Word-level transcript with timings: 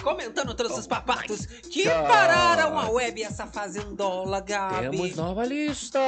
comentando 0.00 0.54
todos 0.54 0.76
os 0.78 0.86
papatos 0.86 1.46
que 1.46 1.84
pararam 1.84 2.78
a 2.78 2.90
web 2.90 3.22
essa 3.22 3.46
fazendola, 3.46 4.40
Gabi. 4.40 4.90
Temos 4.90 5.16
nova 5.16 5.44
lista! 5.44 5.98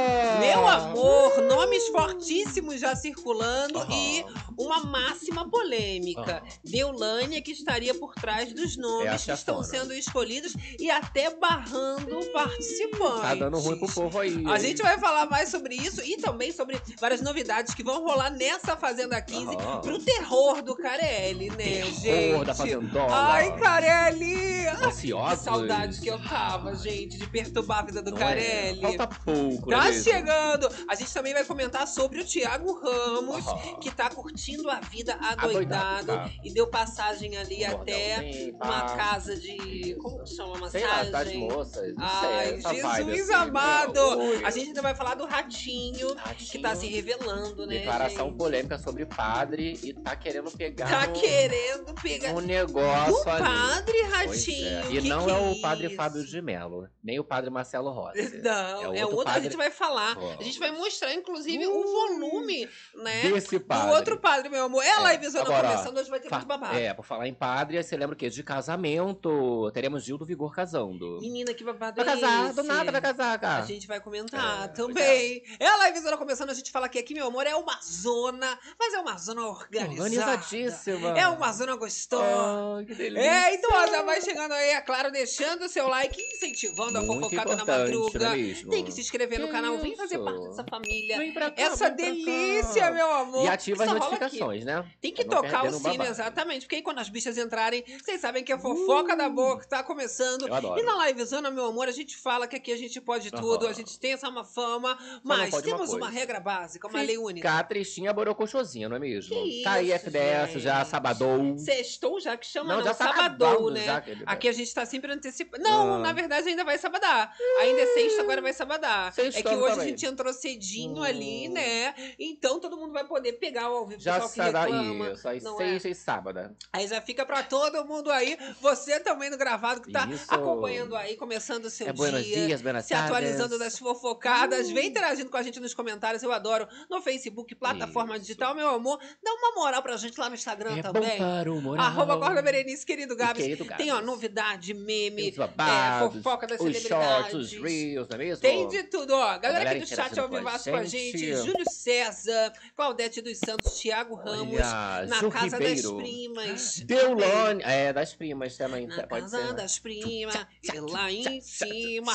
Meu 0.40 0.66
amor, 0.66 1.40
nomes 1.42 1.86
fortíssimos 1.88 2.80
já 2.80 2.94
circulando 2.96 3.78
Aham. 3.78 3.92
e 3.92 4.24
uma 4.58 4.80
máxima 4.84 5.48
polêmica. 5.48 6.20
Aham. 6.38 6.42
Deulânia 6.64 7.40
que 7.42 7.52
estaria 7.52 7.94
por 7.94 8.14
trás 8.14 8.52
dos 8.52 8.76
É 8.76 8.80
nomes 8.80 9.24
que 9.24 9.32
estão 9.32 9.62
sendo 9.62 9.92
escolhidos 9.92 10.54
e 10.78 10.90
até 10.90 11.34
barrando 11.36 12.18
participantes. 12.32 13.20
Tá 13.22 13.34
dando 13.34 13.58
ruim 13.58 13.78
pro 13.78 13.88
povo 13.92 14.18
aí. 14.18 14.44
A 14.46 14.58
gente 14.58 14.82
vai 14.82 14.98
falar 14.98 15.26
mais 15.26 15.48
sobre 15.50 15.74
isso 15.74 16.00
e 16.02 16.16
também 16.16 16.52
sobre 16.52 16.80
várias 17.00 17.20
novidades 17.20 17.74
que 17.74 17.82
vão 17.82 18.04
rolar 18.04 18.30
nessa 18.30 18.76
Fazenda 18.76 19.20
15 19.20 19.54
Aham. 19.56 19.80
pro 19.80 19.98
terror 19.98 20.62
do 20.62 20.74
Carelli, 20.74 21.50
né, 21.50 21.82
gente? 21.82 22.02
Terror 22.02 22.44
da 22.44 22.54
Fazendola. 22.54 23.12
Ai, 23.32 23.56
Carelli! 23.86 24.66
Ansiosos. 24.68 25.38
Que 25.38 25.44
saudade 25.44 26.00
que 26.00 26.08
eu 26.08 26.18
tava, 26.22 26.74
gente, 26.74 27.18
de 27.18 27.26
perturbar 27.26 27.80
a 27.80 27.82
vida 27.82 28.02
do 28.02 28.10
Não 28.10 28.18
Carelli. 28.18 28.78
É? 28.78 28.96
Falta 28.98 29.06
pouco, 29.24 29.70
Tá 29.70 29.76
não 29.76 29.82
é 29.82 29.90
mesmo? 29.90 30.04
chegando! 30.04 30.68
A 30.88 30.94
gente 30.94 31.12
também 31.12 31.32
vai 31.32 31.44
comentar 31.44 31.86
sobre 31.86 32.20
o 32.20 32.24
Thiago 32.24 32.80
Ramos, 32.80 33.44
que 33.80 33.90
tá 33.90 34.08
curtindo 34.10 34.68
a 34.70 34.80
vida 34.80 35.14
Adoidado, 35.14 35.44
adoidado 35.44 36.06
tá. 36.06 36.30
e 36.44 36.52
deu 36.52 36.66
passagem 36.68 37.36
ali 37.36 37.64
Um 37.64 37.70
até 37.80 38.52
uma 38.62 38.96
casa 38.96 39.36
de. 39.36 39.96
Como 40.00 40.22
que 40.22 40.34
chama? 40.34 40.58
Massagem? 40.58 40.70
Sei 40.70 40.86
lá, 40.86 41.02
das 41.04 41.32
moças. 41.34 41.94
Ai, 41.98 42.60
Jesus 42.60 43.22
assim, 43.30 43.34
amado! 43.34 44.16
né? 44.16 44.24
Ui. 44.30 44.44
A 44.44 44.50
gente 44.50 44.68
ainda 44.68 44.82
vai 44.82 44.94
falar 44.94 45.14
do 45.14 45.26
ratinho, 45.26 46.14
que 46.38 46.58
tá 46.58 46.74
se 46.74 46.86
Ratinho. 46.86 46.94
revelando, 46.94 47.66
né? 47.66 47.78
Declaração 47.78 48.26
gente? 48.28 48.36
polêmica 48.38 48.78
sobre 48.78 49.04
padre 49.06 49.78
e 49.82 49.92
tá 49.92 50.14
querendo 50.16 50.50
pegar 50.50 50.88
Tá 50.88 51.08
um, 51.08 51.12
querendo 51.12 51.94
pegar. 52.02 52.30
um 52.32 52.40
negócio 52.40 53.28
ali. 53.30 53.42
Padre 53.74 53.98
Pois 54.26 54.46
ratinho. 54.46 54.68
é. 54.68 54.92
E 54.92 55.02
que 55.02 55.08
não 55.08 55.24
que 55.24 55.30
é 55.30 55.34
o 55.36 55.60
padre 55.60 55.86
isso? 55.86 55.96
Fábio 55.96 56.24
de 56.24 56.42
Mello, 56.42 56.88
nem 57.02 57.18
o 57.18 57.24
padre 57.24 57.50
Marcelo 57.50 57.90
Rossi. 57.90 58.22
Não, 58.42 58.92
é, 58.94 58.98
É 58.98 59.04
outro, 59.04 59.16
outro 59.16 59.20
a 59.20 59.24
padre- 59.34 59.42
gente 59.44 59.56
vai 59.56 59.70
falar. 59.70 60.16
Ó. 60.18 60.36
A 60.38 60.42
gente 60.42 60.58
vai 60.58 60.70
mostrar, 60.70 61.12
inclusive, 61.14 61.66
o 61.66 61.76
Ui. 61.76 61.84
volume, 62.18 62.68
né? 62.96 63.22
Desse 63.30 63.58
Do 63.58 63.64
padre. 63.64 63.94
outro 63.96 64.18
padre, 64.18 64.48
meu 64.48 64.64
amor. 64.64 64.82
É 64.84 64.90
a 64.90 64.96
É, 64.96 65.00
live 65.00 65.28
zona 65.28 65.44
agora, 65.44 65.68
começando, 65.70 65.98
hoje 65.98 66.10
vai 66.10 66.20
ter 66.20 66.30
muito 66.30 66.46
babado. 66.46 66.76
É, 66.76 66.92
por 66.94 67.04
falar 67.04 67.26
em 67.28 67.34
padre, 67.34 67.82
você 67.82 67.96
lembra 67.96 68.14
o 68.14 68.18
quê? 68.18 68.28
De 68.28 68.42
casamento. 68.42 69.70
Teremos 69.72 70.04
Gil 70.04 70.18
do 70.18 70.24
Vigor 70.24 70.54
casando. 70.54 71.18
Menina, 71.20 71.54
que 71.54 71.64
babado 71.64 71.96
Vai 71.96 72.06
é 72.16 72.20
casar, 72.20 72.52
do 72.52 72.60
esse? 72.60 72.68
nada 72.68 72.92
vai 72.92 73.00
casar, 73.00 73.34
A 73.34 73.38
cara. 73.38 73.66
gente 73.66 73.86
vai 73.86 74.00
comentar 74.00 74.64
É, 74.64 74.68
também. 74.68 75.42
É 75.58 75.66
a 75.66 75.76
live 75.76 76.00
zona 76.00 76.16
começando, 76.16 76.50
a 76.50 76.54
gente 76.54 76.70
fala 76.70 76.88
que 76.88 76.98
aqui, 76.98 77.14
meu 77.14 77.26
amor, 77.26 77.46
é 77.46 77.54
uma 77.54 77.78
zona, 77.82 78.58
mas 78.78 78.94
é 78.94 78.98
uma 78.98 79.16
zona 79.18 79.46
organizada. 79.46 80.02
Organizadíssima. 80.02 81.18
É 81.18 81.26
uma 81.28 81.52
zona 81.52 81.76
gostosa. 81.76 82.76
Ai, 82.78 82.84
que 82.84 82.94
delícia. 82.94 83.26
É, 83.26 83.54
então 83.64 83.70
ó, 83.80 83.86
já 83.86 84.02
vai 84.02 84.20
chegando 84.20 84.52
aí, 84.52 84.70
é 84.70 84.80
claro, 84.80 85.10
deixando 85.10 85.64
o 85.64 85.68
seu 85.68 85.86
like, 85.88 86.20
incentivando 86.20 86.98
a 86.98 87.02
Muito 87.02 87.22
fofocada 87.22 87.56
na 87.56 87.64
madruga. 87.64 88.26
é 88.26 88.36
mesmo? 88.36 88.70
Tem 88.70 88.84
que 88.84 88.90
se 88.92 89.00
inscrever 89.00 89.38
no 89.38 89.48
canal, 89.48 89.78
vem 89.78 89.94
fazer 89.96 90.16
isso? 90.16 90.24
parte 90.24 90.48
dessa 90.48 90.64
família. 90.64 91.16
Vem 91.18 91.32
pra 91.32 91.50
cá, 91.50 91.62
Essa 91.62 91.88
vem 91.90 91.96
pra 91.96 92.06
cá. 92.06 92.12
delícia, 92.12 92.90
meu 92.90 93.12
amor. 93.12 93.44
E 93.44 93.48
ativa 93.48 93.84
as 93.84 93.92
notificações, 93.92 94.64
né? 94.64 94.84
Tem 95.00 95.12
que 95.12 95.24
tocar 95.24 95.64
o 95.66 95.72
sino, 95.72 96.04
exatamente. 96.04 96.62
Porque 96.62 96.76
aí 96.76 96.82
quando 96.82 96.98
as 96.98 97.08
bichas 97.08 97.38
entrarem, 97.38 97.84
vocês 98.02 98.20
sabem 98.20 98.42
que 98.42 98.52
a 98.52 98.58
fofoca 98.58 99.16
da 99.16 99.28
boca 99.28 99.64
tá 99.66 99.82
começando. 99.82 100.48
Eu 100.48 100.54
adoro. 100.54 100.80
E 100.80 100.82
na 100.82 101.06
livezona, 101.06 101.50
meu 101.50 101.66
amor, 101.66 101.88
a 101.88 101.92
gente 101.92 102.16
fala 102.16 102.46
que 102.46 102.56
aqui 102.56 102.72
a 102.72 102.76
gente 102.76 103.00
pode 103.00 103.30
tudo, 103.30 103.66
a 103.68 103.72
gente 103.72 103.98
tem 103.98 104.12
essa 104.12 104.28
uma 104.28 104.44
fama, 104.44 104.98
mas 105.22 105.52
uma 105.52 105.62
temos 105.62 105.90
uma, 105.90 106.00
coisa. 106.00 106.14
regra 106.18 106.40
básica, 106.40 106.88
uma 106.88 107.00
lei 107.02 107.18
única. 107.18 107.48
Ficar 107.48 107.62
tristinha, 107.64 108.12
borocochosinha, 108.12 108.88
não 108.88 108.96
é 108.96 108.98
mesmo? 108.98 109.34
Que 109.34 109.62
tá 109.62 109.72
aí 109.74 109.86
isso, 109.92 109.94
FDS, 110.06 110.62
já 110.62 110.78
gente. 110.78 110.88
sabadou. 110.88 111.58
Sextou 111.58 112.18
já 112.20 112.36
que 112.36 112.46
chama, 112.46 112.70
Não, 112.70 112.76
não, 112.78 112.84
já 112.84 112.94
tá 112.94 113.06
sabadou, 113.08 113.51
né? 113.70 114.02
Aqui 114.26 114.48
a 114.48 114.52
gente 114.52 114.72
tá 114.74 114.84
sempre 114.86 115.12
antecipando. 115.12 115.62
Não, 115.62 115.94
Ah. 115.94 115.98
na 115.98 116.12
verdade 116.12 116.48
ainda 116.48 116.64
vai 116.64 116.78
sabadar. 116.78 117.34
Ainda 117.60 117.80
é 117.80 117.86
sexta, 117.94 118.22
agora 118.22 118.40
vai 118.42 118.52
sabadar. 118.52 119.12
É 119.16 119.30
que 119.42 119.48
hoje 119.48 119.66
a 119.66 119.70
também. 119.70 119.88
gente 119.88 120.06
entrou 120.06 120.32
cedinho 120.32 120.98
Hum. 121.00 121.02
ali, 121.04 121.48
né? 121.48 121.94
Então 122.18 122.58
todo 122.60 122.76
mundo 122.76 122.92
vai 122.92 123.04
poder 123.06 123.34
pegar 123.34 123.70
o 123.70 123.76
ao 123.76 123.86
vivo. 123.86 124.00
Já 124.00 124.18
reclama. 124.18 125.10
isso, 125.10 125.28
aí 125.28 125.40
não 125.42 125.60
é? 125.60 125.66
sexta 125.72 125.88
e 125.88 125.94
sábado. 125.94 126.56
Aí 126.72 126.86
já 126.86 127.00
fica 127.00 127.24
pra 127.26 127.42
todo 127.42 127.84
mundo 127.84 128.10
aí. 128.10 128.36
Você 128.60 128.98
também 129.00 129.30
no 129.30 129.36
gravado 129.36 129.80
que 129.80 129.90
tá 129.92 130.06
Isso. 130.06 130.26
acompanhando 130.32 130.94
aí, 130.96 131.16
começando 131.16 131.64
o 131.66 131.70
seu 131.70 131.88
É 131.88 131.92
dia. 131.92 132.46
dias, 132.46 132.62
buenas 132.62 132.84
Se 132.86 132.94
atualizando 132.94 133.58
das 133.58 133.78
fofocadas, 133.78 134.70
vem 134.70 134.88
interagindo 134.88 135.30
com 135.30 135.36
a 135.36 135.42
gente 135.42 135.60
nos 135.60 135.74
comentários, 135.74 136.22
eu 136.22 136.32
adoro. 136.32 136.66
No 136.90 137.00
Facebook, 137.00 137.54
plataforma 137.54 138.14
Isso. 138.16 138.22
digital, 138.22 138.54
meu 138.54 138.68
amor. 138.68 138.98
Dá 139.22 139.32
uma 139.32 139.52
moral 139.54 139.82
pra 139.82 139.96
gente 139.96 140.18
lá 140.18 140.28
no 140.28 140.34
Instagram 140.34 140.76
É 140.78 140.82
bom 140.82 140.92
também. 140.92 141.18
para 141.18 141.52
o 141.52 141.60
moral. 141.60 141.84
Arroba 141.86 142.16
Gorda 142.16 142.42
Berenice, 142.42 142.84
querido 142.84 143.16
Gabs. 143.16 143.41
Tem, 143.76 143.90
ó, 143.92 144.00
novidade, 144.00 144.74
meme, 144.74 145.30
Os 145.30 145.36
babados, 145.36 146.08
é, 146.08 146.22
fofoca 146.22 146.46
das 146.46 146.60
os 146.60 146.66
celebridades. 146.76 147.30
shorts, 147.30 147.34
os 147.34 147.52
reels, 147.62 148.08
não 148.08 148.14
é 148.16 148.18
mesmo? 148.18 148.42
Tem 148.42 148.68
de 148.68 148.82
tudo, 148.84 149.14
ó. 149.14 149.38
Galera 149.38 149.40
galera 149.40 149.70
aqui 149.70 149.80
do 149.80 149.86
chat 149.86 149.98
ao 150.00 150.06
interagindo 150.06 150.28
com 150.28 150.34
a 150.34 150.38
vivaço 150.38 150.70
com 150.70 150.76
a 150.76 150.84
gente. 150.84 151.34
Júlio 151.36 151.70
César, 151.70 152.52
Claudete 152.76 153.20
dos 153.20 153.38
Santos, 153.38 153.78
Thiago 153.80 154.14
Ramos. 154.14 154.54
Olha, 154.54 155.06
na 155.06 155.16
Ju 155.20 155.30
Casa 155.30 155.56
Ribeiro. 155.58 155.82
das 155.92 156.02
Primas. 156.02 156.78
Deulane, 156.80 157.62
é, 157.64 157.92
das 157.92 158.14
primas 158.14 158.56
também, 158.56 158.86
Na 158.86 159.06
pode 159.06 159.22
casa 159.22 159.38
ser. 159.38 159.44
né? 159.48 159.52
das 159.54 159.78
primas, 159.78 160.46
e 160.62 160.80
lá 160.80 161.10
em 161.10 161.40
cima. 161.40 162.12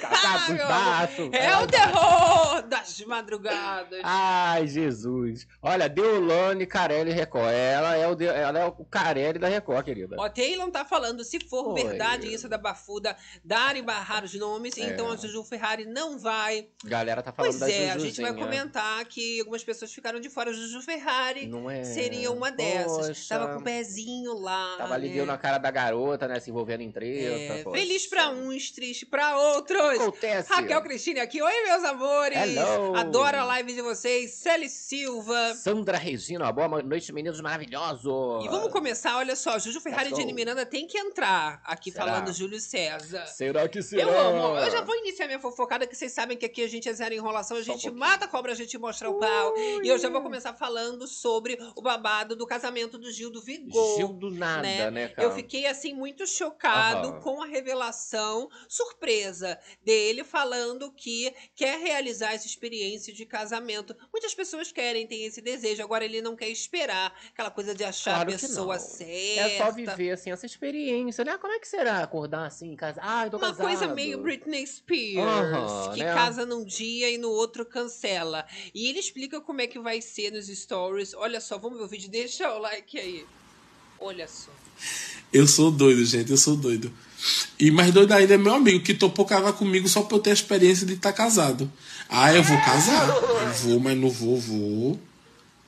Casa 0.00 0.54
dos. 0.54 1.34
É 1.34 1.56
o 1.58 1.66
terror 1.66 2.62
das 2.62 3.00
madrugadas. 3.02 4.00
Ai, 4.02 4.66
Jesus. 4.66 5.46
Olha, 5.62 5.88
Deolane 5.88 6.66
Carelli 6.66 7.12
Record. 7.12 7.52
Ela 7.52 7.96
é 7.96 8.06
o, 8.06 8.14
de- 8.14 8.26
ela 8.26 8.58
é 8.58 8.64
o 8.64 8.72
Carelli 8.84 9.38
da 9.38 9.48
Record, 9.48 9.84
querida. 9.84 10.16
Ó, 10.18 10.28
Taylor 10.56 10.70
tá 10.70 10.84
falando, 10.84 11.22
se 11.24 11.38
for 11.40 11.68
Oi. 11.68 11.82
verdade 11.84 12.32
isso 12.32 12.48
da 12.48 12.56
bafuda 12.58 13.16
dar 13.44 13.76
e 13.76 13.82
barrar 13.82 14.24
os 14.24 14.34
nomes, 14.34 14.76
É. 14.78 14.82
então 14.84 15.10
a 15.10 15.16
Juju 15.16 15.44
Ferrari 15.44 15.84
não 15.84 16.18
vai. 16.18 16.68
Galera 16.84 17.22
tá 17.22 17.32
falando 17.32 17.50
Pois 17.58 17.60
da 17.60 17.70
é, 17.70 17.90
a 17.90 17.98
gente 17.98 18.20
vai 18.20 18.30
Jujuzinha. 18.32 18.34
comentar 18.34 19.04
que 19.04 19.40
algumas 19.40 19.62
pessoas 19.62 19.92
ficaram 19.92 20.20
de 20.20 20.28
fora. 20.30 20.52
Juju 20.52 20.80
Ferrari 20.82 21.46
Não 21.46 21.70
é? 21.70 21.84
seria 21.84 22.30
uma 22.30 22.50
dessas. 22.50 23.08
Poxa. 23.08 23.28
Tava 23.28 23.54
com 23.54 23.60
o 23.60 23.64
pezinho 23.64 24.34
lá. 24.38 24.76
Tava 24.78 24.98
né? 24.98 25.08
deu 25.08 25.26
na 25.26 25.36
cara 25.36 25.58
da 25.58 25.70
garota, 25.70 26.26
né? 26.26 26.40
Se 26.40 26.50
envolvendo 26.50 26.80
em 26.82 26.90
treta. 26.90 27.52
É, 27.54 27.62
poxa. 27.62 27.78
feliz 27.78 28.06
pra 28.06 28.30
uns, 28.30 28.70
triste 28.70 29.04
pra 29.06 29.36
outros. 29.38 30.00
Acontece. 30.00 30.52
Raquel 30.52 30.82
Cristine 30.82 31.20
aqui. 31.20 31.42
Oi, 31.42 31.64
meus 31.64 31.84
amores. 31.84 32.38
Hello. 32.38 32.94
Adoro 32.96 33.36
a 33.38 33.44
live 33.44 33.74
de 33.74 33.82
vocês. 33.82 34.32
Celi 34.34 34.68
Silva. 34.68 35.54
Sandra 35.54 35.98
Regina, 35.98 36.50
boa 36.52 36.68
noite, 36.82 37.12
meninos 37.12 37.40
maravilhosos. 37.40 38.44
E 38.44 38.48
vamos 38.48 38.72
começar, 38.72 39.16
olha 39.16 39.36
só, 39.36 39.58
Juju 39.58 39.80
Ferrari 39.80 40.04
Let's 40.08 40.12
go. 40.12 40.20
Jenny 40.20 40.32
Miranda 40.46 40.64
tem 40.64 40.86
que 40.86 40.96
entrar 40.96 41.60
aqui 41.64 41.90
Será? 41.90 42.04
falando 42.04 42.32
Júlio 42.32 42.60
César. 42.60 43.26
Será 43.26 43.68
que 43.68 43.82
será? 43.82 44.02
Eu 44.02 44.16
amo. 44.16 44.58
Eu 44.60 44.70
já 44.70 44.80
vou 44.80 44.94
iniciar 44.94 45.26
minha 45.26 45.40
fofocada, 45.40 45.88
que 45.88 45.96
vocês 45.96 46.12
sabem 46.12 46.38
que 46.38 46.46
aqui 46.46 46.62
a 46.62 46.68
gente 46.68 46.88
é 46.88 46.92
zero 46.92 47.12
enrolação, 47.12 47.56
a 47.56 47.60
um 47.60 47.64
gente 47.64 47.82
pouquinho. 47.82 47.98
mata 47.98 48.26
a 48.26 48.28
cobra, 48.28 48.52
a 48.52 48.54
gente 48.54 48.78
mostra 48.78 49.10
o 49.10 49.18
pau. 49.18 49.54
E 49.82 49.88
eu 49.88 49.98
já 49.98 50.08
vou 50.08 50.22
começar 50.22 50.54
falando 50.54 51.08
sobre 51.08 51.58
o 51.74 51.82
babado 51.82 52.36
do 52.36 52.46
casamento 52.46 52.96
do 52.96 53.10
Gil 53.10 53.28
do 53.28 53.42
Vigor. 53.42 53.96
Gil 53.96 54.12
do 54.12 54.30
nada, 54.30 54.62
né? 54.62 54.90
né, 54.90 55.08
cara? 55.08 55.26
Eu 55.26 55.34
fiquei 55.34 55.66
assim 55.66 55.92
muito 55.92 56.24
chocado 56.28 57.08
Aham. 57.08 57.20
com 57.20 57.42
a 57.42 57.46
revelação 57.46 58.48
surpresa 58.68 59.58
dele 59.84 60.22
falando 60.22 60.92
que 60.92 61.34
quer 61.56 61.80
realizar 61.80 62.34
essa 62.34 62.46
experiência 62.46 63.12
de 63.12 63.26
casamento. 63.26 63.96
Muitas 64.12 64.32
pessoas 64.32 64.70
querem, 64.70 65.08
têm 65.08 65.24
esse 65.24 65.40
desejo. 65.40 65.82
Agora 65.82 66.04
ele 66.04 66.22
não 66.22 66.36
quer 66.36 66.48
esperar 66.48 67.12
aquela 67.32 67.50
coisa 67.50 67.74
de 67.74 67.82
achar 67.82 68.14
Claro 68.14 68.28
a 68.28 68.32
pessoa 68.32 68.78
certa. 68.78 69.40
É 69.40 69.58
só 69.58 69.72
viver, 69.72 70.16
assim, 70.26 70.30
essa 70.30 70.46
experiência, 70.46 71.24
né? 71.24 71.38
Como 71.38 71.52
é 71.52 71.58
que 71.58 71.68
será 71.68 72.02
acordar 72.02 72.46
assim, 72.46 72.72
em 72.72 72.76
casa? 72.76 73.00
Ah, 73.02 73.26
eu 73.26 73.30
tô 73.30 73.36
Uma 73.36 73.48
casado. 73.48 73.66
coisa 73.66 73.94
meio 73.94 74.18
Britney 74.18 74.66
Spears, 74.66 75.94
que 75.94 76.00
né? 76.02 76.14
casa 76.14 76.44
num 76.44 76.64
dia 76.64 77.10
e 77.10 77.18
no 77.18 77.28
outro 77.28 77.64
cancela. 77.64 78.44
E 78.74 78.88
ele 78.88 78.98
explica 78.98 79.40
como 79.40 79.60
é 79.60 79.66
que 79.66 79.78
vai 79.78 80.00
ser 80.00 80.32
nos 80.32 80.46
stories. 80.46 81.14
Olha 81.14 81.40
só, 81.40 81.58
vamos 81.58 81.78
ver 81.78 81.84
o 81.84 81.88
vídeo. 81.88 82.10
Deixa 82.10 82.52
o 82.52 82.58
like 82.58 82.98
aí. 82.98 83.24
Olha 84.00 84.26
só. 84.28 84.50
Eu 85.32 85.46
sou 85.46 85.70
doido, 85.70 86.04
gente, 86.04 86.30
eu 86.30 86.36
sou 86.36 86.56
doido. 86.56 86.92
E 87.58 87.70
mais 87.70 87.92
doido 87.92 88.12
ainda 88.12 88.34
é 88.34 88.38
meu 88.38 88.54
amigo, 88.54 88.84
que 88.84 88.94
topou 88.94 89.24
casar 89.24 89.52
comigo 89.54 89.88
só 89.88 90.02
pra 90.02 90.16
eu 90.16 90.20
ter 90.20 90.30
a 90.30 90.34
experiência 90.34 90.86
de 90.86 90.94
estar 90.94 91.12
casado. 91.12 91.70
Ah, 92.08 92.32
eu 92.32 92.42
vou 92.42 92.56
casar. 92.58 93.08
Eu 93.08 93.52
vou, 93.54 93.80
mas 93.80 93.96
não 93.96 94.10
vou, 94.10 94.38
vou. 94.38 95.00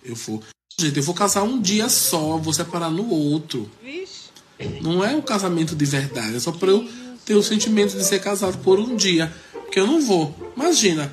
Eu 0.05 0.15
vou. 0.15 0.43
Gente, 0.79 0.99
eu 0.99 1.03
vou 1.03 1.15
casar 1.15 1.43
um 1.43 1.61
dia 1.61 1.89
só, 1.89 2.37
vou 2.37 2.53
separar 2.53 2.91
no 2.91 3.11
outro. 3.11 3.69
Vixe. 3.83 4.18
Não 4.81 5.05
é 5.05 5.15
um 5.15 5.21
casamento 5.21 5.77
de 5.77 5.85
verdade, 5.85 6.37
é 6.37 6.41
só 6.41 6.53
pra 6.53 6.69
eu 6.69 6.89
ter 7.25 7.35
o 7.35 7.43
sentimento 7.43 7.97
de 7.97 8.05
ser 8.05 8.21
casado 8.21 8.59
por 8.59 8.79
um 8.79 8.97
dia. 8.97 9.33
Porque 9.53 9.79
eu 9.79 9.87
não 9.87 10.01
vou. 10.01 10.35
Imagina, 10.57 11.13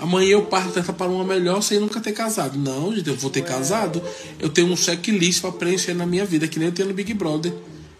amanhã 0.00 0.32
eu 0.32 0.44
parto 0.44 0.74
dessa 0.74 0.92
para 0.92 1.10
uma 1.10 1.24
melhor 1.24 1.62
sem 1.62 1.80
nunca 1.80 2.00
ter 2.00 2.12
casado. 2.12 2.58
Não, 2.58 2.94
gente, 2.94 3.08
eu 3.08 3.16
vou 3.16 3.30
ter 3.30 3.42
casado. 3.42 4.02
Eu 4.38 4.50
tenho 4.50 4.70
um 4.70 4.76
checklist 4.76 5.40
pra 5.40 5.50
preencher 5.50 5.94
na 5.94 6.06
minha 6.06 6.24
vida, 6.24 6.46
que 6.46 6.58
nem 6.58 6.68
eu 6.68 6.74
tenho 6.74 6.88
no 6.88 6.94
Big 6.94 7.12
Brother. 7.14 7.54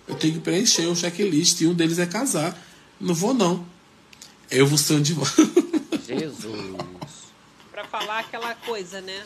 Eu 0.07 0.15
tenho 0.15 0.35
que 0.35 0.41
preencher 0.41 0.87
um 0.87 0.95
checklist 0.95 1.61
e 1.63 1.67
um 1.67 1.75
deles 1.75 1.99
é 1.99 2.07
casar. 2.07 2.57
Não 3.01 3.15
vou, 3.15 3.35
não. 3.35 3.65
Eu 4.51 4.67
vou 4.67 4.79
ser 4.79 5.01
de 5.01 5.15
Jesus. 6.07 6.77
Pra 7.73 7.85
falar 7.85 8.21
aquela 8.21 8.55
coisa, 8.55 9.01
né? 9.01 9.23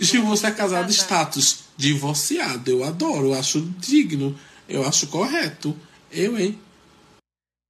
Gil, 0.00 0.24
você 0.24 0.46
é 0.46 0.50
casado 0.50 0.90
status 0.90 1.64
divorciado. 1.76 2.70
Eu 2.70 2.84
adoro, 2.84 3.26
eu 3.26 3.34
acho 3.34 3.60
digno, 3.78 4.36
eu 4.68 4.86
acho 4.86 5.06
correto. 5.08 5.76
Eu, 6.10 6.38
hein? 6.38 6.58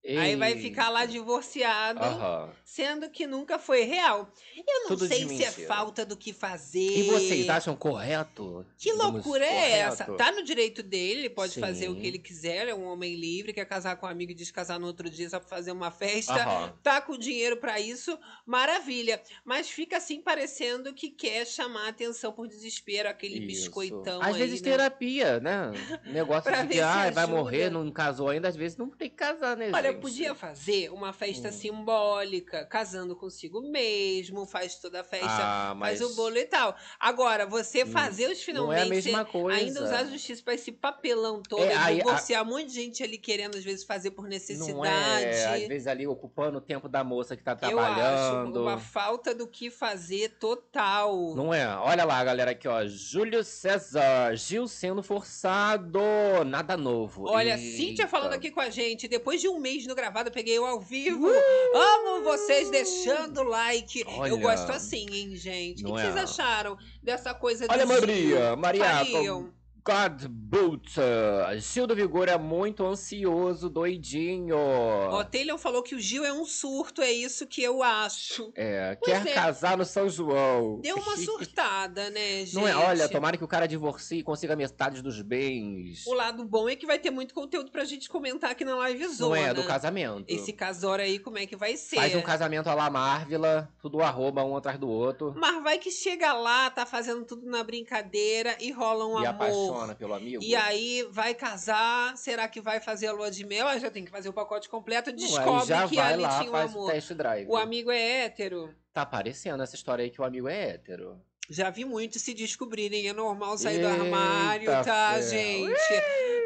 Aí 0.08 0.36
vai 0.36 0.52
Ei. 0.52 0.60
ficar 0.60 0.88
lá 0.88 1.04
divorciado, 1.04 1.98
Aham. 2.00 2.50
sendo 2.64 3.10
que 3.10 3.26
nunca 3.26 3.58
foi 3.58 3.82
real. 3.82 4.30
Eu 4.56 4.80
não 4.82 4.88
Tudo 4.88 5.08
sei 5.08 5.26
se 5.28 5.42
é 5.42 5.50
falta 5.50 6.06
do 6.06 6.16
que 6.16 6.32
fazer. 6.32 6.78
E 6.98 7.02
vocês 7.02 7.48
acham 7.48 7.74
correto? 7.74 8.64
Que 8.78 8.92
loucura 8.92 9.44
é 9.44 9.78
essa? 9.80 10.04
correto? 10.04 10.24
Tá 10.24 10.30
no 10.30 10.44
direito 10.44 10.82
dele, 10.82 11.20
ele 11.20 11.30
pode 11.30 11.54
Sim. 11.54 11.60
fazer 11.60 11.88
o 11.88 11.96
que 11.96 12.06
ele 12.06 12.18
quiser, 12.18 12.68
é 12.68 12.74
um 12.74 12.84
homem 12.84 13.16
livre, 13.16 13.52
quer 13.52 13.64
casar 13.64 13.96
com 13.96 14.06
um 14.06 14.08
amigo 14.08 14.30
e 14.30 14.34
descasar 14.34 14.78
no 14.78 14.86
outro 14.86 15.10
dia 15.10 15.28
só 15.28 15.40
pra 15.40 15.48
fazer 15.48 15.72
uma 15.72 15.90
festa. 15.90 16.34
Aham. 16.34 16.72
Tá 16.82 17.00
com 17.00 17.18
dinheiro 17.18 17.56
pra 17.56 17.80
isso, 17.80 18.16
maravilha. 18.46 19.20
Mas 19.44 19.68
fica 19.68 19.96
assim 19.96 20.20
parecendo 20.20 20.94
que 20.94 21.10
quer 21.10 21.46
chamar 21.46 21.88
atenção 21.88 22.32
por 22.32 22.46
desespero, 22.46 23.08
aquele 23.08 23.38
Isso. 23.38 23.46
biscoitão 23.46 24.22
Às 24.22 24.34
aí, 24.34 24.40
vezes 24.40 24.60
né? 24.62 24.70
terapia, 24.70 25.40
né? 25.40 25.72
Negócio 26.06 26.52
de 26.52 26.68
que 26.68 26.80
ah, 26.80 27.10
vai 27.10 27.26
morrer, 27.26 27.70
não 27.70 27.90
casou 27.90 28.28
ainda, 28.28 28.48
às 28.48 28.56
vezes 28.56 28.76
não 28.76 28.88
tem 28.88 29.10
que 29.10 29.16
casar, 29.16 29.56
né, 29.56 29.70
Olha, 29.72 29.95
gente? 29.96 30.02
podia 30.02 30.34
fazer 30.34 30.90
uma 30.92 31.12
festa 31.12 31.48
Hum. 31.48 31.52
simbólica, 31.52 32.64
casando 32.66 33.14
consigo 33.16 33.60
mesmo, 33.60 34.46
faz 34.46 34.76
toda 34.76 35.00
a 35.00 35.04
festa, 35.04 35.26
Ah, 35.42 35.74
mas 35.76 35.98
faz 35.98 36.10
o 36.10 36.14
bolo 36.14 36.36
e 36.38 36.44
tal. 36.46 36.74
Agora, 37.00 37.46
você 37.46 37.84
Hum, 37.84 37.88
fazer 37.88 38.30
os 38.30 38.46
não 38.48 38.72
é 38.72 38.76
a 38.76 38.82
finalmente, 38.84 39.04
mesma 39.06 39.24
coisa. 39.24 39.58
ainda 39.58 39.82
usar 39.84 39.98
a 40.00 40.04
justiça 40.04 40.42
pra 40.42 40.54
esse 40.54 40.70
papelão 40.72 41.42
todo, 41.42 41.62
É, 41.62 41.74
aí, 41.74 42.00
a- 42.00 42.04
divorciar 42.04 42.42
um 42.44 42.46
monte 42.50 42.66
de 42.68 42.74
gente 42.74 43.02
ali 43.02 43.18
querendo, 43.18 43.56
às 43.56 43.64
vezes, 43.64 43.84
fazer 43.84 44.10
por 44.12 44.22
Não 44.22 44.30
necessidade. 44.30 45.24
é, 45.26 45.46
às 45.62 45.68
vezes 45.68 45.86
ali 45.86 46.06
ocupando 46.06 46.58
o 46.58 46.60
tempo 46.60 46.88
da 46.88 47.02
moça 47.02 47.36
que 47.36 47.42
tá 47.42 47.56
Eu 47.62 47.78
acho 47.78 47.94
trabalhando. 47.94 48.62
uma 48.62 48.78
falta 48.78 49.34
do 49.34 49.46
que 49.46 49.70
fazer 49.70 50.30
total. 50.38 51.34
Não 51.34 51.52
é? 51.52 51.66
Olha 51.78 52.04
lá, 52.04 52.22
galera, 52.22 52.50
aqui, 52.52 52.68
ó. 52.68 52.84
Júlio 52.86 53.42
César, 53.44 54.34
Gil 54.36 54.66
sendo 54.68 55.02
forçado. 55.02 55.98
Nada 56.46 56.76
novo. 56.76 57.24
Olha, 57.28 57.56
Eita. 57.58 57.76
Cíntia 57.76 58.08
falando 58.08 58.32
aqui 58.34 58.50
com 58.50 58.60
a 58.60 58.70
gente. 58.70 59.08
Depois 59.08 59.40
de 59.40 59.48
um 59.48 59.58
mês 59.58 59.85
no 59.86 59.94
gravado, 59.94 60.28
eu 60.28 60.32
peguei 60.32 60.56
eu 60.56 60.66
ao 60.66 60.80
vivo. 60.80 61.26
Uh! 61.26 61.76
Amo 61.76 62.24
vocês 62.24 62.70
deixando 62.70 63.40
o 63.40 63.44
like. 63.44 64.00
Eu 64.00 64.18
Olha. 64.18 64.36
gosto 64.36 64.70
assim, 64.70 65.06
hein, 65.10 65.36
gente? 65.36 65.84
O 65.84 65.86
que 65.86 65.92
que 65.92 65.98
é? 66.00 66.02
vocês 66.02 66.16
acharam 66.16 66.76
dessa 67.02 67.34
coisa 67.34 67.66
Olha, 67.68 67.86
Maria? 67.86 68.56
Maria, 68.56 68.84
Fariam. 68.84 69.52
God 69.86 70.26
Butcher. 70.28 71.60
Gil 71.60 71.86
do 71.86 71.94
Vigor 71.94 72.28
é 72.28 72.36
muito 72.36 72.84
ansioso, 72.84 73.70
doidinho. 73.70 74.56
Ó, 74.58 75.22
Taylor 75.22 75.56
falou 75.58 75.80
que 75.80 75.94
o 75.94 76.00
Gil 76.00 76.24
é 76.24 76.32
um 76.32 76.44
surto, 76.44 77.00
é 77.02 77.12
isso 77.12 77.46
que 77.46 77.62
eu 77.62 77.84
acho. 77.84 78.50
É, 78.56 78.96
Pois 79.00 79.22
quer 79.22 79.30
é. 79.30 79.34
casar 79.34 79.76
no 79.76 79.84
São 79.84 80.08
João. 80.08 80.80
Deu 80.80 80.96
uma 80.96 81.14
surtada, 81.16 82.10
né, 82.10 82.44
gente? 82.44 82.54
Não 82.56 82.66
é? 82.66 82.74
Olha, 82.74 83.08
tomara 83.08 83.36
que 83.36 83.44
o 83.44 83.48
cara 83.48 83.68
divorcie 83.68 84.18
e 84.18 84.22
consiga 84.24 84.56
metade 84.56 85.00
dos 85.02 85.22
bens. 85.22 86.04
O 86.06 86.14
lado 86.14 86.44
bom 86.44 86.68
é 86.68 86.74
que 86.74 86.86
vai 86.86 86.98
ter 86.98 87.10
muito 87.10 87.32
conteúdo 87.32 87.70
pra 87.70 87.84
gente 87.84 88.08
comentar 88.08 88.50
aqui 88.50 88.64
na 88.64 88.74
live 88.74 89.04
Não 89.04 89.14
zona. 89.14 89.38
é, 89.38 89.54
do 89.54 89.62
casamento. 89.64 90.24
Esse 90.26 90.52
casório 90.52 91.04
aí, 91.04 91.20
como 91.20 91.38
é 91.38 91.46
que 91.46 91.54
vai 91.54 91.76
ser? 91.76 91.96
Faz 91.96 92.14
um 92.16 92.22
casamento 92.22 92.68
à 92.68 92.74
la 92.74 92.90
Marvila, 92.90 93.68
tudo 93.80 94.00
arroba 94.02 94.44
um 94.44 94.56
atrás 94.56 94.78
do 94.78 94.88
outro. 94.88 95.32
Mas 95.36 95.62
vai 95.62 95.78
que 95.78 95.92
chega 95.92 96.32
lá, 96.32 96.70
tá 96.70 96.84
fazendo 96.84 97.24
tudo 97.24 97.46
na 97.46 97.62
brincadeira 97.62 98.56
e 98.60 98.72
rola 98.72 99.06
um 99.06 99.22
e 99.22 99.26
amor. 99.26 99.75
Apaixona 99.76 99.94
pelo 99.94 100.14
amigo. 100.14 100.42
E 100.42 100.54
aí 100.54 101.06
vai 101.10 101.34
casar, 101.34 102.16
será 102.16 102.48
que 102.48 102.60
vai 102.60 102.80
fazer 102.80 103.08
a 103.08 103.12
lua 103.12 103.30
de 103.30 103.44
mel? 103.44 103.68
Aí 103.68 103.78
já 103.78 103.90
tem 103.90 104.04
que 104.04 104.10
fazer 104.10 104.28
o 104.28 104.32
pacote 104.32 104.68
completo, 104.68 105.12
descobre 105.12 105.66
já 105.66 105.86
que 105.88 105.98
ali 105.98 106.22
lá, 106.22 106.38
tinha 106.40 106.50
um 106.50 106.54
o 106.54 106.56
amor. 106.56 106.92
drive. 107.14 107.48
O 107.48 107.56
amigo 107.56 107.90
é 107.90 108.24
hétero. 108.24 108.74
Tá 108.92 109.02
aparecendo 109.02 109.62
essa 109.62 109.74
história 109.74 110.02
aí 110.02 110.10
que 110.10 110.20
o 110.20 110.24
amigo 110.24 110.48
é 110.48 110.70
hétero. 110.70 111.20
Já 111.48 111.70
vi 111.70 111.84
muitos 111.84 112.22
se 112.22 112.34
descobrirem, 112.34 113.08
é 113.08 113.12
normal 113.12 113.56
sair 113.56 113.78
do 113.78 113.86
Eita 113.86 114.02
armário, 114.02 114.66
tá, 114.84 115.20
gente? 115.20 115.72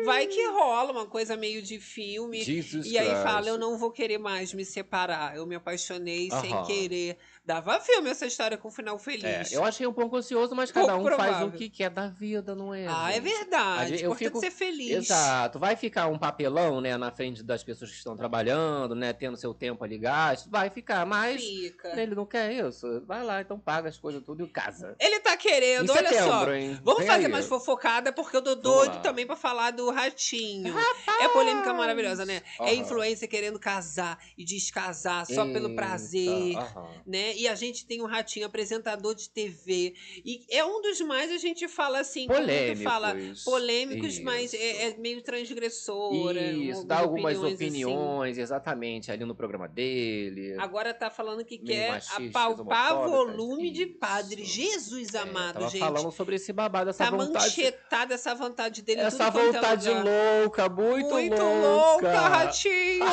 Vai 0.04 0.26
que 0.26 0.46
rola 0.48 0.92
uma 0.92 1.06
coisa 1.06 1.36
meio 1.36 1.62
de 1.62 1.78
filme. 1.78 2.42
Jesus 2.42 2.86
E 2.86 2.98
aí 2.98 3.06
Christ. 3.08 3.22
fala, 3.22 3.48
eu 3.48 3.58
não 3.58 3.76
vou 3.78 3.90
querer 3.90 4.18
mais 4.18 4.52
me 4.54 4.64
separar. 4.64 5.36
Eu 5.36 5.46
me 5.46 5.54
apaixonei 5.56 6.28
sem 6.40 6.52
Aham. 6.52 6.64
querer. 6.66 7.18
Dava 7.44 7.80
filme 7.80 8.08
essa 8.10 8.26
história 8.26 8.56
com 8.56 8.70
final 8.70 8.96
É, 8.96 8.98
feliz. 8.98 9.52
eu 9.52 9.64
achei 9.64 9.86
um 9.86 9.92
pouco 9.92 10.16
ansioso, 10.16 10.54
mas 10.54 10.70
Pouco 10.70 10.86
cada 10.88 10.98
um 11.00 11.04
faz 11.04 11.16
provável. 11.16 11.48
o 11.48 11.52
que 11.52 11.68
quer 11.68 11.90
da 11.90 12.06
vida, 12.08 12.54
não 12.54 12.72
é? 12.72 12.86
Ah, 12.88 13.10
é 13.10 13.14
gente? 13.14 13.22
verdade. 13.34 14.02
Eu 14.02 14.14
fico- 14.14 14.38
ser 14.40 14.50
feliz. 14.50 14.90
Exato. 14.92 15.58
Vai 15.58 15.74
ficar 15.74 16.06
um 16.06 16.18
papelão, 16.18 16.80
né, 16.80 16.96
na 16.96 17.10
frente 17.10 17.42
das 17.42 17.64
pessoas 17.64 17.90
que 17.90 17.96
estão 17.96 18.16
trabalhando, 18.16 18.94
né, 18.94 19.12
tendo 19.12 19.36
seu 19.36 19.52
tempo 19.52 19.82
ali 19.82 19.98
gasto. 19.98 20.48
Vai 20.50 20.70
ficar, 20.70 21.04
mas 21.06 21.42
Fica. 21.42 22.00
ele 22.00 22.14
não 22.14 22.24
quer 22.26 22.52
isso. 22.52 23.02
Vai 23.06 23.24
lá, 23.24 23.40
então 23.40 23.58
paga 23.58 23.88
as 23.88 23.98
coisas 23.98 24.22
tudo 24.22 24.44
e 24.44 24.48
casa. 24.48 24.94
Ele 25.00 25.18
tá 25.20 25.34
Em 25.34 25.38
querendo, 25.38 25.90
olha 25.90 26.22
só. 26.22 26.52
hein? 26.52 26.78
Vamos 26.84 27.00
Vem 27.00 27.08
fazer 27.08 27.26
aí. 27.26 27.32
mais 27.32 27.46
fofocada, 27.46 28.12
porque 28.12 28.36
eu 28.36 28.42
tô 28.42 28.54
doido 28.54 29.00
também 29.02 29.26
pra 29.26 29.34
falar 29.36 29.72
do 29.72 29.89
ratinho. 29.90 30.74
É 31.20 31.28
polêmica 31.28 31.72
maravilhosa, 31.74 32.24
né? 32.24 32.42
É 32.60 32.62
Aham. 32.64 32.72
influência 32.74 33.26
querendo 33.28 33.58
casar 33.58 34.18
e 34.36 34.44
descasar 34.44 35.26
só 35.26 35.44
pelo 35.46 35.68
Eita, 35.68 35.74
prazer. 35.74 36.56
aham. 36.56 36.88
Né? 37.06 37.34
E 37.36 37.46
a 37.48 37.54
gente 37.54 37.86
tem 37.86 38.02
um 38.02 38.06
ratinho 38.06 38.46
apresentador 38.46 39.14
de 39.14 39.28
TV. 39.30 39.94
E 40.24 40.44
é 40.50 40.64
um 40.64 40.80
dos 40.82 41.00
mais, 41.00 41.30
a 41.30 41.38
gente 41.38 41.68
fala 41.68 42.00
assim, 42.00 42.26
Polêmicos. 42.26 42.82
fala 42.82 43.16
polêmicos, 43.44 44.18
mas 44.20 44.52
Isso. 44.52 44.62
é, 44.62 44.90
é 44.90 44.96
meio 44.96 45.22
transgressora. 45.22 46.40
Isso, 46.52 46.84
dá 46.86 46.98
algumas 46.98 47.36
assim. 47.42 47.54
opiniões, 47.54 48.38
exatamente, 48.38 49.10
ali 49.10 49.24
no 49.24 49.34
programa 49.34 49.68
dele. 49.68 50.56
Agora 50.58 50.92
tá 50.94 51.10
falando 51.10 51.44
que 51.44 51.58
Meio 51.58 51.66
quer 51.78 52.02
apalpar 52.16 52.94
volume 53.08 53.70
de 53.70 53.84
Isso. 53.84 53.98
padre. 53.98 54.44
Jesus 54.44 55.14
É, 55.14 55.18
amado, 55.18 55.54
tava 55.54 55.68
gente. 55.68 55.80
falando 55.80 56.10
sobre 56.12 56.36
esse 56.36 56.52
babado, 56.52 56.90
essa 56.90 57.04
Tá 57.04 57.10
vontade. 57.10 57.32
manchetada 57.32 58.14
essa 58.14 58.34
vontade 58.34 58.82
dele. 58.82 59.00
Essa 59.00 59.26
tudo 59.26 59.32
quanto 59.32 59.48
é 59.48 59.52
vontade 59.60 59.79
louca, 59.88 60.68
muito, 60.68 61.08
Muito 61.10 61.34
louca. 61.42 62.06
louca, 62.06 62.20
ratinho! 62.28 63.04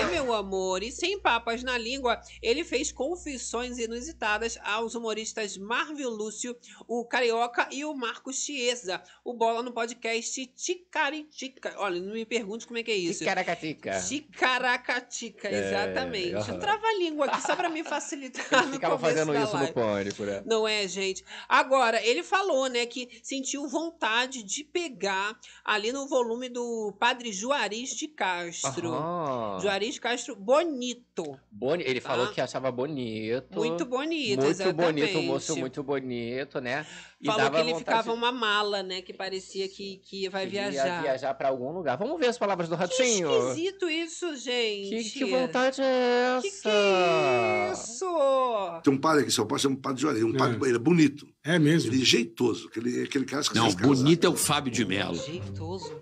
é, 0.00 0.04
meu 0.10 0.32
amor. 0.34 0.82
E 0.82 0.90
sem 0.90 1.18
papas 1.20 1.62
na 1.62 1.76
língua, 1.78 2.20
ele 2.42 2.64
fez 2.64 2.92
confissões 2.92 3.78
inusitadas 3.78 4.58
aos 4.62 4.94
humoristas 4.94 5.56
Marvel 5.56 6.10
Lúcio, 6.10 6.56
o 6.88 7.04
Carioca 7.04 7.68
e 7.70 7.84
o 7.84 7.94
Marcos 7.94 8.36
Chiesa. 8.44 9.02
O 9.24 9.32
Bola 9.34 9.62
no 9.62 9.72
podcast 9.72 10.46
Ticaritica. 10.56 11.74
Olha, 11.78 12.00
não 12.00 12.12
me 12.14 12.24
pergunte 12.24 12.66
como 12.66 12.78
é 12.78 12.82
que 12.82 12.90
é 12.90 12.96
isso. 12.96 13.20
Ticaracatica. 13.20 14.00
Ticaracatica, 14.00 15.48
É, 15.48 15.66
exatamente. 15.68 16.34
aham. 16.34 16.58
Trava 16.58 16.86
a 16.86 16.94
língua 16.94 17.26
aqui 17.26 17.42
só 17.42 17.54
pra 17.56 17.68
me 17.68 17.82
facilitar 17.84 18.46
Ele 18.52 18.66
no 18.68 18.72
ficava 18.74 18.98
fazendo 18.98 19.34
isso 19.34 19.52
live. 19.54 19.68
no 19.68 19.72
pânico, 19.74 20.22
né? 20.24 20.42
Não 20.46 20.66
é, 20.66 20.86
gente? 20.88 21.24
Agora, 21.48 22.04
ele 22.04 22.22
falou, 22.22 22.68
né, 22.68 22.86
que 22.86 23.20
sentiu 23.22 23.66
vontade 23.68 24.42
de 24.50 24.64
pegar 24.64 25.38
ali 25.64 25.92
no 25.92 26.08
volume 26.08 26.48
do 26.48 26.94
Padre 26.98 27.32
Juarez 27.32 27.90
de 27.90 28.08
Castro. 28.08 28.92
Aham. 28.92 29.58
Juarez 29.60 29.98
Castro 29.98 30.34
bonito. 30.36 31.38
Boni... 31.50 31.84
Ele 31.86 32.00
falou 32.00 32.26
Tá. 32.26 32.32
que 32.32 32.40
achava 32.40 32.70
bonito. 32.72 33.56
Muito 33.58 33.84
bonito, 33.84 34.40
Muito 34.40 34.50
exatamente. 34.50 35.00
bonito, 35.12 35.22
moço 35.22 35.56
muito 35.56 35.82
bonito, 35.82 36.60
né? 36.60 36.86
E 37.20 37.26
Falou 37.26 37.42
dava 37.42 37.56
que 37.62 37.68
ele 37.68 37.78
ficava 37.78 38.12
uma 38.14 38.32
mala, 38.32 38.82
né, 38.82 39.02
que 39.02 39.12
parecia 39.12 39.68
que, 39.68 39.98
que 39.98 40.28
vai 40.30 40.46
de- 40.46 40.54
ia 40.56 40.70
viajar. 40.70 41.02
viajar 41.02 41.34
pra 41.34 41.48
algum 41.50 41.70
lugar. 41.70 41.96
Vamos 41.98 42.18
ver 42.18 42.28
as 42.28 42.38
palavras 42.38 42.68
do 42.68 42.76
Que 42.76 42.82
Ratinho. 42.82 43.30
esquisito 43.50 43.90
isso, 43.90 44.36
gente. 44.36 44.88
Que, 45.04 45.10
que 45.10 45.24
vontade 45.26 45.82
é 45.82 46.36
essa? 46.38 46.42
Que 46.48 46.62
que 46.62 46.68
é 46.68 47.70
isso? 47.72 48.80
Tem 48.82 48.92
um 48.94 48.98
padre 48.98 49.20
aqui 49.20 49.28
em 49.28 49.32
São 49.34 49.46
Paulo, 49.46 49.60
chama 49.60 49.76
Padre 49.76 50.00
Juarez. 50.00 50.22
Um 50.24 50.34
É. 50.34 50.38
padre, 50.38 50.58
ele 50.68 50.76
é 50.76 50.78
bonito. 50.78 51.26
É 51.44 51.58
mesmo. 51.58 51.92
Ele 51.92 52.02
é 52.02 52.04
jeitoso. 52.04 52.68
Aquele, 52.68 53.02
aquele 53.02 53.24
cara 53.24 53.42
que 53.42 53.54
Não, 53.54 53.70
bonito 53.72 54.26
é 54.26 54.28
o 54.28 54.36
Fábio 54.36 54.70
de 54.72 54.84
Mello. 54.84 55.14
Jeitoso. 55.16 55.92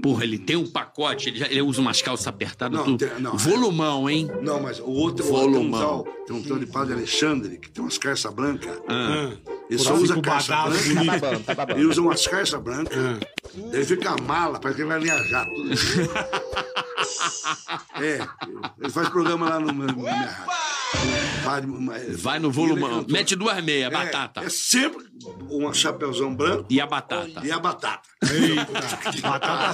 Porra, 0.00 0.22
ele 0.22 0.38
tem 0.38 0.54
um 0.54 0.64
pacote, 0.70 1.28
ele, 1.28 1.38
já- 1.40 1.48
ele 1.48 1.60
usa 1.60 1.80
umas 1.80 2.00
calças 2.00 2.24
apertadas, 2.28 2.78
Não, 2.86 2.96
tem- 2.96 3.18
não. 3.18 3.36
Volumão, 3.36 4.08
hein? 4.08 4.30
Não, 4.42 4.62
mas 4.62 4.78
o 4.78 4.84
outro, 4.86 5.26
o 5.26 5.32
outro 5.32 5.50
tem 5.50 5.60
um 5.60 5.70
Volumão. 5.72 5.80
tal, 5.80 6.04
tem 6.24 6.36
um 6.36 6.42
tal 6.44 6.56
de 6.56 6.66
Padre 6.66 6.94
Alexandre, 6.94 7.58
que 7.58 7.68
tem 7.68 7.82
umas 7.82 7.98
calças 7.98 8.32
brancas. 8.32 8.70
Ah, 8.86 9.32
Ah, 9.34 9.52
Ele 9.68 9.78
só 9.80 9.94
usa 9.96 10.14
cinco 10.14 10.22
calça 10.22 10.54
badalo, 10.54 10.76
branca. 10.78 11.20
Tá 11.20 11.38
tá 11.40 11.54
babando. 11.56 11.80
Ele 11.80 11.88
usa 11.88 12.00
umas 12.00 12.24
calças 12.28 12.62
brancas. 12.62 12.96
ah. 12.96 13.18
Ele 13.72 13.84
fica 13.84 14.10
a 14.10 14.22
mala, 14.22 14.60
parece 14.60 14.76
que 14.76 14.82
ele 14.82 14.88
vai 14.88 15.00
viajar. 15.00 15.44
Tudo. 15.46 15.70
é, 18.00 18.28
ele 18.80 18.90
faz 18.90 19.08
programa 19.08 19.48
lá 19.48 19.58
no, 19.58 19.72
no, 19.72 19.84
na 19.84 19.92
minha 19.92 20.12
rádio. 20.12 20.52
Padre, 21.44 21.70
mas- 21.70 22.20
vai 22.20 22.38
no 22.38 22.48
é 22.48 22.52
volumão. 22.52 23.04
Mete 23.08 23.34
duas 23.36 23.62
meias, 23.62 23.90
É, 23.90 23.94
batata. 23.94 24.40
É 24.42 24.48
sempre 24.48 25.06
um 25.50 25.72
chapéuzão 25.72 26.34
branco 26.34 26.66
E 26.70 26.80
a 26.80 26.86
batata? 26.86 27.40
e 27.44 27.50
a 27.50 27.58
batata. 27.58 28.08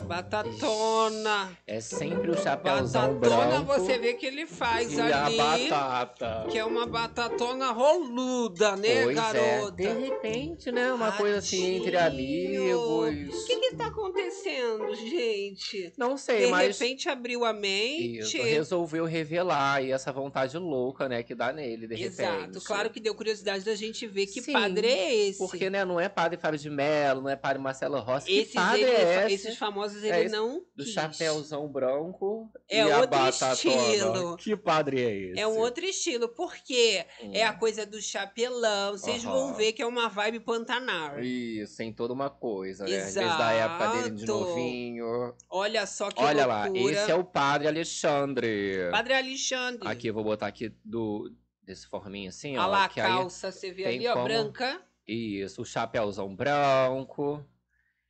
Batatona. 0.07 1.51
É 1.67 1.81
sempre 1.81 2.31
o 2.31 2.37
chapéuzão 2.39 3.15
Batatona, 3.15 3.61
branco 3.61 3.67
você 3.81 3.99
vê 3.99 4.15
que 4.15 4.27
ele 4.27 4.47
faz 4.47 4.93
e 4.93 5.01
a 5.01 5.27
ali. 5.27 5.37
batata. 5.37 6.47
Que 6.51 6.59
é 6.59 6.65
uma 6.65 6.87
batatona 6.87 7.71
roluda, 7.73 8.77
né, 8.77 9.03
pois 9.05 9.17
garota? 9.17 9.41
é, 9.41 9.71
de 9.71 10.01
repente, 10.01 10.71
né? 10.73 10.93
Uma 10.93 11.13
coisa 11.13 11.39
assim 11.39 11.77
entre 11.77 11.97
amigos. 11.97 13.43
O 13.43 13.47
que 13.47 13.57
que 13.57 13.77
tá 13.77 13.87
acontecendo, 13.87 14.95
gente? 14.95 15.93
Não 15.97 16.17
sei, 16.17 16.47
De 16.47 16.51
mas 16.51 16.79
repente 16.79 17.09
abriu 17.09 17.45
a 17.45 17.53
mente. 17.53 18.19
isso, 18.21 18.37
resolveu 18.43 19.05
revelar 19.05 19.75
aí 19.77 19.91
essa 19.93 20.13
vontade 20.13 20.57
louca, 20.59 21.04
né, 21.09 21.23
que 21.23 21.35
dá 21.35 21.53
nele, 21.53 21.87
de 21.89 21.95
Exato, 22.03 22.33
repente. 22.41 22.65
claro 22.65 22.91
que 22.91 23.01
deu 23.01 23.15
curiosidade 23.15 23.65
da 23.65 23.75
gente 23.75 24.07
ver 24.07 24.27
que 24.27 24.41
Sim, 24.43 24.53
padre 24.53 24.87
é 24.87 25.15
esse. 25.29 25.39
Porque, 25.39 25.69
né, 25.71 25.85
não 25.85 25.99
é 26.01 26.09
padre 26.09 26.39
Fábio 26.39 26.59
de 26.59 26.71
Mello, 26.71 27.21
não 27.23 27.31
é 27.31 27.37
padre 27.37 27.63
Marcelo 27.63 27.99
Rossi. 28.01 28.33
esses, 28.33 28.49
que 28.53 28.55
padre 28.55 28.83
ele- 28.83 28.91
é 28.91 29.25
esse? 29.27 29.35
esses 29.49 29.59
famosos 29.59 30.03
É 30.03 30.09
ele 30.09 30.27
esse 30.27 30.35
não 30.35 30.61
Do 30.77 30.85
quis. 30.85 30.93
chapéuzão 30.93 31.69
branco 31.69 32.51
É 32.69 32.79
e 32.79 32.81
a 32.81 32.99
outro 33.01 33.11
batatona. 33.11 33.53
estilo. 33.55 34.37
Que 34.37 34.57
padre 34.57 35.01
é 35.03 35.15
esse? 35.31 35.41
É 35.41 35.47
um 35.47 35.59
outro 35.59 35.85
estilo, 35.85 36.29
porque 36.29 37.05
Hum. 37.23 37.31
é 37.33 37.43
a 37.45 37.53
coisa 37.53 37.85
do 37.87 38.01
chapelão. 38.01 38.93
Vocês 38.93 39.25
Aham. 39.25 39.33
vão 39.33 39.55
ver 39.55 39.73
que 39.73 39.83
é 39.83 39.87
uma 39.87 40.09
vibe 40.09 40.41
Pantanal. 40.41 41.21
Isso, 41.21 41.77
tem 41.77 41.93
toda 41.93 42.13
uma 42.13 42.31
coisa, 42.31 42.85
né? 42.85 42.91
Desde 42.91 43.19
a 43.21 43.53
época 43.53 43.87
dele 43.93 44.11
de 44.17 44.25
Exato. 44.25 44.41
novinho. 44.41 45.35
Olha 45.51 45.87
só 45.87 46.11
que 46.11 46.23
Olha 46.23 46.47
lá, 46.47 46.67
loucura. 46.67 46.93
esse 46.93 47.11
é 47.11 47.15
o 47.15 47.25
padre 47.25 47.69
Alexandre. 47.69 48.89
Padre 48.91 49.15
Alexandre. 49.15 49.89
Aqui, 49.89 50.09
eu 50.09 50.15
vou 50.15 50.25
botar 50.25 50.47
aqui 50.47 50.73
do 50.95 51.31
desse 51.63 51.87
forminho 51.89 52.29
assim, 52.29 52.57
ó. 52.57 52.61
Olha 52.63 52.67
lá 52.71 52.85
a 52.85 52.89
que 52.89 53.01
aí- 53.01 53.09
calça, 53.11 53.51
você 53.51 53.73
vê 53.73 53.83
tem 53.85 53.95
ali, 53.97 54.07
ó, 54.09 54.13
como- 54.13 54.25
branca. 54.27 54.81
Isso, 55.09 55.63
o 55.63 55.65
chapéuzão 55.65 56.35
branco. 56.35 57.45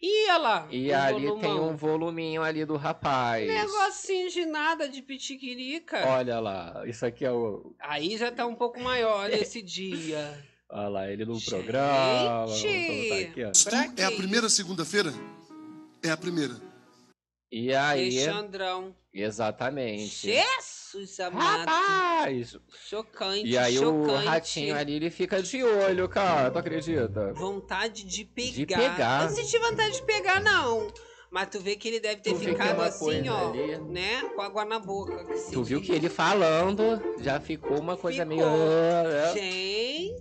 E 0.00 0.24
olha 0.28 0.38
lá. 0.38 0.68
E 0.70 0.92
ali 0.92 1.20
tem 1.22 1.28
volumão. 1.28 1.70
um 1.70 1.76
voluminho 1.76 2.42
ali 2.42 2.64
do 2.66 2.76
rapaz. 2.76 3.46
Negocinho 3.48 4.28
de 4.28 4.44
nada 4.44 4.86
de 4.88 5.00
pitiquirica. 5.00 6.06
Olha 6.06 6.40
lá, 6.40 6.82
isso 6.86 7.06
aqui 7.06 7.24
é 7.24 7.32
o. 7.32 7.74
Aí 7.80 8.16
já 8.18 8.30
tá 8.30 8.44
um 8.46 8.54
pouco 8.54 8.78
maior 8.80 9.28
nesse 9.30 9.62
dia. 9.62 10.44
Olha 10.68 10.88
lá, 10.88 11.10
ele 11.10 11.24
no 11.24 11.40
programa. 11.40 12.48
Gente! 12.48 13.28
aqui, 13.30 13.44
ó. 13.44 13.52
Pra 13.64 13.92
É 13.96 14.04
a 14.04 14.10
primeira 14.10 14.48
segunda-feira? 14.48 15.12
É 16.02 16.10
a 16.10 16.16
primeira. 16.16 16.54
E 17.50 17.72
aí. 17.72 18.18
Alexandrão. 18.26 18.94
Exatamente. 19.14 20.28
Jesus 20.32 21.20
amado. 21.20 21.66
Rapaz! 21.68 22.58
Chocante, 22.88 23.46
E 23.46 23.56
aí 23.56 23.76
chocante. 23.76 24.24
o 24.24 24.28
ratinho 24.28 24.76
ali, 24.76 24.94
ele 24.94 25.10
fica 25.10 25.40
de 25.40 25.62
olho, 25.62 26.08
cara. 26.08 26.50
Tu 26.50 26.58
acredita? 26.58 27.32
Vontade 27.32 28.04
de 28.04 28.24
pegar. 28.24 28.52
De 28.52 28.66
pegar. 28.66 29.22
Eu 29.22 29.28
não 29.28 29.36
senti 29.36 29.58
vontade 29.58 29.94
de 29.94 30.02
pegar, 30.02 30.40
não. 30.40 30.92
Mas 31.34 31.48
tu 31.48 31.58
vê 31.58 31.74
que 31.74 31.88
ele 31.88 31.98
deve 31.98 32.20
ter 32.22 32.30
Tu 32.30 32.36
é 32.36 32.38
ficado 32.38 32.76
uma 32.76 32.86
assim, 32.86 33.28
ó. 33.28 33.50
ali. 33.50 33.76
Né? 33.92 34.22
Com 34.36 34.40
água 34.40 34.64
na 34.64 34.78
boca. 34.78 35.36
se 35.36 35.50
Tu 35.50 35.64
viu 35.64 35.82
que 35.82 35.90
ele 35.90 36.08
falando 36.08 37.02
já 37.20 37.40
ficou 37.40 37.80
uma 37.80 37.96
coisa 37.96 38.22
Ficou. 38.24 38.36
meio. 38.36 38.48
né? 38.48 39.32
Gente! 39.34 40.14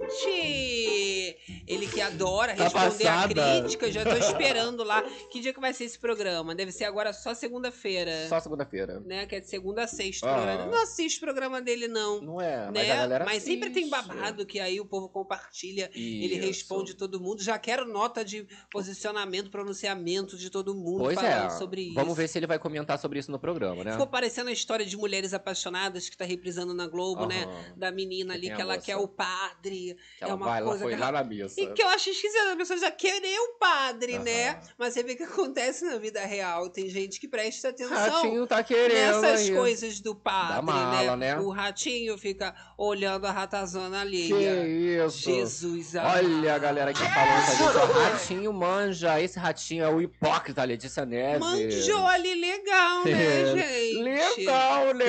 Ele 1.67 1.86
que 1.88 2.01
adora 2.01 2.55
Tá 2.55 2.63
responder 2.63 3.08
a 3.08 3.27
crítica, 3.27 3.91
já 3.91 4.03
tô 4.03 4.15
esperando 4.15 4.84
lá. 4.84 5.03
Que 5.29 5.39
dia 5.39 5.53
que 5.53 5.60
vai 5.60 5.72
ser 5.72 5.84
esse 5.84 6.00
programa? 6.00 6.55
Deve 6.55 6.72
ser 6.72 6.86
agora 6.86 7.13
só 7.13 7.36
segunda-feira. 7.36 8.27
Só 8.27 8.39
segunda-feira. 8.39 9.00
Né? 9.01 9.27
Que 9.27 9.36
é 9.36 9.39
de 9.39 9.48
segunda 9.48 9.84
a 9.84 9.88
sexta. 9.88 10.25
Ah. 10.27 10.65
Eu 10.65 10.72
Não 10.72 10.82
assisto 10.82 11.20
o 11.20 11.22
programa 11.22 11.62
dele, 11.62 11.88
não. 11.88 12.22
Não 12.22 12.41
é, 12.41 12.65
mas 12.65 12.74
né? 12.74 12.91
a 12.91 12.96
galera 12.96 13.25
Mas 13.25 13.43
sempre 13.43 13.70
tem 13.70 13.88
babado 13.88 14.48
que 14.48 14.60
aí 14.60 14.82
o 14.82 14.86
povo 14.86 15.08
compartilha. 15.10 15.91
Ele 15.93 16.38
Isso. 16.38 16.48
responde 16.48 16.96
todo 16.96 17.22
mundo. 17.22 17.43
Já 17.43 17.60
quero 17.60 17.86
nota 17.86 18.25
de 18.25 18.48
posicionamento, 18.72 19.51
pronunciamento 19.51 20.36
de 20.36 20.50
todo 20.50 20.74
mundo 20.74 21.02
Pois 21.03 21.17
é. 21.24 21.50
sobre 21.50 21.81
isso. 21.81 21.93
Vamos 21.95 22.15
ver 22.17 22.27
se 22.27 22.38
ele 22.39 22.48
vai 22.48 22.57
comentar 22.60 22.98
sobre 23.00 23.19
isso 23.19 23.31
no 23.31 23.39
programa, 23.39 23.83
né? 23.83 23.91
Ficou 23.91 24.07
parecendo 24.07 24.50
a 24.50 24.53
história 24.53 24.86
de 24.86 24.95
mulheres 24.98 25.33
apaixonadas 25.33 26.10
que 26.10 26.17
tá 26.17 26.25
reprisando 26.25 26.74
na 26.74 26.88
Globo, 26.88 27.25
né? 27.25 27.43
Aham. 27.43 27.74
Da 27.77 27.91
menina 27.91 28.33
Que 28.33 28.38
ali 28.39 28.48
que 28.48 28.53
a 28.53 28.60
ela 28.63 28.74
moça. 28.75 28.86
quer 28.86 28.98
o 28.98 29.07
padre. 29.07 29.95
Que 30.17 30.24
ela 30.24 30.31
é 30.31 30.36
uma 30.36 30.45
vai, 30.45 30.60
ela 30.60 30.67
coisa 30.69 30.83
foi 30.83 30.93
que 30.93 31.00
lá 31.00 31.07
ela- 31.10 31.24
na 31.24 31.27
missa. 31.27 31.60
E 31.62 31.67
que 31.74 31.81
eu 31.83 31.88
acho 31.89 32.10
esquisito 32.10 32.50
a 32.51 32.55
pessoa 32.55 32.79
já 32.79 32.91
querer 32.91 33.38
o 33.39 33.57
padre, 33.60 34.19
né? 34.19 34.50
Aham. 34.51 34.60
Mas 34.77 34.93
você 34.93 35.03
vê 35.03 35.13
o 35.13 35.17
que 35.17 35.24
acontece 35.24 35.86
na 35.86 35.98
vida 35.98 36.22
real. 36.25 36.69
Tem 36.69 36.89
gente 36.89 37.19
que 37.19 37.27
presta 37.27 37.69
atenção 37.69 37.95
Ratinho 37.98 38.48
tá 38.48 38.63
querendo 38.63 39.22
nessas 39.22 39.41
aí. 39.41 39.55
coisas 39.55 40.00
do 40.00 40.15
padre, 40.15 40.55
Da 40.55 40.62
mala, 40.62 41.15
né? 41.17 41.36
né? 41.36 41.39
O 41.41 41.50
ratinho 41.50 42.17
fica 42.17 42.53
olhando 42.77 43.25
a 43.25 43.31
ratazana 43.31 43.98
Que 44.05 44.33
alheia. 44.33 45.05
isso? 45.05 45.19
Jesus 45.19 45.93
Olha 45.95 46.55
a 46.55 46.57
galera 46.57 46.93
que 46.93 47.01
a 47.01 47.05
gente. 47.05 47.62
ó, 47.63 48.03
Ratinho 48.03 48.53
manja. 48.53 49.19
Esse 49.22 49.39
ratinho 49.39 49.83
é 49.83 49.89
o 49.89 50.01
hipócrita 50.01 50.62
Letícia 50.83 51.05
Neves. 51.05 51.39
Manjou 51.39 52.05
ali 52.07 52.35
legal, 52.35 53.05
né, 53.05 53.45
gente? 53.55 53.97
Legal, 54.03 54.93
né? 54.93 55.05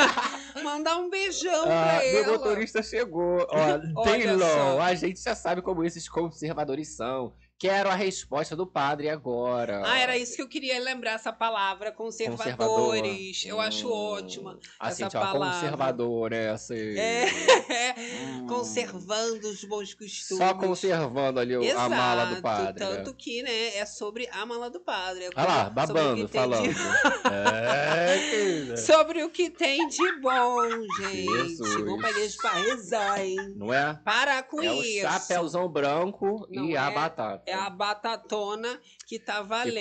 Mandar 0.64 0.96
um 0.96 1.10
beijão 1.10 1.64
Ah, 1.64 1.98
pra 1.98 2.02
meu 2.02 2.22
ela. 2.24 2.32
motorista 2.32 2.82
chegou. 2.82 3.46
Ó, 3.50 4.04
Taylor, 4.04 4.80
a 4.80 4.94
gente 4.94 5.20
já 5.22 5.34
sabe 5.34 5.60
como 5.60 5.84
esses 5.84 6.08
conservadores 6.08 6.96
são. 6.96 7.34
Quero 7.62 7.88
a 7.88 7.94
resposta 7.94 8.56
do 8.56 8.66
padre 8.66 9.08
agora. 9.08 9.82
Ah, 9.86 9.96
era 9.96 10.18
isso 10.18 10.34
que 10.34 10.42
eu 10.42 10.48
queria 10.48 10.80
lembrar, 10.80 11.12
essa 11.12 11.32
palavra, 11.32 11.92
conservadores. 11.92 13.44
Eu 13.46 13.60
acho 13.60 13.86
Hum, 13.88 13.92
ótima 13.92 14.58
Assim, 14.80 15.04
essa 15.04 15.10
tipo, 15.10 15.22
ó, 15.24 15.32
palavra. 15.32 15.54
conservador, 15.60 16.30
né? 16.32 16.50
Assim. 16.50 16.98
É, 16.98 17.24
Hum. 18.42 18.46
conservando 18.48 19.48
os 19.48 19.62
bons 19.62 19.94
costumes. 19.94 20.38
Só 20.38 20.54
conservando 20.54 21.38
ali 21.38 21.56
o- 21.56 21.78
a 21.78 21.88
mala 21.88 22.34
do 22.34 22.42
padre. 22.42 22.84
né? 22.84 22.96
Tanto 22.96 23.14
que, 23.14 23.42
né, 23.44 23.76
é 23.76 23.86
sobre 23.86 24.28
a 24.32 24.44
mala 24.44 24.68
do 24.68 24.80
padre. 24.80 25.26
É 25.26 25.30
Olha 25.36 25.46
lá, 25.46 25.66
o 25.68 25.70
babando, 25.70 26.28
falando. 26.28 26.68
de- 26.68 26.74
é, 27.32 28.18
querida. 28.30 28.76
Sobre 28.76 29.22
o 29.22 29.30
que 29.30 29.48
tem 29.50 29.86
de 29.86 30.20
bom, 30.20 30.62
gente. 30.98 31.26
Jesus. 31.46 32.00
Pra 32.00 32.10
igreja 32.10 32.36
pra 32.40 32.50
rezar, 32.54 33.24
hein? 33.24 33.36
Não 33.54 33.72
é? 33.72 33.94
Para 34.04 34.42
com 34.42 34.60
É 34.60 34.72
o 34.72 34.82
isso. 34.82 35.02
chapéuzão 35.02 35.68
branco 35.68 36.44
Não 36.50 36.64
e 36.68 36.76
a 36.76 36.90
é? 36.90 36.94
batata. 36.94 37.51
É 37.52 37.54
a 37.54 37.70
batatona 37.70 38.80
que 39.06 39.18
tá 39.18 39.42
valendo. 39.42 39.78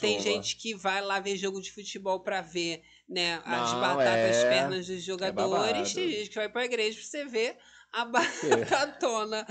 Tem 0.00 0.20
gente 0.20 0.56
que 0.56 0.74
vai 0.74 1.00
lá 1.00 1.20
ver 1.20 1.36
jogo 1.36 1.60
de 1.60 1.72
futebol 1.72 2.20
pra 2.20 2.40
ver, 2.40 2.82
né, 3.08 3.42
as 3.44 3.72
Não, 3.72 3.80
batatas 3.80 4.36
é. 4.36 4.48
pernas 4.48 4.86
dos 4.86 5.02
jogadores. 5.02 5.50
babado. 5.50 5.72
Tem 5.72 6.10
gente 6.10 6.28
que 6.30 6.36
vai 6.36 6.48
pra 6.48 6.64
igreja 6.64 6.98
pra 6.98 7.06
você 7.06 7.24
ver 7.24 7.56
a 7.94 8.04
quê? 8.40 8.48
batatona. 8.64 9.46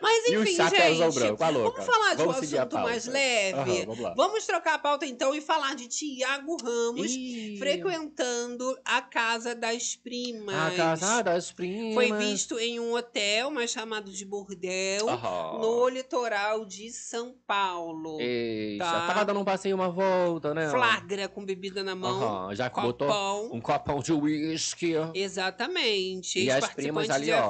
Mas 0.00 0.26
E 0.26 0.34
enfim, 0.34 0.56
chapéuzão 0.56 1.10
gente, 1.12 1.20
branco, 1.22 1.44
a 1.44 1.48
louca. 1.48 1.70
vamos 1.80 1.86
falar 1.94 2.14
de 2.14 2.22
um 2.22 2.26
Vamos 2.26 2.54
a 2.54 2.56
assunto 2.62 2.74
mais 2.80 3.06
leve. 3.06 3.58
Aham, 3.82 3.86
vamos. 3.94 4.16
Vamos 4.16 4.46
trocar 4.46 4.74
a 4.74 4.78
pauta 4.78 5.06
então 5.06 5.32
e 5.32 5.40
falar 5.40 5.76
de 5.76 5.86
Tiago 5.86 6.56
Ramos 6.56 7.12
Ih, 7.12 7.56
frequentando 7.58 8.76
a 8.84 9.00
casa 9.00 9.54
das 9.54 9.94
primas. 9.94 10.54
A 10.56 10.76
casa 10.76 11.22
das 11.22 11.52
primas. 11.52 11.94
Foi 11.94 12.12
visto 12.18 12.58
em 12.58 12.80
um 12.80 12.94
hotel, 12.94 13.50
mas 13.52 13.70
chamado 13.70 14.10
de 14.10 14.24
bordel, 14.24 15.08
Aham. 15.08 15.58
no 15.60 15.88
litoral 15.88 16.64
de 16.64 16.90
São 16.90 17.36
Paulo. 17.46 18.18
Eita, 18.20 18.84
Tá. 18.84 19.06
tava 19.06 19.24
dando 19.24 19.38
um 19.38 19.44
passeio, 19.44 19.76
uma 19.76 19.88
volta, 19.88 20.52
né? 20.52 20.68
Flagra 20.68 21.28
com 21.28 21.44
bebida 21.44 21.84
na 21.84 21.94
mão, 21.94 22.22
Aham, 22.46 22.54
já 22.56 22.68
que 22.68 22.80
botou 22.80 23.06
copão. 23.06 23.50
um 23.52 23.60
copão 23.60 24.00
de 24.00 24.12
uísque. 24.12 24.94
Exatamente. 25.14 26.40
E 26.40 26.50
as 26.50 26.68
primas 26.70 27.08
ali, 27.08 27.26
de 27.26 27.32
A 27.32 27.48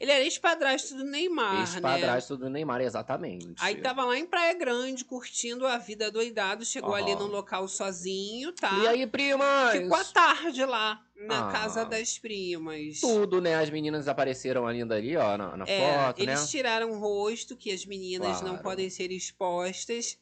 Ele 0.00 0.10
era 0.10 0.24
ex-padrasto 0.24 0.96
do 0.96 1.04
Neymar, 1.04 1.54
né? 1.54 1.60
Ex-padrasto 1.60 2.36
do 2.36 2.48
Neymar, 2.48 2.80
exatamente. 2.80 3.54
Aí 3.60 3.76
tava 3.76 4.04
lá 4.04 4.16
em 4.16 4.26
Praia 4.26 4.54
Grande, 4.54 5.04
curtindo 5.04 5.66
a 5.66 5.78
vida 5.78 6.10
doidado. 6.10 6.64
Chegou 6.64 6.94
ali 6.94 7.12
Aham. 7.12 7.20
no 7.20 7.26
local 7.26 7.68
sozinho, 7.68 8.52
tá? 8.52 8.82
E 8.84 8.88
aí, 8.88 9.06
primas? 9.06 9.72
Ficou 9.72 9.96
à 9.96 10.04
tarde 10.04 10.64
lá, 10.64 11.00
na 11.26 11.48
Ah. 11.48 11.52
casa 11.52 11.84
das 11.84 12.18
primas. 12.18 13.00
Tudo, 13.00 13.40
né? 13.40 13.54
As 13.56 13.70
meninas 13.70 14.08
apareceram 14.08 14.66
ainda 14.66 14.96
ali, 14.96 15.16
ó, 15.16 15.36
na, 15.36 15.56
na 15.56 15.66
É, 15.66 15.78
foto, 15.78 16.24
né? 16.24 16.32
eles 16.32 16.50
tiraram 16.50 16.90
o 16.92 16.98
rosto, 16.98 17.56
que 17.56 17.70
as 17.70 17.84
meninas 17.84 18.40
não 18.40 18.50
Claro. 18.50 18.62
podem 18.62 18.88
ser 18.90 19.10
expostas. 19.12 20.18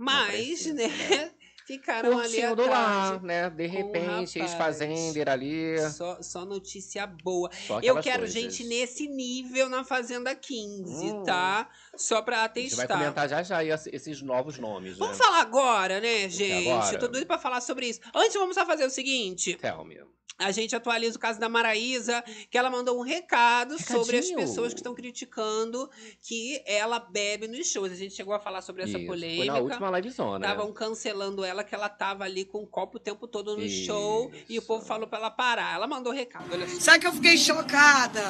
Mas, 0.00 0.26
precisa, 0.28 0.74
né, 0.74 0.86
né? 0.88 1.30
Ficaram 1.68 2.18
ali 2.18 2.40
Curtindo 2.40 2.66
lá, 2.66 3.04
atrás. 3.04 3.22
né? 3.22 3.50
De 3.50 3.66
repente, 3.66 4.38
rapaz. 4.40 4.80
ex-fazendeira 4.80 5.32
ali. 5.32 5.78
Só, 5.90 6.20
só 6.22 6.44
notícia 6.44 7.06
boa. 7.06 7.50
Só 7.66 7.78
Eu 7.80 8.00
quero 8.00 8.20
coisas. 8.20 8.32
gente 8.32 8.64
nesse 8.64 9.06
nível 9.06 9.68
na 9.68 9.84
Fazenda 9.84 10.34
15, 10.34 11.06
Hum. 11.06 11.22
tá? 11.24 11.68
Só 11.96 12.22
pra 12.22 12.42
A 12.44 12.46
gente 12.46 12.74
vai 12.74 12.84
atestar. 12.86 12.98
comentar 12.98 13.28
já 13.28 13.42
já 13.42 13.62
esses 13.62 14.20
novos 14.22 14.58
nomes, 14.58 14.92
né? 14.92 14.98
Vamos 14.98 15.16
falar 15.18 15.40
agora, 15.40 16.00
né, 16.00 16.28
gente? 16.28 16.68
agora? 16.68 16.94
Eu 16.94 16.98
tô 16.98 17.08
doido 17.08 17.26
pra 17.26 17.38
falar 17.38 17.60
sobre 17.60 17.86
isso. 17.88 18.00
Antes, 18.14 18.34
vamos 18.34 18.54
só 18.54 18.64
fazer 18.66 18.84
o 18.84 18.90
seguinte. 18.90 19.54
Tell 19.56 19.84
me. 19.84 19.98
A 20.38 20.52
gente 20.52 20.74
atualiza 20.76 21.16
o 21.16 21.20
caso 21.20 21.40
da 21.40 21.48
Maraísa, 21.48 22.22
que 22.48 22.56
ela 22.56 22.70
mandou 22.70 22.96
um 22.96 23.02
recado 23.02 23.76
sobre 23.82 24.18
as 24.18 24.26
Recadinho. 24.26 24.38
pessoas 24.38 24.72
que 24.72 24.78
estão 24.78 24.94
criticando 24.94 25.90
que 26.22 26.62
ela 26.64 27.00
bebe 27.00 27.48
nos 27.48 27.66
shows. 27.66 27.90
A 27.90 27.96
gente 27.96 28.14
chegou 28.14 28.32
a 28.32 28.38
falar 28.38 28.62
sobre 28.62 28.84
essa 28.84 28.98
Isso, 28.98 29.06
polêmica. 29.06 29.36
Foi 29.38 29.46
na 29.46 29.58
última 29.58 29.90
livezona. 29.90 30.46
Estavam 30.46 30.72
cancelando 30.72 31.44
ela, 31.44 31.64
que 31.64 31.74
ela 31.74 31.88
tava 31.88 32.22
ali 32.22 32.44
com 32.44 32.62
o 32.62 32.66
copo 32.68 32.98
o 32.98 33.00
tempo 33.00 33.26
todo 33.26 33.56
no 33.56 33.64
Isso. 33.64 33.86
show. 33.86 34.30
E 34.48 34.56
o 34.58 34.62
povo 34.62 34.84
falou 34.86 35.08
pra 35.08 35.18
ela 35.18 35.30
parar. 35.30 35.74
Ela 35.74 35.88
mandou 35.88 36.12
recado, 36.12 36.46
olha 36.52 36.68
só. 36.68 36.80
Sabe 36.80 37.00
que 37.00 37.06
eu 37.08 37.12
fiquei 37.12 37.36
chocada? 37.36 38.22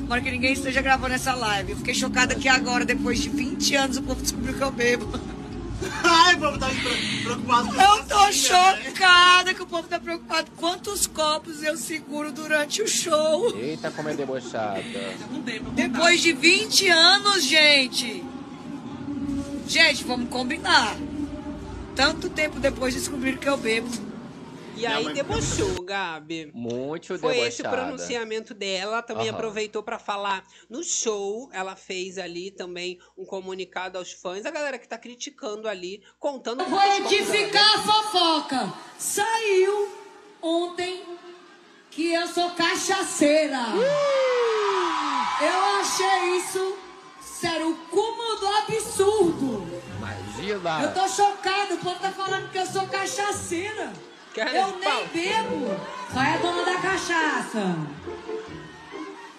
Tomara 0.00 0.22
que 0.22 0.30
ninguém 0.30 0.54
esteja 0.54 0.80
gravando 0.80 1.14
essa 1.14 1.34
live. 1.34 1.72
Eu 1.72 1.76
fiquei 1.76 1.94
chocada 1.94 2.34
que 2.34 2.48
agora, 2.48 2.84
depois 2.86 3.20
de 3.20 3.28
20 3.28 3.74
anos, 3.76 3.96
o 3.98 4.02
povo 4.02 4.22
descobriu 4.22 4.56
que 4.56 4.62
eu 4.64 4.70
bebo. 4.70 5.06
Ai, 6.04 6.34
o 6.34 6.38
povo 6.38 6.58
tá 6.58 6.68
preocupado 7.22 7.68
com 7.68 7.80
Eu 7.80 8.04
tô 8.04 8.18
assim, 8.18 8.52
né? 8.52 8.82
chocada 8.84 9.54
que 9.54 9.62
o 9.62 9.66
povo 9.66 9.88
tá 9.88 9.98
preocupado. 9.98 10.50
Quantos 10.56 11.06
copos 11.06 11.62
eu 11.62 11.76
seguro 11.76 12.32
durante 12.32 12.82
o 12.82 12.88
show? 12.88 13.56
Eita, 13.56 13.90
como 13.90 14.08
é 14.08 14.14
debochada. 14.14 14.82
Depois 15.74 16.20
de 16.20 16.32
20 16.32 16.88
anos, 16.88 17.44
gente. 17.44 18.22
Gente, 19.66 20.04
vamos 20.04 20.28
combinar. 20.28 20.96
Tanto 21.94 22.28
tempo 22.28 22.58
depois 22.58 22.94
descobriram 22.94 23.38
que 23.38 23.48
eu 23.48 23.56
bebo. 23.56 23.88
E 24.80 24.86
aí 24.86 25.12
debochou, 25.12 25.82
Gabi. 25.82 26.50
Muito 26.54 27.08
Foi 27.08 27.18
debochada. 27.18 27.48
esse 27.48 27.60
o 27.62 27.68
pronunciamento 27.68 28.54
dela. 28.54 28.92
Ela 28.92 29.02
também 29.02 29.28
Aham. 29.28 29.36
aproveitou 29.36 29.82
pra 29.82 29.98
falar 29.98 30.42
no 30.70 30.82
show. 30.82 31.50
Ela 31.52 31.76
fez 31.76 32.16
ali 32.16 32.50
também 32.50 32.98
um 33.16 33.26
comunicado 33.26 33.98
aos 33.98 34.12
fãs. 34.12 34.46
A 34.46 34.50
galera 34.50 34.78
que 34.78 34.88
tá 34.88 34.96
criticando 34.96 35.68
ali, 35.68 36.02
contando. 36.18 36.64
Vou 36.64 36.82
edificar 36.82 37.74
a 37.74 37.82
fofoca. 37.82 38.72
Saiu 38.98 39.92
ontem 40.40 41.04
que 41.90 42.12
eu 42.12 42.26
sou 42.28 42.50
cachaceira. 42.50 43.58
Eu 45.42 45.80
achei 45.80 46.36
isso 46.38 46.78
sério, 47.20 47.70
o 47.70 47.76
cúmulo 47.88 48.36
do 48.36 48.46
absurdo. 48.46 49.66
Imagina. 49.98 50.82
Eu 50.84 50.94
tô 50.94 51.06
chocada, 51.06 51.74
o 51.74 51.78
povo 51.78 52.00
tá 52.00 52.10
falando 52.10 52.50
que 52.50 52.58
eu 52.58 52.66
sou 52.66 52.86
cachaceira. 52.86 53.92
Cara 54.34 54.52
eu 54.56 54.66
de 54.66 54.72
pau. 54.84 55.04
nem 55.14 55.24
bebo. 55.26 55.80
Só 56.12 56.22
é 56.22 56.38
dona 56.38 56.64
da 56.64 56.76
cachaça. 56.80 57.76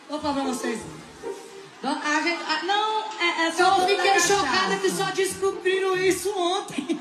Vou 0.10 0.20
falar 0.20 0.34
pra 0.34 0.44
vocês. 0.44 0.80
A 1.84 2.22
gente, 2.22 2.44
a- 2.44 2.64
não, 2.64 3.04
é, 3.20 3.48
é 3.48 3.52
só 3.52 3.80
eu 3.80 3.88
fiquei 3.88 4.20
chocada 4.20 4.78
que 4.78 4.90
só 4.90 5.06
descobriram 5.06 5.98
isso 5.98 6.32
ontem. 6.38 7.00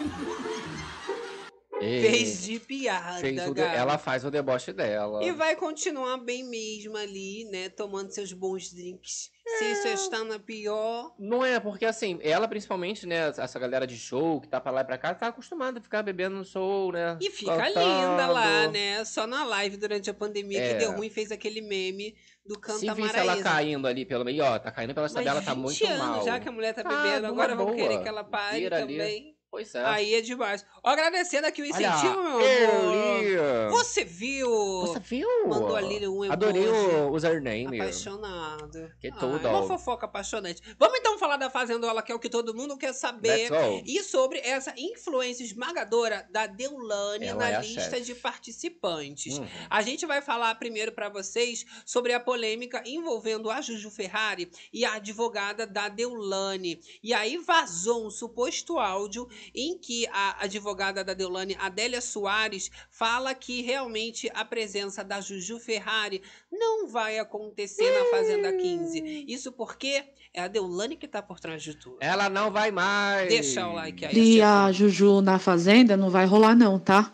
Ei, 1.80 2.00
Fez 2.02 2.42
de 2.44 2.60
piada, 2.60 3.18
fez 3.20 3.48
o. 3.48 3.58
Ela 3.58 3.96
faz 3.98 4.24
o 4.24 4.30
deboche 4.30 4.72
dela. 4.72 5.24
E 5.24 5.32
vai 5.32 5.56
continuar 5.56 6.16
bem 6.18 6.44
mesmo 6.44 6.96
ali, 6.96 7.44
né? 7.50 7.68
Tomando 7.70 8.10
seus 8.10 8.32
bons 8.32 8.72
drinks. 8.72 9.30
Se 9.58 9.64
isso 9.72 9.88
está 9.88 10.22
na 10.22 10.38
pior. 10.38 11.12
Não 11.18 11.44
é, 11.44 11.58
porque 11.58 11.84
assim, 11.84 12.18
ela 12.22 12.46
principalmente, 12.46 13.04
né, 13.06 13.32
essa 13.36 13.58
galera 13.58 13.84
de 13.86 13.96
show 13.98 14.40
que 14.40 14.46
tá 14.48 14.60
pra 14.60 14.70
lá 14.70 14.82
e 14.82 14.84
pra 14.84 14.96
cá, 14.96 15.12
tá 15.14 15.26
acostumada 15.28 15.80
a 15.80 15.82
ficar 15.82 16.02
bebendo 16.02 16.36
no 16.36 16.44
show, 16.44 16.92
né? 16.92 17.18
E 17.20 17.30
fica 17.30 17.56
cantando. 17.56 17.80
linda 17.80 18.26
lá, 18.28 18.68
né? 18.68 19.04
Só 19.04 19.26
na 19.26 19.44
live 19.44 19.76
durante 19.76 20.08
a 20.08 20.14
pandemia 20.14 20.60
É. 20.60 20.68
que 20.72 20.74
deu 20.78 20.92
ruim 20.92 21.10
fez 21.10 21.32
aquele 21.32 21.60
meme 21.60 22.14
do 22.46 22.54
Se 22.54 22.60
Canta 22.60 22.94
visse 22.94 23.16
ela 23.16 23.42
caindo 23.42 23.86
ali 23.88 24.04
pelo 24.04 24.24
meio, 24.24 24.44
ó, 24.44 24.58
tá 24.58 24.70
caindo 24.70 24.94
pela 24.94 25.08
Mas 25.12 25.24
dela, 25.24 25.42
tá 25.42 25.52
20 25.54 25.62
muito 25.62 25.84
anos 25.86 25.98
mal. 25.98 26.24
já 26.24 26.38
que 26.38 26.48
a 26.48 26.52
mulher 26.52 26.72
tá 26.74 26.82
Ah, 26.84 26.88
bebendo, 27.02 27.28
numa 27.28 27.42
agora 27.44 27.56
vão 27.56 27.74
querer 27.74 28.02
que 28.02 28.08
ela 28.08 28.22
pare 28.22 28.60
Vira 28.60 28.82
ali. 28.82 29.34
Pois 29.50 29.74
é. 29.74 29.84
Aí 29.84 30.14
é 30.14 30.20
demais. 30.20 30.64
Ó, 30.82 30.90
agradecendo 30.90 31.44
aqui 31.46 31.60
o 31.60 31.64
Olha, 31.64 31.70
incentivo, 31.70 32.22
meu 32.22 32.40
Eli. 32.40 33.36
amor. 33.36 33.70
Você 33.72 34.04
viu? 34.04 34.48
Você 34.82 35.00
viu? 35.00 35.28
Mandou 35.48 35.74
ali 35.74 36.06
um 36.06 36.24
emoji. 36.24 36.30
Adorei 36.30 36.68
o 36.68 37.10
username. 37.10 37.80
Apaixonado. 37.80 38.92
Que 39.00 39.08
Ai, 39.08 39.18
tudo. 39.18 39.48
Uma 39.48 39.66
fofoca 39.66 40.06
apaixonante. 40.06 40.62
Vamos 40.78 40.98
então 41.00 41.18
falar 41.18 41.36
da 41.36 41.50
Fazendola, 41.50 42.00
que 42.00 42.12
é 42.12 42.14
o 42.14 42.20
que 42.20 42.28
todo 42.28 42.54
mundo 42.54 42.76
quer 42.76 42.92
saber. 42.92 43.50
E 43.84 44.02
sobre 44.04 44.38
essa 44.38 44.72
influência 44.76 45.42
esmagadora 45.42 46.28
da 46.30 46.46
Deulane 46.46 47.26
Ela 47.26 47.38
na 47.38 47.50
é 47.50 47.60
lista 47.60 48.00
de 48.00 48.14
participantes. 48.14 49.38
Uhum. 49.38 49.48
A 49.68 49.82
gente 49.82 50.06
vai 50.06 50.22
falar 50.22 50.54
primeiro 50.54 50.92
para 50.92 51.08
vocês 51.08 51.66
sobre 51.84 52.12
a 52.12 52.20
polêmica 52.20 52.82
envolvendo 52.86 53.50
a 53.50 53.60
Juju 53.60 53.90
Ferrari 53.90 54.48
e 54.72 54.84
a 54.84 54.94
advogada 54.94 55.66
da 55.66 55.88
Deulane. 55.88 56.80
E 57.02 57.12
aí 57.12 57.36
vazou 57.36 58.06
um 58.06 58.10
suposto 58.10 58.78
áudio 58.78 59.28
em 59.54 59.78
que 59.78 60.06
a 60.08 60.44
advogada 60.44 61.04
da 61.04 61.14
Deulane, 61.14 61.56
Adélia 61.60 62.00
Soares, 62.00 62.70
fala 62.90 63.34
que 63.34 63.62
realmente 63.62 64.30
a 64.34 64.44
presença 64.44 65.04
da 65.04 65.20
Juju 65.20 65.58
Ferrari 65.58 66.22
não 66.50 66.88
vai 66.88 67.18
acontecer 67.18 67.90
na 67.90 68.04
Fazenda 68.06 68.52
15. 68.52 69.24
Isso 69.28 69.52
porque 69.52 70.04
é 70.32 70.42
a 70.42 70.48
Deulane 70.48 70.96
que 70.96 71.08
tá 71.08 71.20
por 71.20 71.40
trás 71.40 71.62
de 71.62 71.74
tudo. 71.74 71.96
Ela 72.00 72.28
não 72.28 72.50
vai 72.50 72.70
mais. 72.70 73.28
Deixa 73.28 73.66
o 73.66 73.74
like 73.74 74.04
aí. 74.04 74.36
E 74.36 74.42
a 74.42 74.70
Juju 74.70 75.20
na 75.20 75.38
fazenda 75.38 75.96
não 75.96 76.10
vai 76.10 76.26
rolar, 76.26 76.54
não, 76.54 76.78
tá? 76.78 77.12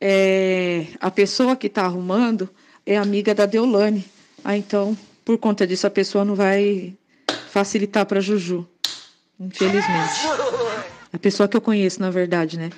É, 0.00 0.86
a 1.00 1.10
pessoa 1.10 1.56
que 1.56 1.68
tá 1.68 1.84
arrumando 1.84 2.48
é 2.84 2.96
amiga 2.96 3.34
da 3.34 3.46
Deolane. 3.46 4.04
Ah, 4.42 4.56
então, 4.56 4.96
por 5.24 5.38
conta 5.38 5.66
disso, 5.66 5.86
a 5.86 5.90
pessoa 5.90 6.24
não 6.24 6.34
vai 6.34 6.94
facilitar 7.50 8.04
pra 8.06 8.20
Juju. 8.20 8.68
Infelizmente. 9.38 10.20
A 11.14 11.18
pessoa 11.18 11.48
que 11.48 11.56
eu 11.56 11.60
conheço, 11.60 12.00
na 12.00 12.10
verdade, 12.10 12.58
né? 12.58 12.70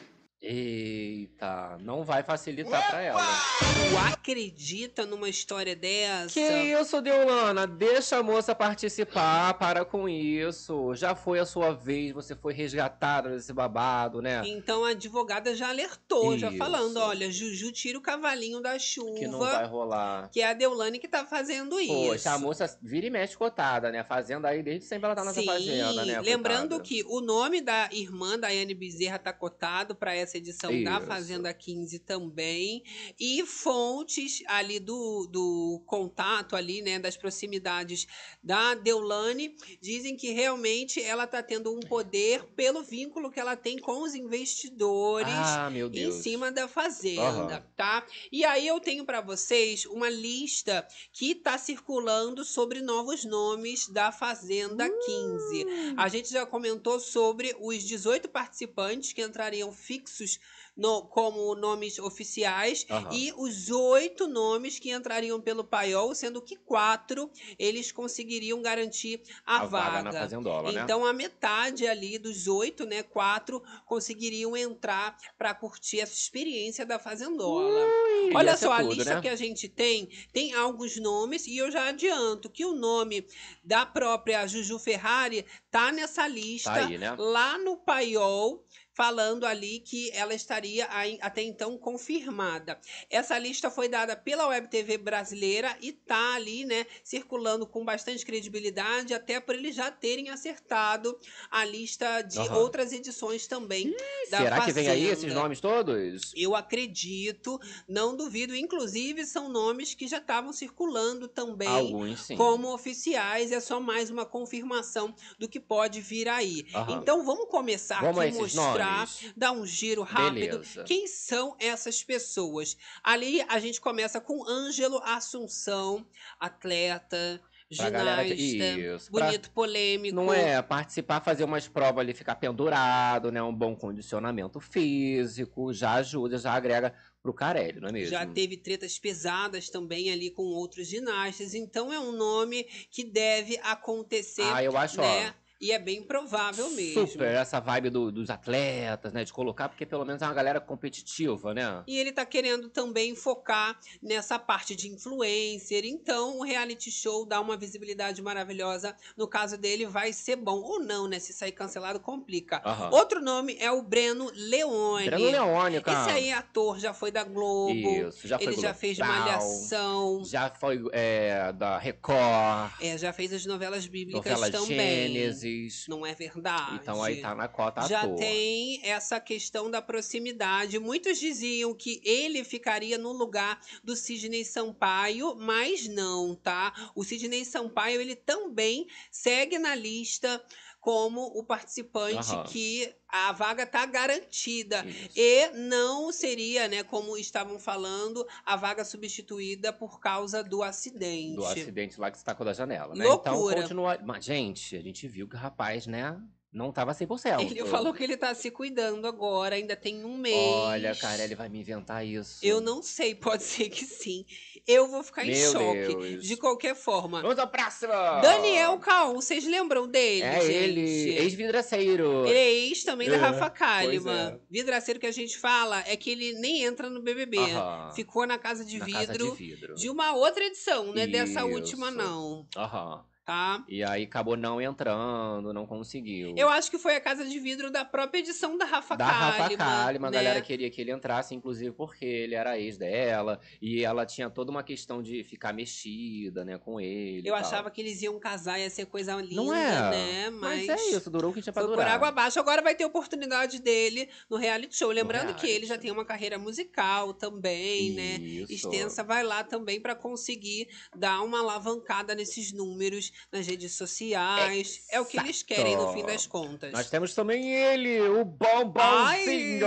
Eita, 1.47 1.79
não 1.81 2.03
vai 2.03 2.23
facilitar 2.23 2.91
pra 2.91 3.01
ela. 3.01 3.21
Tu 3.21 3.99
acredita 4.13 5.07
numa 5.07 5.29
história 5.29 5.77
dessa? 5.77 6.33
Que 6.35 6.41
isso, 6.41 7.01
Deolana? 7.01 7.67
Deixa 7.67 8.19
a 8.19 8.23
moça 8.23 8.55
participar, 8.55 9.55
para 9.55 9.85
com 9.85 10.09
isso. 10.09 10.95
Já 10.95 11.15
foi 11.15 11.39
a 11.39 11.47
sua 11.47 11.73
vez, 11.73 12.13
você 12.13 12.35
foi 12.35 12.53
resgatada 12.53 13.31
desse 13.31 13.53
babado, 13.53 14.21
né? 14.21 14.43
Então 14.47 14.85
a 14.85 14.91
advogada 14.91 15.55
já 15.55 15.69
alertou, 15.69 16.37
já 16.37 16.49
Isso. 16.49 16.59
falando, 16.59 16.97
olha, 16.99 17.31
Juju 17.31 17.71
tira 17.73 17.99
o 17.99 18.03
cavalinho 18.03 18.61
da 18.61 18.79
chuva, 18.79 19.19
Que 19.19 19.29
não 19.29 19.39
vai 19.39 19.67
rolar. 19.67 20.29
que 20.31 20.41
é 20.41 20.51
a 20.51 20.55
Deulane 20.55 20.99
que 20.99 21.09
tá 21.09 21.25
fazendo 21.25 21.79
isso. 21.79 21.93
Poxa, 21.93 22.33
a 22.33 22.39
moça 22.39 22.79
vira 22.83 23.07
e 23.07 23.11
mexe 23.11 23.37
cotada, 23.37 23.91
né? 23.91 24.03
Fazenda 24.05 24.49
aí, 24.49 24.63
desde 24.63 24.85
sempre 24.87 25.07
ela 25.07 25.15
tá 25.15 25.25
nessa 25.25 25.41
Sim, 25.41 25.47
fazenda, 25.47 26.05
né? 26.05 26.21
lembrando 26.21 26.71
coitada. 26.77 26.83
que 26.83 27.05
o 27.09 27.21
nome 27.21 27.61
da 27.61 27.89
irmã 27.93 28.39
da 28.39 28.49
Anne 28.49 28.75
Bezerra 28.75 29.19
tá 29.19 29.33
cotado 29.33 29.95
para 29.95 30.15
essa 30.15 30.37
edição 30.39 30.71
da 30.83 30.97
Isso. 30.99 31.07
Fazenda 31.37 31.53
15 31.53 31.99
também. 32.01 32.83
E 33.19 33.45
fontes 33.45 34.43
ali 34.47 34.81
do, 34.81 35.27
do 35.31 35.83
contato 35.87 36.57
ali, 36.57 36.81
né, 36.83 36.99
das 36.99 37.17
proximidades 37.17 38.07
da 38.43 38.75
Deulane, 38.75 39.55
dizem 39.81 40.17
que 40.17 40.33
realmente 40.33 41.03
ela 41.03 41.27
tá 41.27 41.43
tendo 41.43 41.75
um 41.75 41.81
poder 41.81 42.45
pelo 42.57 42.83
vínculo 42.83 43.31
que 43.31 43.39
ela 43.39 43.57
tem 43.57 43.79
com 43.79 44.03
os 44.03 44.15
investidores. 44.15 45.29
Ah, 45.29 45.71
em 45.93 46.13
cima 46.13 46.51
da 46.51 46.67
fazenda, 46.67 47.23
Aham. 47.23 47.63
tá? 47.77 48.07
E 48.33 48.45
aí 48.45 48.67
eu 48.67 48.81
tenho 48.81 49.05
pra 49.05 49.21
vocês 49.21 49.85
uma 49.87 50.09
lista 50.09 50.87
que 51.13 51.35
tá 51.35 51.59
circulando 51.59 52.45
sobre 52.45 52.81
novos 52.81 53.25
nomes 53.25 53.89
da 53.89 54.11
Fazenda 54.11 54.89
15. 54.89 55.67
Hum. 55.67 55.95
A 55.97 56.09
gente 56.09 56.31
já 56.31 56.47
comentou 56.47 56.99
sobre 56.99 57.55
os 57.61 57.83
18 57.83 58.29
participantes 58.29 59.13
que 59.13 59.23
entrariam 59.23 59.71
fixos 59.73 60.39
no- 60.77 61.03
como 61.07 61.55
nomes 61.55 61.99
oficiais 61.99 62.85
Aham. 62.91 63.09
e 63.13 63.33
os 63.37 63.71
oito 63.71 64.29
nomes 64.29 64.79
que 64.79 64.91
entrariam 64.91 65.41
pelo 65.41 65.65
paiol, 65.65 66.15
sendo 66.15 66.43
que 66.43 66.57
quatro 66.57 67.31
eles 67.59 67.91
conseguiriam 67.91 68.61
garantir 68.61 69.23
a, 69.45 69.61
A 69.63 69.67
vaga 69.67 70.13
Fazendola, 70.13 70.71
né? 70.73 70.83
Então 70.83 71.05
a 71.07 71.13
metade 71.13 71.87
ali 71.87 72.19
dos 72.19 72.47
oito, 72.47 72.85
né, 72.85 73.03
quatro 73.03 73.63
conseguiriam 73.87 74.57
entrar 74.57 75.17
para 75.39 75.55
curtir 75.55 76.01
essa 76.01 76.15
experiência 76.15 76.85
da 76.85 76.99
Fazendola. 76.99 77.87
Olha 78.35 78.51
ia 78.51 78.57
ser 78.57 78.67
só, 78.67 78.73
a 78.73 78.81
tudo, 78.83 78.95
lista 78.95 79.15
né? 79.15 79.21
que 79.21 79.29
a 79.29 79.37
gente 79.37 79.69
tem, 79.69 80.09
tem 80.33 80.53
alguns 80.55 80.97
nomes 80.97 81.47
e 81.47 81.57
eu 81.57 81.71
já 81.71 81.89
adianto 81.89 82.51
que 82.51 82.65
o 82.65 82.75
nome 82.75 83.27
da 83.65 83.87
própria 83.87 84.47
Juju 84.47 84.79
Ferrari 84.79 85.47
tá 85.71 85.93
nessa 85.93 86.27
lista 86.27 86.67
Tá 86.73 86.87
aí, 86.87 86.99
né? 86.99 87.15
lá 87.17 87.57
no 87.59 87.77
paiol 87.77 88.65
falando 88.97 89.45
ali 89.45 89.81
que 89.81 90.11
ela 90.15 90.33
estaria 90.33 90.89
até 91.21 91.43
então 91.43 91.77
confirmada. 91.77 92.81
Essa 93.11 93.39
lista 93.39 93.71
foi 93.71 93.91
dada 93.91 94.17
pela 94.17 94.47
Web 94.49 94.69
TV 94.69 94.97
brasileira 94.97 95.77
e 95.83 95.93
tá 95.93 96.35
ali, 96.35 96.65
né, 96.65 96.87
circulando 97.05 97.67
com 97.67 97.85
bastante 97.85 98.25
credibilidade, 98.25 99.13
até 99.13 99.39
por 99.39 99.55
eles 99.55 99.77
já 99.77 99.91
terem 99.91 100.31
acertado 100.31 101.19
a 101.51 101.63
lista 101.63 102.23
de 102.23 102.39
Aham. 102.39 102.57
outras 102.57 102.91
edições 102.91 103.47
também 103.47 103.95
da 104.31 104.39
Será 104.39 104.61
que 104.65 104.73
vem 104.73 104.89
aí 104.89 105.01
Fazenda. 105.03 105.13
esses 105.13 105.35
nomes 105.35 105.61
todos? 105.61 106.33
Eu 106.35 106.57
acredito, 106.57 107.61
não 107.87 108.17
duvido. 108.17 108.57
Inclusive, 108.57 109.27
são 109.27 109.51
nomes 109.51 109.93
que 109.93 110.09
já 110.09 110.17
estavam 110.19 110.55
circulando 110.55 111.29
também 111.29 111.69
Alguns 111.69 112.21
sim. 112.27 112.37
como 112.37 112.73
oficiais. 112.73 113.53
É 113.53 113.61
só 113.61 113.79
mais 113.79 114.09
uma 114.09 114.25
confirmação 114.25 115.15
do 115.39 115.47
que 115.47 115.61
pode 115.61 116.01
vir 116.01 116.29
aí. 116.29 116.67
Aham. 116.75 116.99
Então, 117.03 117.23
vamos 117.27 117.51
começar 117.51 118.01
Vamos 118.01 118.19
a 118.19 118.23
aqui 118.23 118.31
esses 118.31 118.55
nomes. 118.95 119.33
dar 119.37 119.53
um 119.53 119.67
giro 119.67 120.03
rápido. 120.03 120.59
Beleza. 120.59 120.85
Quem 120.85 121.07
são 121.07 121.57
essas 121.59 122.03
pessoas? 122.03 122.77
Ali 123.03 123.41
a 123.49 123.59
gente 123.59 123.81
começa 123.81 124.21
com 124.21 124.49
Ângelo 124.49 125.01
Assunção, 125.05 126.07
atleta, 126.39 127.41
Pra 127.77 127.87
ginasta, 127.89 128.35
isso, 128.35 129.11
pra- 129.11 129.27
bonito, 129.27 129.51
polêmico. 129.51 130.15
Não 130.15 130.33
é 130.33 130.63
participar, 130.63 131.21
fazer 131.21 131.43
umas 131.43 131.67
provas 131.67 131.99
ali, 131.99 132.15
ficar 132.15 132.37
pendurado, 132.37 133.33
né? 133.33 133.43
Um 133.43 133.53
bom 133.53 133.75
condicionamento 133.75 134.61
físico, 134.61 135.73
já 135.73 135.95
ajuda, 135.95 136.39
já 136.39 136.53
agrega 136.53 136.95
pro 137.21 137.35
Carelli, 137.35 137.81
não 137.81 137.89
é 137.89 137.93
mesmo? 137.93 138.11
Já 138.11 138.25
teve 138.25 138.57
tretas 138.57 139.01
pesadas 139.01 139.69
também 139.69 140.13
ali 140.13 140.31
com 140.31 140.45
outros 140.45 140.87
ginastas, 140.87 141.55
então 141.55 141.93
é 141.93 141.99
um 141.99 142.13
nome 142.13 142.63
que 142.89 143.03
deve 143.03 143.59
acontecer, 143.65 144.43
Ah, 144.45 144.63
eu 144.63 144.77
acho, 144.77 145.01
né? 145.01 145.35
ó. 145.43 145.46
E 145.61 145.73
é 145.73 145.79
bem 145.79 146.03
provável 146.03 146.69
mesmo. 146.71 147.07
Super, 147.07 147.33
essa 147.35 147.59
vibe 147.61 147.89
do- 147.91 148.13
dos 148.13 148.29
atletas, 148.29 149.13
né? 149.13 149.25
De 149.25 149.33
colocar, 149.33 149.69
porque 149.71 149.87
pelo 149.87 150.05
menos 150.05 150.21
é 150.21 150.27
uma 150.27 150.35
galera 150.35 150.61
competitiva, 150.61 151.55
né? 151.55 151.83
E 151.87 151.97
ele 151.99 152.13
tá 152.13 152.27
querendo 152.27 152.69
também 152.69 153.15
focar 153.17 153.79
nessa 154.03 154.39
parte 154.39 154.77
de 154.77 154.89
influencer. 154.89 155.85
Então, 155.87 156.39
o 156.39 156.43
reality 156.45 156.91
show 156.91 157.25
dá 157.25 157.41
uma 157.41 157.57
visibilidade 157.57 158.21
maravilhosa. 158.21 158.95
No 159.17 159.27
caso 159.27 159.57
dele, 159.57 159.87
vai 159.87 160.13
ser 160.13 160.37
bom. 160.37 160.61
Ou 160.61 160.79
não, 160.81 161.07
né? 161.09 161.19
Se 161.19 161.33
sair 161.33 161.53
cancelado, 161.53 162.01
complica. 162.01 162.61
Aham. 162.65 162.91
Outro 162.93 163.23
nome 163.23 163.57
é 163.59 163.71
o 163.73 163.81
Breno 163.83 164.31
Leone. 164.35 165.07
Breno 165.07 165.31
Leone, 165.31 165.81
cara. 165.81 166.01
Esse 166.03 166.11
aí 166.19 166.29
é 166.29 166.35
ator, 166.35 166.79
já 166.79 166.93
foi 166.93 167.11
da 167.11 167.25
Globo. 167.25 167.73
Isso, 167.73 168.29
já 168.29 168.37
foi 168.39 168.47
Ele 168.49 168.57
já 168.57 168.61
Global. 168.61 168.75
fez 168.75 168.99
Malhação. 168.99 170.23
Já 170.25 170.51
foi 170.51 170.83
é, 170.93 171.53
da 171.53 171.79
Record, 171.79 172.73
É, 172.81 172.99
já 172.99 173.13
fez 173.13 173.33
as 173.33 173.47
novelas 173.47 173.87
bíblicas 173.87 174.25
novela 174.33 174.51
também. 174.51 174.77
Gênesis. 174.77 175.46
Não 175.89 176.05
é 176.05 176.15
verdade. 176.15 176.79
Então 176.83 177.03
aí 177.03 177.21
tá 177.21 177.35
na 177.35 177.49
cota 177.49 177.89
Já 177.89 178.03
ator. 178.03 178.17
tem 178.17 178.81
essa 178.83 179.21
questão 179.21 179.71
da 179.71 179.81
proximidade. 179.81 180.79
Muitos 180.79 181.19
diziam 181.19 181.75
que 181.75 182.01
ele 182.05 182.45
ficaria 182.45 182.99
no 182.99 183.13
lugar 183.13 183.61
do 183.83 183.97
Sidney 183.97 184.45
Sampaio, 184.45 185.35
mas 185.37 185.89
não, 185.89 186.35
tá? 186.35 186.73
O 186.95 187.05
Sidney 187.05 187.45
Sampaio, 187.45 188.01
ele 188.01 188.17
também 188.17 188.87
segue 189.11 189.59
na 189.59 189.75
lista 189.75 190.43
como 190.87 191.33
o 191.37 191.43
participante 191.43 192.31
Aham. 192.31 192.45
que 192.45 192.95
a 193.09 193.33
vaga 193.33 193.67
tá 193.67 193.85
garantida. 193.87 194.87
Isso. 194.87 195.11
E 195.17 195.49
não 195.49 196.13
seria, 196.13 196.69
né, 196.69 196.85
como 196.85 197.19
estavam 197.19 197.59
falando, 197.59 198.25
a 198.45 198.55
vaga 198.55 198.85
substituída 198.85 199.73
por 199.73 199.99
causa 199.99 200.45
do 200.45 200.63
acidente. 200.63 201.35
Do 201.35 201.45
acidente 201.45 201.99
lá 201.99 202.09
que 202.09 202.19
se 202.19 202.25
tacou 202.25 202.47
da 202.47 202.53
janela, 202.53 202.95
né? 202.95 203.05
Loucura. 203.05 203.33
Então 203.33 203.63
continua. 203.63 203.99
Mas, 204.05 204.25
gente, 204.25 204.77
a 204.77 204.81
gente 204.81 205.09
viu 205.09 205.27
que 205.29 205.35
o 205.35 205.39
rapaz, 205.39 205.89
né, 205.89 206.17
não 206.57 206.73
tava 206.73 206.93
100%. 206.95 207.39
Ele 207.51 207.65
falou 207.67 207.93
que 207.93 208.03
ele 208.03 208.17
tá 208.17 208.35
se 208.35 208.51
cuidando 208.51 209.07
agora, 209.07 209.57
ainda 209.57 209.77
tem 209.77 210.03
um 210.03 210.17
mês. 210.17 210.35
Olha, 210.35 210.97
cara, 210.97 211.23
ele 211.23 211.35
vai 211.35 211.51
me 211.51 211.61
inventar 211.61 212.05
isso. 212.05 212.39
Eu 212.43 212.63
não 212.63 212.83
sei, 212.83 213.15
pode 213.15 213.43
ser 213.45 213.69
que 213.69 213.85
sim. 213.85 214.25
Eu 214.67 214.89
vou 214.89 215.03
ficar 215.05 215.25
em 215.25 215.31
Meu 215.33 215.53
choque. 215.53 215.95
Deus. 215.95 216.25
De 216.27 216.37
qualquer 216.37 216.75
forma. 216.75 217.21
Vamos 217.21 217.39
ao 217.39 217.47
próximo! 217.47 217.93
Daniel 218.23 218.79
Caon, 218.79 219.15
vocês 219.15 219.45
lembram 219.47 219.87
dele? 219.87 220.23
É 220.23 220.41
gente? 220.41 220.53
ele, 220.53 221.09
ex-vidraceiro. 221.19 222.27
Ele 222.27 222.39
é 222.39 222.53
ex 222.53 222.83
também 222.85 223.09
da 223.09 223.17
É, 223.17 223.19
Rafa 223.19 223.51
Kalimann. 223.51 224.41
Vidraceiro 224.51 224.99
que 224.99 225.07
a 225.07 225.13
gente 225.13 225.37
fala 225.39 225.85
é 225.87 225.95
que 225.95 226.11
ele 226.11 226.33
nem 226.41 226.65
entra 226.65 226.89
no 226.89 227.03
BBB. 227.03 227.39
Aham. 227.39 227.93
Ficou 227.95 228.27
na 228.27 228.39
casa 228.39 228.65
de, 228.65 228.79
Na 228.79 228.85
vidro, 228.87 229.07
casa 229.07 229.19
de 229.19 229.31
vidro. 229.31 229.75
de 229.75 229.91
uma 229.91 230.15
outra 230.15 230.43
edição, 230.45 230.87
não 230.87 231.03
é 231.03 231.07
dessa 231.07 231.41
Isso. 231.41 231.49
última, 231.49 231.91
não. 231.91 232.47
Aham. 232.57 233.05
Tá? 233.27 233.65
E 233.69 233.83
aí 233.83 234.05
acabou 234.05 234.37
não 234.37 234.61
entrando, 234.61 235.53
não 235.53 235.67
conseguiu. 235.67 236.33
Eu 236.37 236.49
acho 236.49 236.71
que 236.71 236.79
foi 236.79 236.95
a 236.95 237.01
casa 237.01 237.25
de 237.25 237.41
vidro 237.41 237.73
da 237.73 237.85
própria 237.85 238.21
edição 238.21 238.57
da 238.57 238.65
Rafa 238.65 238.97
da 238.97 239.05
Rafa 239.05 239.39
Kalimann. 239.39 239.57
Kalimann, 239.67 240.07
a 240.07 240.11
né? 240.13 240.17
galera 240.19 240.41
queria 240.41 240.71
que 240.71 240.81
ele 240.81 240.93
entrasse, 240.93 241.35
inclusive 241.35 241.73
porque 241.73 242.05
ele 242.05 242.37
era 242.37 242.57
ex 242.57 242.79
dela, 242.79 243.41
e 243.61 243.83
ela 243.83 244.07
tinha 244.07 244.31
toda 244.31 244.53
uma 244.53 244.63
questão 244.63 245.03
de 245.03 245.25
ficar 245.25 245.53
mexida, 245.53 246.45
né, 246.45 246.57
com 246.57 246.81
ele. 246.81 247.29
Eu 247.29 247.35
tal. 247.35 247.43
achava 247.43 247.69
que 247.69 247.81
eles 247.81 248.01
iam 248.01 248.17
casar, 248.21 248.61
ia 248.61 248.71
ser 248.71 248.87
coisa 248.87 249.17
linda, 249.17 249.43
Não 249.43 249.53
é? 249.53 249.91
né? 249.91 250.31
Mas, 250.31 250.67
Mas, 250.69 250.81
é 250.81 250.91
isso, 250.91 251.11
durou 251.11 251.33
o 251.33 251.35
que 251.35 251.43
tinha 251.43 251.53
pra 251.53 251.63
Foi 251.63 251.71
por 251.73 251.79
durar. 251.79 251.95
água 251.97 252.07
abaixo. 252.07 252.39
Agora 252.39 252.63
vai 252.63 252.77
ter 252.77 252.85
oportunidade 252.85 253.61
dele 253.61 254.09
no 254.31 254.37
reality 254.37 254.77
show. 254.77 254.93
Lembrando 254.93 255.35
que 255.35 255.47
reality. 255.47 255.51
ele 255.51 255.67
já 255.67 255.77
tem 255.77 255.91
uma 255.91 256.05
carreira 256.05 256.39
musical 256.39 257.13
também, 257.13 257.91
né? 257.91 258.19
Isso. 258.19 258.53
Extensa, 258.53 259.03
vai 259.03 259.25
lá 259.25 259.43
também 259.43 259.81
para 259.81 259.97
conseguir 259.97 260.69
dar 260.95 261.23
uma 261.25 261.41
alavancada 261.41 262.15
nesses 262.15 262.53
números 262.53 263.16
nas 263.33 263.47
redes 263.47 263.73
sociais. 263.73 264.87
É 264.91 265.01
o 265.01 265.05
que 265.05 265.19
eles 265.19 265.43
querem 265.43 265.77
no 265.77 265.93
fim 265.93 266.05
das 266.05 266.27
contas. 266.27 266.73
Nós 266.73 266.89
temos 266.91 267.15
também 267.15 267.53
ele, 267.53 268.01
o 268.01 268.25
Bombonzinho. 268.25 269.67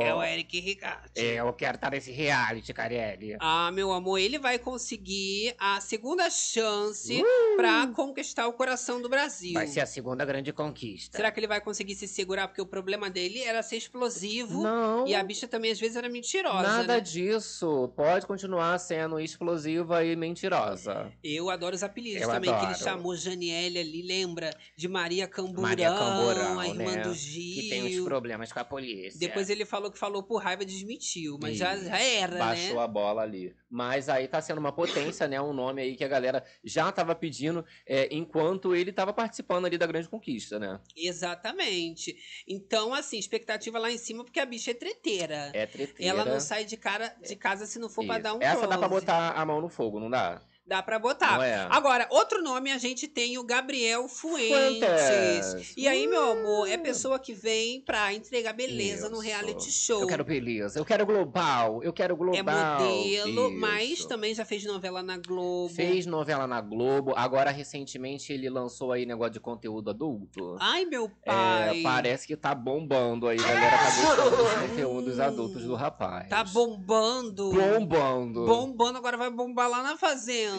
É 0.00 0.14
o 0.14 0.22
Eric 0.22 0.60
Ricardo. 0.60 1.10
É, 1.14 1.34
eu 1.34 1.52
quero 1.52 1.76
estar 1.76 1.90
nesse 1.90 2.10
reality, 2.10 2.72
Carelli. 2.72 3.36
Ah, 3.40 3.70
meu 3.72 3.92
amor, 3.92 4.18
ele 4.18 4.38
vai 4.38 4.58
conseguir 4.58 5.54
a 5.58 5.80
segunda 5.80 6.28
chance 6.30 7.22
Uh! 7.22 7.56
pra 7.56 7.86
conquistar 7.88 8.46
o 8.46 8.52
coração 8.52 9.00
do 9.00 9.08
Brasil. 9.08 9.54
Vai 9.54 9.66
ser 9.66 9.80
a 9.80 9.86
segunda 9.86 10.24
grande 10.24 10.52
conquista. 10.52 11.16
Será 11.16 11.30
que 11.30 11.40
ele 11.40 11.46
vai 11.46 11.60
conseguir 11.60 11.94
se 11.94 12.06
segurar? 12.06 12.48
Porque 12.48 12.62
o 12.62 12.66
problema 12.66 13.10
dele 13.10 13.42
era 13.42 13.62
ser 13.62 13.76
explosivo. 13.76 14.62
Não. 14.62 15.06
E 15.06 15.14
a 15.14 15.22
bicha 15.22 15.46
também, 15.46 15.70
às 15.70 15.80
vezes, 15.80 15.96
era 15.96 16.08
mentirosa. 16.08 16.62
Nada 16.62 16.94
né? 16.94 17.00
disso. 17.00 17.92
Pode 17.96 18.26
continuar 18.26 18.78
sendo 18.78 19.18
explosiva 19.20 20.04
e 20.04 20.16
mentirosa. 20.16 21.12
Eu 21.22 21.50
adoro 21.50 21.74
os 21.74 21.82
apelidos 21.82 22.22
Eu 22.22 22.28
também, 22.28 22.50
que 22.50 22.73
ele 22.74 22.84
chamou 22.84 23.16
Janiele 23.16 23.78
ali, 23.78 24.02
lembra? 24.02 24.50
De 24.76 24.88
Maria 24.88 25.26
Camburão, 25.26 25.62
Maria 25.62 25.90
Camburão, 25.90 26.60
a 26.60 26.68
irmã 26.68 26.92
né? 26.96 27.02
do 27.02 27.14
Gil. 27.14 27.62
Que 27.62 27.68
tem 27.68 27.98
uns 28.00 28.04
problemas 28.04 28.52
com 28.52 28.60
a 28.60 28.64
polícia. 28.64 29.18
Depois 29.18 29.50
ele 29.50 29.64
falou 29.64 29.90
que 29.90 29.98
falou 29.98 30.22
por 30.22 30.42
raiva 30.42 30.62
e 30.62 30.66
desmentiu, 30.66 31.38
mas 31.40 31.56
já, 31.56 31.76
já 31.76 31.98
era, 31.98 32.38
Baixou 32.38 32.76
né? 32.76 32.82
a 32.82 32.88
bola 32.88 33.22
ali. 33.22 33.54
Mas 33.70 34.08
aí 34.08 34.28
tá 34.28 34.40
sendo 34.40 34.58
uma 34.58 34.72
potência, 34.72 35.26
né? 35.26 35.40
Um 35.40 35.52
nome 35.52 35.82
aí 35.82 35.96
que 35.96 36.04
a 36.04 36.08
galera 36.08 36.44
já 36.62 36.92
tava 36.92 37.14
pedindo 37.14 37.64
é, 37.86 38.08
enquanto 38.14 38.74
ele 38.74 38.92
tava 38.92 39.12
participando 39.12 39.64
ali 39.66 39.76
da 39.76 39.86
grande 39.86 40.08
conquista, 40.08 40.58
né? 40.58 40.80
Exatamente. 40.96 42.16
Então, 42.46 42.94
assim, 42.94 43.18
expectativa 43.18 43.78
lá 43.78 43.90
em 43.90 43.98
cima, 43.98 44.24
porque 44.24 44.38
a 44.38 44.46
bicha 44.46 44.70
é 44.70 44.74
treteira. 44.74 45.50
É 45.52 45.66
treteira. 45.66 46.10
Ela 46.10 46.24
não 46.24 46.40
sai 46.40 46.64
de, 46.64 46.76
cara, 46.76 47.08
de 47.22 47.34
casa 47.36 47.66
se 47.66 47.78
não 47.78 47.88
for 47.88 48.06
pra 48.06 48.14
Isso. 48.14 48.22
dar 48.22 48.34
um 48.34 48.40
Essa 48.40 48.66
dá 48.66 48.78
pra 48.78 48.88
close. 48.88 49.04
botar 49.04 49.32
a 49.32 49.44
mão 49.44 49.60
no 49.60 49.68
fogo, 49.68 49.98
não 49.98 50.10
dá? 50.10 50.40
Dá 50.66 50.82
pra 50.82 50.98
botar. 50.98 51.44
É? 51.44 51.66
Agora, 51.68 52.06
outro 52.10 52.42
nome 52.42 52.72
a 52.72 52.78
gente 52.78 53.06
tem 53.06 53.36
o 53.36 53.44
Gabriel 53.44 54.08
Fuentes. 54.08 54.48
Fuentes. 54.48 55.74
E 55.76 55.86
aí, 55.86 56.06
meu 56.06 56.32
amor, 56.32 56.66
é 56.66 56.78
pessoa 56.78 57.18
que 57.18 57.34
vem 57.34 57.82
pra 57.82 58.14
entregar 58.14 58.54
beleza 58.54 59.10
no 59.10 59.16
Isso. 59.16 59.24
reality 59.26 59.70
show. 59.70 60.00
Eu 60.00 60.06
quero 60.06 60.24
beleza, 60.24 60.78
eu 60.78 60.84
quero 60.84 61.04
global, 61.04 61.82
eu 61.82 61.92
quero 61.92 62.16
global. 62.16 62.38
É 62.38 62.42
modelo, 62.42 63.48
Isso. 63.50 63.60
mas 63.60 64.04
também 64.06 64.34
já 64.34 64.44
fez 64.46 64.64
novela 64.64 65.02
na 65.02 65.18
Globo. 65.18 65.74
Fez 65.74 66.06
novela 66.06 66.46
na 66.46 66.62
Globo, 66.62 67.12
agora 67.14 67.50
recentemente 67.50 68.32
ele 68.32 68.48
lançou 68.48 68.90
aí 68.90 69.04
negócio 69.04 69.34
de 69.34 69.40
conteúdo 69.40 69.90
adulto. 69.90 70.56
Ai, 70.60 70.86
meu 70.86 71.10
É, 71.24 71.30
pai. 71.30 71.82
parece 71.82 72.26
que 72.26 72.36
tá 72.36 72.54
bombando 72.54 73.28
aí, 73.28 73.38
a 73.38 73.42
galera 73.42 73.76
tá 73.76 73.84
gostando 73.84 74.36
dos 74.36 74.54
conteúdos 74.70 75.20
adultos 75.20 75.62
do 75.64 75.74
rapaz. 75.74 76.26
Tá 76.30 76.42
bombando. 76.42 77.52
bombando. 77.52 78.46
Bombando, 78.46 78.96
agora 78.96 79.18
vai 79.18 79.28
bombar 79.30 79.68
lá 79.68 79.82
na 79.82 79.96
fazenda. 79.98 80.53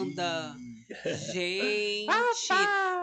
Gente, 1.32 2.06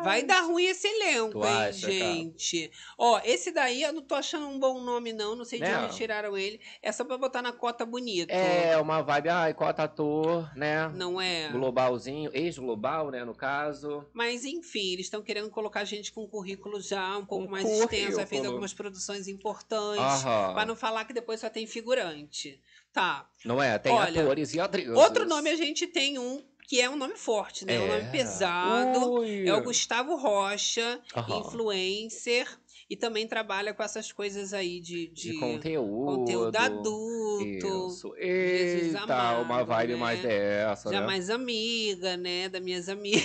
vai 0.03 0.23
dar 0.23 0.41
ruim 0.41 0.65
esse 0.65 0.87
elenco, 0.87 1.31
Tu 1.41 1.45
hein, 1.45 1.51
acha, 1.53 1.81
cara? 1.81 1.91
gente? 2.13 2.71
Ó, 2.97 3.19
esse 3.25 3.51
daí 3.51 3.83
eu 3.83 3.91
não 3.91 4.01
tô 4.01 4.15
achando 4.15 4.47
um 4.47 4.57
bom 4.57 4.79
nome, 4.81 5.11
não. 5.11 5.35
Não 5.35 5.43
sei 5.43 5.59
de 5.59 5.69
Não. 5.69 5.85
onde 5.85 5.95
tiraram 5.95 6.37
ele. 6.37 6.61
É 6.81 6.91
só 6.91 7.03
pra 7.03 7.17
botar 7.17 7.41
na 7.41 7.51
cota 7.51 7.85
bonito. 7.85 8.29
É, 8.31 8.77
uma 8.77 9.01
vibe, 9.01 9.29
ai, 9.29 9.53
cota 9.53 9.83
ator, 9.83 10.49
né? 10.55 10.87
Não 10.95 11.19
é? 11.19 11.49
Globalzinho, 11.49 12.31
ex-global, 12.33 13.11
né, 13.11 13.25
no 13.25 13.35
caso. 13.35 14.05
Mas 14.13 14.45
enfim, 14.45 14.93
eles 14.93 15.07
estão 15.07 15.21
querendo 15.21 15.49
colocar 15.49 15.83
gente 15.83 16.11
com 16.13 16.25
currículo 16.27 16.79
já 16.81 17.17
um 17.17 17.25
pouco 17.25 17.47
Um 17.47 17.51
mais 17.51 17.65
extenso. 17.69 18.11
Já 18.11 18.17
fez 18.17 18.27
currículo. 18.29 18.47
algumas 18.47 18.73
produções 18.73 19.27
importantes. 19.27 20.23
Aham. 20.23 20.53
Pra 20.53 20.65
não 20.65 20.75
falar 20.75 21.05
que 21.05 21.13
depois 21.13 21.39
só 21.41 21.49
tem 21.49 21.67
figurante. 21.67 22.61
Tá. 22.93 23.27
Não 23.43 23.61
é? 23.61 23.77
Tem 23.79 23.91
Olha, 23.91 24.21
atores 24.21 24.53
e 24.53 24.59
atrizes. 24.59 24.95
Outro 24.95 25.25
nome 25.25 25.49
a 25.49 25.55
gente 25.55 25.87
tem 25.87 26.19
um 26.19 26.43
que 26.73 26.81
é 26.81 26.89
um 26.89 26.95
nome 26.95 27.15
forte, 27.15 27.65
né? 27.67 27.79
Um 27.79 27.87
nome 27.87 27.99
É. 27.99 28.05
pesado. 28.05 29.11
Ui. 29.11 29.47
É 29.47 29.53
o 29.53 29.61
Gustavo 29.61 30.15
Rocha, 30.15 30.99
Aham. 31.15 31.37
influencer. 31.41 32.47
E 32.93 32.95
também 32.95 33.27
trabalha 33.27 33.73
com 33.73 33.81
essas 33.81 34.11
coisas 34.11 34.53
aí 34.53 34.79
de, 34.79 35.07
de, 35.07 35.31
De 35.31 35.39
conteúdo. 35.39 36.15
conteúdo 36.15 36.55
adulto. 36.55 37.43
Isso. 37.43 38.13
Jesus 38.15 38.85
Eita, 38.93 39.01
amado, 39.01 39.41
uma 39.41 39.63
vibe 39.63 39.93
né? 39.93 39.99
mais 39.99 40.21
dessa, 40.21 40.91
Já 40.91 40.99
né? 41.01 41.07
mais 41.07 41.31
amiga, 41.31 42.15
né? 42.15 42.49
Das 42.49 42.61
minhas 42.61 42.87
amigas. 42.93 43.23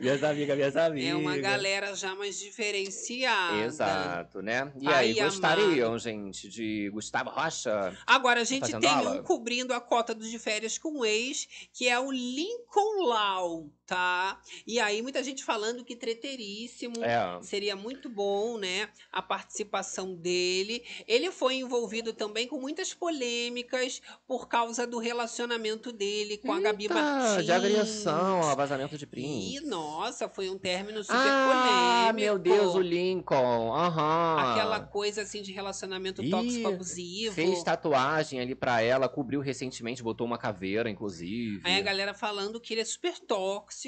Minhas 0.00 0.24
amigas, 0.24 0.56
minhas 0.56 0.76
amigas. 0.78 1.10
é 1.10 1.14
uma 1.14 1.36
galera 1.36 1.94
já 1.94 2.14
mais 2.14 2.38
diferenciada. 2.38 3.58
Exato, 3.66 4.40
né? 4.40 4.72
E 4.80 4.86
Ai, 4.88 4.94
aí, 5.10 5.14
gostariam, 5.20 5.98
gente, 5.98 6.48
de 6.48 6.88
Gustavo 6.88 7.28
Rocha? 7.28 7.94
Agora, 8.06 8.40
a 8.40 8.44
gente 8.44 8.62
fazendo 8.62 8.80
tem 8.80 8.88
aula? 8.88 9.20
um 9.20 9.22
cobrindo 9.22 9.74
a 9.74 9.80
cota 9.80 10.14
dos 10.14 10.30
de 10.30 10.38
férias 10.38 10.78
com 10.78 11.00
o 11.00 11.04
ex, 11.04 11.46
que 11.74 11.86
é 11.86 12.00
o 12.00 12.10
Lincoln 12.10 13.04
Lau, 13.04 13.68
tá? 13.90 14.40
E 14.64 14.78
aí, 14.78 15.02
muita 15.02 15.20
gente 15.20 15.42
falando 15.42 15.84
que 15.84 15.96
treteríssimo. 15.96 16.94
É. 17.02 17.42
Seria 17.42 17.74
muito 17.74 18.08
bom, 18.08 18.56
né? 18.56 18.88
A 19.10 19.20
participação 19.20 20.14
dele. 20.14 20.84
Ele 21.08 21.32
foi 21.32 21.56
envolvido 21.56 22.12
também 22.12 22.46
com 22.46 22.60
muitas 22.60 22.94
polêmicas 22.94 24.00
por 24.28 24.46
causa 24.46 24.86
do 24.86 24.98
relacionamento 24.98 25.90
dele 25.90 26.38
com 26.38 26.52
a 26.52 26.60
Gabi 26.60 26.84
Eita, 26.84 26.94
Martins. 26.94 27.44
de 27.44 27.50
agressão, 27.50 28.54
vazamento 28.54 28.96
de 28.96 29.08
print. 29.08 29.56
E, 29.56 29.60
nossa, 29.66 30.28
foi 30.28 30.48
um 30.48 30.56
término 30.56 31.02
super 31.02 31.16
ah, 31.16 32.12
polêmico. 32.12 32.14
meu 32.14 32.38
Deus, 32.38 32.76
o 32.76 32.80
Lincoln. 32.80 33.74
Aham. 33.74 34.52
Aquela 34.52 34.78
coisa 34.78 35.22
assim 35.22 35.42
de 35.42 35.50
relacionamento 35.50 36.22
Ih, 36.22 36.30
tóxico 36.30 36.68
abusivo. 36.68 37.34
Fez 37.34 37.60
tatuagem 37.64 38.38
ali 38.38 38.54
pra 38.54 38.82
ela, 38.82 39.08
cobriu 39.08 39.40
recentemente, 39.40 40.00
botou 40.00 40.24
uma 40.28 40.38
caveira, 40.38 40.88
inclusive. 40.88 41.60
Aí 41.64 41.76
a 41.76 41.82
galera 41.82 42.14
falando 42.14 42.60
que 42.60 42.72
ele 42.72 42.82
é 42.82 42.84
super 42.84 43.18
tóxico 43.18 43.79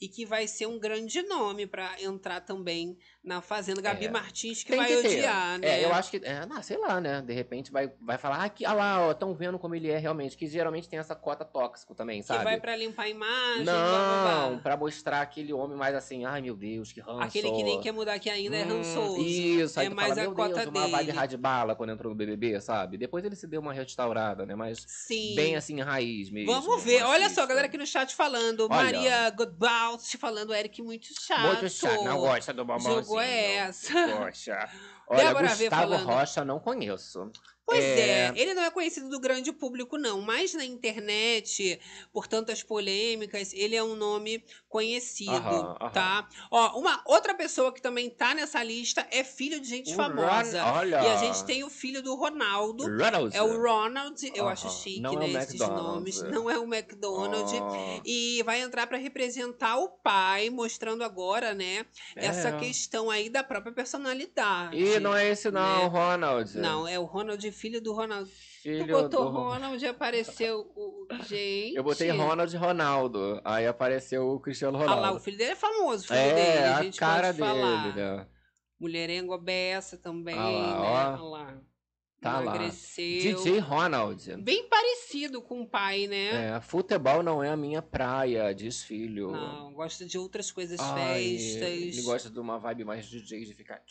e 0.00 0.08
que 0.08 0.26
vai 0.26 0.46
ser 0.46 0.66
um 0.66 0.78
grande 0.78 1.22
nome 1.22 1.66
pra 1.66 2.00
entrar 2.00 2.40
também 2.40 2.98
na 3.24 3.40
Fazenda. 3.40 3.80
Gabi 3.80 4.06
É. 4.06 4.10
Martins 4.10 4.62
que 4.62 4.68
Tem 4.70 4.76
vai 4.78 4.86
que 4.88 5.02
ter. 5.02 5.08
odiar, 5.18 5.58
né? 5.58 5.66
É, 5.80 5.84
eu 5.84 5.92
acho 5.94 6.10
que. 6.10 6.20
É, 6.22 6.44
não, 6.46 6.62
sei 6.62 6.76
lá, 6.76 7.00
né? 7.00 7.22
De 7.22 7.32
repente 7.32 7.72
vai, 7.72 7.90
vai 8.00 8.18
falar, 8.18 8.36
ah, 8.36 8.44
aqui, 8.44 8.64
ah 8.66 8.72
lá, 8.74 9.06
ó, 9.06 9.12
estão 9.12 9.34
vendo 9.34 9.58
como 9.58 9.74
ele 9.74 9.90
é 9.90 9.98
realmente. 9.98 10.36
Que 10.36 10.46
geralmente 10.46 10.88
tem 10.88 10.98
essa 10.98 11.14
cota 11.14 11.44
tóxico 11.44 11.94
também, 11.94 12.20
Que 12.20 12.26
sabe? 12.26 12.44
vai 12.44 12.60
pra 12.60 12.76
limpar 12.76 13.04
a 13.04 13.08
imagem, 13.08 13.64
Não, 13.64 13.72
blá, 13.72 14.48
blá. 14.50 14.60
pra 14.62 14.76
mostrar 14.76 15.22
aquele 15.22 15.52
homem 15.52 15.76
mais 15.76 15.94
assim, 15.94 16.24
ai 16.24 16.40
meu 16.42 16.54
Deus, 16.54 16.92
que 16.92 17.00
ranço. 17.00 17.22
Aquele 17.22 17.50
que 17.52 17.62
nem 17.62 17.80
quer 17.80 17.92
mudar 17.92 18.18
que 18.18 18.28
ainda 18.28 18.56
é 18.56 18.64
Hum, 18.64 18.76
rançoso. 18.78 19.20
Isso, 19.20 19.80
aí 19.80 19.86
é 19.86 19.90
mais 19.90 20.10
fala, 20.10 20.20
a 20.20 20.24
meu 20.24 20.34
cota 20.34 20.54
Deus, 20.54 20.66
uma 20.66 20.88
vibe 20.88 21.06
dele. 21.06 21.18
radibala 21.18 21.74
quando 21.74 21.90
entrou 21.90 22.10
no 22.12 22.16
BBB, 22.16 22.60
sabe? 22.60 22.98
Depois 22.98 23.24
ele 23.24 23.36
se 23.36 23.46
deu 23.46 23.60
uma 23.60 23.72
restaurada, 23.72 24.44
né? 24.44 24.54
Mas 24.54 24.84
Sim. 24.86 25.34
bem 25.34 25.56
assim, 25.56 25.80
raiz 25.80 26.30
mesmo. 26.30 26.52
Vamos 26.52 26.82
ver. 26.82 27.02
Olha 27.04 27.28
só, 27.30 27.46
galera 27.46 27.66
aqui 27.66 27.78
no 27.78 27.86
chat 27.86 28.14
falando. 28.14 28.62
Olha. 28.70 28.74
Maria 28.74 29.30
Godbout 29.30 30.16
falando, 30.18 30.52
Eric 30.54 30.82
muito 30.82 31.06
chato. 31.20 31.40
Muito 31.60 31.68
chato, 31.70 32.04
não 32.04 32.18
gosta 32.18 32.52
do 32.52 32.64
bombonzinho. 32.64 32.94
Jogou 33.02 33.13
essa. 33.20 33.92
Poxa. 34.16 34.68
Olha, 35.06 35.24
Débora 35.24 35.48
Gustavo. 35.48 35.96
Rocha 35.96 36.44
não 36.44 36.58
conheço. 36.58 37.30
Pois 37.66 37.82
é. 37.82 38.26
É. 38.26 38.32
ele 38.36 38.52
não 38.54 38.62
é 38.62 38.70
conhecido 38.70 39.08
do 39.08 39.18
grande 39.18 39.50
público, 39.52 39.96
não. 39.96 40.20
Mas 40.20 40.52
na 40.54 40.64
internet, 40.64 41.80
por 42.12 42.26
tantas 42.26 42.62
polêmicas, 42.62 43.52
ele 43.54 43.74
é 43.74 43.82
um 43.82 43.96
nome 43.96 44.44
conhecido, 44.68 45.30
Aham, 45.32 45.76
aham. 45.80 45.90
tá? 45.90 46.28
Ó, 46.50 46.78
uma 46.78 47.00
outra 47.06 47.32
pessoa 47.34 47.72
que 47.72 47.80
também 47.80 48.10
tá 48.10 48.34
nessa 48.34 48.62
lista 48.62 49.06
é 49.10 49.24
filho 49.24 49.58
de 49.60 49.68
gente 49.68 49.92
O 49.92 49.96
famosa. 49.96 50.62
Ron- 50.62 50.78
olha. 50.78 50.96
E 51.02 51.06
a 51.10 51.16
gente 51.16 51.44
tem 51.44 51.64
o 51.64 51.70
filho 51.70 52.02
do 52.02 52.14
Ronaldo. 52.14 52.84
Ronald. 52.84 53.34
É 53.34 53.42
o 53.42 53.60
Ronald, 53.62 54.20
eu 54.34 54.48
acho 54.48 54.66
Aham. 54.66 54.76
chique, 54.76 55.00
Não 55.00 55.12
é 55.14 55.16
né? 55.28 55.38
o 55.38 55.38
esses 55.38 55.60
nomes. 55.60 56.22
Não 56.22 56.50
é 56.50 56.58
o 56.58 56.64
McDonald's. 56.64 57.52
Oh. 57.52 58.00
E 58.04 58.42
vai 58.44 58.60
entrar 58.60 58.86
pra 58.86 58.98
representar 58.98 59.78
o 59.78 59.88
pai, 59.88 60.50
mostrando 60.50 61.02
agora, 61.02 61.54
né, 61.54 61.86
essa 62.16 62.48
É. 62.48 62.58
questão 62.58 63.10
aí 63.10 63.28
da 63.30 63.42
própria 63.42 63.72
personalidade. 63.72 64.76
Ih, 64.76 65.00
não 65.00 65.14
é 65.16 65.30
esse 65.30 65.50
não, 65.50 65.84
né? 65.84 65.86
Ronald. 65.86 66.58
Não, 66.58 66.86
é 66.86 66.98
o 66.98 67.04
Ronald, 67.04 67.50
filho 67.54 67.80
do 67.80 67.92
Ronald. 67.92 68.30
Filho 68.30 68.86
tu 68.86 68.92
botou 68.92 69.24
do... 69.24 69.30
Ronald 69.30 69.82
e 69.82 69.88
apareceu 69.88 70.60
o. 70.76 71.06
Gente. 71.26 71.74
Eu 71.74 71.82
botei 71.82 72.10
Ronald 72.10 72.54
e 72.54 72.58
Ronaldo. 72.58 73.40
Aí 73.44 73.66
apareceu 73.66 74.28
o 74.28 74.40
Cristiano 74.40 74.76
Ah 74.76 74.80
Ronaldo. 74.82 75.02
lá, 75.02 75.12
o 75.12 75.20
filho 75.20 75.38
dele 75.38 75.52
é 75.52 75.56
famoso, 75.56 76.04
o 76.04 76.08
filho 76.08 76.18
é, 76.18 76.34
dele. 76.34 76.64
A 76.66 76.78
a 76.78 76.82
gente 76.82 76.98
cara 76.98 77.32
dele, 77.32 77.48
falar. 77.48 77.96
né? 77.96 78.26
Mulherengo 78.78 79.38
beça 79.38 79.96
também, 79.96 80.36
Ah 80.36 80.48
lá, 80.48 80.80
né? 80.80 81.18
ó. 81.20 81.22
Olha 81.22 81.22
lá. 81.22 81.60
Tá 82.24 82.40
lá. 82.40 82.56
Emagreceu. 82.56 83.36
DJ 83.36 83.58
Ronald. 83.58 84.36
Bem 84.38 84.66
parecido 84.66 85.42
com 85.42 85.60
o 85.60 85.68
pai, 85.68 86.06
né? 86.06 86.56
É, 86.56 86.60
futebol 86.60 87.22
não 87.22 87.44
é 87.44 87.50
a 87.50 87.56
minha 87.56 87.82
praia, 87.82 88.54
diz 88.54 88.82
filho. 88.82 89.30
Não, 89.30 89.74
gosta 89.74 90.06
de 90.06 90.16
outras 90.16 90.50
coisas, 90.50 90.80
Ai, 90.80 91.36
festas. 91.36 91.68
Ele 91.68 92.02
gosta 92.02 92.30
de 92.30 92.40
uma 92.40 92.58
vibe 92.58 92.84
mais 92.84 93.06
DJ, 93.06 93.44
de 93.44 93.52
ficar... 93.52 93.82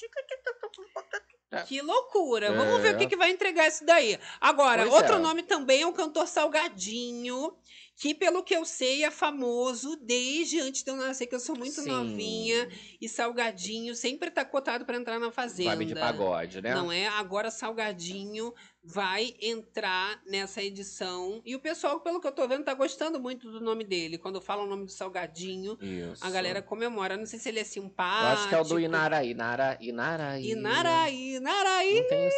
Que 1.62 1.82
loucura. 1.82 2.52
Vamos 2.52 2.82
ver 2.82 2.94
É. 2.94 2.96
o 2.96 2.98
que, 2.98 3.06
que 3.08 3.16
vai 3.16 3.30
entregar 3.30 3.68
isso 3.68 3.86
daí. 3.86 4.18
Agora, 4.42 4.84
Pois 4.88 4.94
outro 4.96 5.16
é. 5.16 5.20
nome 5.20 5.44
também 5.44 5.82
é 5.84 5.88
o 5.88 5.94
cantor 5.94 6.28
Salgadinho, 6.28 7.54
que, 7.96 8.14
pelo 8.16 8.42
que 8.44 8.56
eu 8.56 8.66
sei, 8.66 9.04
é 9.04 9.12
famoso 9.12 9.96
desde 10.02 10.60
antes 10.60 10.84
de 10.84 10.90
eu 10.90 10.96
nascer, 10.96 11.28
que 11.28 11.36
eu 11.36 11.40
sou 11.40 11.56
muito 11.56 11.82
Sim. 11.82 11.90
novinha. 11.90 12.68
E 13.00 13.08
Salgadinho 13.08 13.94
sempre 13.96 14.32
tá 14.32 14.44
cotado 14.44 14.84
para 14.86 14.98
entrar 14.98 15.20
na 15.20 15.32
Fazenda. 15.32 15.70
Vibe 15.76 15.86
de 15.86 15.96
pagode, 15.96 16.62
né? 16.62 16.74
Não 16.74 16.92
é? 16.92 17.08
Agora 17.08 17.52
Salgadinho 17.52 18.54
vai 18.84 19.34
entrar 19.42 20.22
nessa 20.26 20.62
edição. 20.62 21.42
E 21.46 21.56
o 21.56 21.60
pessoal, 21.60 22.02
pelo 22.02 22.20
que 22.20 22.28
eu 22.28 22.32
tô 22.32 22.48
vendo, 22.48 22.64
tá 22.66 22.74
gostando 22.74 23.20
muito 23.20 23.50
do 23.50 23.62
nome 23.62 23.84
dele. 23.84 24.18
Quando 24.18 24.42
fala 24.42 24.64
o 24.64 24.68
nome 24.68 24.86
do 24.86 24.92
Salgadinho, 24.92 25.78
Isso. 25.82 26.24
a 26.26 26.30
galera 26.30 26.62
comemora. 26.62 27.16
Não 27.16 27.26
sei 27.26 27.40
se 27.40 27.50
ele 27.50 27.60
é 27.60 27.62
Eu 27.62 27.66
simpático. 27.66 28.28
acho 28.42 28.50
que 28.50 28.56
é 28.56 28.60
o 28.60 28.64
do 28.64 28.80
Inara, 28.80 29.24
Inara, 29.24 29.78
Inaraí. 29.80 30.52
Inaraí, 30.52 31.36
Inaraí. 31.36 31.96
Não 32.02 32.08
tenho, 32.08 32.30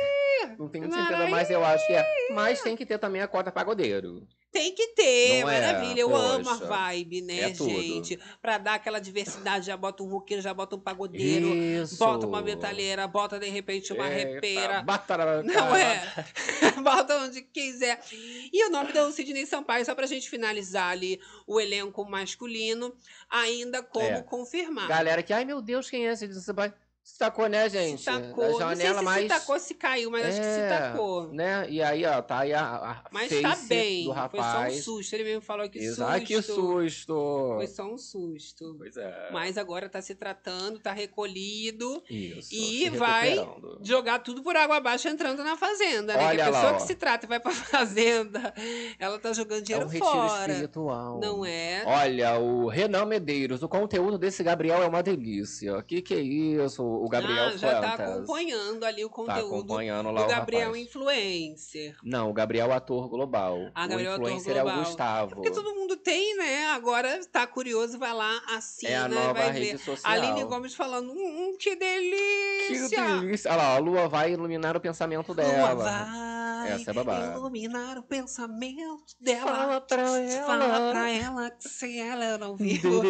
não 0.60 0.70
tenho 0.70 0.92
certeza, 0.92 1.28
mas 1.28 1.50
eu 1.50 1.66
acho 1.66 1.88
que 1.88 1.94
é. 1.94 2.06
Mas 2.34 2.62
tem 2.62 2.76
que 2.76 2.86
ter 2.86 3.00
também 3.00 3.22
a 3.22 3.28
cota 3.28 3.52
pagodeiro. 3.52 4.28
Tem 4.56 4.74
que 4.74 4.88
ter, 4.94 5.42
Não 5.42 5.50
é? 5.50 5.60
maravilha. 5.60 6.00
Eu 6.00 6.16
amo 6.16 6.50
a 6.50 6.54
Poxa, 6.54 6.66
vibe, 6.66 7.22
né, 7.24 7.40
é 7.52 7.54
gente? 7.54 8.18
Pra 8.42 8.58
dar 8.58 8.76
aquela 8.76 9.00
diversidade, 9.00 9.66
já 9.66 9.76
bota 9.76 10.02
um 10.02 10.08
roqueiro, 10.08 10.42
já 10.42 10.54
bota 10.54 10.78
um 10.78 10.80
pagodeiro, 10.80 11.54
Isso. 11.54 11.98
bota 11.98 12.26
uma 12.26 12.42
metalheira, 12.42 13.06
bota 13.06 13.38
de 13.38 13.50
repente 13.50 13.92
uma 13.92 14.08
Eita, 14.08 14.32
repeira. 14.32 14.82
Bata 14.82 15.18
na 15.18 15.44
Não 15.44 15.76
é? 15.76 16.02
bota 16.82 17.18
onde 17.18 17.42
quiser. 17.42 18.00
E 18.14 18.66
o 18.66 18.70
nome 18.72 18.94
do 18.94 19.12
Sidney 19.12 19.46
Sampaio, 19.46 19.84
só 19.84 19.94
pra 19.94 20.08
gente 20.08 20.30
finalizar 20.30 20.90
ali 20.90 21.20
o 21.46 21.60
elenco 21.60 22.06
masculino, 22.10 22.96
ainda 23.30 23.84
como 23.84 24.06
É. 24.06 24.22
confirmar. 24.22 24.88
Galera 24.88 25.22
que, 25.22 25.34
ai 25.34 25.44
meu 25.44 25.62
Deus, 25.62 25.90
quem 25.90 26.08
é 26.08 26.14
esse? 26.14 26.28
Você 26.28 26.54
vai. 26.54 26.74
Se 27.06 27.20
tacou, 27.20 27.48
né, 27.48 27.70
gente? 27.70 28.00
se 28.00 28.06
tacou. 28.06 28.58
Da 28.58 28.66
Não 28.70 28.76
sei 28.76 28.88
janela 28.88 29.14
se 29.14 29.22
se 29.22 29.28
tacou, 29.28 29.60
se 29.60 29.74
caiu, 29.76 30.10
mas 30.10 30.26
acho 30.26 30.38
que 30.38 30.44
se 30.44 30.60
É, 30.60 30.70
tacou. 30.70 31.32
Né? 31.32 31.68
E 31.70 31.80
aí, 31.80 32.04
ó, 32.04 32.20
tá 32.20 32.40
aí 32.40 32.52
a, 32.52 32.64
a 32.66 33.04
Mas 33.12 33.30
tá 33.42 33.56
bem. 33.70 34.06
do 34.06 34.14
Foi 34.14 34.16
só 34.16 34.20
um 34.38 34.42
rapaz. 34.42 34.84
susto. 34.84 35.14
Ele 35.14 35.24
mesmo 35.24 35.42
falou 35.42 35.70
que 35.70 35.78
Exa- 35.78 35.90
susto. 35.98 36.04
Ai, 36.10 36.22
que 36.22 36.42
susto. 36.42 37.54
Foi 37.58 37.68
só 37.68 37.84
um 37.86 37.98
susto. 37.98 38.74
Pois 38.80 38.98
é. 38.98 39.30
Mas 39.32 39.56
agora 39.56 39.88
tá 39.88 40.02
se 40.02 40.16
tratando, 40.16 40.80
tá 40.80 40.92
recolhido. 40.94 42.04
Isso. 42.10 42.50
E 42.52 42.90
vai 42.90 43.36
jogar 43.84 44.18
tudo 44.20 44.42
por 44.42 44.56
água 44.58 44.78
abaixo 44.78 45.08
entrando 45.08 45.44
na 45.44 45.56
fazenda, 45.56 46.14
né? 46.14 46.20
que 46.20 46.26
Olha 46.26 46.46
a 46.46 46.50
lá, 46.50 46.58
pessoa 46.60 46.74
ó. 46.74 46.76
que 46.78 46.88
se 46.88 46.96
trata 46.96 47.28
e 47.28 47.30
vai 47.30 47.40
pra 47.40 47.52
fazenda, 47.54 48.52
ela 48.98 49.20
tá 49.20 49.32
jogando 49.32 49.60
É 49.60 49.62
dinheiro 49.62 49.86
um 49.86 49.90
retiro 49.90 50.10
fora. 50.12 50.52
espiritual. 50.52 51.20
Não 51.20 51.46
é? 51.46 51.84
Olha, 51.86 52.40
o 52.40 52.68
Renan 52.68 53.06
Medeiros, 53.06 53.62
o 53.62 53.70
conteúdo 53.70 54.18
desse 54.18 54.42
Gabriel 54.44 54.82
é 54.82 54.88
uma 54.88 55.04
delícia. 55.04 55.82
Que 55.84 56.02
que 56.02 56.16
é 56.16 56.20
isso? 56.20 56.95
O 57.04 57.10
Gabriel 57.10 57.46
ah, 57.46 57.58
já 57.58 57.80
tá 57.82 57.94
acompanhando 57.94 58.84
ali 58.84 59.04
o 59.06 59.10
Tá 59.10 59.16
conteúdo 59.16 59.56
acompanhando 59.56 60.12
lá 60.12 60.22
do 60.22 60.26
o 60.26 60.30
Gabriel. 60.30 60.76
Influencer. 60.76 61.96
Não, 62.04 62.30
o 62.30 62.34
Gabriel 62.34 62.72
ator 62.72 63.08
global. 63.10 63.58
Ah, 63.74 63.86
o 63.86 63.88
Gabriel 63.90 64.14
ator 64.14 64.26
influencer 64.28 64.56
é 64.58 64.62
o 64.62 64.64
global. 64.66 64.84
Gustavo. 64.84 65.36
Porque 65.36 65.52
todo 65.52 65.74
mundo 65.76 65.96
tem, 65.98 66.36
né? 66.38 66.68
Agora 66.68 67.20
tá 67.32 67.46
curioso, 67.48 67.98
vai 67.98 68.14
lá, 68.14 68.42
assina, 68.50 68.92
É 68.92 68.96
a 68.98 69.08
nova 69.08 69.34
vai 69.34 69.52
rede 69.52 69.72
ver. 69.74 69.78
social. 69.80 70.12
Aline 70.14 70.44
Gomes 70.46 70.76
falando, 70.76 71.12
hum, 71.12 71.56
que 71.60 71.76
Que 71.76 71.76
delícia! 71.76 73.20
delícia. 73.20 73.52
Olha 73.52 73.58
lá, 73.58 73.76
a 73.76 73.78
lua 73.80 74.08
vai 74.08 74.32
iluminar 74.34 74.76
o 74.76 74.80
pensamento 74.80 75.28
Lua 75.28 75.36
dela. 75.36 75.76
vai 75.76 76.72
Essa 76.72 76.92
é 76.92 76.94
babada. 76.94 77.34
iluminar 77.38 77.98
o 77.98 78.04
pensamento 78.04 79.16
dela. 79.20 79.46
Fala 79.52 79.82
pra 79.82 80.02
ela. 80.20 80.46
Fala 80.46 80.92
pra 80.92 81.10
ela 81.12 81.50
que 81.52 81.70
se 81.70 82.00
ela 82.00 82.38
não 82.38 82.56
viu. 82.58 83.02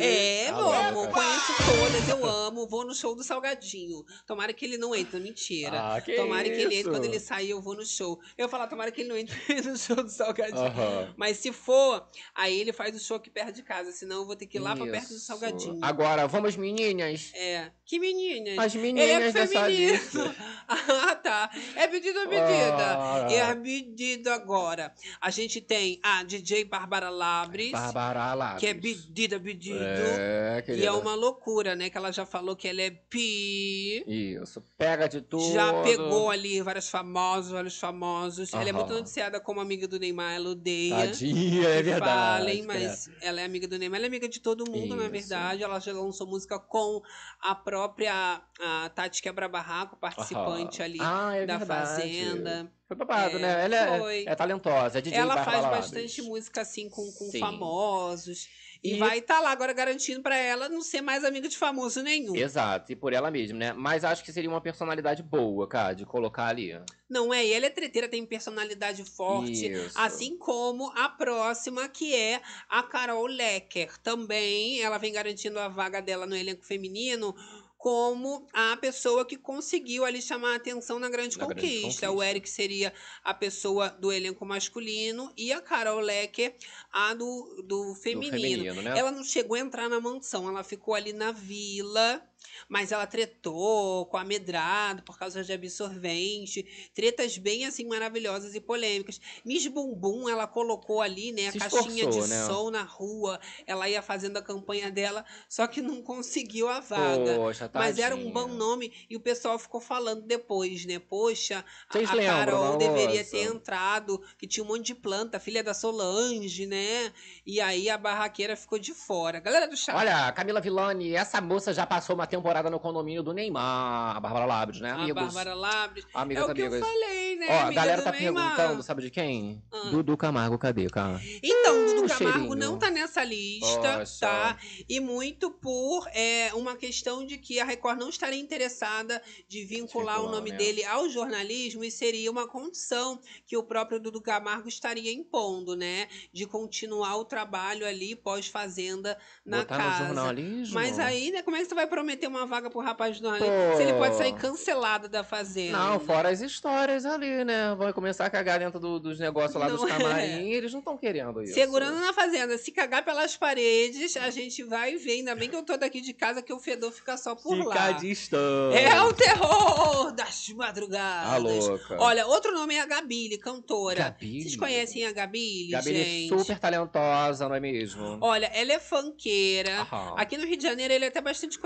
É, 0.00 0.50
meu 0.52 0.72
amor, 0.72 1.08
conheço 1.08 1.52
todas, 1.64 2.08
eu 2.08 2.24
amo. 2.26 2.66
Vou 2.68 2.84
no 2.84 2.94
show 2.94 3.14
do 3.14 3.21
Salgadinho. 3.22 4.04
Tomara 4.26 4.52
que 4.52 4.64
ele 4.64 4.78
não 4.78 4.94
entre, 4.94 5.18
mentira. 5.20 5.94
Ah, 5.94 6.00
que 6.00 6.14
tomara 6.14 6.44
que 6.44 6.50
ele 6.50 6.64
entre. 6.64 6.76
isso? 6.80 6.90
Quando 6.90 7.04
ele 7.04 7.20
sair, 7.20 7.50
eu 7.50 7.60
vou 7.60 7.74
no 7.74 7.84
show. 7.84 8.18
Eu 8.36 8.48
falar, 8.48 8.66
tomara 8.66 8.90
que 8.90 9.00
ele 9.02 9.08
não 9.08 9.16
entre 9.16 9.36
no 9.62 9.76
show 9.76 9.96
do 9.96 10.08
Salgadinho. 10.08 10.72
Mas 11.16 11.36
se 11.38 11.52
for, 11.52 12.06
aí 12.34 12.60
ele 12.60 12.72
faz 12.72 12.94
o 12.94 12.98
show 12.98 13.16
aqui 13.16 13.30
perto 13.30 13.52
de 13.52 13.62
casa. 13.62 13.92
Senão 13.92 14.16
eu 14.16 14.26
vou 14.26 14.36
ter 14.36 14.46
que 14.46 14.58
ir 14.58 14.60
lá 14.60 14.74
pra 14.76 14.86
perto 14.86 15.08
do 15.08 15.14
Isso. 15.16 15.26
Salgadinho. 15.26 15.78
Agora, 15.82 16.26
vamos 16.26 16.56
meninas. 16.56 17.30
É. 17.34 17.70
Que 17.84 17.98
meninas? 17.98 18.58
As 18.58 18.74
Ele 18.74 18.88
é 18.88 18.92
meninas 18.92 19.32
dessa 19.34 19.68
lista. 19.68 20.34
ah, 20.68 21.14
tá. 21.16 21.50
É 21.76 21.86
pedido 21.86 22.18
ou 22.20 22.28
medida? 22.28 22.76
Ah. 22.98 23.26
É 23.30 23.54
pedido 23.54 24.30
agora. 24.30 24.92
A 25.20 25.30
gente 25.30 25.60
tem 25.60 26.00
a 26.02 26.22
DJ 26.22 26.64
Bárbara 26.64 27.10
Labres, 27.10 27.72
Bárbara 27.72 28.34
Labres. 28.34 28.60
que 28.60 28.66
é 28.66 28.74
pedida, 28.74 29.38
pedido. 29.38 29.78
É, 29.82 30.58
E 30.58 30.62
querida. 30.62 30.86
é 30.86 30.92
uma 30.92 31.14
loucura, 31.14 31.74
né? 31.76 31.90
Que 31.90 31.98
ela 31.98 32.12
já 32.12 32.24
falou 32.24 32.56
que 32.56 32.66
ela 32.66 32.80
é 32.82 32.90
pi. 33.12 34.02
Isso, 34.06 34.64
pega 34.78 35.06
de 35.06 35.20
tudo. 35.20 35.52
Já 35.52 35.82
pegou 35.82 36.30
ali 36.30 36.62
vários 36.62 36.88
famosos, 36.88 37.52
vários 37.52 37.78
famosos. 37.78 38.52
Ela 38.54 38.70
é 38.70 38.72
muito 38.72 38.92
noticiada 38.92 39.38
como 39.38 39.60
amiga 39.60 39.86
do 39.86 40.00
Neymar, 40.00 40.32
ela 40.32 40.48
odeia. 40.50 41.08
Tadinha, 41.08 41.68
é 41.68 41.82
verdade. 41.82 42.10
Falem, 42.10 42.62
mas 42.62 43.10
ela 43.20 43.40
é 43.40 43.44
amiga 43.44 43.68
do 43.68 43.78
Neymar, 43.78 43.98
ela 43.98 44.06
é 44.06 44.08
amiga 44.08 44.28
de 44.28 44.40
todo 44.40 44.68
mundo, 44.68 44.96
na 44.96 45.02
Isso. 45.04 45.12
verdade. 45.12 45.62
Ela 45.62 45.78
já 45.78 45.92
lançou 45.92 46.26
música 46.26 46.58
com 46.58 47.02
a 47.40 47.54
própria 47.54 48.42
a 48.60 48.88
Tati 48.88 49.20
Quebra-Barraco, 49.20 49.96
participante 49.96 50.80
Aham. 50.80 50.90
ali 50.90 50.98
Ah, 51.00 51.36
é 51.36 51.46
da 51.46 51.58
verdade. 51.58 51.90
Fazenda. 51.90 52.72
Foi 52.88 52.96
babado, 52.96 53.36
É, 53.36 53.40
né? 53.40 53.64
Ela 53.64 54.12
é, 54.12 54.24
é 54.24 54.34
talentosa, 54.34 54.98
é 54.98 55.02
DJ 55.02 55.18
ela 55.20 55.44
faz 55.44 55.64
bastante 55.64 56.22
música 56.22 56.62
assim 56.62 56.88
com, 56.88 57.10
com 57.12 57.30
famosos. 57.38 58.48
E, 58.82 58.94
E- 58.94 58.98
vai 58.98 59.18
estar 59.18 59.38
lá 59.40 59.50
agora 59.52 59.72
garantindo 59.72 60.22
pra 60.22 60.36
ela 60.36 60.68
não 60.68 60.82
ser 60.82 61.00
mais 61.00 61.24
amiga 61.24 61.48
de 61.48 61.56
famoso 61.56 62.02
nenhum. 62.02 62.34
Exato, 62.34 62.90
e 62.90 62.96
por 62.96 63.12
ela 63.12 63.30
mesma, 63.30 63.56
né? 63.58 63.72
Mas 63.72 64.02
acho 64.04 64.24
que 64.24 64.32
seria 64.32 64.50
uma 64.50 64.60
personalidade 64.60 65.22
boa, 65.22 65.68
cara, 65.68 65.94
de 65.94 66.04
colocar 66.04 66.46
ali. 66.46 66.72
Não 67.08 67.32
é? 67.32 67.46
E 67.46 67.52
ela 67.52 67.66
é 67.66 67.70
treteira, 67.70 68.08
tem 68.08 68.26
personalidade 68.26 69.04
forte. 69.04 69.70
Isso. 69.70 69.96
Assim 69.96 70.36
como 70.36 70.90
a 70.96 71.08
próxima, 71.08 71.88
que 71.88 72.12
é 72.14 72.40
a 72.68 72.82
Carol 72.82 73.26
Lecker. 73.26 73.96
Também 73.98 74.80
ela 74.82 74.98
vem 74.98 75.12
garantindo 75.12 75.60
a 75.60 75.68
vaga 75.68 76.00
dela 76.02 76.26
no 76.26 76.34
elenco 76.34 76.64
feminino 76.64 77.34
como 77.82 78.46
a 78.52 78.76
pessoa 78.76 79.24
que 79.26 79.36
conseguiu 79.36 80.04
ali 80.04 80.22
chamar 80.22 80.52
a 80.52 80.54
atenção 80.54 81.00
na 81.00 81.08
Grande, 81.08 81.36
Na 81.36 81.46
Grande 81.46 81.60
conquista. 81.60 82.06
O 82.06 82.12
Conquista. 82.12 82.30
Eric 82.30 82.48
seria 82.48 82.94
a 83.24 83.34
pessoa 83.34 83.88
do 83.88 84.12
elenco 84.12 84.46
masculino 84.46 85.32
e 85.36 85.52
a 85.52 85.60
Carol 85.60 85.98
Lecker 85.98 86.54
a 86.92 87.12
do, 87.12 87.60
do 87.66 87.92
feminino. 87.96 88.40
feminino, 88.40 88.82
né? 88.82 88.96
Ela 88.96 89.10
não 89.10 89.24
chegou 89.24 89.56
a 89.56 89.58
entrar 89.58 89.88
na 89.88 89.98
mansão, 89.98 90.48
ela 90.48 90.62
ficou 90.62 90.94
ali 90.94 91.12
na 91.12 91.32
vila. 91.32 92.22
Mas 92.68 92.92
ela 92.92 93.06
tretou 93.06 94.06
com 94.06 94.16
a 94.16 94.24
Medrado 94.24 95.02
por 95.02 95.18
causa 95.18 95.42
de 95.42 95.52
absorvente. 95.52 96.90
Tretas 96.94 97.38
bem 97.38 97.66
assim 97.66 97.86
maravilhosas 97.86 98.54
e 98.54 98.60
polêmicas. 98.60 99.20
Miss 99.44 99.66
Bumbum, 99.66 100.28
ela 100.28 100.46
colocou 100.46 101.00
ali, 101.00 101.32
né, 101.32 101.48
a 101.48 101.52
Se 101.52 101.58
caixinha 101.58 102.04
esforçou, 102.04 102.22
de 102.22 102.28
né? 102.28 102.46
som 102.46 102.70
na 102.70 102.82
rua. 102.82 103.40
Ela 103.66 103.88
ia 103.88 104.02
fazendo 104.02 104.36
a 104.36 104.42
campanha 104.42 104.90
dela, 104.90 105.24
só 105.48 105.66
que 105.66 105.80
não 105.80 106.02
conseguiu 106.02 106.68
a 106.68 106.80
vaga. 106.80 107.36
Poxa, 107.36 107.70
Mas 107.74 107.98
era 107.98 108.14
um 108.14 108.30
bom 108.30 108.48
nome 108.48 108.92
e 109.08 109.16
o 109.16 109.20
pessoal 109.20 109.58
ficou 109.58 109.80
falando 109.80 110.22
depois, 110.22 110.84
né? 110.86 110.98
Poxa, 110.98 111.64
a, 111.88 111.92
Vocês 111.92 112.10
a 112.10 112.14
lembram 112.14 112.36
Carol 112.36 112.78
da 112.78 112.86
deveria 112.86 113.24
ter 113.24 113.42
entrado, 113.44 114.22
que 114.38 114.46
tinha 114.46 114.64
um 114.64 114.68
monte 114.68 114.86
de 114.86 114.94
planta, 114.94 115.38
filha 115.40 115.62
da 115.62 115.74
Solange, 115.74 116.66
né? 116.66 117.12
E 117.44 117.60
aí 117.60 117.88
a 117.90 117.98
barraqueira 117.98 118.56
ficou 118.56 118.78
de 118.78 118.94
fora. 118.94 119.40
Galera 119.40 119.66
do 119.66 119.76
chat. 119.76 119.94
Olha, 119.94 120.30
Camila 120.32 120.60
Villani, 120.60 121.14
essa 121.14 121.40
moça 121.40 121.72
já 121.72 121.86
passou 121.86 122.14
uma 122.14 122.26
temporada 122.32 122.70
no 122.70 122.80
condomínio 122.80 123.22
do 123.22 123.32
Neymar, 123.32 124.16
a 124.16 124.20
Bárbara 124.20 124.46
Labres, 124.46 124.80
né, 124.80 124.90
a 124.90 124.94
amigos? 124.94 125.22
Bárbara 125.22 125.54
Labres. 125.54 126.06
Amigas, 126.14 126.48
é 126.48 126.50
o 126.50 126.54
que 126.54 126.62
amigas. 126.62 126.80
eu 126.80 126.86
falei, 126.86 127.36
né? 127.36 127.46
Ó, 127.48 127.68
a 127.68 127.72
galera 127.72 128.02
tá 128.02 128.10
Neymar. 128.10 128.56
perguntando, 128.56 128.82
sabe 128.82 129.02
de 129.02 129.10
quem? 129.10 129.62
Ah. 129.70 129.90
Dudu 129.90 130.16
Camargo, 130.16 130.58
cadê, 130.58 130.88
cara? 130.88 131.20
Então, 131.42 131.86
Dudu 131.86 132.02
Uh, 132.02 132.08
Camargo 132.08 132.38
cheirinho. 132.38 132.54
não 132.56 132.78
tá 132.78 132.90
nessa 132.90 133.22
lista, 133.22 133.98
Poxa. 133.98 134.26
tá? 134.26 134.58
E 134.88 134.98
muito 134.98 135.50
por 135.52 136.08
é, 136.12 136.50
uma 136.54 136.74
questão 136.74 137.24
de 137.24 137.38
que 137.38 137.60
a 137.60 137.64
Record 137.64 137.98
não 138.00 138.08
estaria 138.08 138.40
interessada 138.40 139.22
de 139.48 139.64
vincular 139.64 140.16
o 140.16 140.22
Vincular, 140.22 140.36
nome 140.40 140.50
né? 140.50 140.56
dele 140.56 140.84
ao 140.84 141.08
jornalismo 141.08 141.84
e 141.84 141.90
seria 141.92 142.28
uma 142.30 142.48
condição 142.48 143.20
que 143.46 143.56
o 143.56 143.62
próprio 143.62 144.00
Dudu 144.00 144.20
Camargo 144.20 144.68
estaria 144.68 145.12
impondo, 145.12 145.76
né? 145.76 146.08
De 146.32 146.44
continuar 146.46 147.16
o 147.18 147.24
trabalho 147.24 147.86
ali 147.86 148.16
pós-fazenda 148.16 149.16
na 149.46 149.58
Botar 149.58 149.76
casa. 149.76 150.08
no 150.08 150.14
jornalismo? 150.14 150.74
Mas 150.74 150.98
aí, 150.98 151.30
né, 151.30 151.42
como 151.42 151.56
é 151.56 151.60
que 151.60 151.66
você 151.66 151.74
vai 151.74 151.86
prometer 151.86 152.21
uma 152.28 152.46
vaga 152.46 152.68
pro 152.70 152.80
rapaz? 152.80 153.18
Pô. 153.20 153.28
Se 153.76 153.82
ele 153.82 153.92
pode 153.94 154.16
sair 154.16 154.32
cancelado 154.34 155.08
da 155.08 155.22
fazenda. 155.24 155.76
Não, 155.78 156.00
fora 156.00 156.28
as 156.30 156.40
histórias 156.40 157.04
ali, 157.04 157.44
né? 157.44 157.74
Vai 157.76 157.92
começar 157.92 158.26
a 158.26 158.30
cagar 158.30 158.58
dentro 158.58 158.78
do- 158.80 158.98
dos 158.98 159.18
negócios 159.18 159.54
lá 159.54 159.68
Não 159.68 159.76
dos 159.76 159.84
é. 159.84 159.88
camarim, 159.96 160.50
eles 160.50 160.72
não 160.72 160.80
estão 160.80 160.96
querendo 160.96 161.42
isso. 161.42 161.54
Segurando 161.54 161.98
na 162.00 162.12
fazenda. 162.12 162.56
Se 162.58 162.70
cagar 162.72 163.04
pelas 163.04 163.36
paredes, 163.36 164.16
a 164.16 164.30
gente 164.30 164.62
vai 164.64 164.96
ver. 164.96 165.12
Ainda 165.12 165.34
bem 165.34 165.48
que 165.48 165.56
eu 165.56 165.62
tô 165.62 165.76
daqui 165.76 166.00
de 166.00 166.12
casa, 166.12 166.42
que 166.42 166.52
o 166.52 166.58
fedor 166.58 166.92
fica 166.92 167.16
só 167.16 167.34
por 167.34 167.56
Fica 167.56 167.68
lá. 167.68 167.92
distante. 167.92 168.76
É 168.78 169.00
o 169.02 169.12
terror 169.12 170.12
das 170.12 170.48
madrugadas. 170.50 171.32
A 171.32 171.36
louca. 171.36 171.96
Olha, 171.98 172.26
outro 172.26 172.52
nome 172.52 172.74
é 172.74 172.80
a 172.80 172.86
Gabile, 172.86 173.38
cantora. 173.38 174.04
Gabile? 174.04 174.42
Vocês 174.42 174.56
conhecem 174.56 175.06
a 175.06 175.12
Gabile, 175.12 175.70
Gabi 175.72 175.90
é 175.90 176.04
gente? 176.04 176.28
super 176.38 176.58
talentosa, 176.58 177.48
não 177.48 177.54
é 177.54 177.60
mesmo? 177.60 178.18
Olha, 178.20 178.46
ela 178.46 178.72
é 178.72 178.78
funkeira. 178.78 179.80
Aham. 179.82 180.14
Aqui 180.16 180.36
no 180.36 180.46
Rio 180.46 180.56
de 180.56 180.62
Janeiro 180.62 180.92
ela 180.92 181.04
é 181.04 181.08
até 181.08 181.20
bastante 181.20 181.58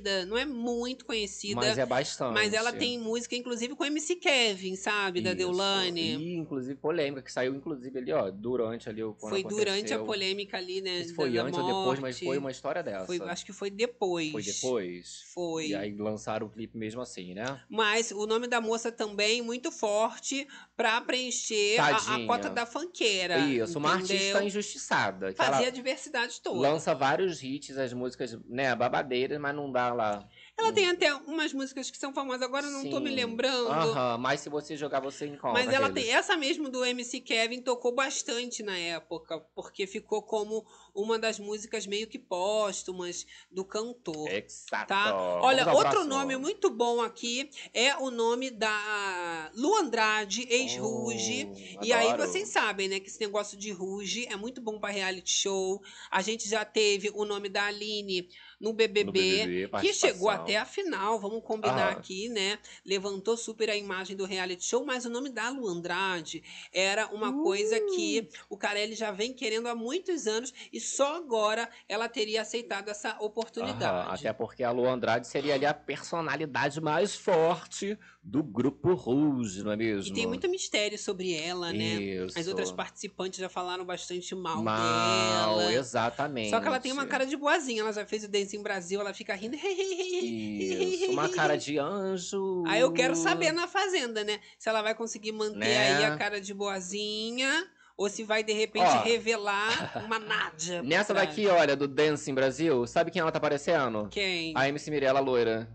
conhecida. 0.00 0.26
Não 0.26 0.36
é 0.36 0.44
muito 0.44 1.04
conhecida. 1.04 1.56
Mas 1.56 1.78
é 1.78 1.86
bastante. 1.86 2.34
mas 2.34 2.52
ela 2.52 2.72
tem 2.72 2.98
música, 2.98 3.36
inclusive, 3.36 3.74
com 3.74 3.82
o 3.82 3.86
MC 3.86 4.16
Kevin, 4.16 4.76
sabe? 4.76 5.20
Da 5.20 5.30
Isso. 5.30 5.38
Deulane. 5.38 6.16
E, 6.16 6.34
inclusive, 6.36 6.74
polêmica, 6.76 7.22
que 7.22 7.32
saiu, 7.32 7.54
inclusive, 7.54 7.98
ali, 7.98 8.12
ó, 8.12 8.30
durante 8.30 8.88
ali 8.88 9.02
o 9.02 9.14
Foi 9.14 9.42
durante 9.42 9.92
a 9.92 9.96
aconteceu. 9.96 10.04
polêmica 10.06 10.56
ali, 10.56 10.80
né? 10.80 11.04
Se 11.04 11.14
foi 11.14 11.32
da 11.32 11.42
antes 11.42 11.58
ou 11.58 11.66
depois, 11.66 11.98
mas 12.00 12.18
foi 12.18 12.38
uma 12.38 12.50
história 12.50 12.82
dessa. 12.82 13.06
Foi- 13.06 13.20
acho 13.20 13.44
que 13.44 13.52
foi 13.52 13.70
depois. 13.70 14.32
Foi 14.32 14.42
depois? 14.42 15.22
Foi. 15.32 15.68
E 15.68 15.74
aí 15.74 15.94
lançaram 15.94 16.46
o 16.46 16.50
clipe 16.50 16.76
mesmo 16.76 17.00
assim, 17.00 17.34
né? 17.34 17.60
Mas 17.68 18.10
o 18.10 18.26
nome 18.26 18.46
da 18.46 18.60
moça 18.60 18.90
também 18.90 19.42
muito 19.42 19.70
forte 19.70 20.46
pra 20.76 21.00
preencher 21.00 21.78
a, 21.78 21.96
a 21.96 22.26
cota 22.26 22.50
da 22.50 22.66
fanqueira. 22.66 23.38
Isso, 23.38 23.78
uma 23.78 23.96
entendeu? 23.96 24.16
artista 24.16 24.44
injustiçada. 24.44 25.32
Fazia 25.34 25.68
a 25.68 25.70
diversidade 25.70 26.40
toda. 26.40 26.60
lança 26.60 26.94
vários 26.94 27.42
hits, 27.42 27.76
as 27.76 27.92
músicas, 27.92 28.38
né, 28.48 28.74
babadeiras, 28.74 29.38
mas 29.40 29.54
não 29.54 29.70
dá 29.70 29.79
lá. 29.88 30.28
Ela 30.60 30.72
tem 30.74 30.88
até 30.88 31.14
umas 31.14 31.54
músicas 31.54 31.90
que 31.90 31.96
são 31.96 32.12
famosas, 32.12 32.42
agora 32.42 32.66
eu 32.66 32.72
não 32.72 32.90
tô 32.90 33.00
me 33.00 33.08
Sim. 33.08 33.16
lembrando. 33.16 33.70
Aham, 33.70 34.18
mas 34.18 34.40
se 34.40 34.50
você 34.50 34.76
jogar, 34.76 35.00
você 35.00 35.26
encontra. 35.26 35.52
Mas 35.52 35.72
ela 35.72 35.86
aqueles. 35.86 36.04
tem 36.04 36.14
essa 36.14 36.36
mesmo 36.36 36.68
do 36.68 36.84
MC 36.84 37.20
Kevin 37.20 37.62
tocou 37.62 37.94
bastante 37.94 38.62
na 38.62 38.76
época, 38.76 39.40
porque 39.54 39.86
ficou 39.86 40.22
como 40.22 40.66
uma 40.94 41.18
das 41.18 41.38
músicas 41.38 41.86
meio 41.86 42.06
que 42.06 42.18
póstumas 42.18 43.26
do 43.50 43.64
cantor. 43.64 44.28
Exato. 44.28 44.86
Tá? 44.86 45.14
Olha, 45.40 45.66
outro 45.72 45.90
próximo. 45.90 46.04
nome 46.04 46.36
muito 46.36 46.68
bom 46.68 47.00
aqui 47.00 47.48
é 47.72 47.96
o 47.96 48.10
nome 48.10 48.50
da 48.50 49.50
Lu 49.54 49.74
Andrade, 49.76 50.46
ex-Ruge. 50.50 51.48
Oh, 51.80 51.84
E 51.84 51.92
aí 51.92 52.14
vocês 52.16 52.48
sabem, 52.48 52.88
né, 52.88 53.00
que 53.00 53.08
esse 53.08 53.20
negócio 53.20 53.56
de 53.56 53.70
Ruge 53.70 54.26
é 54.26 54.36
muito 54.36 54.60
bom 54.60 54.78
pra 54.78 54.90
reality 54.90 55.30
show. 55.30 55.80
A 56.10 56.20
gente 56.20 56.48
já 56.48 56.64
teve 56.64 57.10
o 57.14 57.24
nome 57.24 57.48
da 57.48 57.64
Aline 57.64 58.28
no 58.60 58.74
BBB, 58.74 59.04
No 59.04 59.12
BBB, 59.12 59.68
que 59.80 59.94
chegou 59.94 60.28
até 60.28 60.56
a 60.58 60.66
final, 60.66 61.18
vamos 61.18 61.42
combinar 61.42 61.88
Aham. 61.88 61.98
aqui, 61.98 62.28
né? 62.28 62.58
Levantou 62.84 63.36
super 63.36 63.70
a 63.70 63.76
imagem 63.76 64.14
do 64.14 64.26
reality 64.26 64.64
show, 64.64 64.84
mas 64.84 65.06
o 65.06 65.10
nome 65.10 65.30
da 65.30 65.48
Lu 65.48 65.66
Andrade 65.66 66.42
era 66.72 67.06
uma 67.08 67.32
coisa 67.42 67.78
Uh. 67.78 67.96
que 67.96 68.28
o 68.50 68.56
Carelli 68.56 68.94
já 68.94 69.10
vem 69.10 69.32
querendo 69.32 69.66
há 69.66 69.74
muitos 69.74 70.26
anos 70.26 70.52
e 70.70 70.78
só 70.78 71.16
agora 71.16 71.68
ela 71.88 72.08
teria 72.08 72.42
aceitado 72.42 72.88
essa 72.90 73.16
oportunidade. 73.20 73.82
Aham, 73.84 74.12
até 74.14 74.32
porque 74.32 74.62
a 74.62 74.70
Lu 74.70 74.86
Andrade 74.86 75.26
seria 75.26 75.54
ali 75.54 75.64
a 75.64 75.72
personalidade 75.72 76.80
mais 76.80 77.14
forte 77.14 77.98
do 78.22 78.42
grupo 78.42 78.92
Rouge, 78.94 79.62
não 79.62 79.72
é 79.72 79.76
mesmo? 79.76 80.12
E 80.12 80.14
tem 80.14 80.26
muito 80.26 80.46
mistério 80.48 80.98
sobre 80.98 81.32
ela, 81.32 81.72
né? 81.72 81.94
Isso. 81.94 82.38
As 82.38 82.46
outras 82.46 82.70
participantes 82.70 83.38
já 83.40 83.48
falaram 83.48 83.84
bastante 83.84 84.34
mal, 84.34 84.62
Mal, 84.62 85.58
dela. 85.58 85.72
exatamente. 85.72 86.50
Só 86.50 86.60
que 86.60 86.66
ela 86.66 86.78
tem 86.78 86.92
uma 86.92 87.06
cara 87.06 87.24
de 87.24 87.36
boazinha. 87.36 87.80
Ela 87.80 87.92
já 87.92 88.04
fez 88.04 88.22
o 88.24 88.28
Dance 88.28 88.54
em 88.56 88.62
Brasil, 88.62 89.00
ela 89.00 89.14
fica 89.14 89.34
rindo. 89.34 89.56
Isso, 90.22 91.10
uma 91.12 91.28
cara 91.34 91.56
de 91.56 91.78
anjo. 91.78 92.62
Aí 92.66 92.80
eu 92.80 92.92
quero 92.92 93.16
saber 93.16 93.52
na 93.52 93.66
Fazenda, 93.66 94.22
né? 94.22 94.38
Se 94.58 94.68
ela 94.68 94.82
vai 94.82 94.94
conseguir 94.94 95.32
manter 95.32 95.58
Né? 95.58 95.96
aí 95.96 96.04
a 96.04 96.16
cara 96.16 96.40
de 96.40 96.52
boazinha 96.52 97.66
ou 98.00 98.08
se 98.08 98.24
vai, 98.24 98.42
de 98.42 98.54
repente, 98.54 98.86
Ó. 98.86 99.02
revelar 99.02 99.92
uma 100.06 100.18
Nádia. 100.18 100.82
Nessa 100.82 101.12
trás. 101.12 101.28
daqui, 101.28 101.46
olha, 101.46 101.76
do 101.76 101.86
Dancing 101.86 102.32
Brasil, 102.32 102.86
sabe 102.86 103.10
quem 103.10 103.20
ela 103.20 103.30
tá 103.30 103.38
parecendo? 103.38 104.08
Quem? 104.10 104.54
A 104.56 104.66
MC 104.70 104.90
Mirella 104.90 105.20
loira. 105.20 105.70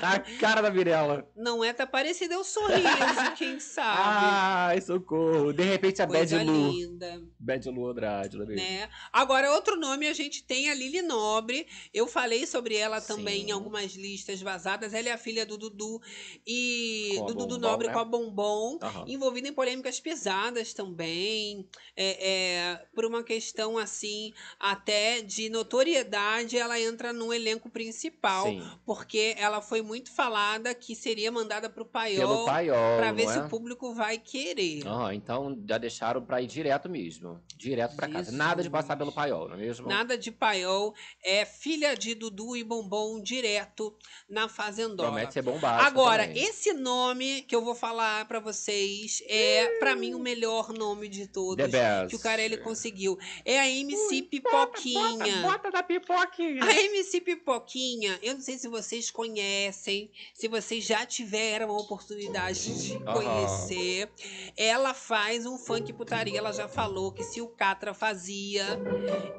tá 0.00 0.14
a 0.14 0.20
cara 0.40 0.60
da 0.60 0.72
Mirella. 0.72 1.24
Não 1.36 1.62
é, 1.62 1.72
tá 1.72 1.86
parecida, 1.86 2.34
é 2.34 2.36
o 2.36 2.42
sorriso, 2.42 2.82
quem 3.38 3.60
sabe. 3.60 4.00
Ai, 4.02 4.80
socorro. 4.80 5.52
De 5.52 5.62
repente 5.62 6.02
a 6.02 6.06
Bad 6.06 6.18
Coisa 6.18 6.42
Lu. 6.42 6.72
linda. 6.72 7.22
Bad 7.38 7.70
Lu 7.70 7.88
Andrade, 7.88 8.38
né? 8.38 8.88
Agora, 9.12 9.52
outro 9.52 9.76
nome, 9.76 10.08
a 10.08 10.12
gente 10.12 10.42
tem 10.42 10.68
a 10.68 10.74
Lili 10.74 11.00
Nobre. 11.00 11.68
Eu 11.94 12.08
falei 12.08 12.44
sobre 12.44 12.74
ela 12.74 13.00
também 13.00 13.42
Sim. 13.42 13.48
em 13.48 13.50
algumas 13.52 13.92
listas 13.94 14.42
vazadas. 14.42 14.94
Ela 14.94 15.10
é 15.10 15.12
a 15.12 15.18
filha 15.18 15.46
do 15.46 15.56
Dudu 15.56 16.00
e 16.44 17.22
do 17.24 17.34
Dudu 17.34 17.56
Nobre 17.56 17.86
né? 17.86 17.92
com 17.92 18.00
a 18.00 18.04
Bombom. 18.04 18.78
Aham. 18.82 19.04
Envolvida 19.06 19.46
em 19.46 19.52
polêmicas 19.52 20.00
pesadas 20.00 20.74
também. 20.74 21.51
É, 21.96 22.30
é, 22.30 22.86
por 22.94 23.04
uma 23.04 23.22
questão 23.22 23.76
assim, 23.78 24.32
até 24.58 25.20
de 25.20 25.48
notoriedade, 25.50 26.56
ela 26.56 26.80
entra 26.80 27.12
no 27.12 27.32
elenco 27.32 27.68
principal. 27.68 28.46
Sim. 28.46 28.62
Porque 28.84 29.34
ela 29.38 29.60
foi 29.60 29.82
muito 29.82 30.10
falada 30.12 30.74
que 30.74 30.94
seria 30.94 31.30
mandada 31.30 31.68
pro 31.68 31.84
Paiol. 31.84 32.44
Paiol, 32.46 32.96
Pra 32.98 33.12
ver 33.12 33.26
não 33.26 33.32
se 33.32 33.38
é? 33.38 33.42
o 33.42 33.48
público 33.48 33.94
vai 33.94 34.18
querer. 34.18 34.82
Ah, 34.86 35.14
então 35.14 35.58
já 35.68 35.78
deixaram 35.78 36.24
pra 36.24 36.40
ir 36.40 36.46
direto 36.46 36.88
mesmo. 36.88 37.40
Direto 37.56 37.96
pra 37.96 38.08
casa. 38.08 38.32
Nada 38.32 38.62
de 38.62 38.70
passar 38.70 38.96
pelo 38.96 39.12
Paiol, 39.12 39.48
não 39.48 39.54
é 39.54 39.58
mesmo? 39.58 39.88
Nada 39.88 40.16
de 40.16 40.30
paiol. 40.30 40.94
É 41.22 41.44
filha 41.44 41.94
de 41.94 42.14
Dudu 42.14 42.56
e 42.56 42.64
Bombom 42.64 43.20
direto 43.20 43.94
na 44.28 44.48
Fazendora. 44.48 45.10
Promete 45.10 45.32
ser 45.34 45.42
bombástico 45.42 45.86
Agora, 45.86 46.26
também. 46.26 46.42
esse 46.42 46.72
nome 46.72 47.42
que 47.42 47.54
eu 47.54 47.62
vou 47.64 47.74
falar 47.74 48.26
pra 48.26 48.40
vocês 48.40 49.22
é, 49.26 49.78
pra 49.78 49.94
mim, 49.94 50.14
o 50.14 50.18
melhor 50.18 50.72
nome 50.72 51.08
de 51.08 51.26
todos. 51.32 51.56
The 51.56 51.68
best. 51.68 52.10
Que 52.10 52.16
o 52.16 52.18
cara 52.18 52.42
ele 52.42 52.58
conseguiu. 52.58 53.18
É 53.44 53.58
a 53.58 53.68
MC 53.68 54.22
Pipoquinha. 54.22 55.42
Bota 55.42 55.70
da 55.70 55.82
pipoquinha. 55.82 56.62
A 56.62 56.72
MC 56.72 57.20
Pipoquinha, 57.20 58.18
eu 58.22 58.34
não 58.34 58.40
sei 58.40 58.58
se 58.58 58.68
vocês 58.68 59.10
conhecem, 59.10 60.10
se 60.34 60.48
vocês 60.48 60.84
já 60.84 61.04
tiveram 61.06 61.70
a 61.70 61.76
oportunidade 61.76 62.82
de 62.82 62.98
conhecer. 63.04 64.10
Ela 64.56 64.94
faz 64.94 65.46
um 65.46 65.56
funk 65.58 65.92
putaria. 65.92 66.38
Ela 66.38 66.52
já 66.52 66.68
falou 66.68 67.12
que 67.12 67.22
se 67.22 67.40
o 67.40 67.48
Catra 67.48 67.94
fazia 67.94 68.66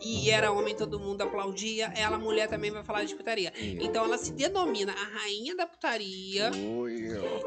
e 0.02 0.30
era 0.30 0.52
homem, 0.52 0.76
todo 0.76 1.00
mundo 1.00 1.22
aplaudia. 1.22 1.94
Ela, 1.96 2.18
mulher, 2.18 2.48
também 2.48 2.72
vai 2.72 2.84
falar 2.84 3.04
de 3.04 3.16
putaria. 3.16 3.54
Então 3.58 4.06
ela 4.06 4.18
se 4.18 4.32
denomina 4.32 4.94
a 4.94 5.20
rainha 5.20 5.56
da 5.56 5.68
putaria. 5.68 6.52
Ui. 6.52 7.04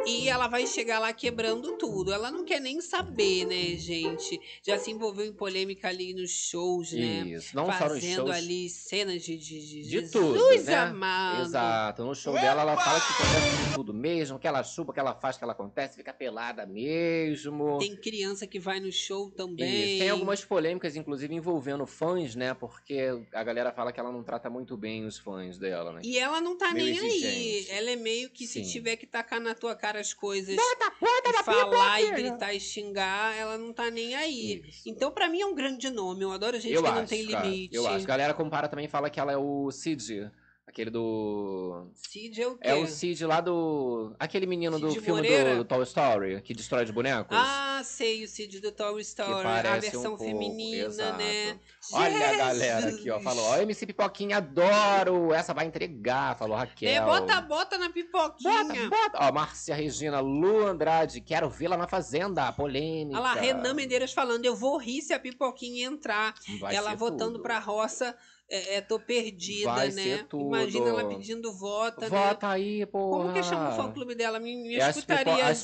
E 0.06 0.28
ela 0.28 0.46
vai 0.46 0.66
chegar 0.66 0.98
lá 0.98 1.12
quebrando 1.12 1.72
tudo. 1.72 2.12
Ela 2.12 2.30
não 2.30 2.44
quer 2.44 2.60
nem 2.60 2.80
saber, 2.80 3.46
né, 3.46 3.76
gente? 3.76 4.35
Já 4.62 4.78
se 4.78 4.90
envolveu 4.90 5.24
em 5.26 5.32
polêmica 5.32 5.88
ali 5.88 6.14
nos 6.14 6.30
shows, 6.30 6.92
né? 6.92 7.24
Isso, 7.26 7.54
não 7.54 7.66
só 7.66 7.70
nos 7.72 7.78
Fazendo 7.96 8.16
shows. 8.16 8.30
ali 8.30 8.68
cenas 8.68 9.22
de, 9.22 9.36
de, 9.36 9.60
de, 9.60 9.82
De 9.82 9.88
Jesus 9.90 10.10
tudo, 10.12 10.62
né? 10.64 10.74
amado. 10.74 11.42
Exato. 11.46 12.04
No 12.04 12.14
show 12.14 12.34
dela, 12.34 12.62
ela 12.62 12.76
fala 12.76 13.00
que 13.00 13.12
acontece 13.12 13.68
de 13.68 13.74
tudo 13.74 13.94
mesmo, 13.94 14.38
que 14.38 14.46
ela 14.46 14.62
chupa, 14.62 14.92
que 14.92 15.00
ela 15.00 15.14
faz, 15.14 15.36
que 15.36 15.44
ela 15.44 15.52
acontece, 15.52 15.96
fica 15.96 16.12
pelada 16.12 16.64
mesmo. 16.66 17.78
Tem 17.78 17.94
criança 17.96 18.46
que 18.46 18.58
vai 18.58 18.80
no 18.80 18.90
show 18.92 19.30
também. 19.30 19.90
Isso. 19.92 19.98
Tem 20.00 20.10
algumas 20.10 20.44
polêmicas, 20.44 20.96
inclusive, 20.96 21.34
envolvendo 21.34 21.86
fãs, 21.86 22.34
né? 22.34 22.54
Porque 22.54 22.98
a 23.32 23.42
galera 23.44 23.72
fala 23.72 23.92
que 23.92 24.00
ela 24.00 24.12
não 24.12 24.22
trata 24.22 24.48
muito 24.50 24.76
bem 24.76 25.04
os 25.04 25.18
fãs 25.18 25.58
dela, 25.58 25.92
né? 25.92 26.00
E 26.04 26.18
ela 26.18 26.40
não 26.40 26.56
tá 26.56 26.72
Meio 26.72 26.86
nem 26.86 26.98
aí. 26.98 27.06
exigente. 27.16 27.70
Ela 27.72 27.90
é 27.90 27.96
meio 27.96 28.30
que 28.30 28.46
se 28.46 28.64
Sim. 28.64 28.70
tiver 28.70 28.96
que 28.96 29.06
tacar 29.06 29.40
na 29.40 29.54
tua 29.54 29.74
cara 29.74 30.00
as 30.00 30.12
coisas, 30.14 30.56
bota 31.00 31.30
e 31.40 31.44
falar 31.44 32.02
e 32.02 32.10
gritar 32.12 32.54
e 32.54 32.60
xingar, 32.60 33.36
ela 33.36 33.58
não 33.58 33.72
tá 33.72 33.90
nem 33.90 34.14
aí. 34.14 34.25
Isso. 34.26 34.88
Então, 34.88 35.10
pra 35.10 35.28
mim, 35.28 35.40
é 35.40 35.46
um 35.46 35.54
grande 35.54 35.90
nome. 35.90 36.22
Eu 36.22 36.32
adoro 36.32 36.58
gente 36.58 36.74
eu 36.74 36.82
que 36.82 36.88
acho, 36.88 36.98
não 36.98 37.06
tem 37.06 37.26
cara, 37.26 37.46
limite. 37.46 37.74
Eu 37.74 37.86
acho. 37.86 38.04
A 38.04 38.08
galera 38.08 38.34
compara 38.34 38.68
também 38.68 38.88
fala 38.88 39.10
que 39.10 39.20
ela 39.20 39.32
é 39.32 39.36
o 39.36 39.70
Cid. 39.70 40.30
Aquele 40.66 40.90
do. 40.90 41.86
Cid 41.94 42.42
é 42.42 42.48
o 42.48 42.56
quê? 42.56 42.68
É 42.68 42.74
o 42.74 42.86
Cid 42.88 43.24
lá 43.24 43.40
do. 43.40 44.12
Aquele 44.18 44.46
menino 44.46 44.80
do 44.80 44.90
Cid 44.90 45.00
filme 45.00 45.22
Moreira? 45.22 45.50
do, 45.52 45.58
do 45.58 45.64
Toy 45.64 45.82
Story, 45.84 46.42
que 46.42 46.52
destrói 46.52 46.82
os 46.84 46.90
bonecos. 46.90 47.38
Ah, 47.40 47.80
sei, 47.84 48.24
o 48.24 48.28
Cid 48.28 48.60
do 48.60 48.72
Toy 48.72 49.00
Story. 49.00 49.46
A 49.46 49.78
versão 49.78 50.14
um 50.14 50.18
feminina, 50.18 50.86
exato. 50.86 51.18
né? 51.18 51.60
Olha 51.92 52.30
a 52.30 52.36
galera 52.36 52.88
aqui, 52.88 53.08
ó. 53.08 53.20
Falou, 53.20 53.44
ó, 53.44 53.56
MC 53.58 53.86
Pipoquinha, 53.86 54.38
adoro! 54.38 55.32
Essa 55.32 55.54
vai 55.54 55.66
entregar, 55.66 56.36
falou 56.36 56.56
Raquel. 56.56 56.90
É, 56.90 57.00
bota, 57.00 57.40
bota 57.42 57.78
na 57.78 57.88
pipoquinha. 57.88 58.64
Bota, 58.64 58.88
bota. 58.90 59.18
Ó, 59.28 59.32
Márcia 59.32 59.74
Regina, 59.74 60.18
Lu 60.18 60.66
Andrade, 60.66 61.20
quero 61.20 61.48
vê-la 61.48 61.76
na 61.76 61.86
Fazenda, 61.86 62.52
polêmica. 62.52 63.16
Olha 63.20 63.34
lá, 63.34 63.34
Renan 63.34 63.72
Medeiros 63.72 64.12
falando, 64.12 64.44
eu 64.44 64.56
vou 64.56 64.76
rir 64.78 65.00
se 65.00 65.12
a 65.14 65.18
pipoquinha 65.20 65.86
entrar. 65.86 66.34
Vai 66.58 66.74
ela 66.74 66.90
ser 66.90 66.96
voltando 66.96 67.34
tudo. 67.34 67.42
pra 67.42 67.60
roça, 67.60 68.16
é, 68.48 68.76
é, 68.76 68.80
tô 68.80 69.00
perdida, 69.00 69.72
Vai 69.72 69.90
né? 69.90 70.24
Imagina 70.32 70.88
ela 70.90 71.08
pedindo 71.08 71.52
vota, 71.52 72.08
né? 72.08 72.28
Vota 72.28 72.48
aí, 72.48 72.86
porra. 72.86 73.24
Como 73.24 73.34
que 73.34 73.42
chama 73.42 73.70
o 73.70 73.72
fã-clube 73.76 74.14
dela? 74.14 74.38
Minha, 74.38 74.56
É 74.56 74.68
minhas 74.68 74.96
as, 74.96 75.02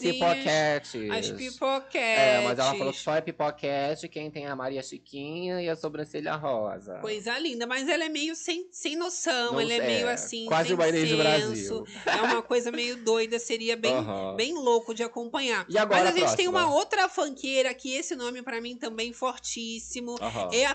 pipoquetes. 0.01 0.95
As 1.11 1.31
pipoquetes. 1.31 1.95
É, 1.95 2.41
mas 2.43 2.59
ela 2.59 2.75
falou 2.75 2.93
que 2.93 2.99
só 2.99 3.15
é 3.15 3.21
pipoquete 3.21 4.09
quem 4.09 4.31
tem 4.31 4.47
a 4.47 4.57
Maria 4.57 4.83
Chiquinha 4.83 5.63
e 5.63 5.69
a 5.69 5.77
sobrancelha 5.77 6.35
rosa. 6.35 6.99
Coisa 6.99 7.39
linda, 7.39 7.67
mas 7.69 7.89
ela 7.89 8.05
é 8.05 8.09
meio 8.09 8.35
sem, 8.35 8.69
sem 8.73 8.97
noção, 8.97 9.53
Não 9.53 9.61
ela 9.61 9.75
é 9.75 9.77
sei, 9.77 9.87
meio 9.87 10.09
é, 10.09 10.13
assim, 10.13 10.47
quase 10.47 10.69
sem 10.69 10.77
uma 10.77 10.89
Inês 10.89 11.09
do 11.09 11.17
senso. 11.17 11.83
Brasil. 11.85 11.87
É 12.07 12.23
uma 12.23 12.43
coisa 12.43 12.73
meio 12.73 12.97
doida, 13.05 13.39
seria 13.39 13.77
bem, 13.77 13.95
Aham. 13.95 14.35
bem 14.35 14.55
louco 14.55 14.93
de 14.93 15.05
acompanhar. 15.05 15.65
E 15.69 15.79
agora 15.79 16.03
mas 16.05 16.15
a 16.15 16.19
gente 16.19 16.33
a 16.33 16.37
tem 16.37 16.51
próxima? 16.51 16.67
uma 16.67 16.75
outra 16.75 17.09
funkeira 17.09 17.73
que 17.75 17.95
esse 17.95 18.17
nome 18.17 18.43
pra 18.43 18.61
mim 18.61 18.77
também 18.77 19.13
fortíssimo. 19.13 20.17
Aham. 20.21 20.49
É 20.53 20.67
a 20.67 20.75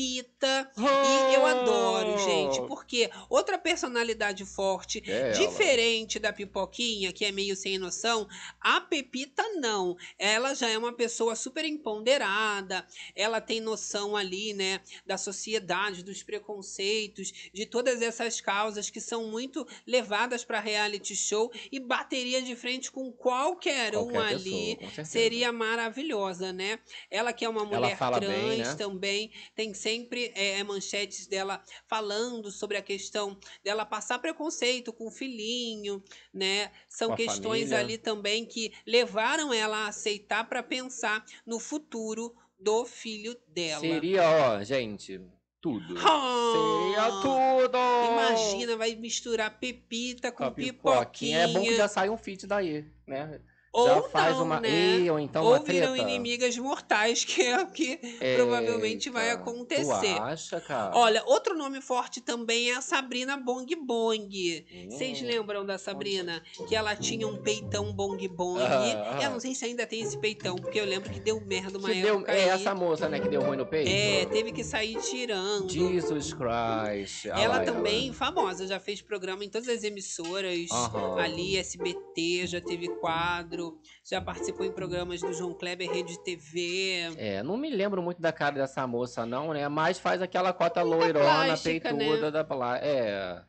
Pepita. 0.00 0.70
E 0.78 1.34
eu 1.34 1.44
adoro, 1.46 2.18
gente, 2.18 2.60
Oh. 2.60 2.66
porque 2.66 3.10
outra 3.28 3.58
personalidade 3.58 4.44
forte, 4.46 5.02
É 5.06 5.20
ela. 5.20 5.32
diferente 5.32 6.18
da 6.18 6.32
Pipoquinha, 6.32 7.12
que 7.12 7.24
é 7.24 7.30
meio 7.32 7.54
sem 7.54 7.78
noção, 7.78 8.26
a 8.60 8.80
Pepita 8.80 9.42
não. 9.56 9.96
Ela 10.18 10.54
já 10.54 10.68
é 10.68 10.78
uma 10.78 10.92
pessoa 10.92 11.36
super 11.36 11.64
empoderada, 11.64 12.86
ela 13.14 13.40
tem 13.40 13.60
noção 13.60 14.16
ali, 14.16 14.54
né, 14.54 14.80
da 15.06 15.18
sociedade, 15.18 16.02
dos 16.02 16.22
preconceitos, 16.22 17.32
de 17.52 17.66
todas 17.66 18.00
essas 18.00 18.40
causas 18.40 18.88
que 18.90 19.00
são 19.00 19.26
muito 19.26 19.66
levadas 19.86 20.44
para 20.44 20.60
reality 20.60 21.14
show 21.14 21.52
e 21.70 21.78
bateria 21.78 22.40
de 22.40 22.56
frente 22.56 22.90
com 22.90 23.12
qualquer, 23.12 23.96
um 23.96 24.10
Qualquer 24.10 24.34
ali. 24.34 24.40
pessoa, 24.40 24.76
com 24.76 24.86
certeza. 24.86 25.10
Seria 25.10 25.52
maravilhosa, 25.52 26.52
né? 26.52 26.78
Ela 27.10 27.32
que 27.32 27.44
é 27.44 27.48
uma 27.48 27.64
mulher 27.64 27.98
trans 27.98 28.20
bem, 28.20 28.58
né? 28.58 28.74
também, 28.74 29.30
tem 29.54 29.74
sempre 29.90 30.32
é, 30.36 30.62
manchetes 30.62 31.26
dela 31.26 31.60
falando 31.88 32.50
sobre 32.50 32.76
a 32.76 32.82
questão 32.82 33.36
dela 33.64 33.84
passar 33.84 34.20
preconceito 34.20 34.92
com 34.92 35.08
o 35.08 35.10
filhinho, 35.10 36.02
né? 36.32 36.70
São 36.88 37.16
questões 37.16 37.70
família. 37.70 37.78
ali 37.78 37.98
também 37.98 38.46
que 38.46 38.72
levaram 38.86 39.52
ela 39.52 39.78
a 39.78 39.88
aceitar 39.88 40.48
para 40.48 40.62
pensar 40.62 41.24
no 41.44 41.58
futuro 41.58 42.34
do 42.58 42.84
filho 42.84 43.36
dela. 43.48 43.80
Seria, 43.80 44.22
ó, 44.22 44.62
gente, 44.62 45.20
tudo. 45.60 45.96
Ah! 45.98 46.52
Seria 46.52 47.10
tudo! 47.20 47.78
Imagina, 48.12 48.76
vai 48.76 48.94
misturar 48.94 49.58
Pepita 49.58 50.30
com 50.30 50.38
Com 50.38 50.44
a 50.44 50.50
pipoquinha. 50.52 51.38
É 51.38 51.46
bom 51.48 51.62
que 51.62 51.76
já 51.76 51.88
sai 51.88 52.08
um 52.08 52.16
feat 52.16 52.46
daí, 52.46 52.84
né? 53.06 53.40
Ou 53.72 53.86
já 53.86 54.02
faz 54.02 54.36
não, 54.36 54.44
uma. 54.44 54.60
né? 54.60 54.68
Ei, 54.68 55.10
ou 55.10 55.18
então 55.18 55.44
Ou 55.44 55.50
uma 55.50 55.58
viram 55.60 55.92
treta. 55.94 56.08
inimigas 56.08 56.56
mortais, 56.58 57.22
que 57.24 57.42
é 57.42 57.60
o 57.60 57.66
que 57.68 57.96
provavelmente 58.36 59.08
vai 59.10 59.30
Eita, 59.30 59.40
acontecer. 59.40 60.14
Tu 60.16 60.22
acha, 60.22 60.60
cara? 60.60 60.96
Olha, 60.96 61.22
outro 61.26 61.56
nome 61.56 61.80
forte 61.80 62.20
também 62.20 62.70
é 62.70 62.76
a 62.76 62.80
Sabrina 62.80 63.36
Bong 63.36 63.72
Bong. 63.76 64.66
Hum. 64.72 64.90
Vocês 64.90 65.22
lembram 65.22 65.64
da 65.64 65.78
Sabrina? 65.78 66.42
Que 66.68 66.74
ela 66.74 66.96
tinha 66.96 67.28
um 67.28 67.36
peitão 67.36 67.92
Bong 67.92 68.26
Bong. 68.28 68.60
Ah. 68.60 69.20
Eu 69.22 69.30
não 69.30 69.40
sei 69.40 69.54
se 69.54 69.64
ainda 69.64 69.86
tem 69.86 70.00
esse 70.00 70.18
peitão, 70.18 70.56
porque 70.56 70.80
eu 70.80 70.84
lembro 70.84 71.08
que 71.08 71.20
deu 71.20 71.40
merda 71.40 71.78
uma 71.78 71.88
que 71.90 72.02
deu, 72.02 72.16
época 72.16 72.32
é 72.32 72.48
essa 72.48 72.74
moça, 72.74 73.08
né, 73.08 73.20
que 73.20 73.28
deu 73.28 73.40
ruim 73.42 73.56
no 73.56 73.66
peito? 73.66 73.88
É, 73.90 74.26
teve 74.26 74.50
que 74.52 74.64
sair 74.64 74.96
tirando. 75.00 75.70
Jesus 75.70 76.34
Christ. 76.34 77.26
Ah 77.30 77.40
Ela 77.40 77.58
lá, 77.58 77.64
também, 77.64 78.12
famosa, 78.12 78.66
já 78.66 78.80
fez 78.80 79.00
programa 79.00 79.44
em 79.44 79.48
todas 79.48 79.68
as 79.68 79.84
emissoras 79.84 80.70
Aham. 80.70 81.18
ali, 81.20 81.56
SBT, 81.56 82.46
já 82.46 82.60
teve 82.60 82.88
quadro, 82.88 83.59
já 84.04 84.20
participou 84.20 84.64
em 84.64 84.72
programas 84.72 85.20
do 85.20 85.32
João 85.32 85.54
Kleber 85.54 85.90
Rede 85.90 86.22
TV. 86.22 87.14
É, 87.16 87.42
não 87.42 87.56
me 87.56 87.70
lembro 87.70 88.02
muito 88.02 88.20
da 88.20 88.32
cara 88.32 88.54
dessa 88.54 88.86
moça, 88.86 89.26
não, 89.26 89.52
né? 89.52 89.68
Mas 89.68 89.98
faz 89.98 90.22
aquela 90.22 90.52
cota 90.52 90.82
loirona, 90.82 91.44
plástica, 91.44 91.94
peituda 91.94 92.30
né? 92.30 92.30
da 92.30 92.78
É. 92.82 93.42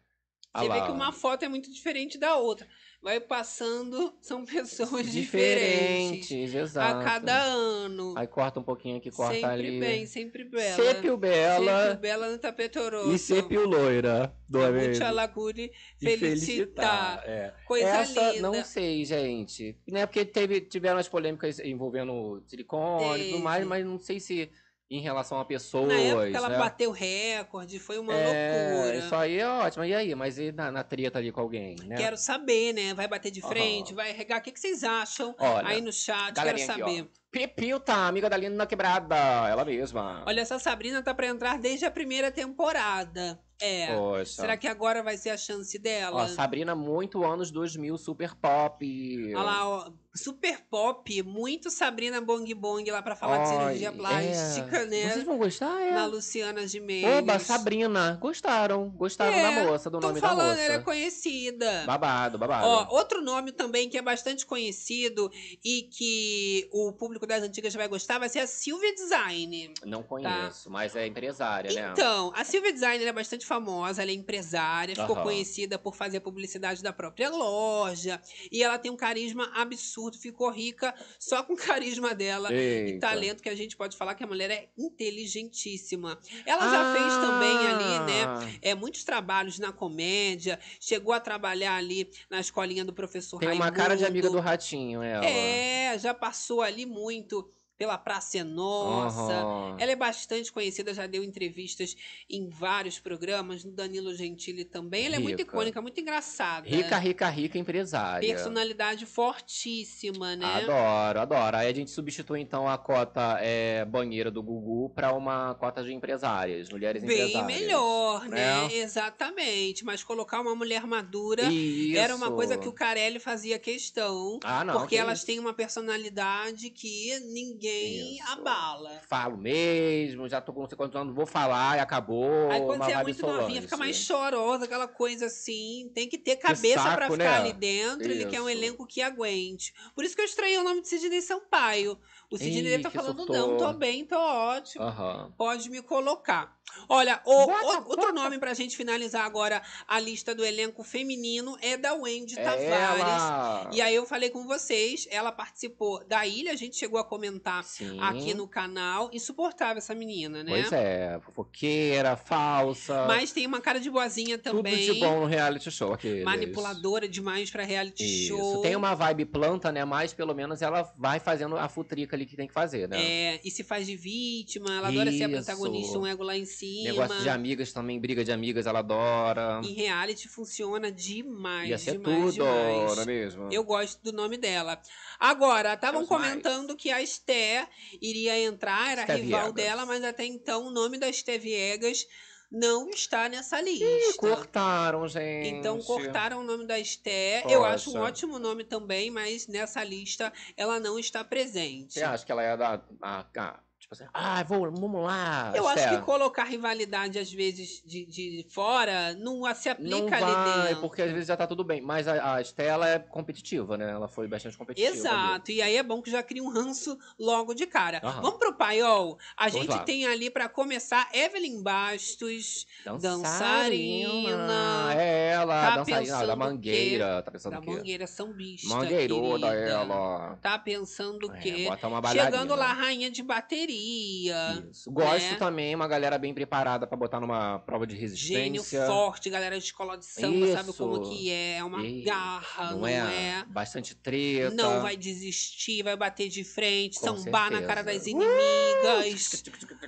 Você 0.53 0.67
vê 0.67 0.81
que 0.81 0.91
uma 0.91 1.11
foto 1.13 1.45
é 1.45 1.47
muito 1.47 1.71
diferente 1.71 2.17
da 2.17 2.35
outra. 2.35 2.67
Vai 3.01 3.19
passando, 3.19 4.13
são 4.21 4.45
pessoas 4.45 5.11
diferentes. 5.11 6.27
Diferentes, 6.27 6.53
exato. 6.53 6.99
A 6.99 7.03
cada 7.03 7.41
ano. 7.41 8.13
Aí 8.15 8.27
corta 8.27 8.59
um 8.59 8.63
pouquinho 8.63 8.97
aqui, 8.97 9.09
corta 9.09 9.33
sempre 9.33 9.49
ali. 9.49 9.79
bem, 9.79 10.05
sempre 10.05 10.43
bela. 10.43 10.75
Sépio 10.75 11.17
Bela 11.17 11.83
Sempre 11.87 11.97
bela 12.01 12.31
no 12.31 12.37
tapetoroso. 12.37 13.11
e 13.11 13.17
Sépio 13.17 13.67
Loira. 13.67 14.31
Do 14.47 14.59
Mucha 14.59 14.71
mesmo. 14.71 15.11
Lacune 15.13 15.71
E 15.99 16.17
felicitar. 16.17 17.23
É. 17.25 17.53
Coisa 17.65 17.87
Essa, 17.87 18.31
linda. 18.33 18.41
não 18.51 18.63
sei, 18.63 19.03
gente. 19.03 19.75
Né, 19.87 20.05
porque 20.05 20.23
teve, 20.23 20.61
tiveram 20.61 20.99
as 20.99 21.07
polêmicas 21.07 21.57
envolvendo 21.59 22.43
silicone 22.45 23.19
e 23.19 23.31
tudo 23.31 23.43
mais, 23.43 23.65
mas 23.65 23.83
não 23.85 23.97
sei 23.97 24.19
se 24.19 24.51
em 24.91 24.99
relação 24.99 25.39
a 25.39 25.45
pessoas. 25.45 25.87
Na 25.87 25.99
época 25.99 26.37
ela 26.37 26.49
né? 26.49 26.57
bateu 26.57 26.91
recorde, 26.91 27.79
foi 27.79 27.97
uma 27.97 28.13
É, 28.13 28.73
loucura. 28.73 28.97
Isso 28.97 29.15
aí 29.15 29.39
é 29.39 29.47
ótimo. 29.47 29.85
E 29.85 29.95
aí? 29.95 30.13
Mas 30.13 30.37
e 30.37 30.51
na, 30.51 30.69
na 30.69 30.83
treta 30.83 31.17
ali 31.17 31.31
com 31.31 31.39
alguém, 31.39 31.77
né? 31.85 31.95
Quero 31.95 32.17
saber, 32.17 32.73
né? 32.73 32.93
Vai 32.93 33.07
bater 33.07 33.31
de 33.31 33.41
frente, 33.41 33.93
vai 33.93 34.11
regar. 34.11 34.39
O 34.39 34.41
que, 34.41 34.51
que 34.51 34.59
vocês 34.59 34.83
acham 34.83 35.33
Olha, 35.39 35.67
aí 35.67 35.79
no 35.79 35.93
chat? 35.93 36.33
Quero 36.33 36.35
galerinha 36.35 36.65
aqui, 36.65 36.79
saber. 36.79 37.11
Pipil 37.31 37.79
tá, 37.79 38.07
amiga 38.07 38.29
da 38.29 38.35
Lina 38.35 38.67
Quebrada, 38.67 39.15
ela 39.47 39.63
mesma. 39.63 40.23
Olha, 40.27 40.41
essa 40.41 40.59
Sabrina 40.59 41.01
tá 41.01 41.13
pra 41.13 41.27
entrar 41.27 41.57
desde 41.57 41.85
a 41.85 41.91
primeira 41.91 42.29
temporada. 42.29 43.39
É. 43.61 43.95
Poxa. 43.95 44.41
Será 44.41 44.57
que 44.57 44.67
agora 44.67 45.01
vai 45.01 45.15
ser 45.15 45.29
a 45.29 45.37
chance 45.37 45.77
dela? 45.79 46.23
Ó, 46.23 46.27
Sabrina, 46.27 46.75
muito 46.75 47.23
anos 47.23 47.49
2000, 47.49 47.97
super 47.97 48.35
pop. 48.35 49.33
Olha 49.33 49.43
lá, 49.43 49.69
ó, 49.69 49.91
super 50.13 50.59
pop, 50.69 51.23
muito 51.23 51.69
Sabrina 51.69 52.19
Bong 52.19 52.53
Bong 52.53 52.89
lá 52.91 53.01
pra 53.01 53.15
falar 53.15 53.37
de 53.37 53.49
Ai, 53.51 53.57
cirurgia 53.57 53.91
plástica, 53.91 54.77
é. 54.79 54.85
né? 54.85 55.09
Vocês 55.09 55.23
vão 55.23 55.37
gostar, 55.37 55.81
é? 55.81 55.91
Na 55.91 56.05
Luciana 56.05 56.67
Gimenez. 56.67 57.19
Oba, 57.19 57.39
Sabrina. 57.39 58.17
Gostaram. 58.21 58.89
Gostaram 58.89 59.33
É, 59.33 59.41
da 59.55 59.63
moça, 59.63 59.89
do 59.89 59.99
nome 59.99 60.19
da 60.19 60.27
falando, 60.27 60.49
moça. 60.49 60.61
ela 60.61 60.73
é 60.75 60.79
conhecida. 60.79 61.83
Babado, 61.85 62.37
babado. 62.37 62.65
Ó, 62.67 62.87
outro 62.97 63.21
nome 63.21 63.51
também 63.51 63.89
que 63.89 63.97
é 63.97 64.01
bastante 64.01 64.45
conhecido 64.45 65.31
e 65.63 65.83
que 65.83 66.67
o 66.71 66.91
público 66.91 67.25
das 67.25 67.43
antigas 67.43 67.73
vai 67.73 67.87
gostar 67.87 68.19
vai 68.19 68.27
ser 68.29 68.39
a 68.39 68.47
Silvia 68.47 68.93
Design. 68.93 69.73
Não 69.85 70.03
conheço, 70.03 70.69
mas 70.69 70.95
é 70.95 71.07
empresária, 71.07 71.71
né? 71.71 71.89
Então, 71.93 72.33
a 72.35 72.43
Silvia 72.43 72.73
Design 72.73 73.03
é 73.03 73.13
bastante 73.13 73.45
famosa, 73.45 74.01
ela 74.01 74.11
é 74.11 74.13
empresária, 74.13 74.95
ficou 74.95 75.15
Aham. 75.15 75.23
conhecida 75.23 75.79
por 75.79 75.95
fazer 75.95 76.19
publicidade 76.19 76.83
da 76.83 76.91
própria 76.91 77.29
loja. 77.29 78.21
E 78.51 78.61
ela 78.63 78.77
tem 78.77 78.91
um 78.91 78.97
carisma 78.97 79.49
absurdo, 79.55 80.00
ficou 80.19 80.49
rica 80.49 80.93
só 81.19 81.43
com 81.43 81.53
o 81.53 81.57
carisma 81.57 82.13
dela 82.15 82.51
e 82.51 82.55
Eita. 82.55 82.99
talento, 83.07 83.43
que 83.43 83.49
a 83.49 83.55
gente 83.55 83.75
pode 83.75 83.95
falar 83.97 84.15
que 84.15 84.23
a 84.23 84.27
mulher 84.27 84.49
é 84.49 84.69
inteligentíssima. 84.77 86.19
Ela 86.45 86.69
já 86.69 86.93
fez 86.93 87.13
também 87.15 87.57
ali, 87.57 88.11
né? 88.11 88.23
Ah, 88.25 88.49
É, 88.61 88.75
muitos 88.75 89.03
trabalhos 89.03 89.59
na 89.59 89.71
comédia, 89.71 90.59
chegou 90.79 91.13
a 91.13 91.19
trabalhar 91.19 91.75
ali 91.75 92.09
na 92.29 92.39
escolinha 92.39 92.83
do 92.85 92.93
professor 92.93 93.39
Tem 93.39 93.51
uma 93.51 93.71
cara 93.71 93.95
de 93.95 94.05
amiga 94.05 94.29
do 94.29 94.33
Raimundo. 94.37 94.49
Ratinho, 94.49 95.03
ela. 95.03 95.25
É, 95.25 95.97
já 95.99 96.13
passou 96.13 96.61
ali 96.61 96.85
muito 96.85 97.49
pela 97.81 97.97
Praça 97.97 98.37
é 98.37 98.43
Nossa. 98.43 99.33
Aham. 99.33 99.75
Ela 99.79 99.93
é 99.93 99.95
bastante 99.95 100.51
conhecida, 100.51 100.93
já 100.93 101.07
deu 101.07 101.23
entrevistas 101.23 101.97
em 102.29 102.47
vários 102.47 102.99
programas, 102.99 103.63
no 103.63 103.71
Danilo 103.71 104.13
Gentili 104.13 104.63
também. 104.63 105.07
Ela 105.07 105.15
é 105.15 105.19
muito 105.19 105.39
Rica. 105.39 105.51
icônica, 105.51 105.81
muito 105.81 105.99
engraçada. 105.99 106.69
Rica, 106.69 106.95
rica, 106.99 107.27
rica 107.27 107.57
empresária. 107.57 108.29
Personalidade 108.35 109.07
fortíssima, 109.07 110.35
né? 110.35 110.45
Adoro, 110.45 111.21
adoro. 111.21 111.57
Aí 111.57 111.69
a 111.69 111.73
gente 111.73 111.89
substitui 111.89 112.39
então 112.39 112.69
a 112.69 112.77
cota 112.77 113.39
é, 113.41 113.83
banheira 113.83 114.29
do 114.29 114.43
Gugu 114.43 114.91
para 114.93 115.11
uma 115.13 115.55
cota 115.55 115.83
de 115.83 115.91
empresárias, 115.91 116.69
mulheres 116.69 117.03
Bem 117.03 117.31
empresárias. 117.31 117.61
melhor, 117.61 118.29
né? 118.29 118.67
né? 118.67 118.75
Exatamente. 118.75 119.83
Mas 119.83 120.03
colocar 120.03 120.39
uma 120.39 120.53
mulher 120.53 120.85
madura 120.85 121.51
Isso. 121.51 121.97
era 121.97 122.15
uma 122.15 122.29
coisa 122.29 122.59
que 122.59 122.67
o 122.67 122.73
Carelli 122.73 123.17
fazia 123.17 123.57
questão. 123.57 124.39
Ah, 124.43 124.63
não. 124.63 124.75
porque 124.75 124.89
que 124.89 125.01
elas 125.01 125.17
isso. 125.17 125.25
têm 125.25 125.39
uma 125.39 125.51
personalidade 125.51 126.69
que 126.69 127.19
ninguém 127.21 127.70
Isso. 127.71 128.31
abala. 128.31 129.01
Falo 129.07 129.37
mesmo, 129.37 130.27
já 130.27 130.41
tô 130.41 130.53
com 130.53 130.61
não 130.61 130.67
sei 130.67 130.77
quantos 130.77 130.95
anos, 130.95 131.15
vou 131.15 131.25
falar 131.25 131.77
e 131.77 131.79
acabou. 131.79 132.49
Aí 132.51 132.61
quando 132.61 132.83
você 132.83 132.91
é 132.91 133.03
muito 133.03 133.25
novinha, 133.25 133.61
fica 133.61 133.77
mais 133.77 133.95
chorosa, 133.95 134.65
aquela 134.65 134.87
coisa 134.87 135.25
assim. 135.27 135.91
Tem 135.93 136.07
que 136.07 136.17
ter 136.17 136.35
cabeça 136.37 136.81
pra 136.81 137.07
saco, 137.07 137.13
ficar 137.13 137.17
né? 137.17 137.37
ali 137.37 137.53
dentro. 137.53 138.11
Ele 138.11 138.25
quer 138.25 138.41
um 138.41 138.49
Isso. 138.49 138.57
elenco 138.57 138.85
que 138.85 139.01
aguente. 139.01 139.73
Por 139.95 140.03
isso 140.03 140.15
que 140.15 140.21
eu 140.21 140.25
estranhei 140.25 140.57
o 140.57 140.63
nome 140.63 140.81
de 140.81 140.87
Sidney 140.87 141.21
Sampaio. 141.21 141.97
O 142.31 142.37
Sidney 142.37 142.75
Ih, 142.75 142.79
tá 142.81 142.89
falando, 142.89 143.17
surtou. 143.17 143.35
não, 143.35 143.57
tô 143.57 143.73
bem, 143.73 144.05
tô 144.05 144.17
ótimo. 144.17 144.83
Aham. 144.85 145.33
Pode 145.37 145.69
me 145.69 145.81
colocar. 145.81 146.55
Olha, 146.87 147.19
o- 147.25 147.45
Bota, 147.47 147.65
o- 147.65 147.89
outro 147.89 147.95
bota. 148.07 148.13
nome 148.13 148.39
pra 148.39 148.53
gente 148.53 148.77
finalizar 148.77 149.25
agora 149.25 149.61
a 149.85 149.99
lista 149.99 150.33
do 150.33 150.45
elenco 150.45 150.81
feminino 150.85 151.57
é 151.61 151.75
da 151.75 151.93
Wendy 151.93 152.39
É 152.39 152.43
Tavares. 152.43 153.03
ela. 153.03 153.69
E 153.73 153.81
aí 153.81 153.93
eu 153.93 154.05
falei 154.05 154.29
com 154.29 154.45
vocês, 154.47 155.05
ela 155.11 155.33
participou 155.33 156.01
da 156.07 156.25
ilha, 156.25 156.53
a 156.53 156.55
gente 156.55 156.77
chegou 156.77 156.97
a 156.97 157.03
comentar 157.03 157.61
Sim. 157.65 157.99
aqui 157.99 158.33
no 158.33 158.47
canal. 158.47 159.09
Insuportável 159.11 159.79
essa 159.79 159.93
menina, 159.93 160.41
né? 160.41 160.51
Pois 160.51 160.71
é, 160.71 161.19
fofoqueira, 161.19 162.15
falsa. 162.15 163.05
Mas 163.07 163.33
tem 163.33 163.45
uma 163.45 163.59
cara 163.59 163.79
de 163.81 163.89
boazinha 163.89 164.37
também. 164.37 164.85
Tudo 164.87 164.93
de 164.93 164.99
bom 165.01 165.19
no 165.19 165.25
reality 165.25 165.69
show 165.69 165.91
aqui. 165.93 166.23
Manipuladora 166.23 167.09
demais 167.09 167.51
pra 167.51 167.63
reality 167.65 168.05
Isso. 168.05 168.29
show. 168.29 168.61
Tem 168.61 168.77
uma 168.77 168.95
vibe 168.95 169.25
planta, 169.25 169.71
né? 169.73 169.83
Mas 169.83 170.13
pelo 170.13 170.33
menos 170.33 170.61
ela 170.61 170.89
vai 170.97 171.19
fazendo 171.19 171.57
a 171.57 171.67
futrica 171.67 172.15
ali 172.15 172.20
que 172.25 172.35
tem 172.35 172.47
que 172.47 172.53
fazer, 172.53 172.87
né? 172.87 172.97
É, 173.01 173.39
e 173.43 173.51
se 173.51 173.63
faz 173.63 173.85
de 173.87 173.95
vítima, 173.95 174.75
ela 174.77 174.87
adora 174.89 175.11
ser 175.11 175.23
a 175.25 175.29
protagonista, 175.29 175.97
um 175.99 176.05
ego 176.07 176.23
lá 176.23 176.37
em 176.37 176.45
cima. 176.45 176.89
Negócio 176.89 177.21
de 177.21 177.29
amigas 177.29 177.71
também, 177.71 177.99
briga 177.99 178.23
de 178.23 178.31
amigas, 178.31 178.65
ela 178.65 178.79
adora. 178.79 179.61
Em 179.63 179.73
reality 179.73 180.27
funciona 180.27 180.91
demais, 180.91 181.69
Ia 181.69 181.77
ser 181.77 181.91
demais, 181.93 182.17
tudo, 182.17 182.33
demais. 182.33 182.95
não 182.95 183.01
é 183.01 183.05
mesmo? 183.05 183.49
Eu 183.51 183.63
gosto 183.63 184.01
do 184.03 184.11
nome 184.11 184.37
dela. 184.37 184.81
Agora, 185.19 185.73
estavam 185.73 186.05
Quero 186.05 186.19
mais. 186.19 186.31
comentando 186.31 186.75
que 186.75 186.89
a 186.91 187.01
Esté 187.01 187.67
iria 188.01 188.39
entrar, 188.39 188.91
era 188.91 189.01
Esté 189.01 189.15
rival 189.15 189.53
Viegas. 189.53 189.53
dela, 189.53 189.85
mas 189.85 190.03
até 190.03 190.25
então 190.25 190.67
o 190.67 190.71
nome 190.71 190.97
da 190.97 191.09
Esté 191.09 191.37
Viegas 191.37 192.05
não 192.51 192.89
está 192.89 193.29
nessa 193.29 193.61
lista. 193.61 193.85
Ih, 193.85 194.13
cortaram, 194.17 195.07
gente. 195.07 195.47
Então 195.49 195.79
cortaram 195.81 196.41
o 196.41 196.43
nome 196.43 196.65
da 196.67 196.77
Esté. 196.77 197.43
Eu 197.49 197.63
acho 197.63 197.91
um 197.97 198.01
ótimo 198.01 198.37
nome 198.37 198.63
também, 198.65 199.09
mas 199.09 199.47
nessa 199.47 199.83
lista 199.83 200.33
ela 200.57 200.79
não 200.79 200.99
está 200.99 201.23
presente. 201.23 201.93
Você 201.93 202.03
acha 202.03 202.25
que 202.25 202.31
ela 202.31 202.43
ia 202.43 202.55
dar. 202.57 202.85
A, 203.01 203.25
a- 203.37 203.59
tipo 203.91 204.03
assim, 204.03 204.05
ah, 204.13 204.41
vou, 204.43 204.71
vamos 204.71 205.03
lá. 205.03 205.51
Eu 205.53 205.67
acho 205.67 205.79
Esther." 205.79 205.99
que 205.99 206.05
colocar 206.05 206.45
rivalidade, 206.45 207.19
às 207.19 207.31
vezes, 207.31 207.81
de, 207.85 208.05
de 208.05 208.45
fora, 208.49 209.13
não 209.15 209.41
se 209.53 209.67
aplica 209.69 209.97
Não 209.97 210.07
ali 210.07 210.21
vai, 210.21 210.67
dentro. 210.69 210.81
porque 210.81 211.01
às 211.01 211.11
vezes 211.11 211.27
já 211.27 211.35
tá 211.35 211.45
tudo 211.45 211.63
bem. 211.63 211.81
Mas 211.81 212.07
a, 212.07 212.35
a 212.35 212.41
Estela 212.41 212.87
é 212.87 212.99
competitiva, 212.99 213.77
né? 213.77 213.91
Ela 213.91 214.07
foi 214.07 214.27
bastante 214.27 214.57
competitiva. 214.57 214.89
ali. 214.89 214.97
Exato, 214.99 215.51
e 215.51 215.61
aí 215.61 215.75
é 215.75 215.83
bom 215.83 216.01
que 216.01 216.09
já 216.09 216.23
cria 216.23 216.41
um 216.43 216.49
ranço 216.49 216.97
logo 217.19 217.53
de 217.53 217.67
cara. 217.67 217.99
Vamos 218.21 218.39
pro 218.39 218.53
paiol? 218.53 219.17
A 219.35 219.47
Vamos 219.49 219.61
gente 219.67 219.71
lá. 219.77 219.83
tem 219.83 220.05
ali 220.07 220.29
pra 220.29 220.47
começar 220.47 221.09
Evelyn 221.13 221.61
Bastos, 221.61 222.65
dançarina. 222.99 224.93
É 224.95 225.31
ela, 225.31 225.61
Tá 225.61 225.75
dançarina 225.77 226.01
pensando 226.13 226.27
da 226.27 226.35
mangueira. 226.35 227.21
Tá 227.23 227.31
pensando 227.31 227.53
da 227.53 227.59
o 227.59 227.61
quê? 227.61 227.71
Mangueira 227.71 228.07
Sambista. 228.07 228.67
Mangueirona, 228.69 229.49
querida. 229.49 229.69
ela. 229.71 230.37
Tá 230.41 230.57
pensando 230.57 231.27
o 231.27 231.31
É, 231.35 231.39
quê? 231.39 231.67
Chegando 232.11 232.55
lá, 232.55 232.71
rainha 232.73 233.09
de 233.11 233.21
bateria. 233.23 233.80
Isso. 233.81 234.91
Gosto 234.91 235.31
né? 235.31 235.35
também, 235.35 235.73
uma 235.75 235.87
galera 235.87 236.17
bem 236.17 236.33
preparada 236.33 236.85
pra 236.85 236.97
botar 236.97 237.19
numa 237.19 237.59
prova 237.59 237.85
de 237.87 237.95
Gênio 237.95 238.61
resistência. 238.61 238.85
forte, 238.85 239.29
galera 239.29 239.57
de 239.57 239.63
escola 239.65 239.97
de 239.97 240.05
samba, 240.05 240.47
sabe 240.53 240.73
como 240.73 241.09
que 241.09 241.29
é? 241.31 241.57
É 241.57 241.63
uma 241.63 241.81
garra, 242.03 242.71
não, 242.71 242.79
não, 242.79 242.87
é? 242.87 243.39
é? 243.39 243.45
Bastante 243.47 243.95
treta. 243.95 244.53
Não 244.55 244.81
vai 244.81 244.95
desistir, 244.95 245.83
vai 245.83 245.95
bater 245.95 246.29
de 246.29 246.43
frente, 246.43 246.99
Com 246.99 247.17
sambar 247.17 247.51
na 247.51 247.61
cara 247.61 247.81
das 247.83 248.03
certeza. 248.03 248.09
inimigas. 248.11 249.43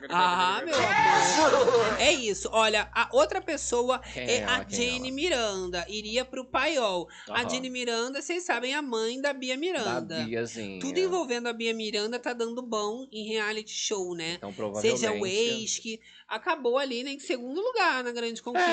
Ah, 0.09 0.61
meu 0.65 0.75
amor. 0.75 1.99
É 1.99 2.11
isso. 2.11 2.49
Olha, 2.51 2.89
a 2.93 3.09
outra 3.11 3.41
pessoa 3.41 3.99
Quem 3.99 4.23
é 4.23 4.37
ela? 4.39 4.55
a 4.57 4.65
Quem 4.65 4.91
Jane 4.93 5.07
ela? 5.07 5.15
Miranda. 5.15 5.85
Iria 5.87 6.25
pro 6.25 6.45
paiol. 6.45 7.07
A 7.29 7.41
Aham. 7.41 7.49
Jane 7.49 7.69
Miranda, 7.69 8.21
vocês 8.21 8.43
sabem, 8.43 8.73
é 8.73 8.75
a 8.75 8.81
mãe 8.81 9.21
da 9.21 9.33
Bia 9.33 9.57
Miranda. 9.57 10.03
Da 10.19 10.23
Biazinha. 10.23 10.79
Tudo 10.79 10.97
envolvendo 10.99 11.47
a 11.47 11.53
Bia 11.53 11.73
Miranda 11.73 12.19
tá 12.19 12.33
dando 12.33 12.61
bom 12.61 13.07
em 13.11 13.27
reality 13.27 13.71
show, 13.83 14.15
né? 14.15 14.33
Então, 14.37 14.53
provavelmente... 14.53 14.99
Seja 14.99 15.11
o 15.13 15.25
ex, 15.25 15.77
que 15.77 15.99
acabou 16.27 16.77
ali, 16.77 17.03
né, 17.03 17.11
em 17.11 17.19
segundo 17.19 17.59
lugar 17.61 18.03
na 18.03 18.11
Grande 18.11 18.41
Conquista. 18.41 18.69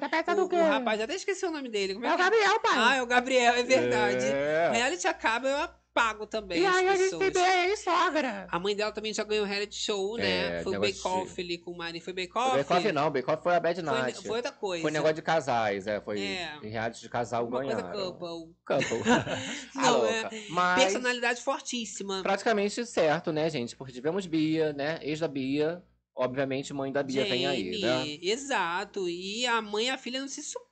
tá 0.00 0.08
pensando 0.08 0.42
o, 0.42 0.54
o 0.54 0.68
rapaz, 0.68 1.00
até 1.00 1.14
esqueci 1.14 1.44
o 1.46 1.50
nome 1.50 1.68
dele. 1.68 1.94
Como 1.94 2.06
é, 2.06 2.10
É 2.10 2.12
o 2.12 2.16
que- 2.16 2.22
Gabriel, 2.22 2.60
pai. 2.60 2.72
Ah, 2.76 2.94
é 2.96 3.02
o 3.02 3.06
Gabriel, 3.06 3.54
é 3.54 3.62
verdade. 3.62 4.24
É. 4.26 4.70
Reality 4.72 5.06
acaba, 5.06 5.48
eu 5.48 5.68
apago 5.98 6.26
também 6.26 6.62
e 6.62 6.66
as 6.66 6.74
aí 6.76 6.88
a 6.88 6.92
gente 6.96 7.04
pessoas. 7.04 7.20
tem 7.32 7.42
bem 7.42 7.44
aí, 7.52 7.76
sogra. 7.76 8.46
A 8.50 8.58
mãe 8.58 8.76
dela 8.76 8.92
também 8.92 9.12
já 9.12 9.24
ganhou 9.24 9.44
reality 9.44 9.74
show, 9.76 10.16
né? 10.16 10.58
É, 10.58 10.62
foi 10.62 10.76
o 10.76 10.80
Bake 10.80 11.00
Off 11.04 11.34
de- 11.34 11.40
ali 11.40 11.58
com 11.58 11.72
o 11.72 11.76
Mari. 11.76 12.00
Foi 12.00 12.12
Bake 12.12 12.32
Foi 12.32 12.42
Off? 12.42 12.56
Bake 12.56 12.72
Off 12.72 12.92
não, 12.92 13.10
Bake 13.10 13.30
Off 13.30 13.42
foi 13.42 13.54
a 13.54 13.60
Bad 13.60 13.82
Foi, 13.82 13.90
Night. 13.92 14.22
foi 14.26 14.36
outra 14.36 14.52
coisa. 14.52 14.82
Foi 14.82 14.90
negócio 14.90 15.14
de 15.16 15.22
casais, 15.22 15.86
é. 15.86 16.00
Foi 16.00 16.20
É. 16.20 16.56
em 16.62 16.68
reality 16.68 17.00
de 17.00 17.08
casal 17.08 17.46
Uma 17.46 17.60
coisa 17.62 17.82
ganharam. 17.82 18.12
couple. 18.12 18.54
Couple. 18.64 18.98
Não, 19.74 20.06
é. 20.06 20.30
Mas 20.50 20.82
Personalidade 20.84 21.42
fortíssima. 21.42 22.22
praticamente 22.22 22.84
certo, 22.86 23.32
né, 23.32 23.48
gente? 23.50 23.76
Porque 23.76 23.92
tivemos 23.92 24.26
Bia, 24.26 24.72
né? 24.72 24.98
Ex 25.02 25.20
da 25.20 25.28
Bia. 25.28 25.82
Obviamente, 26.14 26.74
mãe 26.74 26.90
da 26.90 27.00
Bia 27.02 27.24
vem 27.24 27.46
aí, 27.46 27.80
né? 27.80 28.18
Exato. 28.20 29.08
E 29.08 29.46
a 29.46 29.62
mãe 29.62 29.86
e 29.86 29.90
a 29.90 29.96
filha 29.96 30.20
não 30.20 30.26
se 30.26 30.42
suportam, 30.42 30.67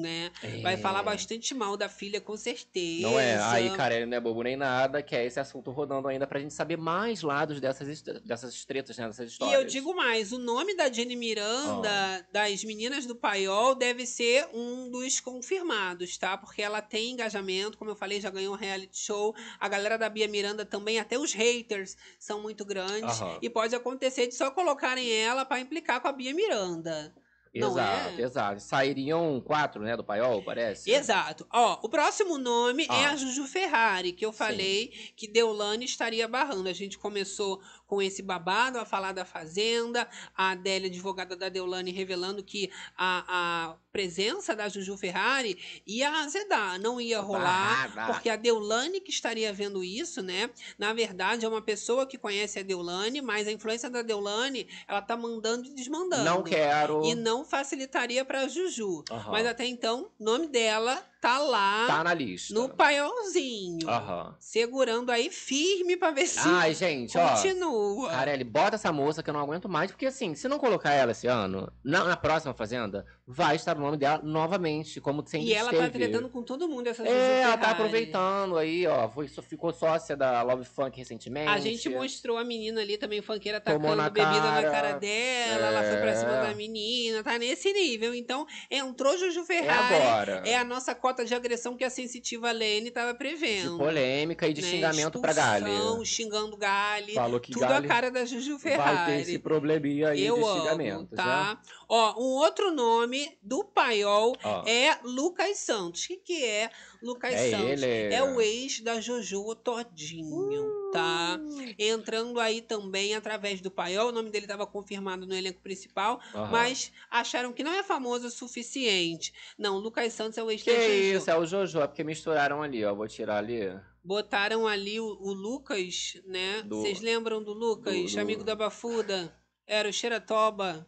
né? 0.00 0.30
Vai 0.62 0.74
É. 0.74 0.76
falar 0.78 1.02
bastante 1.02 1.54
mal 1.54 1.76
da 1.76 1.88
filha, 1.88 2.20
com 2.20 2.36
certeza. 2.36 3.02
Não 3.02 3.20
é? 3.20 3.36
Aí, 3.42 3.70
cara, 3.76 3.94
ele 3.94 4.06
não 4.06 4.16
é 4.16 4.20
bobo 4.20 4.42
nem 4.42 4.56
nada, 4.56 5.02
que 5.02 5.14
é 5.14 5.24
esse 5.26 5.38
assunto 5.38 5.70
rodando 5.70 6.08
ainda 6.08 6.26
pra 6.26 6.40
gente 6.40 6.54
saber 6.54 6.76
mais 6.78 7.22
lados 7.22 7.60
dessas, 7.60 8.00
dessas 8.24 8.64
tretas, 8.64 8.96
né? 8.96 9.06
Dessas 9.06 9.28
E 9.28 9.32
histórias. 9.32 9.60
eu 9.60 9.66
digo 9.66 9.94
mais, 9.94 10.32
o 10.32 10.38
nome 10.38 10.74
da 10.74 10.90
Jenny 10.90 11.16
Miranda, 11.16 11.88
Ah. 11.90 12.24
das 12.32 12.64
meninas 12.64 13.04
do 13.04 13.14
Paiol, 13.14 13.74
deve 13.74 14.06
ser 14.06 14.48
um 14.54 14.90
dos 14.90 15.20
confirmados, 15.20 16.16
tá? 16.16 16.36
Porque 16.38 16.62
ela 16.62 16.80
tem 16.80 17.10
engajamento, 17.10 17.76
como 17.76 17.90
eu 17.90 17.96
falei, 17.96 18.20
já 18.20 18.30
ganhou 18.30 18.54
um 18.54 18.58
reality 18.58 18.98
show. 18.98 19.34
A 19.60 19.68
galera 19.68 19.98
da 19.98 20.08
Bia 20.08 20.26
Miranda 20.28 20.64
também, 20.64 20.98
até 20.98 21.18
os 21.18 21.32
haters 21.34 21.96
são 22.18 22.40
muito 22.40 22.64
grandes. 22.64 23.20
E 23.42 23.50
pode 23.50 23.74
acontecer 23.74 24.26
de 24.28 24.34
só 24.34 24.50
colocarem 24.50 25.10
ela 25.12 25.44
pra 25.44 25.60
implicar 25.60 26.00
com 26.00 26.08
a 26.08 26.12
Bia 26.12 26.32
Miranda. 26.34 27.14
Não 27.58 27.70
Exato, 27.72 28.20
é? 28.20 28.22
exato. 28.22 28.60
Sairiam 28.60 29.40
quatro, 29.40 29.82
né, 29.82 29.96
do 29.96 30.04
paiol, 30.04 30.42
parece? 30.42 30.90
Exato. 30.90 31.46
Ó, 31.52 31.78
o 31.82 31.88
próximo 31.88 32.38
nome 32.38 32.84
é 32.84 33.04
Ah. 33.06 33.10
a 33.10 33.16
Juju 33.16 33.46
Ferrari, 33.46 34.12
que 34.12 34.24
eu 34.24 34.32
Sim. 34.32 34.38
falei 34.38 34.92
que 35.16 35.26
Deolane 35.28 35.84
estaria 35.84 36.26
barrando. 36.28 36.68
A 36.68 36.72
gente 36.72 36.98
começou 36.98 37.60
com 37.86 38.02
esse 38.02 38.22
babado 38.22 38.78
a 38.78 38.84
falar 38.84 39.12
da 39.12 39.24
Fazenda, 39.24 40.08
a 40.36 40.50
Adélia, 40.50 40.88
advogada 40.88 41.36
da 41.36 41.48
Deolane, 41.48 41.92
revelando 41.92 42.42
que 42.42 42.70
a, 42.96 43.24
a 43.28 43.76
presença 43.92 44.54
da 44.54 44.68
Juju 44.68 44.96
Ferrari 44.96 45.82
ia 45.86 46.10
azedar, 46.22 46.78
não 46.80 47.00
ia 47.00 47.20
rolar, 47.20 48.06
porque 48.06 48.28
a 48.28 48.36
Deolane 48.36 49.00
que 49.00 49.10
estaria 49.10 49.52
vendo 49.52 49.82
isso, 49.82 50.20
né? 50.22 50.50
Na 50.78 50.92
verdade, 50.92 51.46
é 51.46 51.48
uma 51.48 51.62
pessoa 51.62 52.06
que 52.06 52.18
conhece 52.18 52.58
a 52.58 52.62
Deolane, 52.62 53.22
mas 53.22 53.46
a 53.46 53.52
influência 53.52 53.88
da 53.88 54.02
Deolane, 54.02 54.68
ela 54.86 55.00
tá 55.00 55.16
mandando 55.16 55.66
e 55.68 55.74
desmandando. 55.74 56.24
Não 56.24 56.42
quero. 56.42 57.04
E 57.04 57.14
não 57.14 57.44
facilitaria 57.44 58.24
pra 58.24 58.48
Juju. 58.48 59.04
Aham. 59.10 59.30
Mas 59.30 59.46
até 59.46 59.64
então, 59.64 60.10
nome 60.18 60.48
dela 60.48 61.02
tá 61.20 61.38
lá 61.38 61.86
Tá 61.86 62.04
na 62.04 62.14
lista. 62.14 62.52
no 62.54 62.68
paiolzinho. 62.68 63.88
Aham. 63.88 64.34
Segurando 64.38 65.10
aí 65.10 65.30
firme 65.30 65.96
pra 65.96 66.10
ver 66.10 66.26
se 66.26 66.40
Ai, 66.48 66.74
gente, 66.74 67.16
ó. 67.18 67.28
continua. 67.30 68.10
Carelli, 68.10 68.44
bota 68.44 68.76
essa 68.76 68.92
moça 68.92 69.22
que 69.22 69.30
eu 69.30 69.34
não 69.34 69.40
aguento 69.40 69.68
mais, 69.68 69.90
porque 69.90 70.06
assim, 70.06 70.34
se 70.34 70.48
não 70.48 70.58
colocar 70.58 70.92
ela 70.92 71.12
esse 71.12 71.26
ano, 71.26 71.72
na, 71.84 72.04
na 72.04 72.16
próxima 72.16 72.54
Fazenda, 72.54 73.04
vai 73.28 73.56
estar 73.56 73.76
o 73.76 73.80
nome 73.80 73.96
dela 73.96 74.20
novamente, 74.22 75.00
como 75.00 75.26
sempre 75.26 75.48
e 75.48 75.52
ela 75.52 75.70
tá 75.70 75.76
esteve. 75.86 75.98
tretando 75.98 76.28
com 76.28 76.42
todo 76.42 76.68
mundo 76.68 76.86
essa 76.86 77.02
Juju 77.04 77.14
É, 77.16 77.40
ela 77.42 77.52
tá 77.56 77.58
Ferrari. 77.58 77.72
aproveitando 77.82 78.56
aí, 78.56 78.86
ó. 78.86 79.08
Foi, 79.08 79.26
ficou 79.26 79.72
sócia 79.72 80.16
da 80.16 80.42
Love 80.42 80.64
Funk 80.64 80.96
recentemente. 80.96 81.48
A 81.48 81.58
gente 81.58 81.88
mostrou 81.88 82.36
a 82.38 82.44
menina 82.44 82.80
ali 82.82 82.96
também, 82.96 83.20
funkeira, 83.20 83.60
tacando 83.60 83.96
na 83.96 84.08
bebida 84.08 84.40
na 84.40 84.62
cara. 84.62 84.70
cara 84.70 84.92
dela, 84.92 85.66
ela 85.66 85.82
foi 85.82 85.96
pra 86.00 86.14
cima 86.14 86.36
É. 86.36 86.42
da 86.48 86.54
menina, 86.54 87.24
tá 87.24 87.36
nesse 87.36 87.72
nível. 87.72 88.14
Então, 88.14 88.46
entrou 88.70 89.18
Juju 89.18 89.40
É 89.40 89.44
Ferrari. 89.44 89.94
agora. 89.96 90.42
É 90.46 90.56
a 90.56 90.62
nossa 90.64 90.94
cota 90.94 91.24
de 91.24 91.34
agressão 91.34 91.76
que 91.76 91.82
a 91.82 91.90
sensitiva 91.90 92.52
Lene 92.52 92.92
tava 92.92 93.12
De 93.12 93.18
prevendo. 93.18 93.76
polêmica 93.76 94.46
e 94.46 94.52
de 94.52 94.62
né? 94.62 94.68
xingamento 94.68 95.20
pra 95.20 95.32
Gali. 95.32 95.68
Expulsão, 95.70 96.04
xingando 96.04 96.56
Gali. 96.56 97.14
Falou 97.14 97.40
que 97.40 97.50
tudo 97.50 97.66
Gali 97.66 97.86
a 97.86 97.88
cara 97.88 98.10
da 98.10 98.24
Juju 98.24 98.52
vai 98.58 98.70
ter 98.72 98.76
Ferrari. 98.76 99.20
esse 99.22 99.38
probleminha 99.40 100.10
aí 100.10 100.24
Eu 100.24 100.36
de 100.36 100.42
amo, 100.44 100.60
xingamentos, 100.60 101.10
né? 101.10 101.16
tá? 101.16 101.60
Ó, 101.88 102.20
um 102.20 102.36
outro 102.36 102.70
nome 102.70 103.15
do 103.42 103.64
paiol 103.64 104.34
é 104.66 104.98
Lucas 105.04 105.58
Santos. 105.58 106.04
O 106.04 106.20
que, 106.22 106.44
é 106.44 106.70
Lucas 107.02 107.32
É 107.34 107.50
Santos? 107.50 107.82
ele. 107.82 108.14
É 108.14 108.22
o 108.22 108.40
ex 108.40 108.80
da 108.80 109.00
Jojo 109.00 109.54
Todinho, 109.56 110.90
tá? 110.92 111.38
Uh. 111.40 111.74
Entrando 111.78 112.38
aí 112.40 112.60
também 112.60 113.14
através 113.14 113.60
do 113.60 113.70
paiol. 113.70 114.08
O 114.08 114.12
nome 114.12 114.30
dele 114.30 114.44
estava 114.46 114.66
confirmado 114.66 115.26
no 115.26 115.34
elenco 115.34 115.60
principal, 115.60 116.20
mas 116.50 116.92
acharam 117.10 117.52
que 117.52 117.62
não 117.64 117.72
é 117.72 117.82
famoso 117.82 118.26
o 118.26 118.30
suficiente. 118.30 119.32
Não, 119.58 119.78
Lucas 119.78 120.12
Santos 120.12 120.38
é 120.38 120.42
o 120.42 120.50
ex 120.50 120.62
Que 120.62 120.72
da 120.72 120.80
Jojo. 120.80 120.92
isso, 120.92 121.30
é 121.30 121.38
o 121.38 121.46
Jojo, 121.46 121.80
é 121.80 121.86
porque 121.86 122.04
misturaram 122.04 122.62
ali, 122.62 122.84
ó. 122.84 122.94
Vou 122.94 123.08
tirar 123.08 123.38
ali. 123.38 123.60
Botaram 124.02 124.66
ali 124.66 125.00
o, 125.00 125.06
o 125.20 125.32
Lucas, 125.32 126.20
né? 126.26 126.62
Vocês 126.68 127.00
lembram 127.00 127.42
do 127.42 127.52
Lucas, 127.52 127.94
do- 127.94 128.12
do- 128.14 128.20
amigo 128.20 128.44
da 128.44 128.54
Bafuda? 128.54 129.34
Era 129.66 129.88
o 129.88 129.92
Xeratoba. 129.92 130.86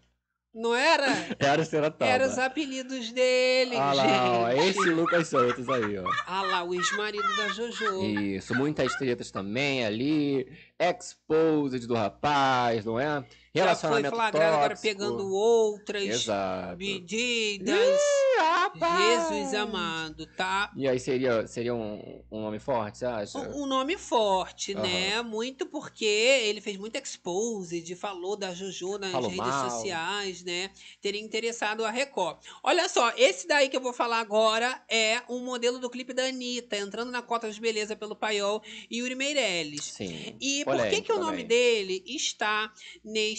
Não 0.54 0.74
era? 0.74 1.06
Era 1.38 1.62
o 1.62 1.64
Serataba. 1.64 2.10
Eram 2.10 2.26
os 2.26 2.38
apelidos 2.38 3.12
dele, 3.12 3.76
Ah 3.76 3.92
lá, 3.92 4.32
ó, 4.32 4.50
gente. 4.50 4.68
esse 4.70 4.90
Lucas 4.90 5.28
Santos 5.28 5.68
aí, 5.68 5.98
ó. 5.98 6.10
Ah 6.26 6.42
lá, 6.42 6.64
o 6.64 6.74
ex-marido 6.74 7.36
da 7.36 7.48
Jojo. 7.48 8.02
Isso, 8.04 8.54
muitas 8.54 8.94
tretas 8.96 9.30
também 9.30 9.84
ali. 9.84 10.48
Exposed 10.78 11.86
do 11.86 11.94
rapaz, 11.94 12.84
não 12.84 12.98
é? 12.98 13.24
Já 13.54 13.62
foi 13.62 13.90
Relacionamento 14.02 14.14
flagrado 14.14 14.54
agora 14.56 14.76
pegando 14.76 15.32
outras 15.32 16.02
Exato. 16.04 16.76
medidas. 16.76 18.00
rapaz! 18.38 19.28
Jesus 19.30 19.54
amado, 19.54 20.26
tá? 20.36 20.70
E 20.76 20.86
aí 20.86 20.98
seria, 21.00 21.46
seria 21.46 21.74
um, 21.74 22.22
um 22.30 22.42
nome 22.42 22.58
forte, 22.58 22.98
você 22.98 23.06
acha? 23.06 23.38
Um 23.38 23.58
um 23.62 23.66
nome 23.66 23.96
forte, 23.98 24.72
Aham. 24.74 24.82
né? 24.82 25.22
Muito 25.22 25.66
porque 25.66 26.04
ele 26.04 26.60
fez 26.60 26.76
muito 26.76 26.96
exposed, 26.96 27.94
falou 27.96 28.36
da 28.36 28.54
Jojo 28.54 28.98
nas 28.98 29.10
Falou 29.12 29.28
redes 29.28 29.46
mal. 29.46 29.70
sociais, 29.70 30.42
né? 30.44 30.70
Teria 31.00 31.20
interessado 31.20 31.84
a 31.84 31.90
Record. 31.90 32.38
Olha 32.62 32.88
só, 32.88 33.12
esse 33.16 33.46
daí 33.48 33.68
que 33.68 33.76
eu 33.76 33.80
vou 33.80 33.92
falar 33.92 34.20
agora 34.20 34.80
é 34.88 35.20
um 35.28 35.40
modelo 35.40 35.78
do 35.78 35.90
clipe 35.90 36.12
da 36.12 36.24
Anitta, 36.26 36.76
entrando 36.76 37.10
na 37.10 37.22
cota 37.22 37.50
de 37.50 37.60
beleza 37.60 37.96
pelo 37.96 38.14
Paiol, 38.14 38.62
Yuri 38.90 39.14
Meirelles. 39.14 39.84
Sim. 39.84 40.36
E 40.40 40.64
por 40.64 40.74
que, 40.74 40.78
polêmico 40.82 41.02
que 41.04 41.12
o 41.12 41.18
nome 41.18 41.42
também. 41.42 41.46
dele 41.46 42.04
está 42.06 42.72
neste, 43.04 43.37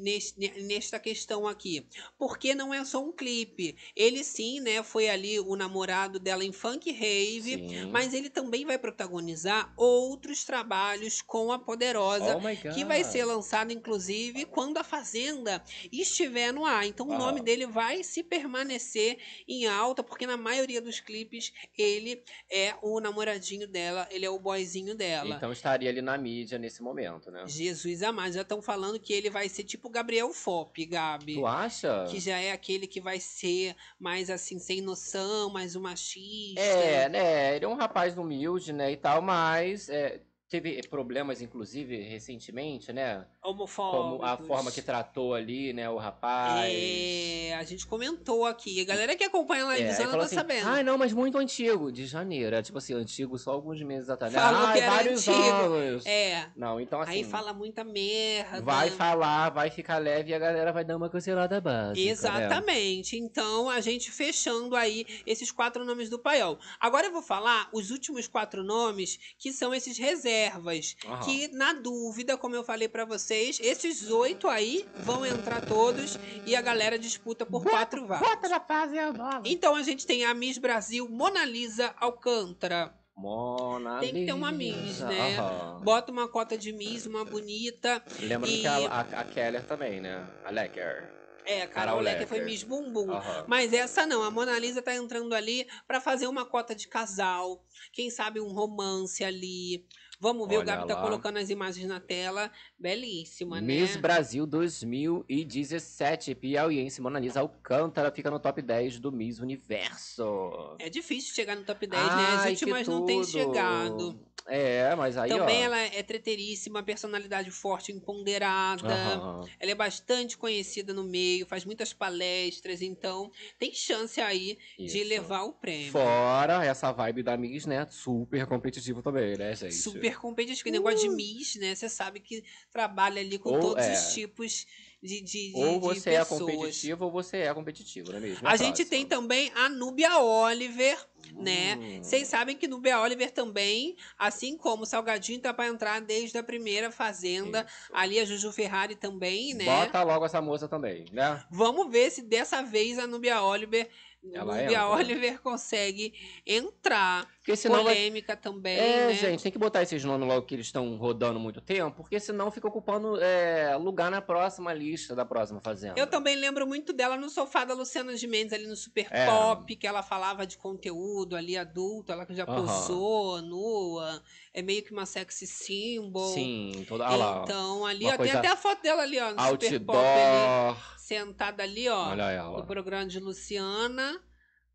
neste, 0.00 0.62
nesta 0.62 0.98
questão 0.98 1.46
aqui? 1.46 1.86
Porque 2.18 2.54
não 2.54 2.72
é 2.72 2.84
só 2.84 3.02
um 3.02 3.12
clipe. 3.12 3.76
Ele 3.96 4.22
sim, 4.24 4.60
né, 4.60 4.82
foi 4.82 5.08
ali 5.08 5.38
o 5.40 5.56
namorado 5.56 6.18
dela 6.18 6.44
em 6.44 6.52
Funk 6.52 6.90
Rave, 6.90 7.68
Sim. 7.68 7.86
mas 7.90 8.14
ele 8.14 8.30
também 8.30 8.64
vai 8.64 8.78
protagonizar 8.78 9.72
outros 9.76 10.44
trabalhos 10.44 11.20
com 11.22 11.52
a 11.52 11.58
Poderosa. 11.58 12.36
Oh. 12.38 12.74
Que 12.74 12.84
vai 12.84 13.04
ser 13.04 13.24
lançado, 13.24 13.72
inclusive, 13.72 14.44
quando 14.44 14.78
a 14.78 14.84
Fazenda 14.84 15.62
estiver 15.90 16.52
no 16.52 16.64
ar. 16.64 16.86
Então, 16.86 17.08
o 17.08 17.12
Ah. 17.12 17.18
nome 17.18 17.40
dele 17.40 17.66
vai 17.66 18.02
se 18.02 18.22
permanecer 18.22 19.18
em 19.48 19.66
alta, 19.66 20.02
porque 20.02 20.26
na 20.26 20.36
maioria 20.36 20.80
dos 20.80 21.00
clipes 21.00 21.52
ele 21.76 22.22
é 22.50 22.74
o 22.82 23.00
namoradinho 23.00 23.66
dela, 23.66 24.06
ele 24.10 24.24
é 24.24 24.30
o 24.30 24.38
boyzinho 24.38 24.94
dela. 24.94 25.36
Então 25.36 25.52
estaria 25.52 25.88
ali 25.88 26.02
na 26.02 26.16
mídia 26.18 26.58
nesse 26.58 26.82
momento, 26.82 27.30
né? 27.30 27.44
Jesus 27.46 28.02
amado, 28.02 28.32
já 28.32 28.42
estão 28.42 28.60
falando 28.62 28.98
que 28.98 29.12
ele 29.12 29.30
vai 29.32 29.48
ser 29.48 29.64
tipo 29.64 29.88
Gabriel 29.88 30.32
Fop, 30.32 30.76
Gabi. 30.86 31.34
Tu 31.34 31.46
acha? 31.46 32.06
Que 32.08 32.20
já 32.20 32.38
é 32.38 32.52
aquele 32.52 32.86
que 32.86 33.00
vai 33.00 33.18
ser 33.18 33.74
mais 33.98 34.30
assim, 34.30 34.58
sem 34.58 34.80
noção, 34.80 35.50
mais 35.50 35.74
um 35.74 35.80
machista. 35.80 36.60
É, 36.60 37.08
né? 37.08 37.56
Ele 37.56 37.64
é 37.64 37.68
um 37.68 37.74
rapaz 37.74 38.16
humilde, 38.16 38.72
né, 38.72 38.92
e 38.92 38.96
tal, 38.96 39.22
mas 39.22 39.88
é, 39.88 40.20
teve 40.52 40.82
problemas, 40.82 41.40
inclusive, 41.40 41.96
recentemente, 42.02 42.92
né? 42.92 43.24
Homofóbicos. 43.42 44.18
Como 44.18 44.22
a 44.22 44.36
forma 44.36 44.70
que 44.70 44.82
tratou 44.82 45.32
ali, 45.32 45.72
né, 45.72 45.88
o 45.88 45.96
rapaz. 45.96 46.70
É, 46.70 47.54
a 47.54 47.62
gente 47.62 47.86
comentou 47.86 48.44
aqui. 48.44 48.78
A 48.82 48.84
galera 48.84 49.16
que 49.16 49.24
acompanha 49.24 49.64
a 49.64 49.72
É, 49.72 49.76
aí 49.76 49.82
livezona 49.84 50.10
falou 50.10 50.20
tá 50.20 50.26
assim, 50.26 50.34
sabendo. 50.34 50.68
Ai, 50.68 50.82
não, 50.82 50.98
mas 50.98 51.14
muito 51.14 51.38
antigo, 51.38 51.90
de 51.90 52.04
janeiro. 52.04 52.54
É 52.54 52.60
tipo 52.60 52.76
assim, 52.76 52.92
antigo 52.92 53.38
só 53.38 53.52
alguns 53.52 53.80
meses 53.82 54.10
atrás. 54.10 54.34
Falou 54.34 54.66
Ai, 54.66 54.72
que 54.74 54.80
era 54.80 54.92
vários 54.92 55.26
antigo. 55.26 55.42
anos. 55.42 56.04
É. 56.04 56.46
Não, 56.54 56.78
então 56.78 57.00
assim. 57.00 57.12
Aí 57.12 57.24
fala 57.24 57.54
muita 57.54 57.82
merda. 57.82 58.60
Vai 58.60 58.90
falar, 58.90 59.48
vai 59.48 59.70
ficar 59.70 59.96
leve 59.96 60.32
e 60.32 60.34
a 60.34 60.38
galera 60.38 60.70
vai 60.70 60.84
dar 60.84 60.98
uma 60.98 61.08
cancelada 61.08 61.58
básica. 61.62 62.04
né? 62.04 62.12
Exatamente. 62.12 63.16
Então, 63.16 63.70
a 63.70 63.80
gente 63.80 64.10
fechando 64.10 64.76
aí 64.76 65.06
esses 65.26 65.50
quatro 65.50 65.82
nomes 65.82 66.10
do 66.10 66.18
paiol. 66.18 66.58
Agora 66.78 67.06
eu 67.06 67.12
vou 67.12 67.22
falar 67.22 67.70
os 67.72 67.90
últimos 67.90 68.26
quatro 68.28 68.62
nomes, 68.62 69.18
que 69.38 69.50
são 69.50 69.74
esses 69.74 69.96
reservas. 69.96 70.41
Aham. 70.48 71.20
Que, 71.24 71.48
na 71.48 71.72
dúvida, 71.72 72.36
como 72.36 72.54
eu 72.56 72.64
falei 72.64 72.88
pra 72.88 73.04
vocês, 73.04 73.58
esses 73.60 74.10
oito 74.10 74.48
aí 74.48 74.86
vão 75.00 75.24
entrar 75.26 75.60
todos 75.64 76.18
e 76.46 76.56
a 76.56 76.60
galera 76.60 76.98
disputa 76.98 77.44
por 77.46 77.62
quatro 77.62 78.06
vagas. 78.06 78.28
Bota 78.28 78.48
na 78.48 78.60
fase 78.60 78.98
a 78.98 79.12
bola. 79.12 79.42
Então, 79.44 79.74
a 79.76 79.82
gente 79.82 80.06
tem 80.06 80.24
a 80.24 80.34
Miss 80.34 80.58
Brasil 80.58 81.08
Mona 81.08 81.44
Lisa 81.44 81.94
Alcântara. 81.98 82.94
Mona 83.16 84.00
Tem 84.00 84.12
que 84.12 84.24
ter 84.26 84.32
uma. 84.32 84.50
Miss, 84.50 85.00
né? 85.00 85.36
Aham. 85.38 85.80
Bota 85.84 86.10
uma 86.10 86.26
cota 86.28 86.56
de 86.56 86.72
Miss, 86.72 87.06
uma 87.06 87.24
bonita. 87.24 88.02
Lembrando 88.18 88.52
E- 88.54 88.60
que 88.60 88.66
a, 88.66 88.76
a, 88.88 89.00
a 89.00 89.24
Keller 89.24 89.62
também, 89.64 90.00
né? 90.00 90.26
A 90.44 90.50
Lecker. 90.50 91.10
É, 91.44 91.62
a 91.62 91.66
Carol 91.68 91.96
Carol 91.96 92.00
Lecker 92.02 92.26
foi. 92.26 92.40
Miss 92.44 92.62
Bumbum. 92.62 93.10
Aham. 93.12 93.44
Mas 93.48 93.72
essa 93.72 94.06
não, 94.06 94.22
a 94.22 94.30
Mona 94.30 94.58
Lisa 94.58 94.80
tá 94.80 94.94
entrando 94.94 95.34
ali 95.34 95.66
pra 95.86 96.00
fazer 96.00 96.26
uma 96.26 96.44
cota 96.46 96.74
de 96.74 96.88
casal. 96.88 97.62
Quem 97.92 98.10
sabe 98.10 98.40
um 98.40 98.52
romance 98.52 99.22
ali. 99.24 99.84
Vamos 100.22 100.46
ver, 100.46 100.54
o 100.54 100.58
Olha 100.60 100.76
Gabi 100.76 100.86
tá 100.86 100.94
colocando 101.02 101.38
as 101.38 101.50
imagens 101.50 101.84
na 101.88 101.98
tela. 101.98 102.48
Belíssima, 102.78 103.60
né? 103.60 103.66
Miss 103.66 103.96
Brasil 103.96 104.46
2017. 104.46 106.36
Piauiense 106.36 107.00
Mona 107.02 107.18
Lisa 107.18 107.40
Alcântara 107.40 108.08
fica 108.12 108.30
no 108.30 108.38
top 108.38 108.62
10 108.62 109.00
do 109.00 109.10
Miss 109.10 109.40
Universo. 109.40 110.76
É 110.78 110.88
difícil 110.88 111.34
chegar 111.34 111.56
no 111.56 111.64
top 111.64 111.84
10, 111.88 112.00
né? 112.00 112.34
As 112.34 112.40
Ai, 112.42 112.50
últimas 112.52 112.86
não 112.86 113.04
têm 113.04 113.24
chegado. 113.24 114.16
É, 114.46 114.94
mas 114.96 115.16
aí, 115.16 115.28
Também 115.28 115.62
ó. 115.62 115.64
ela 115.66 115.78
é 115.78 116.02
treteiríssima, 116.02 116.82
personalidade 116.82 117.50
forte, 117.50 117.92
empoderada. 117.92 118.92
Aham. 118.92 119.40
Ela 119.60 119.70
é 119.70 119.74
bastante 119.74 120.36
conhecida 120.36 120.92
no 120.92 121.04
meio, 121.04 121.46
faz 121.46 121.64
muitas 121.64 121.92
palestras, 121.92 122.82
então 122.82 123.30
tem 123.58 123.72
chance 123.72 124.20
aí 124.20 124.58
de 124.76 124.84
Isso. 124.84 125.08
levar 125.08 125.42
o 125.42 125.52
prêmio. 125.52 125.92
Fora 125.92 126.64
essa 126.64 126.90
vibe 126.92 127.22
da 127.22 127.36
Miss, 127.36 127.66
né? 127.66 127.86
Super 127.88 128.46
competitivo 128.46 129.02
também, 129.02 129.36
né, 129.36 129.54
gente? 129.54 129.74
Super 129.74 130.11
competitivo. 130.18 130.68
O 130.68 130.72
negócio 130.72 130.98
de 131.00 131.08
Miss, 131.08 131.56
né? 131.56 131.74
Você 131.74 131.88
sabe 131.88 132.20
que 132.20 132.44
trabalha 132.70 133.20
ali 133.20 133.38
com 133.38 133.50
Ou 133.50 133.60
todos 133.60 133.84
é. 133.84 133.92
os 133.92 134.14
tipos 134.14 134.66
de, 135.02 135.20
de, 135.20 135.52
Ou 135.56 135.74
de 135.74 135.80
você 135.80 136.10
é 136.10 136.24
competitivo 136.24 137.04
ou 137.04 137.10
você 137.10 137.38
é 137.38 137.52
competitivo, 137.52 138.12
não 138.12 138.18
é 138.18 138.20
mesmo? 138.20 138.46
A 138.46 138.56
gente 138.56 138.84
tem 138.84 139.04
também 139.04 139.50
a 139.52 139.68
Núbia 139.68 140.20
Oliver, 140.20 140.96
né? 141.34 141.76
Hum. 141.76 142.02
Vocês 142.02 142.28
sabem 142.28 142.56
que 142.56 142.68
Núbia 142.68 143.00
Oliver 143.00 143.32
também, 143.32 143.96
assim 144.16 144.56
como 144.56 144.84
o 144.84 144.86
Salgadinho 144.86 145.40
tá 145.40 145.52
para 145.52 145.66
entrar 145.66 146.00
desde 146.00 146.38
a 146.38 146.42
primeira 146.42 146.92
Fazenda, 146.92 147.66
Isso. 147.66 147.90
ali 147.92 148.20
a 148.20 148.24
Juju 148.24 148.52
Ferrari 148.52 148.94
também, 148.94 149.54
né? 149.54 149.64
Bota 149.64 150.04
logo 150.04 150.24
essa 150.24 150.40
moça 150.40 150.68
também, 150.68 151.06
né? 151.10 151.44
Vamos 151.50 151.90
ver 151.90 152.08
se 152.10 152.22
dessa 152.22 152.62
vez 152.62 152.96
a 152.96 153.06
Núbia 153.06 153.42
Oliver, 153.42 153.88
Ela 154.32 154.52
Núbia 154.54 154.66
entra. 154.66 154.88
Oliver 154.88 155.40
consegue 155.40 156.14
entrar. 156.46 157.26
Porque 157.38 157.56
senão 157.56 157.82
vai... 157.82 157.94
Polêmica 157.94 158.36
também, 158.36 158.78
É, 158.78 159.06
né? 159.08 159.14
gente, 159.14 159.42
tem 159.42 159.50
que 159.50 159.58
botar 159.58 159.82
esses 159.82 160.04
nomes 160.04 160.28
logo 160.28 160.46
que 160.46 160.54
eles 160.54 160.66
estão 160.66 160.96
rodando 160.96 161.40
muito 161.40 161.60
tempo, 161.60 161.96
porque 161.96 162.20
senão 162.20 162.48
fica 162.52 162.68
ocupando 162.68 163.20
é, 163.20 163.76
lugar 163.76 164.12
na 164.12 164.22
próxima 164.22 164.72
lista 164.72 165.16
da 165.16 165.24
próxima 165.24 165.60
Fazenda. 165.60 165.98
Eu 165.98 166.06
também 166.06 166.36
lembro 166.36 166.66
muito 166.68 166.92
dela 166.92 167.16
no 167.16 167.28
sofá 167.28 167.64
da 167.64 167.74
Luciana 167.74 168.14
de 168.14 168.26
Mendes, 168.28 168.52
ali 168.52 168.66
no 168.68 168.76
Super 168.76 169.08
É. 169.10 169.26
Pop, 169.26 169.74
que 169.74 169.86
ela 169.86 170.04
falava 170.04 170.46
de 170.46 170.56
conteúdo 170.56 171.34
ali 171.34 171.56
adulto, 171.56 172.12
ela 172.12 172.24
que 172.24 172.34
já 172.34 172.44
Aham. 172.44 172.64
posou, 172.64 173.42
nua, 173.42 174.22
é 174.54 174.62
meio 174.62 174.84
que 174.84 174.92
uma 174.92 175.04
sexy 175.04 175.48
symbol. 175.48 176.32
Sim, 176.32 176.84
toda 176.88 177.06
ah 177.06 177.16
lá. 177.16 177.40
Então, 177.42 177.84
ali, 177.84 178.04
ó, 178.06 178.10
tem 178.10 178.18
coisa 178.18 178.38
até 178.38 178.48
a 178.48 178.56
foto 178.56 178.82
dela 178.82 179.02
ali, 179.02 179.18
ó, 179.18 179.32
no 179.32 179.40
Super 179.50 179.80
Pop 179.80 179.98
ali, 179.98 180.46
Outdoor. 180.68 181.01
Sentada 181.12 181.62
ali, 181.62 181.88
ó, 181.88 182.10
Olha 182.10 182.30
ela. 182.30 182.58
no 182.58 182.66
programa 182.66 183.06
de 183.06 183.20
Luciana. 183.20 184.20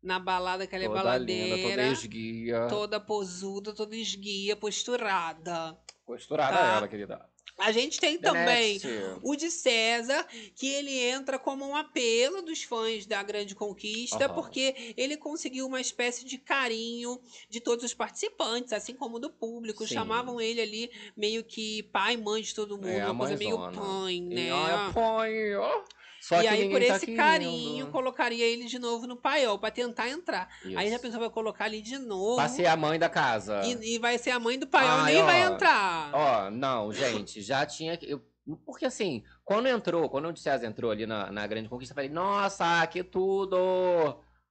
na 0.00 0.20
balada 0.20 0.64
que 0.64 0.74
ela 0.76 0.84
é 0.84 0.86
Toda 0.86 1.02
baladeira. 1.02 1.56
linda, 1.56 1.68
toda 1.70 1.86
esguia. 1.88 2.66
toda 2.68 3.00
posuda, 3.00 3.74
toda 3.74 3.96
esguia, 3.96 4.54
posturada. 4.54 5.76
Costurada 6.06 6.56
Tá. 6.56 6.76
ela, 6.76 6.88
querida. 6.88 7.28
A 7.58 7.72
gente 7.72 7.98
tem 7.98 8.16
The 8.16 8.28
também 8.28 8.74
next. 8.74 8.88
o 9.24 9.34
de 9.34 9.50
César, 9.50 10.24
que 10.54 10.68
ele 10.68 10.96
entra 10.96 11.36
como 11.40 11.66
um 11.66 11.74
apelo 11.74 12.40
dos 12.42 12.62
fãs 12.62 13.04
da 13.06 13.20
Grande 13.24 13.56
Conquista, 13.56 14.26
Aham. 14.26 14.34
porque 14.36 14.94
ele 14.96 15.16
conseguiu 15.16 15.66
uma 15.66 15.80
espécie 15.80 16.24
de 16.24 16.38
carinho 16.38 17.20
de 17.50 17.58
todos 17.60 17.84
os 17.84 17.92
participantes, 17.92 18.72
assim 18.72 18.94
como 18.94 19.18
do 19.18 19.28
público. 19.30 19.84
Sim. 19.84 19.94
Chamavam 19.94 20.40
ele 20.40 20.60
ali 20.60 20.90
meio 21.16 21.42
que 21.42 21.82
pai 21.92 22.14
e 22.14 22.16
mãe 22.16 22.40
de 22.40 22.54
todo 22.54 22.76
mundo, 22.76 22.86
É, 22.88 23.04
uma 23.10 23.18
coisa 23.26 23.36
meio 23.36 23.58
pai, 23.58 24.20
né? 24.20 24.46
É 24.50 24.92
pai, 24.94 25.56
ó. 25.56 25.82
Só 26.20 26.42
e 26.42 26.48
aí, 26.48 26.68
por 26.68 26.80
tá 26.80 26.86
esse 26.96 27.06
querendo. 27.06 27.16
carinho, 27.16 27.86
colocaria 27.88 28.44
ele 28.44 28.64
de 28.64 28.78
novo 28.78 29.06
no 29.06 29.16
paiol 29.16 29.58
pra 29.58 29.70
tentar 29.70 30.08
entrar. 30.08 30.48
Aí 30.64 30.84
Isso. 30.86 30.90
já 30.90 30.98
pensou, 30.98 31.20
vai 31.20 31.30
colocar 31.30 31.64
ali 31.64 31.80
de 31.80 31.96
novo. 31.98 32.36
Pra 32.36 32.48
ser 32.48 32.66
a 32.66 32.76
mãe 32.76 32.98
da 32.98 33.08
casa. 33.08 33.62
E, 33.64 33.94
e 33.94 33.98
vai 33.98 34.18
ser 34.18 34.30
a 34.30 34.38
mãe 34.40 34.58
do 34.58 34.66
paiol, 34.66 34.90
Ai, 35.00 35.12
nem 35.14 35.22
ó, 35.22 35.26
vai 35.26 35.42
entrar. 35.42 36.10
Ó, 36.12 36.50
não, 36.50 36.92
gente, 36.92 37.40
já 37.40 37.64
tinha 37.64 37.96
que. 37.96 38.10
eu- 38.10 38.22
porque 38.64 38.86
assim, 38.86 39.22
quando 39.44 39.66
entrou, 39.68 40.08
quando 40.08 40.28
o 40.30 40.36
César 40.36 40.66
entrou 40.66 40.90
ali 40.90 41.06
na, 41.06 41.30
na 41.30 41.46
Grande 41.46 41.68
Conquista, 41.68 41.92
eu 41.92 41.96
falei, 41.96 42.08
nossa, 42.10 42.86
que 42.86 43.04
tudo! 43.04 43.56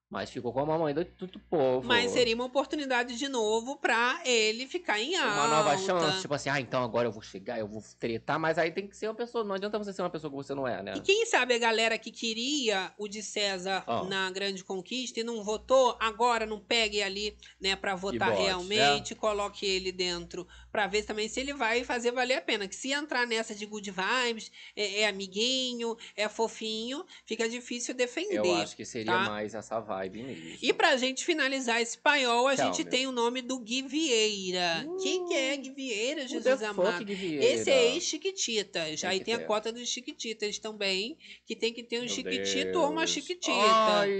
Mas 0.09 0.29
ficou 0.29 0.53
com 0.53 0.61
a 0.61 0.65
mamãe 0.65 0.93
do, 0.93 1.03
do, 1.03 1.39
povo. 1.39 1.85
Mas 1.85 2.11
seria 2.11 2.33
uma 2.33 2.45
oportunidade 2.45 3.17
de 3.17 3.27
novo 3.27 3.75
pra 3.75 4.21
ele 4.23 4.65
ficar 4.65 5.01
em 5.01 5.17
alta. 5.17 5.33
Uma 5.33 5.47
nova 5.49 5.77
chance, 5.77 6.21
tipo 6.21 6.33
assim, 6.33 6.49
ah, 6.49 6.61
então 6.61 6.81
agora 6.81 7.09
eu 7.09 7.11
vou 7.11 7.21
chegar, 7.21 7.59
eu 7.59 7.67
vou 7.67 7.83
tretar, 7.99 8.39
mas 8.39 8.57
aí 8.57 8.71
tem 8.71 8.87
que 8.87 8.95
ser 8.95 9.09
uma 9.09 9.15
pessoa. 9.15 9.43
Não 9.43 9.55
adianta 9.55 9.77
você 9.77 9.91
ser 9.91 10.01
uma 10.01 10.09
pessoa 10.09 10.31
que 10.31 10.37
você 10.37 10.55
não 10.55 10.65
é, 10.65 10.81
né? 10.81 10.93
E 10.95 11.01
quem 11.01 11.25
sabe 11.25 11.55
a 11.55 11.57
galera 11.57 11.97
que 11.97 12.09
queria 12.09 12.89
o 12.97 13.05
de 13.05 13.21
César 13.21 13.83
Ó. 13.85 14.05
na 14.05 14.31
Grande 14.31 14.63
Conquista 14.63 15.19
e 15.19 15.23
não 15.23 15.43
votou, 15.43 15.97
agora 15.99 16.45
não 16.45 16.59
pegue 16.59 17.03
ali, 17.03 17.35
né, 17.59 17.75
pra 17.75 17.93
votar 17.93 18.29
bote, 18.29 18.43
realmente, 18.43 19.13
coloque 19.13 19.65
ele 19.65 19.91
dentro 19.91 20.47
pra 20.78 20.86
ver 20.86 21.01
também 21.01 21.28
se 21.28 21.39
ele 21.39 21.53
vai 21.53 21.84
fazer 21.84 22.11
valer 22.11 22.36
a 22.36 22.41
pena. 22.41 22.67
Que 22.67 22.75
se 22.75 22.91
entrar 22.91 23.25
nessa 23.25 23.55
de 23.55 23.65
good 23.65 23.89
vibes, 23.89 24.51
é, 24.75 25.01
é 25.01 25.07
amiguinho, 25.07 25.97
é 26.15 26.30
fofinho, 26.30 27.03
fica 27.25 27.49
difícil 27.49 27.95
defender. 27.95 28.45
Eu 28.45 28.57
acho 28.57 28.75
que 28.75 28.86
seria 28.86 29.11
tá? 29.11 29.23
mais 29.23 29.55
essa 29.55 29.80
vibe 29.80 30.21
mesmo. 30.21 30.57
E 30.61 30.71
pra 30.71 30.95
gente 30.95 31.25
finalizar 31.25 31.82
esse 31.82 31.97
paiol, 31.97 32.47
a 32.47 32.55
gente 32.55 32.84
tem 32.86 33.07
o 33.07 33.11
nome 33.11 33.41
do 33.41 33.57
Gui 33.57 33.82
Vieira. 33.82 34.88
Quem 35.01 35.25
que 35.28 35.34
é 35.34 35.57
Gui 35.57 35.71
Vieira, 35.71 36.28
Jesus 36.28 36.61
amado? 36.61 37.03
Vieira? 37.03 37.43
Esse 37.43 37.71
é 37.71 37.95
ex-Chiquititas. 37.95 39.03
Aí 39.03 39.19
tem 39.19 39.34
a 39.34 39.39
ter. 39.39 39.45
cota 39.45 39.71
dos 39.71 39.89
Chiquititas 39.89 40.59
também, 40.59 41.17
que 41.47 41.55
tem 41.55 41.73
que 41.73 41.82
ter 41.82 41.97
um 41.97 42.01
Meu 42.01 42.09
Chiquitito 42.09 42.80
ou 42.80 42.91
uma 42.91 43.01
Deus. 43.01 43.09
Chiquitita. 43.09 43.55
Ai. 43.57 44.11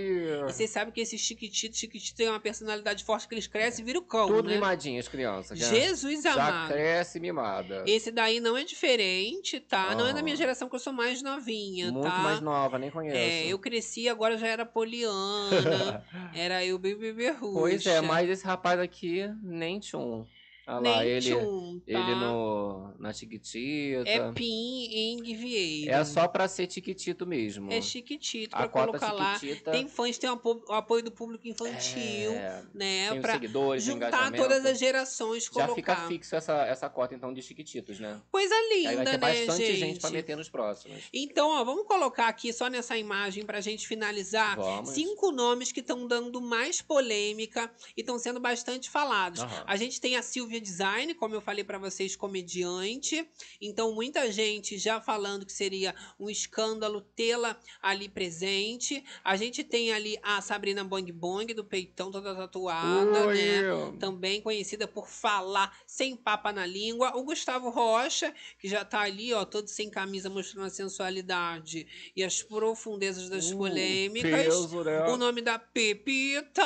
Vocês 0.48 0.72
sabem 0.72 0.92
que 0.92 1.02
esses 1.02 1.22
Chiquititos, 1.22 1.78
Chiquitito 1.78 2.18
tem 2.18 2.28
uma 2.28 2.40
personalidade 2.40 3.04
forte 3.04 3.28
que 3.28 3.36
eles 3.36 3.46
crescem 3.46 3.84
e 3.84 3.86
viram 3.86 4.02
cão, 4.02 4.26
Tudo 4.28 4.50
né? 4.50 4.56
mimadinho, 4.56 5.00
as 5.00 5.08
crianças. 5.08 5.60
Jesus 5.60 6.24
Já 6.24 6.47
amado. 6.50 6.72
cresce 6.72 7.20
mimada. 7.20 7.84
Esse 7.88 8.12
daí 8.12 8.40
não 8.40 8.56
é 8.58 8.64
diferente, 8.64 9.60
tá? 9.60 9.94
Não 9.96 10.08
é 10.08 10.14
da 10.14 10.22
minha 10.22 10.34
Ah. 10.36 10.38
geração, 10.38 10.68
que 10.70 10.76
eu 10.76 10.80
sou 10.80 10.94
mais 10.94 11.22
novinha, 11.22 11.92
Muito 11.92 12.08
tá? 12.10 12.18
mais 12.20 12.42
nova, 12.42 12.78
nem 12.80 12.90
conheço. 12.90 13.16
É, 13.18 13.46
eu 13.48 13.60
cresci, 13.60 14.08
agora 14.10 14.38
já 14.38 14.48
era 14.48 14.66
Poliana, 14.66 16.04
era 16.36 16.64
eu 16.66 16.78
bebê. 16.78 17.34
Pois 17.40 17.86
é, 17.86 18.02
mas 18.02 18.30
esse 18.30 18.46
rapaz 18.46 18.80
aqui, 18.80 19.28
nem 19.42 19.80
tchum. 19.80 20.26
Olha 20.68 20.80
lá, 20.90 21.06
ele, 21.06 21.22
tchum, 21.34 21.80
tá? 21.80 21.84
ele 21.88 22.16
no, 22.16 22.94
na 23.00 23.14
Chiquitita. 23.14 24.04
É 24.10 24.32
Pim 24.34 24.86
em 24.92 25.24
Vieira. 25.36 25.94
É 25.94 26.04
só 26.04 26.28
pra 26.28 26.48
ser 26.48 26.70
Chiquitito 26.70 27.26
mesmo. 27.26 27.72
É 27.72 27.82
chiquitito 27.82 28.54
A 28.54 28.60
pra 28.60 28.68
cota 28.70 28.88
colocar 29.00 29.12
lá. 29.14 29.40
Tem 29.72 29.88
fãs, 29.88 30.18
tem 30.18 30.30
o 30.30 30.34
apo- 30.34 30.62
o 30.68 30.74
apoio 30.74 31.04
do 31.04 31.12
público 31.12 31.48
infantil, 31.48 32.32
é, 32.32 32.64
né? 32.74 33.10
tem 33.12 33.22
pra 33.22 33.34
seguidores, 33.34 33.84
juntar 33.84 34.32
todas 34.34 34.66
as 34.66 34.78
gerações, 34.78 35.46
Já 35.46 35.52
colocar. 35.52 35.74
fica 35.76 35.96
fixo 36.08 36.36
essa, 36.36 36.66
essa 36.66 36.90
cota, 36.90 37.16
então, 37.16 37.34
de 37.34 37.42
Chiquititos, 37.42 38.00
né? 38.00 38.20
Coisa 38.32 38.54
Aí 38.54 38.84
vai 38.84 38.96
linda, 38.96 39.06
ter 39.06 39.12
né, 39.12 39.18
bastante 39.18 39.66
gente. 39.68 39.80
gente? 39.80 40.00
pra 40.02 40.10
meter 40.10 40.36
nos 40.36 40.50
próximos. 40.50 41.04
Então, 41.14 41.50
ó, 41.50 41.64
vamos 41.64 41.86
colocar 41.88 42.28
aqui 42.28 42.52
só 42.52 42.68
nessa 42.68 42.98
imagem 42.98 43.46
pra 43.46 43.62
gente 43.62 43.88
finalizar. 43.88 44.56
Vamos. 44.58 44.90
Cinco 44.90 45.32
nomes 45.32 45.72
que 45.72 45.80
estão 45.80 46.06
dando 46.08 46.42
mais 46.42 46.82
polêmica 46.82 47.72
e 47.96 48.02
estão 48.02 48.20
sendo 48.20 48.40
bastante 48.40 48.90
falados. 48.90 49.42
Aham. 49.42 49.64
A 49.66 49.76
gente 49.78 50.02
tem 50.02 50.16
a 50.18 50.22
Silvia 50.22 50.57
Design, 50.60 51.14
como 51.16 51.36
eu 51.36 51.42
falei 51.42 51.64
pra 51.64 51.78
vocês, 51.78 52.16
comediante. 52.16 53.28
Então, 53.62 53.94
muita 53.94 54.32
gente 54.32 54.78
já 54.78 55.00
falando 55.02 55.46
que 55.46 55.54
seria 55.54 55.94
um 56.20 56.30
escândalo 56.30 57.02
tê-la 57.02 57.58
ali 57.82 58.08
presente. 58.10 59.04
A 59.24 59.36
gente 59.36 59.64
tem 59.64 59.92
ali 59.94 60.18
a 60.22 60.42
Sabrina 60.42 60.84
Bong 60.84 61.12
Bong, 61.12 61.54
do 61.54 61.64
peitão 61.64 62.12
toda 62.12 62.36
tatuada, 62.36 63.28
Oi. 63.28 63.36
né? 63.36 63.62
Também 64.00 64.42
conhecida 64.42 64.88
por 64.88 65.08
falar 65.08 65.76
sem 65.86 66.16
papa 66.16 66.52
na 66.52 66.66
língua. 66.66 67.16
O 67.16 67.24
Gustavo 67.24 67.70
Rocha, 67.70 68.34
que 68.60 68.68
já 68.68 68.84
tá 68.86 69.02
ali, 69.02 69.34
ó, 69.34 69.46
todo 69.46 69.68
sem 69.68 69.90
camisa, 69.90 70.30
mostrando 70.30 70.66
a 70.66 70.70
sensualidade 70.70 71.88
e 72.16 72.24
as 72.24 72.42
profundezas 72.44 73.30
das 73.30 73.52
Uh, 73.52 73.58
polêmicas. 73.58 74.32
peso, 74.32 74.84
né? 74.84 75.08
O 75.08 75.18
nome 75.18 75.42
da 75.42 75.58
Pepita. 75.58 76.64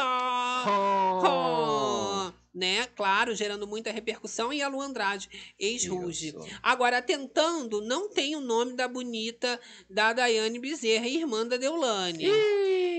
Oh. 1.23 2.40
Né? 2.53 2.85
Claro, 2.95 3.33
gerando 3.33 3.65
muita 3.65 3.91
repercussão. 3.91 4.51
E 4.51 4.61
a 4.61 4.67
Lu 4.67 4.81
Andrade, 4.81 5.29
ex-Ruge. 5.57 6.33
Agora, 6.61 7.01
tentando, 7.01 7.81
não 7.81 8.09
tem 8.09 8.35
o 8.35 8.41
nome 8.41 8.73
da 8.73 8.87
bonita 8.87 9.59
da 9.89 10.11
Daiane 10.11 10.59
Bezerra, 10.59 11.07
irmã 11.07 11.47
da 11.47 11.57
Deulane. 11.57 12.25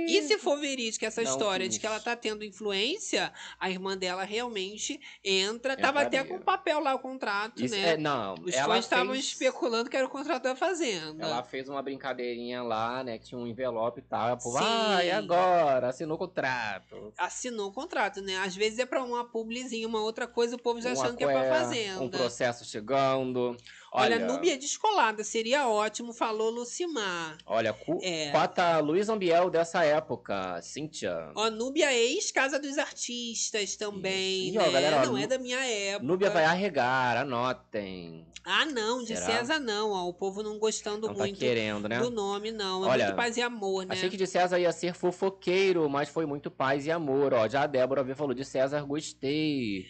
E 0.08 0.22
se 0.22 0.38
for 0.38 0.58
verídica 0.58 1.06
essa 1.06 1.22
Não 1.22 1.30
história 1.30 1.68
de 1.68 1.78
que 1.78 1.86
ela 1.86 2.00
tá 2.00 2.14
tendo 2.16 2.44
influência, 2.44 3.32
a 3.58 3.70
irmã 3.70 3.96
dela 3.96 4.24
realmente 4.24 5.00
entra. 5.24 5.76
Tava 5.76 6.02
até 6.02 6.22
com 6.24 6.38
papel 6.38 6.80
lá 6.80 6.94
o 6.94 6.98
contrato, 6.98 7.64
Isso, 7.64 7.74
né? 7.74 7.90
é, 7.90 7.96
não, 7.96 8.34
Os 8.34 8.54
ela 8.54 8.74
fãs 8.74 8.84
estavam 8.84 9.12
fez- 9.12 9.26
especulando 9.26 9.88
que 9.90 9.96
era 9.96 10.06
o 10.06 10.10
contrato 10.10 10.42
da 10.44 10.56
Fazenda. 10.56 11.24
Ela 11.24 11.42
fez 11.42 11.68
uma 11.68 11.82
brincadeirinha 11.82 12.62
lá, 12.62 13.02
né? 13.04 13.18
Que 13.18 13.26
tinha 13.26 13.38
um 13.40 13.46
envelope 13.46 14.00
e 14.00 14.02
tal. 14.02 14.36
Pô, 14.38 14.50
Sim. 14.52 14.58
ah, 14.60 15.04
e 15.04 15.10
agora? 15.10 15.88
Assinou 15.88 16.16
o 16.16 16.18
contrato. 16.18 17.12
Assinou 17.18 17.68
o 17.68 17.72
contrato, 17.72 18.20
né? 18.20 18.36
Às 18.38 18.54
vezes 18.56 18.78
é 18.78 18.86
pra 18.86 19.02
uma 19.02 19.24
publizinha, 19.24 19.86
uma 19.86 20.02
outra 20.02 20.26
coisa, 20.26 20.56
o 20.56 20.58
povo 20.58 20.80
já 20.80 20.90
Uma 20.92 21.02
achando 21.02 21.16
que 21.16 21.24
é 21.24 21.26
pra 21.26 21.40
cué, 21.40 21.50
Fazenda. 21.50 22.00
Um 22.02 22.08
processo 22.08 22.64
chegando. 22.64 23.56
Olha, 23.94 24.16
Olha, 24.16 24.26
Núbia 24.26 24.56
descolada, 24.56 25.22
seria 25.22 25.68
ótimo, 25.68 26.14
falou 26.14 26.48
Lucimar. 26.48 27.36
Olha, 27.44 27.74
cu, 27.74 27.98
É. 28.02 28.30
cota 28.30 28.78
Luiz 28.78 29.10
Ambiel 29.10 29.50
dessa 29.50 29.84
época, 29.84 30.62
Cíntia. 30.62 31.30
Ó, 31.34 31.50
Núbia 31.50 31.92
ex-Casa 31.92 32.58
dos 32.58 32.78
Artistas 32.78 33.76
também, 33.76 34.48
Isso. 34.48 34.58
Né? 34.58 34.66
ó, 34.66 34.70
galera, 34.72 35.02
ó, 35.02 35.06
não 35.06 35.18
é 35.18 35.22
Nú- 35.22 35.28
da 35.28 35.38
minha 35.38 35.58
época. 35.62 36.06
Núbia 36.06 36.30
vai 36.30 36.44
arregar, 36.44 37.18
anotem. 37.18 38.26
Ah, 38.44 38.64
não, 38.64 39.00
de 39.04 39.08
Será? 39.14 39.26
César 39.26 39.60
não, 39.60 39.90
ó. 39.90 40.08
O 40.08 40.14
povo 40.14 40.42
não 40.42 40.58
gostando 40.58 41.06
Não 41.06 41.14
tá 41.14 41.20
muito 41.20 41.38
querendo, 41.38 41.86
né? 41.86 42.00
do 42.00 42.10
nome, 42.10 42.50
não. 42.50 42.84
É 42.86 42.88
Olha, 42.88 43.04
muito 43.04 43.16
paz 43.16 43.36
e 43.36 43.42
amor, 43.42 43.84
né? 43.84 43.94
Achei 43.94 44.08
que 44.08 44.16
de 44.16 44.26
César 44.26 44.58
ia 44.58 44.72
ser 44.72 44.94
fofoqueiro, 44.94 45.88
mas 45.90 46.08
foi 46.08 46.24
muito 46.24 46.50
paz 46.50 46.86
e 46.86 46.90
amor, 46.90 47.34
ó. 47.34 47.46
Já 47.46 47.64
a 47.64 47.66
Débora 47.66 48.02
V 48.02 48.14
falou 48.14 48.34
de 48.34 48.44
César, 48.44 48.80
gostei. 48.86 49.86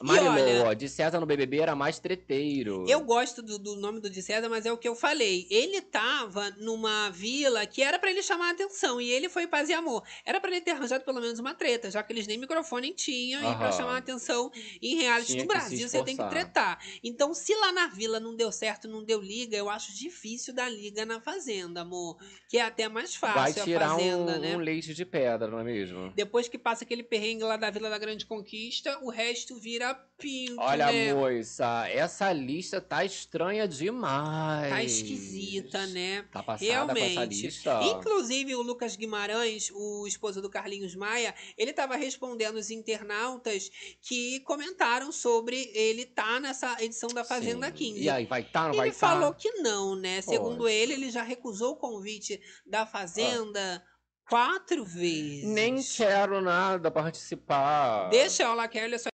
Marilô, 0.00 0.30
olha- 0.32 0.64
ó, 0.68 0.72
de 0.72 0.88
César 0.88 1.20
no 1.20 1.26
BBB 1.26 1.58
era 1.60 1.74
mais 1.76 1.98
treteiro. 1.98 2.84
Eu 2.88 3.00
gosto 3.04 3.42
do, 3.42 3.58
do 3.58 3.76
nome 3.76 4.00
do 4.00 4.08
de 4.10 4.22
César, 4.22 4.48
mas 4.48 4.64
é 4.66 4.72
o 4.72 4.78
que 4.78 4.88
eu 4.88 4.96
falei. 4.96 5.46
Ele 5.50 5.80
tava 5.80 6.50
numa 6.58 7.10
vila 7.10 7.64
que 7.66 7.82
era 7.82 7.98
pra 7.98 8.10
ele 8.10 8.22
chamar 8.22 8.48
a 8.48 8.52
atenção 8.52 9.00
e 9.00 9.10
ele 9.10 9.28
foi 9.28 9.46
paz 9.46 9.68
e 9.68 9.72
amor. 9.74 10.02
Era 10.24 10.40
pra 10.40 10.50
ele 10.50 10.60
ter 10.60 10.72
arranjado 10.72 11.04
pelo 11.04 11.20
menos 11.20 11.38
uma 11.38 11.54
treta, 11.54 11.90
já 11.90 12.02
que 12.02 12.12
eles 12.12 12.26
nem 12.26 12.38
microfone 12.38 12.92
tinham 12.94 13.40
e 13.52 13.56
pra 13.56 13.70
chamar 13.70 13.94
a 13.94 13.98
atenção 13.98 14.50
em 14.80 14.96
reality 14.96 15.32
Tinha 15.32 15.42
se 15.42 15.46
Brasil 15.46 15.88
você 15.88 16.02
tem 16.02 16.16
que 16.16 16.28
tretar. 16.28 16.78
Então, 17.04 17.32
se 17.34 17.54
lá 17.54 17.70
na 17.72 17.86
vila 17.86 18.18
não 18.18 18.34
deu 18.34 18.50
certo, 18.50 18.88
não 18.88 19.04
deu 19.04 19.20
liga, 19.20 19.56
eu 19.56 19.68
acho 19.70 19.94
difícil 19.96 20.54
dar 20.54 20.68
liga 20.68 21.04
na 21.06 21.20
fazenda, 21.20 21.82
amor, 21.82 22.16
que 22.48 22.58
é 22.58 22.62
até 22.62 22.88
mais 22.88 23.14
fácil 23.14 23.40
Vai 23.40 23.50
a 23.52 23.64
tirar 23.64 23.90
fazenda, 23.90 24.36
um, 24.36 24.40
né? 24.40 24.56
um 24.56 24.60
leite 24.60 24.94
de 24.94 25.04
pedra, 25.04 25.48
não 25.48 25.60
é 25.60 25.64
mesmo? 25.64 26.12
Depois 26.16 26.48
que 26.48 26.58
passa 26.58 26.82
aquele 26.84 27.02
perrengue 27.02 27.44
lá 27.44 27.56
da 27.56 27.70
Vila 27.70 27.88
da 27.90 27.98
Grande 27.98 28.26
Conquista, 28.26 28.98
o 29.02 29.10
resto 29.10 29.56
vira 29.60 29.81
pinto, 30.18 30.60
Olha, 30.60 30.92
né? 30.92 31.12
moça, 31.12 31.88
essa 31.88 32.32
lista 32.32 32.80
tá 32.80 33.04
estranha 33.04 33.66
demais. 33.66 34.70
Tá 34.70 34.84
esquisita, 34.84 35.86
né? 35.88 36.22
Tá 36.30 36.42
passada 36.42 36.92
com 36.92 36.98
essa 36.98 37.08
Realmente. 37.08 37.42
lista. 37.42 37.80
Inclusive, 37.82 38.54
o 38.54 38.62
Lucas 38.62 38.94
Guimarães, 38.94 39.70
o 39.74 40.06
esposo 40.06 40.40
do 40.40 40.48
Carlinhos 40.48 40.94
Maia, 40.94 41.34
ele 41.58 41.70
estava 41.70 41.96
respondendo 41.96 42.56
os 42.56 42.70
internautas 42.70 43.70
que 44.00 44.40
comentaram 44.40 45.10
sobre 45.10 45.70
ele 45.74 46.06
tá 46.06 46.38
nessa 46.38 46.76
edição 46.82 47.10
da 47.10 47.24
Fazenda 47.24 47.66
Sim. 47.66 47.72
15. 47.72 48.00
E 48.02 48.08
aí, 48.08 48.26
vai 48.26 48.44
tá, 48.44 48.62
não 48.62 48.70
ele 48.70 48.76
vai 48.76 48.90
tá? 48.90 48.96
falou 48.96 49.34
que 49.34 49.50
não, 49.54 49.96
né? 49.96 50.20
Segundo 50.20 50.68
ele, 50.68 50.92
ele 50.92 51.10
já 51.10 51.22
recusou 51.22 51.72
o 51.72 51.76
convite 51.76 52.40
da 52.64 52.86
Fazenda 52.86 53.82
quatro 54.28 54.84
vezes. 54.84 55.44
Nem 55.44 55.82
quero 55.82 56.40
nada 56.40 56.90
participar. 56.90 58.08
Deixa 58.08 58.44
ela, 58.44 58.66
Kelly, 58.66 58.94
é 58.94 58.98
só 58.98 59.11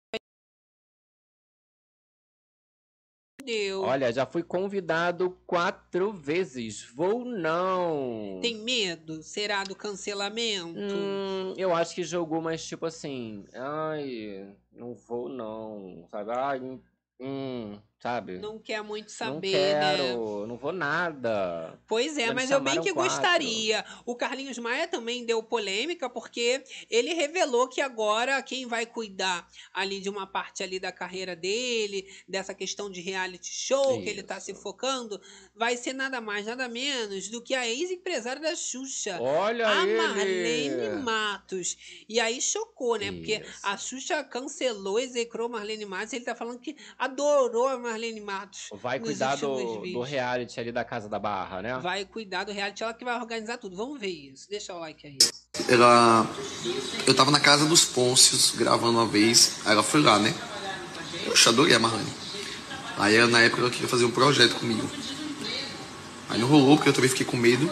Deu. 3.44 3.82
Olha, 3.82 4.12
já 4.12 4.24
fui 4.24 4.42
convidado 4.42 5.36
quatro 5.46 6.12
vezes. 6.12 6.82
Vou 6.94 7.24
não. 7.24 8.38
Tem 8.40 8.56
medo? 8.56 9.22
Será 9.22 9.64
do 9.64 9.74
cancelamento? 9.74 10.78
Hum, 10.78 11.54
eu 11.56 11.74
acho 11.74 11.94
que 11.94 12.02
jogou, 12.02 12.40
mas 12.40 12.64
tipo 12.64 12.86
assim, 12.86 13.44
ai, 13.54 14.54
não 14.72 14.94
vou 14.94 15.28
não, 15.28 16.06
sabe? 16.10 16.30
Ai, 16.32 16.80
hum, 17.20 17.78
sabe? 18.04 18.38
Não 18.38 18.58
quer 18.58 18.82
muito 18.82 19.06
Não 19.08 19.16
saber, 19.16 19.76
né? 19.76 19.96
quero, 19.96 20.46
não 20.46 20.58
vou 20.58 20.72
nada. 20.74 21.78
Pois 21.88 22.18
é, 22.18 22.26
Já 22.26 22.34
mas 22.34 22.50
eu 22.50 22.60
bem 22.60 22.78
que 22.82 22.92
quatro. 22.92 23.10
gostaria. 23.10 23.82
O 24.04 24.14
Carlinhos 24.14 24.58
Maia 24.58 24.86
também 24.86 25.24
deu 25.24 25.42
polêmica 25.42 26.10
porque 26.10 26.62
ele 26.90 27.14
revelou 27.14 27.66
que 27.66 27.80
agora 27.80 28.42
quem 28.42 28.66
vai 28.66 28.84
cuidar 28.84 29.48
ali 29.72 30.00
de 30.00 30.10
uma 30.10 30.26
parte 30.26 30.62
ali 30.62 30.78
da 30.78 30.92
carreira 30.92 31.34
dele, 31.34 32.06
dessa 32.28 32.52
questão 32.52 32.90
de 32.90 33.00
reality 33.00 33.50
show 33.50 34.02
que 34.02 34.10
ele 34.10 34.22
tá 34.22 34.38
se 34.38 34.52
focando, 34.52 35.18
vai 35.54 35.74
ser 35.74 35.94
nada 35.94 36.20
mais, 36.20 36.44
nada 36.44 36.68
menos 36.68 37.30
do 37.30 37.40
que 37.40 37.54
a 37.54 37.66
ex-empresária 37.66 38.42
da 38.42 38.54
Xuxa. 38.54 39.18
Olha 39.18 39.66
a 39.66 39.82
ele! 39.86 39.96
Marlene 39.96 41.02
Matos. 41.02 42.04
E 42.06 42.20
aí 42.20 42.38
chocou, 42.42 42.96
né? 42.96 43.10
Porque 43.10 43.42
a 43.62 43.78
Xuxa 43.78 44.22
cancelou, 44.24 45.00
execrou 45.00 45.48
Marlene 45.48 45.86
Matos. 45.86 46.12
Ele 46.12 46.24
tá 46.26 46.34
falando 46.34 46.58
que 46.58 46.76
adorou 46.98 47.66
a 47.66 47.78
Marlene 47.78 47.93
Matos. 48.20 48.68
Vai 48.72 48.98
cuidar 48.98 49.36
do, 49.36 49.80
do 49.80 50.02
reality 50.02 50.60
ali 50.60 50.72
da 50.72 50.84
Casa 50.84 51.08
da 51.08 51.18
Barra, 51.18 51.62
né? 51.62 51.78
Vai 51.78 52.04
cuidar 52.04 52.44
do 52.44 52.52
reality, 52.52 52.82
ela 52.82 52.94
que 52.94 53.04
vai 53.04 53.18
organizar 53.18 53.58
tudo. 53.58 53.76
Vamos 53.76 53.98
ver 53.98 54.08
isso. 54.08 54.48
Deixa 54.48 54.74
o 54.74 54.78
like 54.78 55.06
aí. 55.06 55.18
Ela. 55.68 56.26
Eu 57.06 57.14
tava 57.14 57.30
na 57.30 57.40
casa 57.40 57.66
dos 57.66 57.84
Pôncios 57.84 58.52
gravando 58.56 58.98
uma 58.98 59.06
vez, 59.06 59.60
aí 59.64 59.72
ela 59.72 59.82
foi 59.82 60.02
lá, 60.02 60.18
né? 60.18 60.34
Eu 61.26 61.36
já 61.36 61.50
adorei 61.50 61.74
a 61.74 61.78
Marlene. 61.78 62.12
Aí 62.96 63.16
ela, 63.16 63.28
na 63.28 63.40
época 63.40 63.62
ela 63.62 63.70
queria 63.70 63.88
fazer 63.88 64.04
um 64.04 64.10
projeto 64.10 64.54
comigo. 64.56 64.88
Aí 66.28 66.38
não 66.38 66.48
rolou, 66.48 66.76
porque 66.76 66.88
eu 66.88 66.92
também 66.92 67.10
fiquei 67.10 67.26
com 67.26 67.36
medo. 67.36 67.70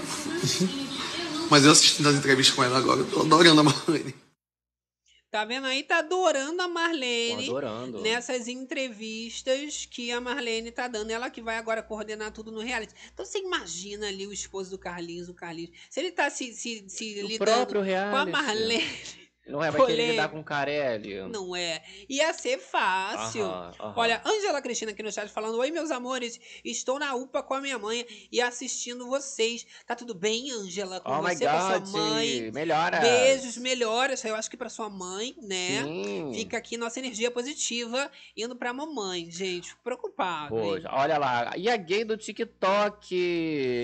Mas 1.50 1.64
eu 1.64 1.72
assistindo 1.72 2.08
as 2.08 2.14
entrevistas 2.14 2.54
com 2.54 2.64
ela 2.64 2.78
agora, 2.78 3.00
eu 3.00 3.06
tô 3.06 3.20
adorando 3.20 3.60
a 3.60 3.64
Marlene. 3.64 4.14
Tá 5.32 5.46
vendo 5.46 5.66
aí? 5.66 5.82
Tá 5.82 6.00
adorando 6.00 6.60
a 6.60 6.68
Marlene. 6.68 7.46
Tô 7.46 7.56
adorando. 7.56 8.02
Nessas 8.02 8.48
entrevistas 8.48 9.88
que 9.90 10.12
a 10.12 10.20
Marlene 10.20 10.70
tá 10.70 10.86
dando. 10.86 11.10
Ela 11.10 11.30
que 11.30 11.40
vai 11.40 11.56
agora 11.56 11.82
coordenar 11.82 12.30
tudo 12.32 12.52
no 12.52 12.60
reality. 12.60 12.92
Então 13.14 13.24
você 13.24 13.38
imagina 13.38 14.08
ali 14.08 14.26
o 14.26 14.32
esposo 14.32 14.68
do 14.72 14.78
Carlinhos, 14.78 15.30
o 15.30 15.34
Carlinhos. 15.34 15.70
Se 15.88 16.00
ele 16.00 16.12
tá 16.12 16.28
se, 16.28 16.52
se, 16.52 16.84
se 16.86 17.22
O 17.22 17.26
lidando 17.26 17.38
próprio 17.38 17.80
com 17.80 17.86
a 17.86 18.24
reality. 18.24 18.30
Marlene. 18.30 19.21
Não 19.46 19.62
é, 19.62 19.70
vai 19.72 19.80
querer 19.80 19.92
polêmica. 19.94 20.10
lidar 20.12 20.28
com 20.28 20.40
o 20.40 20.44
Carelli. 20.44 21.20
Não 21.28 21.54
é. 21.56 21.82
Ia 22.08 22.32
ser 22.32 22.58
fácil. 22.58 23.44
Aham, 23.44 23.72
aham. 23.80 23.94
Olha, 23.96 24.22
Ângela 24.24 24.62
Cristina 24.62 24.92
aqui 24.92 25.02
no 25.02 25.10
chat 25.10 25.28
falando: 25.28 25.58
Oi, 25.58 25.70
meus 25.72 25.90
amores, 25.90 26.38
estou 26.64 26.98
na 26.98 27.14
UPA 27.16 27.42
com 27.42 27.54
a 27.54 27.60
minha 27.60 27.76
mãe 27.78 28.06
e 28.30 28.40
assistindo 28.40 29.06
vocês. 29.08 29.66
Tá 29.86 29.96
tudo 29.96 30.14
bem, 30.14 30.52
Ângela? 30.52 31.00
Com 31.00 31.10
Oh 31.18 31.22
você, 31.22 31.44
com 31.44 31.50
a 31.50 31.84
sua 31.84 31.98
mãe? 31.98 32.50
melhoras. 32.52 33.00
Beijos, 33.00 33.56
melhoras. 33.56 34.24
Eu 34.24 34.36
acho 34.36 34.48
que 34.48 34.56
pra 34.56 34.68
sua 34.68 34.88
mãe, 34.88 35.34
né? 35.42 35.82
Sim. 35.82 36.30
Fica 36.34 36.56
aqui 36.56 36.76
nossa 36.76 37.00
energia 37.00 37.30
positiva 37.30 38.10
indo 38.36 38.54
pra 38.54 38.72
mamãe, 38.72 39.28
gente. 39.28 39.70
Fico 39.70 39.82
preocupado. 39.82 40.54
Poxa, 40.54 40.88
olha 40.92 41.18
lá. 41.18 41.52
E 41.56 41.68
a 41.68 41.76
gay 41.76 42.04
do 42.04 42.16
TikTok? 42.16 43.12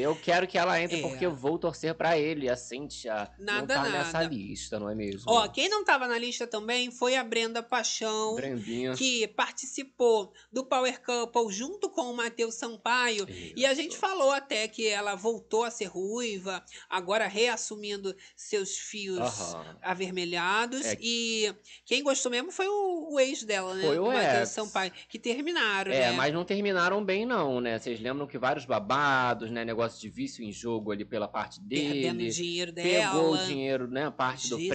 Eu 0.03 0.15
quero 0.17 0.47
que 0.47 0.57
ela 0.57 0.81
entre 0.81 0.99
É. 0.99 1.03
porque 1.03 1.27
eu 1.27 1.35
vou 1.35 1.59
torcer 1.59 1.95
pra 1.95 2.17
ele. 2.17 2.49
A 2.49 2.57
Cíntia 2.57 3.29
não 3.39 3.55
Nada, 3.55 3.75
tá 3.75 3.83
nada. 3.83 3.91
nessa 3.91 4.23
lista, 4.23 4.79
não 4.79 4.89
é 4.89 4.95
mesmo? 4.95 5.25
Ó, 5.27 5.48
quem 5.53 5.69
não 5.69 5.85
tava 5.85 6.07
na 6.07 6.19
lista 6.19 6.47
também 6.47 6.91
foi 6.91 7.17
a 7.17 7.25
Brenda 7.25 7.63
Paixão. 7.63 8.35
Brendinha. 8.37 8.95
que 8.95 9.27
participou 9.29 10.33
do 10.53 10.65
Power 10.65 11.01
Couple 11.03 11.53
junto 11.53 11.89
com 11.91 12.11
o 12.11 12.17
Matheus 12.17 12.55
Sampaio. 12.55 13.27
E 13.57 13.65
a 13.67 13.75
gente 13.75 13.97
falou 13.97 14.31
até 14.33 14.67
que 14.69 14.87
ela 14.87 15.15
voltou 15.15 15.65
a 15.65 15.71
ser 15.71 15.87
ruiva, 15.87 16.65
agora 16.89 17.27
reassumindo 17.27 18.15
seus 18.37 18.77
fios 18.79 19.19
Aham. 19.19 19.77
avermelhados. 19.83 20.85
É. 20.87 20.99
E 21.01 21.55
quem 21.85 22.03
gostou 22.03 22.31
mesmo 22.31 22.51
foi 22.51 22.67
o, 22.69 23.09
o 23.15 23.21
ex 23.21 23.43
dela, 23.45 23.75
né? 23.75 23.83
Foi 23.85 23.99
o 23.99 24.07
Matheus 24.07 24.39
ex. 24.41 24.49
Sampaio. 24.51 24.93
Que 25.09 25.19
terminaram, 25.19 25.93
É, 25.93 26.11
né? 26.11 26.13
mas 26.13 26.33
não 26.33 26.45
terminaram 26.45 27.05
bem, 27.05 27.25
não, 27.27 27.61
né? 27.61 27.79
Vocês 27.79 28.01
lembram 28.01 28.27
que 28.27 28.39
vários 28.39 28.65
babados, 28.65 29.51
né? 29.51 29.65
Negócio 29.65 30.01
de 30.01 30.09
vício 30.09 30.45
em 30.45 30.53
jogo 30.53 30.91
ali 30.93 31.05
pela 31.05 31.29
parte 31.29 31.61
dele. 31.61 32.03
Perdendo 32.03 32.31
dinheiro 32.31 32.73
Pegou 32.73 33.31
o 33.31 33.37
dela. 33.37 33.47
dinheiro, 33.47 33.89
né? 33.89 34.11
Parte 34.11 34.49
do 34.49 34.59
Jesus. 34.59 34.69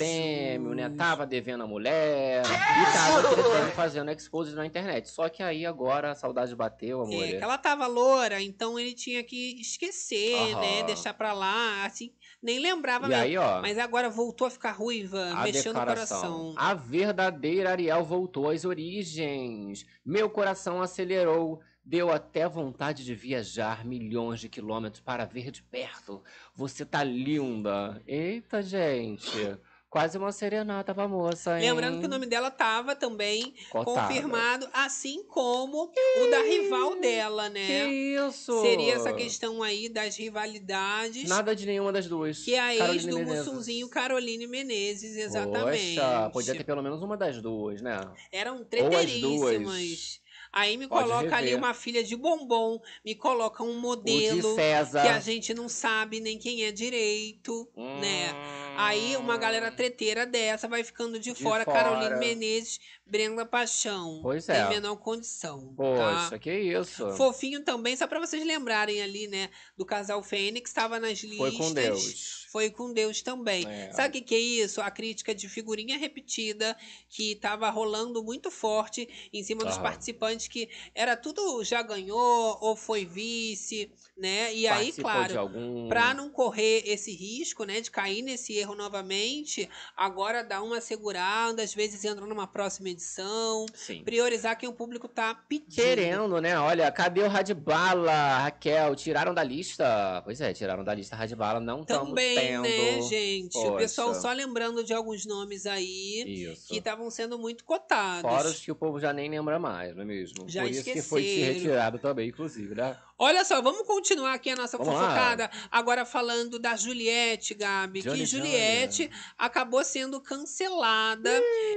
Prêmio, 0.64 0.76
né? 0.76 0.90
Tava 0.98 1.26
devendo 1.26 1.64
a 1.64 1.68
mulher. 1.68 2.44
E 2.46 2.94
tava 2.94 3.30
tretando, 3.36 3.72
fazendo 3.72 4.12
expose 4.12 4.56
na 4.56 4.66
internet. 4.66 5.10
Só 5.10 5.30
que 5.30 5.44
aí 5.44 5.66
agora 5.66 6.12
a 6.12 6.16
saudade 6.16 6.56
bateu, 6.56 7.02
amor. 7.02 7.24
É, 7.24 7.28
que 7.38 7.44
ela 7.44 7.58
tava 7.58 7.86
loura, 7.88 8.42
então 8.42 8.80
ele 8.80 8.94
tinha 8.94 9.24
que 9.24 9.60
esquecer, 9.62 10.36
Aham. 10.36 10.62
né? 10.62 10.84
Deixar 10.84 11.14
pra 11.14 11.34
lá, 11.34 11.86
assim, 11.86 12.12
nem 12.42 12.60
lembrava 12.60 13.06
E 13.06 13.10
mesmo. 13.10 13.24
aí, 13.24 13.38
ó, 13.38 13.62
Mas 13.62 13.78
agora 13.78 14.10
voltou 14.10 14.48
a 14.48 14.50
ficar 14.52 14.72
ruiva, 14.72 15.32
A 15.32 15.44
mexendo 15.44 15.76
declaração. 15.76 16.20
coração. 16.22 16.54
A 16.58 16.74
verdadeira 16.74 17.72
Ariel 17.72 18.04
voltou 18.04 18.50
às 18.50 18.66
origens. 18.66 19.86
Meu 20.06 20.30
coração 20.30 20.82
acelerou. 20.82 21.60
Deu 21.86 22.10
até 22.10 22.48
vontade 22.48 23.04
de 23.04 23.14
viajar 23.14 23.84
milhões 23.84 24.40
de 24.40 24.48
quilômetros 24.48 25.02
para 25.02 25.26
ver 25.26 25.52
de 25.52 25.62
perto. 25.62 26.24
Você 26.56 26.86
tá 26.86 27.04
linda. 27.04 28.02
Eita, 28.08 28.62
gente. 28.62 29.58
Quase 29.94 30.18
uma 30.18 30.32
serenata 30.32 30.92
pra 30.92 31.08
moça, 31.08 31.56
hein? 31.60 31.70
Lembrando 31.70 32.00
que 32.00 32.08
o 32.08 32.10
nome 32.10 32.26
dela 32.26 32.50
tava 32.50 32.96
também 32.96 33.54
Cotada. 33.70 34.08
confirmado, 34.08 34.68
assim 34.74 35.24
como 35.28 35.84
o 35.84 36.28
da 36.32 36.42
rival 36.42 37.00
dela, 37.00 37.48
né? 37.48 37.68
Que 37.68 38.16
isso? 38.28 38.60
Seria 38.62 38.96
essa 38.96 39.14
questão 39.14 39.62
aí 39.62 39.88
das 39.90 40.18
rivalidades. 40.18 41.30
Nada 41.30 41.56
de 41.56 41.68
nenhuma 41.68 41.92
das 41.92 42.08
duas. 42.08 42.40
Que 42.40 42.56
é 42.56 42.60
a 42.60 42.74
ex 42.74 42.80
Caroline 42.80 43.10
do 43.12 43.18
Menezes. 43.20 43.46
Mussunzinho 43.46 43.88
Caroline 43.88 44.48
Menezes, 44.48 45.16
exatamente. 45.16 45.96
Poxa, 45.96 46.30
podia 46.34 46.56
ter 46.56 46.64
pelo 46.64 46.82
menos 46.82 47.00
uma 47.04 47.16
das 47.16 47.40
duas, 47.40 47.80
né? 47.80 48.02
Eram 48.32 48.66
treteiríssimas. 48.66 50.24
Aí 50.52 50.78
me 50.78 50.88
Pode 50.88 51.08
coloca 51.10 51.36
ali 51.36 51.48
rever. 51.48 51.58
uma 51.58 51.74
filha 51.74 52.04
de 52.04 52.16
bombom, 52.16 52.80
me 53.04 53.16
coloca 53.16 53.64
um 53.64 53.80
modelo 53.80 54.54
César. 54.54 55.02
que 55.02 55.08
a 55.08 55.20
gente 55.20 55.52
não 55.52 55.68
sabe 55.68 56.20
nem 56.20 56.38
quem 56.38 56.64
é 56.64 56.72
direito, 56.72 57.68
né? 57.76 58.30
Aí 58.78 59.16
uma 59.18 59.38
galera 59.38 59.72
treteira 59.72 60.26
dessa 60.26 60.68
vai 60.68 60.84
ficando 60.84 61.20
de, 61.20 61.34
De 61.34 61.44
fora, 61.44 61.64
fora. 61.64 61.84
Caroline 61.84 62.20
Menezes, 62.20 62.80
Brenda 63.06 63.46
Paixão. 63.46 64.20
Pois 64.22 64.48
Em 64.50 64.54
é. 64.54 64.70
menor 64.70 64.96
condição. 64.98 65.74
Poxa, 65.76 66.30
tá? 66.32 66.40
que 66.40 66.52
isso. 66.52 67.12
Fofinho 67.16 67.64
também, 67.64 67.96
só 67.96 68.08
pra 68.08 68.20
vocês 68.20 68.46
lembrarem 68.46 69.02
ali, 69.02 69.28
né? 69.28 69.50
Do 69.78 69.86
casal 69.86 70.22
Fênix, 70.24 70.70
estava 70.70 71.00
nas 71.00 71.20
listas. 71.20 71.38
Foi 71.38 71.52
com 71.52 71.74
Deus. 71.74 72.43
Foi 72.54 72.70
com 72.70 72.94
Deus 72.94 73.24
também. 73.24 73.66
É. 73.68 73.92
Sabe 73.94 74.20
o 74.20 74.22
que, 74.24 74.36
é 74.36 74.40
isso? 74.40 74.80
A 74.80 74.92
crítica 74.92 75.34
de 75.34 75.50
figurinha 75.50 75.98
repetida 75.98 76.78
que 77.10 77.34
tava 77.38 77.68
rolando 77.72 78.24
muito 78.24 78.52
forte 78.52 79.10
em 79.34 79.42
cima 79.44 79.64
dos 79.66 79.74
Aham. 79.74 79.82
participantes, 79.82 80.48
que 80.48 80.70
era 80.94 81.18
tudo 81.18 81.64
já 81.64 81.82
ganhou 81.82 82.60
ou 82.62 82.76
foi 82.76 83.06
vice, 83.06 83.92
né? 84.16 84.54
E 84.54 84.68
aí, 84.68 84.84
Participou 84.84 85.12
claro, 85.12 85.32
de 85.32 85.38
algum- 85.40 85.90
pra 85.90 86.14
não 86.14 86.30
correr 86.30 86.84
esse 86.86 87.12
risco, 87.12 87.64
né, 87.64 87.82
de 87.82 87.90
cair 87.90 88.22
nesse 88.22 88.56
erro 88.56 88.76
novamente, 88.76 89.68
agora 89.98 90.44
dá 90.44 90.62
uma 90.62 90.80
segurada, 90.80 91.64
às 91.64 91.74
vezes 91.74 92.06
entra 92.06 92.24
numa 92.28 92.46
próxima 92.46 92.90
edição, 92.90 93.66
Sim. 93.74 94.04
priorizar 94.04 94.56
quem 94.60 94.70
o 94.70 94.74
público 94.74 95.08
tá 95.08 95.34
pedindo. 95.50 95.74
Querendo, 95.74 96.40
né? 96.40 96.60
Olha, 96.60 96.92
cadê 96.92 97.22
o 97.22 97.28
Radbala, 97.28 98.38
Raquel? 98.44 98.96
Tiraram 98.96 99.34
da 99.34 99.44
lista? 99.44 100.22
Pois 100.24 100.40
é, 100.40 100.54
tiraram 100.54 100.84
da 100.84 100.94
lista 100.94 101.16
Radbala, 101.16 101.60
não 101.60 101.82
estamos 101.82 102.14
Também, 102.52 102.96
né, 102.96 103.02
gente? 103.02 103.58
O 103.58 103.76
pessoal 103.78 104.10
Poxa. 104.10 104.22
só 104.22 104.32
lembrando 104.34 104.84
de 104.84 104.94
alguns 104.94 105.26
nomes 105.26 105.66
aí 105.66 106.24
Isso. 106.52 106.68
que 106.68 106.78
estavam 106.78 107.10
sendo 107.10 107.40
muito 107.40 107.64
cotados. 107.64 108.22
Fora 108.30 108.48
os 108.50 108.60
que 108.60 108.72
o 108.72 108.76
povo 108.76 109.00
já 109.00 109.14
nem 109.14 109.30
lembra 109.30 109.58
mais, 109.60 109.96
não 109.96 110.02
é 110.04 110.06
mesmo? 110.06 110.48
Já 110.48 110.62
Por 110.62 110.72
isso 110.72 110.84
que 110.84 111.02
foi 111.02 111.22
esqueceram. 111.24 111.54
retirado 111.54 112.00
também, 112.00 112.30
inclusive, 112.30 112.76
né? 112.76 112.98
Olha 113.18 113.46
só, 113.46 113.62
vamos 113.62 113.86
continuar 113.86 114.34
aqui 114.34 114.50
a 114.50 114.56
nossa 114.56 114.78
Vamos 114.78 114.94
lá. 114.94 115.02
fofocada. 115.02 115.52
Agora 115.72 116.04
falando 116.04 116.58
da 116.58 116.76
Juliette, 116.76 117.54
Gabi. 117.54 118.02
Johnny, 118.02 118.20
que 118.20 118.26
Juliette 118.26 119.12
acabou 119.38 119.84
sendo 119.84 120.20
cancelada. 120.20 121.30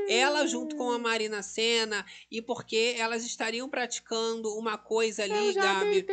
Ela 0.08 0.46
junto 0.46 0.76
com 0.76 0.90
a 0.90 0.98
Marina 0.98 1.42
Senna. 1.42 2.04
E 2.30 2.40
porque 2.40 2.94
elas 2.98 3.24
estariam 3.24 3.68
praticando 3.68 4.48
uma 4.56 4.78
coisa 4.78 5.24
ali, 5.24 5.52
Gabi. 5.52 6.06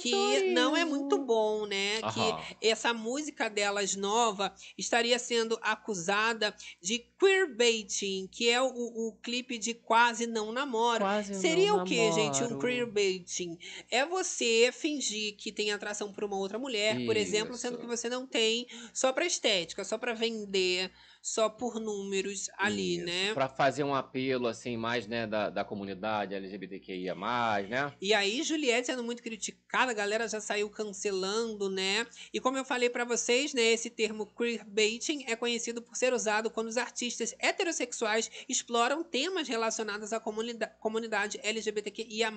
Que 0.00 0.52
não 0.52 0.76
é 0.76 0.84
muito 0.84 1.16
bom, 1.18 1.64
né? 1.66 2.00
Aham. 2.02 2.12
Que 2.12 2.68
essa 2.68 2.92
música 2.92 3.48
delas 3.48 3.94
nova 3.94 4.52
estaria 4.76 5.18
sendo 5.18 5.58
acusada 5.62 6.54
de 6.80 6.98
queerbaiting, 7.18 8.28
que 8.30 8.50
é 8.50 8.60
o, 8.60 8.66
o 8.66 9.12
clipe 9.22 9.58
de 9.58 9.74
Quase 9.74 10.26
Não 10.26 10.52
Namoro. 10.52 11.00
Quase 11.00 11.34
Seria 11.36 11.72
Não 11.72 11.82
o 11.82 11.84
que, 11.84 12.12
gente? 12.12 12.42
Um 12.42 12.58
queerbaiting? 12.58 13.58
É 13.90 14.04
você 14.04 14.55
fingir 14.72 15.36
que 15.36 15.52
tem 15.52 15.72
atração 15.72 16.12
por 16.12 16.24
uma 16.24 16.36
outra 16.36 16.58
mulher, 16.58 17.04
por 17.04 17.16
exemplo, 17.16 17.54
Isso. 17.54 17.62
sendo 17.62 17.78
que 17.78 17.86
você 17.86 18.08
não 18.08 18.26
tem, 18.26 18.66
só 18.92 19.12
pra 19.12 19.26
estética, 19.26 19.84
só 19.84 19.98
pra 19.98 20.14
vender 20.14 20.90
só 21.26 21.48
por 21.48 21.80
números 21.80 22.48
ali, 22.56 22.98
né? 22.98 23.34
Pra 23.34 23.48
fazer 23.48 23.82
um 23.82 23.92
apelo, 23.92 24.46
assim, 24.46 24.76
mais, 24.76 25.08
né, 25.08 25.26
da, 25.26 25.50
da 25.50 25.64
comunidade 25.64 26.32
LGBTQIA+, 26.36 27.16
né? 27.68 27.92
E 28.00 28.14
aí, 28.14 28.44
Juliette 28.44 28.86
sendo 28.86 29.02
muito 29.02 29.24
criticada, 29.24 29.90
a 29.90 29.94
galera 29.94 30.28
já 30.28 30.40
saiu 30.40 30.70
cancelando, 30.70 31.68
né? 31.68 32.06
E 32.32 32.38
como 32.38 32.56
eu 32.56 32.64
falei 32.64 32.88
pra 32.88 33.04
vocês, 33.04 33.52
né, 33.52 33.62
esse 33.62 33.90
termo 33.90 34.24
queerbaiting 34.24 35.24
é 35.26 35.34
conhecido 35.34 35.82
por 35.82 35.96
ser 35.96 36.14
usado 36.14 36.48
quando 36.48 36.68
os 36.68 36.76
artistas 36.76 37.34
heterossexuais 37.40 38.30
exploram 38.48 39.02
temas 39.02 39.48
relacionados 39.48 40.12
à 40.12 40.20
comunida 40.20 40.68
comunidade 40.78 41.40
LGBTQIA+. 41.42 42.32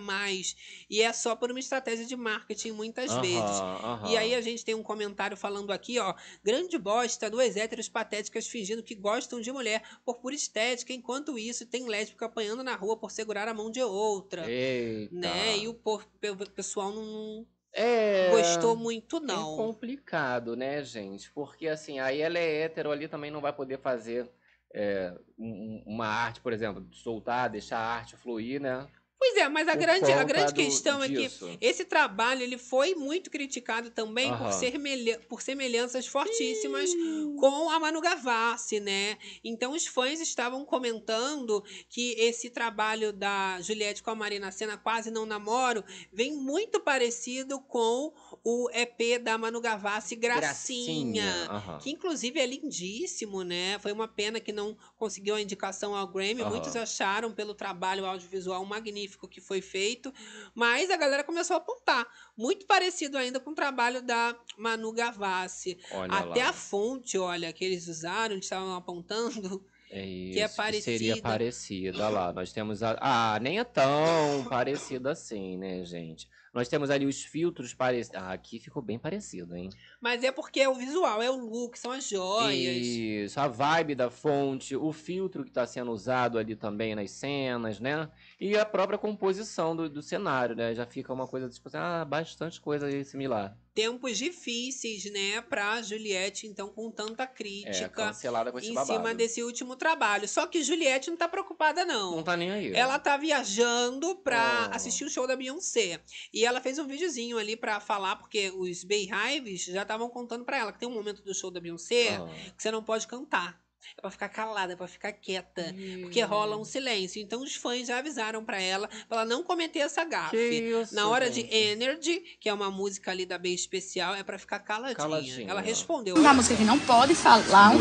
E 0.90 1.04
é 1.04 1.14
só 1.14 1.36
por 1.36 1.52
uma 1.52 1.60
estratégia 1.60 2.08
de 2.08 2.16
marketing, 2.16 2.72
muitas 2.72 3.14
vezes. 3.18 3.62
E 4.10 4.18
aí 4.18 4.34
a 4.34 4.42
gente 4.42 4.66
tem 4.66 4.74
um 4.74 4.82
comentário 4.82 5.38
falando 5.38 5.72
aqui, 5.72 6.00
ó. 6.00 6.16
Grande 6.44 6.76
bosta, 6.80 7.30
duas 7.30 7.56
héteros 7.56 7.88
patéticas 7.88 8.48
fingindo 8.48 8.79
que 8.84 8.96
gostam 8.96 9.40
de 9.42 9.52
mulher 9.52 9.82
por 10.06 10.20
pura 10.20 10.36
estética, 10.36 10.94
enquanto 10.94 11.38
isso 11.38 11.66
tem 11.66 11.88
lésbica 11.88 12.26
apanhando 12.26 12.64
na 12.64 12.76
rua 12.76 12.98
por 12.98 13.12
segurar 13.12 13.48
a 13.48 13.54
mão 13.54 13.70
de 13.72 13.82
outra. 13.82 14.50
Eita. 14.50 15.16
Né? 15.16 15.58
E 15.60 15.68
o 15.68 15.74
pe- 15.74 16.36
pessoal 16.56 16.92
não 16.92 17.46
É... 17.74 18.30
gostou 18.32 18.76
muito, 18.76 19.18
É 19.18 19.22
não. 19.22 19.56
complicado, 19.56 20.56
né, 20.56 20.84
gente? 20.84 21.32
Porque 21.32 21.68
assim, 21.68 22.00
aí 22.00 22.22
ela 22.22 22.38
é 22.38 22.62
hétero 22.64 22.92
ali 22.92 23.08
também 23.08 23.32
não 23.32 23.42
vai 23.42 23.54
poder 23.54 23.80
fazer 23.80 24.30
é, 24.72 25.12
um- 25.38 25.48
um- 25.48 25.84
uma 25.96 26.06
arte, 26.06 26.42
por 26.42 26.54
exemplo, 26.54 26.88
soltar, 26.94 27.50
deixar 27.50 27.80
a 27.80 27.96
arte 27.96 28.16
fluir, 28.16 28.62
né? 28.62 28.88
Pois 29.22 29.36
é, 29.36 29.50
mas 29.50 29.68
a 29.68 29.76
grande, 29.76 30.06
a 30.10 30.14
conta 30.20 30.24
grande 30.24 30.54
questão 30.54 31.04
é 31.04 31.10
que 31.10 31.14
disso. 31.28 31.50
esse 31.60 31.84
trabalho 31.84 32.42
ele 32.42 32.58
foi 32.58 32.96
muito 32.96 33.30
criticado 33.30 33.92
também 33.92 34.32
por, 34.38 34.54
semelha- 34.54 35.20
por 35.28 35.42
semelhanças 35.42 36.08
fortíssimas 36.08 36.90
com 37.38 37.70
a 37.70 37.78
Manu 37.82 38.00
Gavassi, 38.00 38.80
né? 38.80 39.18
Então 39.44 39.74
os 39.74 39.86
fãs 39.86 40.22
estavam 40.22 40.64
comentando 40.64 41.62
que 41.90 42.14
esse 42.18 42.50
trabalho 42.50 43.12
da 43.12 43.60
Juliette 43.62 44.02
com 44.02 44.10
a 44.10 44.16
Marina 44.16 44.54
Senna, 44.54 44.78
Quase 44.78 45.12
Não 45.12 45.26
Namoro, 45.26 45.84
vem 46.14 46.34
muito 46.34 46.80
parecido 46.80 47.60
com 47.60 48.14
o 48.42 48.70
EP 48.72 49.22
da 49.22 49.38
Manu 49.38 49.60
Gavassi, 49.60 50.16
Gracinha. 50.16 51.24
Gracinha. 51.46 51.78
Que 51.82 51.90
inclusive 51.92 52.40
é 52.40 52.46
lindíssimo, 52.46 53.44
né? 53.44 53.78
Foi 53.80 53.92
uma 53.92 54.08
pena 54.08 54.40
que 54.40 54.54
não 54.54 54.78
conseguiu 54.98 55.36
a 55.36 55.42
indicação 55.42 55.94
ao 55.94 56.08
Grammy. 56.08 56.42
Muitos 56.46 56.74
acharam 56.78 57.34
pelo 57.34 57.54
trabalho 57.54 58.06
audiovisual 58.06 58.64
magnífico 58.64 59.09
que 59.28 59.42
foi 59.42 59.62
feito, 59.62 60.14
mas 60.54 60.90
a 60.90 60.98
galera 60.98 61.24
começou 61.24 61.56
a 61.56 61.58
apontar. 61.58 62.08
Muito 62.38 62.66
parecido 62.66 63.18
ainda 63.18 63.40
com 63.40 63.52
o 63.52 63.56
trabalho 63.56 64.02
da 64.02 64.36
Manu 64.58 64.92
Gavassi. 64.92 65.78
Olha 65.92 66.14
Até 66.14 66.44
lá. 66.44 66.50
a 66.50 66.54
fonte, 66.54 67.18
olha, 67.18 67.52
que 67.54 67.64
eles 67.64 67.88
usaram, 67.88 68.36
eles 68.36 68.46
estavam 68.46 68.76
apontando. 68.76 69.64
É 69.92 70.06
isso, 70.06 70.34
que 70.34 70.40
é 70.40 70.48
seria 70.48 70.56
parecida. 70.56 71.22
parecida. 71.22 71.98
Olha 71.98 72.10
lá, 72.10 72.34
nós 72.34 72.54
temos 72.54 72.84
a... 72.84 72.96
Ah, 73.02 73.40
nem 73.42 73.60
é 73.60 73.64
tão 73.64 74.46
parecido 74.48 75.10
assim, 75.10 75.58
né, 75.58 75.84
gente? 75.84 76.30
Nós 76.54 76.68
temos 76.68 76.90
ali 76.90 77.06
os 77.06 77.24
filtros 77.24 77.74
parecidos. 77.74 78.22
Ah, 78.22 78.32
aqui 78.32 78.60
ficou 78.60 78.82
bem 78.82 78.98
parecido, 78.98 79.56
hein? 79.56 79.70
Mas 80.02 80.24
é 80.24 80.32
porque 80.32 80.60
é 80.60 80.70
o 80.70 80.76
visual, 80.76 81.22
é 81.22 81.30
o 81.30 81.36
look, 81.36 81.78
são 81.78 81.92
as 81.92 82.08
joias. 82.08 82.86
Isso, 82.86 83.40
a 83.40 83.48
vibe 83.48 83.96
da 83.96 84.10
fonte, 84.10 84.76
o 84.76 84.92
filtro 84.92 85.44
que 85.44 85.50
está 85.50 85.66
sendo 85.66 85.92
usado 85.92 86.38
ali 86.38 86.56
também 86.56 86.96
nas 86.96 87.12
cenas, 87.12 87.80
né? 87.80 88.10
E 88.40 88.58
a 88.58 88.66
própria 88.66 88.98
composição 88.98 89.76
do, 89.76 89.90
do 89.90 90.02
cenário, 90.02 90.56
né? 90.56 90.74
Já 90.74 90.86
fica 90.86 91.14
uma 91.14 91.28
coisa 91.28 91.50
tipo 91.50 91.68
assim, 91.68 91.78
ah, 91.78 92.06
bastante 92.06 92.60
coisa 92.60 92.88
aí 92.88 93.04
similar. 93.06 93.58
Tempos 93.80 94.18
difíceis, 94.18 95.06
né, 95.12 95.40
pra 95.42 95.82
Juliette, 95.82 96.46
então, 96.48 96.68
com 96.68 96.92
tanta 96.92 97.24
É, 97.24 97.28
crítica. 97.28 97.90
cancelada 97.90 98.52
com 98.52 98.60
em 98.60 98.74
babado. 98.74 98.92
cima 98.92 99.14
desse 99.14 99.42
último 99.42 99.76
trabalho. 99.78 100.28
Só 100.28 100.46
que 100.48 100.62
Juliette 100.62 101.10
não 101.10 101.16
tá 101.18 101.28
preocupada, 101.30 101.86
não. 101.86 102.18
Não 102.18 102.24
tá 102.24 102.36
nem 102.36 102.52
aí. 102.52 102.74
Ela 102.74 103.00
tá 103.00 103.16
viajando 103.16 104.18
pra 104.18 104.70
Oh. 104.72 104.76
assistir 104.76 105.06
o 105.06 105.10
show 105.10 105.26
da 105.26 105.36
Beyoncé. 105.36 106.02
E 106.34 106.46
ela 106.46 106.60
fez 106.60 106.78
um 106.78 106.86
videozinho 106.88 107.38
ali 107.38 107.56
pra 107.56 107.80
falar, 107.80 108.18
porque 108.18 108.52
os 108.54 108.84
Beehives 108.84 109.64
já 109.66 109.84
estavam 109.84 110.10
contando 110.10 110.44
pra 110.44 110.58
ela 110.58 110.74
que 110.74 110.80
tem 110.80 110.88
um 110.90 110.94
momento 110.94 111.22
do 111.22 111.34
show 111.34 111.50
da 111.50 111.62
Beyoncé 111.62 112.18
Ah. 112.18 112.28
que 112.58 112.62
você 112.62 112.72
não 112.72 112.84
pode 112.84 113.08
cantar. 113.08 113.62
É 113.98 114.02
pra 114.02 114.12
ficar 114.12 114.30
calada, 114.30 114.74
é 114.74 114.76
pra 114.76 114.88
ficar 114.88 115.12
quieta. 115.12 115.76
Porque 116.02 116.22
rola 116.22 116.58
um 116.58 116.64
silêncio. 116.64 117.22
Então 117.22 117.42
os 117.42 117.56
fãs 117.56 117.88
já 117.88 117.98
avisaram 117.98 118.44
pra 118.44 118.62
ela, 118.62 118.88
pra 119.08 119.20
ela 119.22 119.26
não 119.26 119.44
cometer 119.44 119.80
essa 119.80 120.04
gafe. 120.04 120.38
Que 120.38 120.82
isso, 120.82 120.96
Na 120.96 121.08
hora 121.08 121.32
gente. 121.32 121.48
de 121.50 121.56
Energy, 121.56 122.22
que 122.40 122.50
é 122.50 122.54
uma 122.54 122.70
música 122.70 123.12
ali 123.12 123.26
da 123.26 123.38
B 123.38 123.50
especial, 123.50 124.16
é 124.16 124.24
pra 124.24 124.38
ficar 124.38 124.60
caladinha. 124.60 124.96
Caladinha. 124.96 125.50
Ela 125.50 125.62
respondeu. 125.62 126.16
Uma 126.16 126.34
música 126.34 126.56
que 126.56 126.64
não 126.64 126.80
pode 126.80 127.16
falar. 127.16 127.72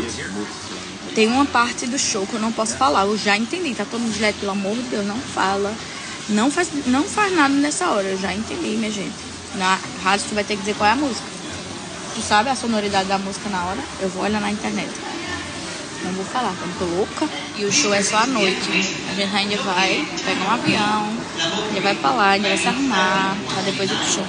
Tem 1.15 1.27
uma 1.27 1.45
parte 1.45 1.85
do 1.87 1.97
show 1.97 2.25
que 2.27 2.33
eu 2.33 2.39
não 2.39 2.51
posso 2.51 2.75
falar. 2.77 3.05
Eu 3.05 3.17
já 3.17 3.37
entendi. 3.37 3.73
Tá 3.75 3.85
todo 3.85 3.99
mundo 3.99 4.13
direto, 4.13 4.39
pelo 4.39 4.51
amor 4.51 4.75
de 4.75 4.83
Deus, 4.83 5.05
não 5.05 5.19
fala. 5.19 5.73
Não 6.29 6.51
faz, 6.51 6.69
não 6.87 7.03
faz 7.03 7.33
nada 7.35 7.53
nessa 7.53 7.89
hora. 7.91 8.07
Eu 8.07 8.17
já 8.17 8.33
entendi, 8.33 8.77
minha 8.77 8.91
gente. 8.91 9.15
Na 9.55 9.75
rádio 10.03 10.27
tu 10.29 10.35
vai 10.35 10.43
ter 10.43 10.55
que 10.55 10.61
dizer 10.61 10.75
qual 10.75 10.89
é 10.89 10.93
a 10.93 10.95
música. 10.95 11.27
Tu 12.13 12.21
sabe 12.21 12.49
a 12.49 12.55
sonoridade 12.55 13.07
da 13.09 13.17
música 13.17 13.49
na 13.49 13.65
hora? 13.65 13.79
Eu 14.01 14.09
vou 14.09 14.23
olhar 14.23 14.39
na 14.39 14.51
internet. 14.51 14.89
Não 16.03 16.11
vou 16.13 16.25
falar, 16.25 16.53
porque 16.55 16.83
eu 16.83 16.87
tô 16.87 16.95
louca. 16.95 17.29
E 17.57 17.65
o 17.65 17.71
show 17.71 17.93
é 17.93 18.01
só 18.01 18.17
à 18.17 18.27
noite. 18.27 18.69
A 19.09 19.13
gente 19.13 19.35
ainda 19.35 19.57
vai 19.57 20.05
pegar 20.25 20.45
um 20.45 20.51
avião, 20.51 21.09
ainda 21.67 21.81
vai 21.81 21.95
pra 21.95 22.11
lá, 22.11 22.29
ainda 22.31 22.47
vai 22.47 22.57
se 22.57 22.67
arrumar 22.67 23.35
pra 23.53 23.61
depois 23.63 23.91
ir 23.91 23.95
pro 23.95 24.05
show. 24.05 24.25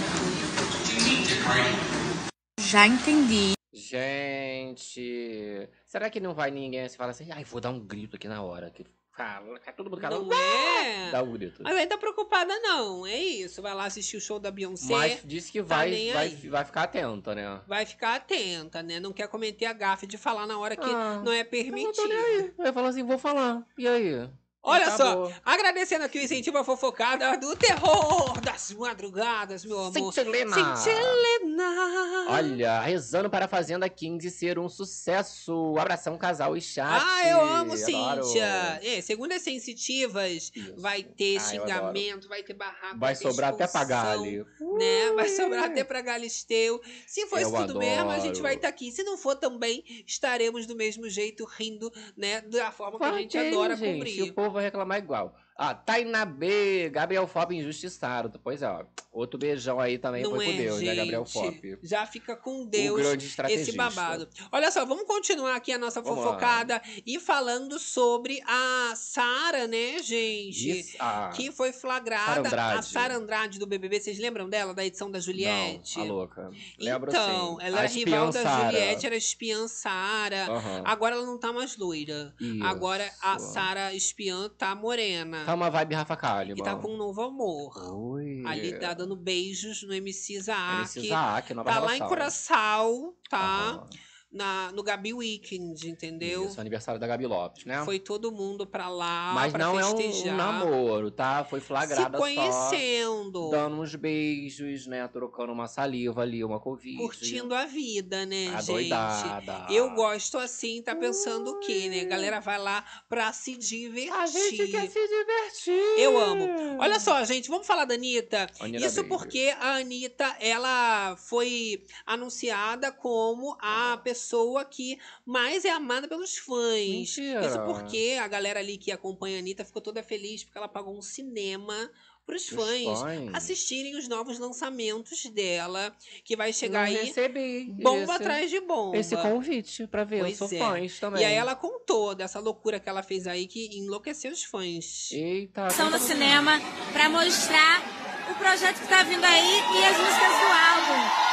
Já 2.58 2.86
entendi. 2.86 3.52
Gente, 3.72 5.68
será 5.86 6.10
que 6.10 6.20
não 6.20 6.34
vai 6.34 6.50
ninguém 6.50 6.88
se 6.88 6.96
falar 6.96 7.10
assim, 7.10 7.28
ai, 7.30 7.44
vou 7.44 7.60
dar 7.60 7.70
um 7.70 7.80
grito 7.80 8.16
aqui 8.16 8.28
na 8.28 8.42
hora? 8.42 8.70
Que 8.70 8.84
fala, 9.16 9.58
cai 9.58 9.74
todo 9.74 9.90
mundo 9.90 10.00
cala. 10.00 10.18
Não 10.18 10.32
é? 10.32 11.10
Dá 11.10 11.22
um 11.22 11.32
grito. 11.32 11.62
Mas 11.62 11.76
aí 11.76 11.86
tá 11.86 11.98
preocupada, 11.98 12.58
não. 12.60 13.06
É 13.06 13.16
isso. 13.16 13.60
Vai 13.60 13.74
lá 13.74 13.84
assistir 13.84 14.16
o 14.16 14.20
show 14.20 14.38
da 14.38 14.50
Beyoncé. 14.50 14.92
Mas 14.92 15.20
disse 15.24 15.50
que 15.52 15.60
tá 15.62 15.76
vai, 15.76 16.10
vai, 16.12 16.28
vai 16.30 16.64
ficar 16.64 16.82
atenta, 16.84 17.34
né? 17.34 17.60
Vai 17.66 17.84
ficar 17.86 18.14
atenta, 18.16 18.82
né? 18.82 18.98
Não 19.00 19.12
quer 19.12 19.28
cometer 19.28 19.66
a 19.66 19.72
gafe 19.72 20.06
de 20.06 20.16
falar 20.16 20.46
na 20.46 20.58
hora 20.58 20.76
que 20.76 20.88
Ah, 20.88 21.20
não 21.24 21.32
é 21.32 21.40
Eu 21.40 21.44
não 21.44 21.50
permitido. 21.50 21.92
tô 21.94 22.06
nem 22.06 22.18
aí. 22.18 22.52
Vai 22.56 22.72
falar 22.72 22.88
assim, 22.88 23.02
vou 23.02 23.18
falar. 23.18 23.66
E 23.76 23.86
aí? 23.86 24.28
Olha 24.62 24.84
Tá 24.90 24.96
só, 24.98 25.16
bom. 25.16 25.32
agradecendo 25.44 26.04
aqui 26.04 26.18
o 26.18 26.22
incentivo 26.22 26.58
à 26.58 26.64
fofocada 26.64 27.36
do 27.38 27.56
terror 27.56 28.38
das 28.42 28.70
madrugadas, 28.72 29.64
meu 29.64 29.78
amor. 29.78 30.12
Cintilena. 30.12 30.76
Cintilena. 30.76 32.26
Olha, 32.28 32.80
rezando 32.80 33.30
para 33.30 33.46
a 33.46 33.48
Fazenda 33.48 33.88
15 33.88 34.30
ser 34.30 34.58
um 34.58 34.68
sucesso. 34.68 35.74
Abração, 35.78 36.16
casal 36.18 36.56
e 36.56 36.60
chat. 36.60 37.02
Ah, 37.04 37.28
eu 37.28 37.40
amo, 37.40 37.72
Adoro. 37.72 38.22
Cíntia. 38.24 38.80
É, 38.82 39.00
segundo 39.00 39.32
as 39.32 39.42
sensitivas, 39.42 40.52
vai 40.76 41.02
ter 41.02 41.38
Ah, 41.38 41.40
xingamento, 41.40 42.28
vai 42.28 42.42
ter 42.42 42.54
barraco, 42.54 42.98
Vai 42.98 43.14
ter 43.16 43.22
sobrar 43.22 43.50
até 43.54 43.66
pra 43.66 43.84
Gali. 43.84 44.44
Né? 44.78 45.12
Vai 45.14 45.28
sobrar 45.30 45.64
até 45.64 45.84
pra 45.84 46.02
Galisteu. 46.02 46.80
Se 47.06 47.26
for 47.26 47.40
isso 47.40 47.50
tudo 47.52 47.78
mesmo, 47.78 48.10
a 48.10 48.18
gente 48.18 48.26
adoro. 48.32 48.42
vai 48.42 48.54
estar 48.56 48.68
aqui. 48.68 48.92
Se 48.92 49.02
não 49.02 49.16
for 49.16 49.36
também, 49.36 49.82
estaremos 50.06 50.66
do 50.66 50.76
mesmo 50.76 51.08
jeito, 51.08 51.44
rindo, 51.44 51.90
né? 52.16 52.42
Da 52.42 52.70
forma 52.70 52.98
que 52.98 53.04
a 53.04 53.12
gente 53.18 53.32
ter, 53.32 53.48
adora 53.48 53.74
gente, 53.76 53.94
cumprir. 53.94 54.32
O 54.36 54.49
povo 54.50 54.54
vai 54.54 54.64
reclamar 54.64 54.98
igual. 54.98 55.34
Ah, 55.62 55.74
Tainá 55.74 56.24
B, 56.24 56.88
Gabriel 56.88 57.26
Fop 57.26 57.52
injustiçado. 57.52 58.40
Pois 58.42 58.62
é, 58.62 58.66
ó. 58.66 58.82
Outro 59.12 59.38
beijão 59.38 59.78
aí 59.78 59.98
também 59.98 60.22
Não 60.22 60.30
foi 60.30 60.46
é, 60.46 60.50
com 60.50 60.56
Deus, 60.56 60.78
gente. 60.78 60.88
né, 60.88 60.94
Gabriel 60.94 61.26
Fop? 61.26 61.78
Já 61.82 62.06
fica 62.06 62.34
com 62.34 62.64
Deus 62.64 62.98
grande 62.98 63.34
esse 63.50 63.72
babado. 63.72 64.26
Olha 64.50 64.70
só, 64.70 64.86
vamos 64.86 65.04
continuar 65.04 65.56
aqui 65.56 65.70
a 65.70 65.76
nossa 65.76 66.00
Vamos 66.00 66.24
fofocada 66.24 66.80
e 67.04 67.20
falando 67.20 67.78
sobre 67.78 68.40
a 68.46 68.94
Sara, 68.96 69.66
né, 69.66 69.98
gente? 70.02 70.80
Isso, 70.80 70.96
ah, 70.98 71.30
Que 71.34 71.52
foi 71.52 71.74
flagrada. 71.74 72.48
A 72.78 72.80
Sara 72.80 73.16
Andrade 73.16 73.58
do 73.58 73.66
BBB, 73.66 74.00
vocês 74.00 74.18
lembram 74.18 74.48
dela, 74.48 74.72
da 74.72 74.86
edição 74.86 75.10
da 75.10 75.20
Juliette? 75.20 75.98
Não, 75.98 76.04
a 76.04 76.08
louca. 76.08 76.50
Lembro 76.78 77.10
então, 77.10 77.58
sim. 77.58 77.66
ela 77.66 77.80
A 77.80 77.84
era 77.84 77.92
rival 77.92 78.30
da 78.30 78.42
Sara. 78.42 78.64
Juliette, 78.70 79.06
era 79.06 79.16
espiã 79.16 79.68
Sara. 79.68 80.46
Aham. 80.46 80.82
Agora 80.86 81.16
ela 81.16 81.26
não 81.26 81.36
tá 81.36 81.52
mais 81.52 81.76
loira. 81.76 82.34
Agora 82.62 83.12
a 83.20 83.36
Isso. 83.36 83.52
Sara 83.52 83.92
espiã 83.92 84.48
tá 84.48 84.74
morena. 84.74 85.49
Tá 85.50 85.54
uma 85.54 85.68
vibe 85.68 85.94
Rafa 85.96 86.16
Kalimann. 86.16 86.60
E 86.60 86.62
tá 86.62 86.76
com 86.76 86.94
um 86.94 86.96
novo 86.96 87.20
amor. 87.22 87.92
Ui. 87.92 88.46
Ali 88.46 88.78
tá 88.78 88.94
dando 88.94 89.16
beijos 89.16 89.82
no 89.82 89.92
MC 89.92 90.34
Isaac. 90.34 90.78
MC 90.78 91.00
Isaac, 91.00 91.54
nova 91.54 91.70
Tá 91.70 91.80
lá 91.80 91.86
em 91.86 91.98
relação. 91.98 92.08
Curaçao, 92.08 93.14
tá? 93.28 93.38
Aham. 93.38 93.88
Na, 94.32 94.70
no 94.70 94.84
Gabi 94.84 95.12
Weekend, 95.12 95.88
entendeu? 95.90 96.46
Isso, 96.46 96.60
aniversário 96.60 97.00
da 97.00 97.06
Gabi 97.08 97.26
Lopes, 97.26 97.64
né? 97.64 97.84
Foi 97.84 97.98
todo 97.98 98.30
mundo 98.30 98.64
pra 98.64 98.88
lá 98.88 99.32
Mas 99.34 99.50
pra 99.50 99.58
não 99.58 99.76
é 99.80 99.82
festejar. 99.82 100.28
um, 100.28 100.34
um 100.34 100.36
namoro, 100.36 101.10
tá? 101.10 101.44
Foi 101.44 101.58
flagrada 101.58 102.16
Se 102.16 102.22
conhecendo. 102.22 103.46
só. 103.46 103.50
Dando 103.50 103.80
uns 103.80 103.92
beijos, 103.96 104.86
né? 104.86 105.08
Trocando 105.08 105.52
uma 105.52 105.66
saliva 105.66 106.22
ali, 106.22 106.44
uma 106.44 106.60
covid. 106.60 106.96
Curtindo 106.98 107.52
a 107.56 107.66
vida, 107.66 108.24
né, 108.24 108.44
gente? 108.44 108.54
Adoidada. 108.70 109.66
Eu 109.68 109.90
gosto 109.96 110.38
assim, 110.38 110.80
tá 110.80 110.94
pensando 110.94 111.50
o 111.50 111.58
quê, 111.58 111.88
né? 111.88 112.02
A 112.02 112.04
galera 112.04 112.38
vai 112.38 112.58
lá 112.58 112.84
pra 113.08 113.32
se 113.32 113.56
divertir. 113.56 114.12
A 114.12 114.26
gente 114.26 114.68
quer 114.68 114.88
se 114.88 115.08
divertir. 115.08 115.98
Eu 115.98 116.16
amo. 116.16 116.46
Olha 116.78 117.00
só, 117.00 117.24
gente, 117.24 117.48
vamos 117.48 117.66
falar 117.66 117.84
da 117.84 117.94
Anitta. 117.94 118.46
Isso 118.80 119.02
porque 119.06 119.52
a 119.58 119.78
Anitta, 119.78 120.36
ela 120.38 121.16
foi 121.16 121.84
anunciada 122.06 122.92
como 122.92 123.56
a 123.60 123.96
pessoa 123.96 124.19
pessoa 124.24 124.64
que 124.64 124.98
mais 125.24 125.64
é 125.64 125.70
amada 125.70 126.06
pelos 126.06 126.36
fãs. 126.36 126.88
Mentira. 127.16 127.46
Isso 127.46 127.58
porque 127.64 128.18
a 128.20 128.28
galera 128.28 128.60
ali 128.60 128.76
que 128.76 128.92
acompanha 128.92 129.36
a 129.36 129.38
Anitta 129.40 129.64
ficou 129.64 129.80
toda 129.80 130.02
feliz 130.02 130.44
porque 130.44 130.58
ela 130.58 130.68
pagou 130.68 130.96
um 130.96 131.00
cinema 131.02 131.90
para 132.26 132.36
os 132.36 132.44
Pros 132.46 132.64
fãs, 132.64 133.00
fãs. 133.00 133.34
assistirem 133.34 133.96
os 133.96 134.06
novos 134.06 134.38
lançamentos 134.38 135.24
dela, 135.30 135.92
que 136.22 136.36
vai 136.36 136.52
chegar 136.52 136.86
Não 136.88 136.96
aí 136.96 137.06
recebi 137.06 137.64
bomba 137.82 138.02
esse- 138.04 138.12
atrás 138.12 138.50
de 138.50 138.60
bomba. 138.60 138.96
Esse 138.96 139.16
convite 139.16 139.86
pra 139.88 140.04
ver, 140.04 140.20
Pois 140.20 140.40
eu 140.40 140.48
sou 140.48 140.56
é. 140.56 140.60
fãs 140.60 141.00
também. 141.00 141.22
E 141.22 141.24
aí 141.24 141.34
ela 141.34 141.56
contou 141.56 142.14
dessa 142.14 142.38
loucura 142.38 142.78
que 142.78 142.88
ela 142.88 143.02
fez 143.02 143.26
aí 143.26 143.48
que 143.48 143.76
enlouqueceu 143.78 144.30
os 144.30 144.44
fãs. 144.44 145.10
Eita, 145.10 145.66
Estão 145.68 145.90
no 145.90 145.98
cinema 145.98 146.60
para 146.92 147.08
mostrar 147.08 147.82
o 148.30 148.34
projeto 148.36 148.80
que 148.80 148.86
tá 148.88 149.02
vindo 149.02 149.24
aí 149.24 149.56
e 149.80 149.84
as 149.86 149.96
músicas 149.96 150.30
do 150.30 150.46
álbum. 150.52 151.30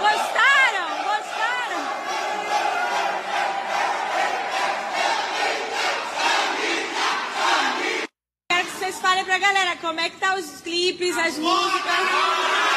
Gostaram? 0.00 1.04
Gostaram? 1.04 2.94
Quero 8.50 8.64
que 8.66 8.73
vocês 8.84 9.00
falem 9.00 9.24
pra 9.24 9.38
galera 9.38 9.76
como 9.76 9.98
é 9.98 10.10
que 10.10 10.16
tá 10.18 10.34
os 10.34 10.60
clipes, 10.60 11.16
as 11.16 11.38
músicas. 11.38 12.73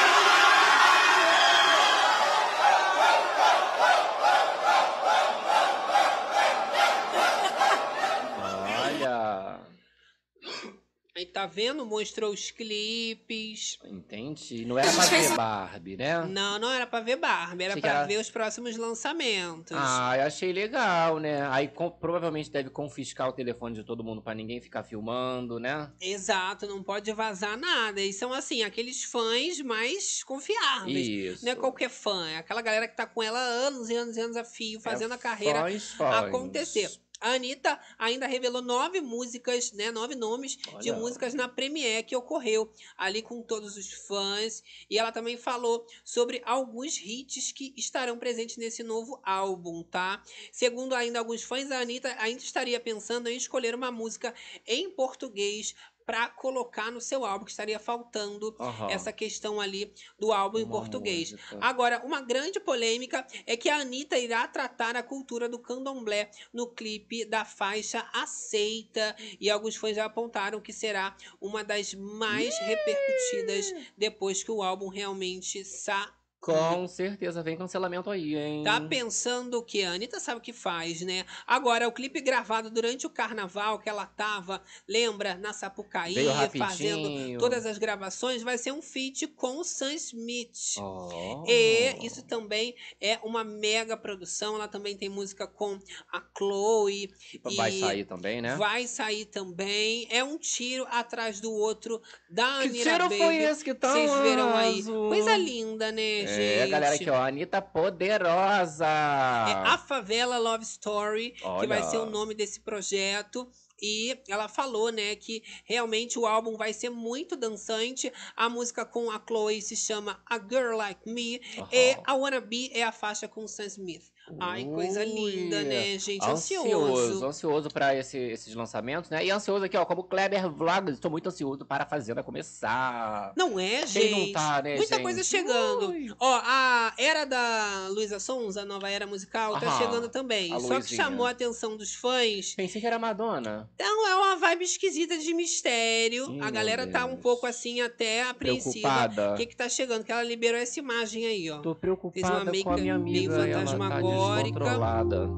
Tá 11.28 11.46
vendo? 11.46 11.86
Mostrou 11.86 12.32
os 12.34 12.52
clipes. 12.52 13.78
Entendi. 13.84 14.66
Não 14.66 14.78
era 14.78 14.92
pra 14.92 15.06
ver 15.06 15.36
Barbie, 15.36 15.98
né? 15.98 16.26
Não, 16.26 16.60
não 16.60 16.72
era 16.72 16.88
pra 16.88 17.00
ver 17.02 17.16
Barbie, 17.18 17.64
era 17.64 17.74
Achei 17.74 17.82
pra 17.82 17.90
era- 17.92 18.08
ver 18.08 18.20
os 18.20 18.30
próximos 18.30 18.76
lançamentos. 18.78 19.72
Ah, 19.78 20.16
eu 20.18 20.24
achei 20.26 20.52
legal, 20.52 21.20
né? 21.20 21.48
Aí 21.50 21.68
com- 21.68 21.90
provavelmente 21.92 22.50
deve 22.50 22.70
confiscar 22.70 23.30
o 23.30 23.34
telefone 23.34 23.76
de 23.76 23.84
todo 23.84 24.04
mundo 24.04 24.22
pra 24.22 24.34
ninguém 24.34 24.60
ficar 24.62 24.84
filmando, 24.84 25.60
né? 25.60 25.92
Exato, 26.02 26.66
não 26.68 26.82
pode 26.84 27.12
vazar 27.14 27.58
nada. 27.58 28.02
E 28.02 28.12
são 28.14 28.34
assim, 28.34 28.64
aqueles 28.64 29.04
fãs 29.04 29.60
mais 29.62 30.24
confiáveis. 30.24 31.08
Isso. 31.08 31.46
Não 31.46 31.52
é 31.52 31.56
qualquer 31.56 31.90
fã, 31.90 32.28
é 32.30 32.38
aquela 32.38 32.62
galera 32.62 32.88
que 32.88 32.96
tá 32.96 33.06
com 33.06 33.22
ela 33.22 33.40
há 33.40 33.44
anos 33.68 33.90
e 33.90 33.96
anos 33.96 34.18
e 34.18 34.20
anos 34.22 34.38
a 34.38 34.44
fio, 34.44 34.80
fazendo 34.80 35.14
a 35.14 35.18
carreira 35.18 35.60
É 35.60 35.72
fãs, 35.72 35.92
fãs. 35.92 36.16
acontecer. 36.26 36.92
A 37.20 37.32
Anitta 37.34 37.80
ainda 37.98 38.28
revelou 38.28 38.62
nove 38.62 39.02
músicas, 39.02 39.72
né? 39.72 39.92
Nove 39.92 40.16
nomes 40.16 40.56
de 40.56 40.92
Olha. 40.92 40.94
músicas 40.94 41.34
na 41.34 41.48
Premiere 41.48 42.04
que 42.04 42.16
ocorreu 42.16 42.72
ali 42.98 43.22
com 43.22 43.42
todos 43.42 43.76
os 43.76 43.92
fãs. 43.92 44.64
E 44.90 44.98
ela 44.98 45.12
também 45.12 45.38
falou 45.38 45.86
sobre 46.04 46.42
alguns 46.46 46.98
hits 46.98 47.52
que 47.52 47.74
estarão 47.76 48.18
presentes 48.18 48.58
nesse 48.58 48.84
novo 48.84 49.20
álbum, 49.24 49.84
tá? 49.84 50.24
Segundo 50.52 50.94
ainda 50.94 51.20
alguns 51.20 51.44
fãs, 51.44 51.72
a 51.72 51.80
Anitta 51.80 52.16
ainda 52.20 52.42
estaria 52.42 52.80
pensando 52.80 53.28
em 53.28 53.38
escolher 53.38 53.74
uma 53.74 53.92
música 53.92 54.34
em 54.66 54.90
português 54.92 55.76
para 56.08 56.30
colocar 56.30 56.90
no 56.90 57.02
seu 57.02 57.26
álbum, 57.26 57.44
que 57.44 57.52
estaria 57.52 57.78
faltando 57.78 58.56
Aham. 58.58 58.90
essa 58.90 59.12
questão 59.12 59.60
ali 59.60 59.94
do 60.18 60.32
álbum 60.32 60.58
em 60.58 60.64
Uma 60.64 60.72
português. 60.72 61.34
música. 61.34 61.58
Agora, 61.60 62.02
uma 62.06 62.22
grande 62.22 62.62
polêmica 62.62 63.28
é 63.46 63.58
que 63.58 63.68
a 63.70 63.82
Anitta 63.82 64.18
irá 64.18 64.48
tratar 64.48 64.96
a 64.96 65.04
cultura 65.04 65.50
do 65.50 65.60
candomblé 65.60 66.32
no 66.54 66.66
clipe 66.68 67.26
da 67.26 67.44
faixa 67.44 68.08
Aceita. 68.14 69.18
E 69.38 69.50
alguns 69.50 69.76
fãs 69.76 69.98
já 69.98 70.06
apontaram 70.06 70.62
que 70.62 70.72
será 70.72 71.14
uma 71.42 71.62
das 71.62 71.94
mais 71.94 72.58
repercutidas 72.60 73.74
depois 73.98 74.42
que 74.42 74.52
o 74.52 74.64
álbum 74.64 74.88
realmente 74.88 75.66
sair. 75.66 76.17
Com 76.54 76.88
certeza 76.88 77.44
vem 77.44 77.58
cancelamento 77.58 78.10
aí, 78.10 78.36
hein? 78.36 78.64
Tá 78.64 78.80
pensando 78.80 79.62
que 79.62 79.84
a 79.84 79.92
Anitta 79.92 80.20
sabe 80.20 80.40
o 80.40 80.42
que 80.42 80.54
faz, 80.54 81.02
né? 81.02 81.26
Agora, 81.46 81.88
o 81.88 81.92
clipe 81.92 82.22
gravado 82.22 82.70
durante 82.70 83.06
o 83.06 83.10
carnaval 83.10 83.80
que 83.80 83.90
ela 83.90 84.06
tava, 84.06 84.62
lembra, 84.88 85.36
na 85.36 85.52
Sapucaí, 85.52 86.16
fazendo 86.58 87.38
todas 87.38 87.66
as 87.66 87.78
gravações, 87.78 88.42
vai 88.44 88.58
ser 88.58 88.72
um 88.72 88.82
feat 88.82 89.28
com 89.28 89.58
o 89.58 89.64
Sam 89.64 89.94
Smith. 89.94 90.78
Oh. 90.78 91.44
E 91.48 92.06
isso 92.06 92.24
também 92.24 92.76
é 93.02 93.20
uma 93.24 93.44
mega 93.44 93.98
produção. 93.98 94.56
Ela 94.56 94.68
também 94.68 94.96
tem 94.96 95.10
música 95.10 95.48
com 95.48 95.78
a 96.12 96.24
Chloe. 96.38 97.12
Vai 97.56 97.72
sair 97.72 98.06
também, 98.06 98.42
né? 98.42 98.56
Vai 98.56 98.88
sair 98.88 99.26
também. 99.26 100.08
É 100.10 100.24
um 100.24 100.38
tiro 100.38 100.88
atrás 100.90 101.40
do 101.40 101.52
outro 101.52 102.02
da 102.30 102.60
Que 102.62 102.70
Anira 102.70 102.92
tiro 102.92 103.04
Baby. 103.04 103.18
foi 103.18 103.36
esse 103.38 103.64
que 103.64 103.74
tá 103.74 103.92
Vocês 103.92 104.12
viram 104.22 104.56
aí. 104.56 104.84
Coisa 104.84 105.36
linda, 105.36 105.92
né, 105.92 106.26
gente? 106.26 106.37
É, 106.38 106.68
galera 106.68 106.96
aqui, 106.96 107.10
ó. 107.10 107.22
Anitta 107.22 107.62
Poderosa. 107.62 108.86
É 108.86 109.54
A 109.54 109.78
Favela 109.78 110.38
Love 110.38 110.64
Story, 110.64 111.32
que 111.32 111.46
Olha. 111.46 111.68
vai 111.68 111.84
ser 111.84 111.98
o 111.98 112.06
nome 112.06 112.34
desse 112.34 112.60
projeto. 112.60 113.50
E 113.80 114.20
ela 114.28 114.48
falou, 114.48 114.92
né, 114.92 115.16
que 115.16 115.44
realmente 115.64 116.18
o 116.18 116.26
álbum 116.26 116.58
vai 116.58 116.74
ser 116.74 116.90
muito 116.90 117.36
dançante. 117.36 118.12
A 118.36 118.50
música 118.50 118.84
com 118.86 119.12
a 119.12 119.22
Chloe 119.26 119.62
se 119.62 119.76
chama 119.76 120.20
A 120.26 120.40
Girl 120.40 120.76
Like 120.76 121.08
Me. 121.08 121.40
E 121.72 121.98
a 122.04 122.16
Wanna 122.16 122.42
Be 122.42 122.72
é 122.74 122.84
a 122.84 122.92
faixa 122.92 123.28
com 123.28 123.48
Sam 123.48 123.66
Smith. 123.66 124.12
Ai, 124.40 124.66
coisa 124.66 125.04
linda, 125.04 125.62
né, 125.64 125.98
gente? 125.98 126.24
Ansioso. 126.24 126.68
Ansioso, 126.68 127.26
ansioso 127.26 127.70
pra 127.70 127.96
esse- 127.96 128.18
esses 128.18 128.54
lançamentos, 128.56 129.10
né? 129.10 129.24
E 129.26 129.32
ansioso 129.32 129.64
aqui, 129.66 129.78
ó, 129.78 129.86
como 129.86 130.04
Kleber 130.04 130.50
Vlogs, 130.52 130.96
estou 130.96 131.10
muito 131.10 131.28
ansioso 131.30 131.66
para 131.66 131.84
a 131.84 131.88
Fazenda 131.88 132.22
começar. 132.24 133.32
Não 133.38 133.60
é, 133.60 133.78
Quem 133.80 133.88
gente? 133.88 134.12
não 134.26 134.32
tá, 134.34 134.62
né, 134.62 134.76
Muita 134.76 134.96
gente? 134.96 135.04
coisa 135.04 135.24
chegando. 135.24 135.94
Ó, 136.20 136.42
a 136.44 136.94
era 136.98 137.26
da 137.26 137.88
Luísa 137.90 138.20
Sons, 138.20 138.58
a 138.58 138.66
nova 138.66 138.90
era 138.90 139.08
musical, 139.08 139.60
tá 139.60 139.68
Aham, 139.68 139.78
chegando 139.78 140.10
também. 140.10 140.52
a 140.54 140.60
Só 140.60 140.68
que 140.68 140.74
Luizinha. 140.74 141.04
chamou 141.04 141.26
a 141.26 141.30
atenção 141.30 141.78
dos 141.78 141.94
fãs. 141.96 142.54
Pensei 142.56 142.82
que 142.82 142.88
era 142.88 143.00
Madonna. 143.00 143.70
Então 143.76 144.08
é 144.10 144.16
uma 144.16 144.36
vibe 144.36 144.64
esquisita 144.66 145.18
de 145.18 145.34
mistério. 145.34 146.26
A 146.26 146.30
meu 146.30 146.52
galera 146.52 146.86
tá 146.88 147.06
um 147.06 147.10
Deus. 147.10 147.22
pouco 147.22 147.46
assim 147.46 147.82
até 147.82 148.24
apreensiva. 148.24 148.88
Preocupada. 148.90 149.34
O 149.34 149.38
que 149.38 149.46
que 149.46 149.56
tá 149.56 149.70
chegando? 149.70 150.04
Que 150.04 150.12
ela 150.12 150.24
liberou 150.24 150.60
essa 150.60 150.80
imagem 150.80 151.26
aí, 151.26 151.50
ó. 151.50 151.60
Tô 151.60 151.72
Fez 151.74 151.80
preocupada 151.80 152.52
uma 152.52 152.64
com 152.64 152.70
a 152.72 152.78
minha 152.78 152.98
meio 152.98 153.32
amiga. 153.32 153.34
Ela 153.36 153.48
tá 153.48 153.60
fantasmagórica. 153.72 154.17
Descontrolada. 154.18 155.30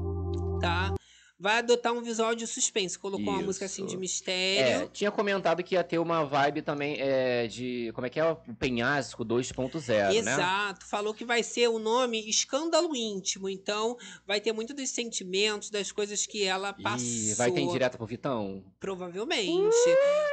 Tá? 0.60 0.94
Vai 1.40 1.58
adotar 1.58 1.92
um 1.94 2.02
visual 2.02 2.34
de 2.34 2.46
suspense. 2.46 2.98
Colocou 2.98 3.26
uma 3.28 3.38
Isso. 3.38 3.46
música 3.46 3.64
assim 3.64 3.86
de 3.86 3.94
É, 3.94 3.98
mistério. 3.98 4.90
tinha 4.92 5.10
comentado 5.10 5.62
que 5.64 5.74
ia 5.74 5.82
ter 5.82 5.98
uma 5.98 6.22
vibe 6.24 6.60
também 6.60 6.96
é, 7.00 7.46
de. 7.46 7.90
Como 7.94 8.06
é 8.06 8.10
que 8.10 8.20
é? 8.20 8.24
O 8.30 8.36
Penhasco 8.58 9.24
2.0, 9.24 9.88
né? 9.88 10.16
Exato, 10.16 10.84
falou 10.86 11.14
que 11.14 11.24
vai 11.24 11.42
ser 11.42 11.68
o 11.68 11.78
nome 11.78 12.28
Escândalo 12.28 12.94
Íntimo, 12.94 13.48
então 13.48 13.96
vai 14.26 14.38
ter 14.40 14.52
muito 14.52 14.74
dos 14.74 14.90
sentimentos, 14.90 15.70
das 15.70 15.90
coisas 15.90 16.26
que 16.26 16.44
ela 16.44 16.74
passou. 16.74 17.06
Ih, 17.06 17.34
vai 17.34 17.50
ter 17.50 17.66
direto 17.68 17.96
pro 17.96 18.06
Vitão? 18.06 18.62
Provavelmente. 18.78 19.74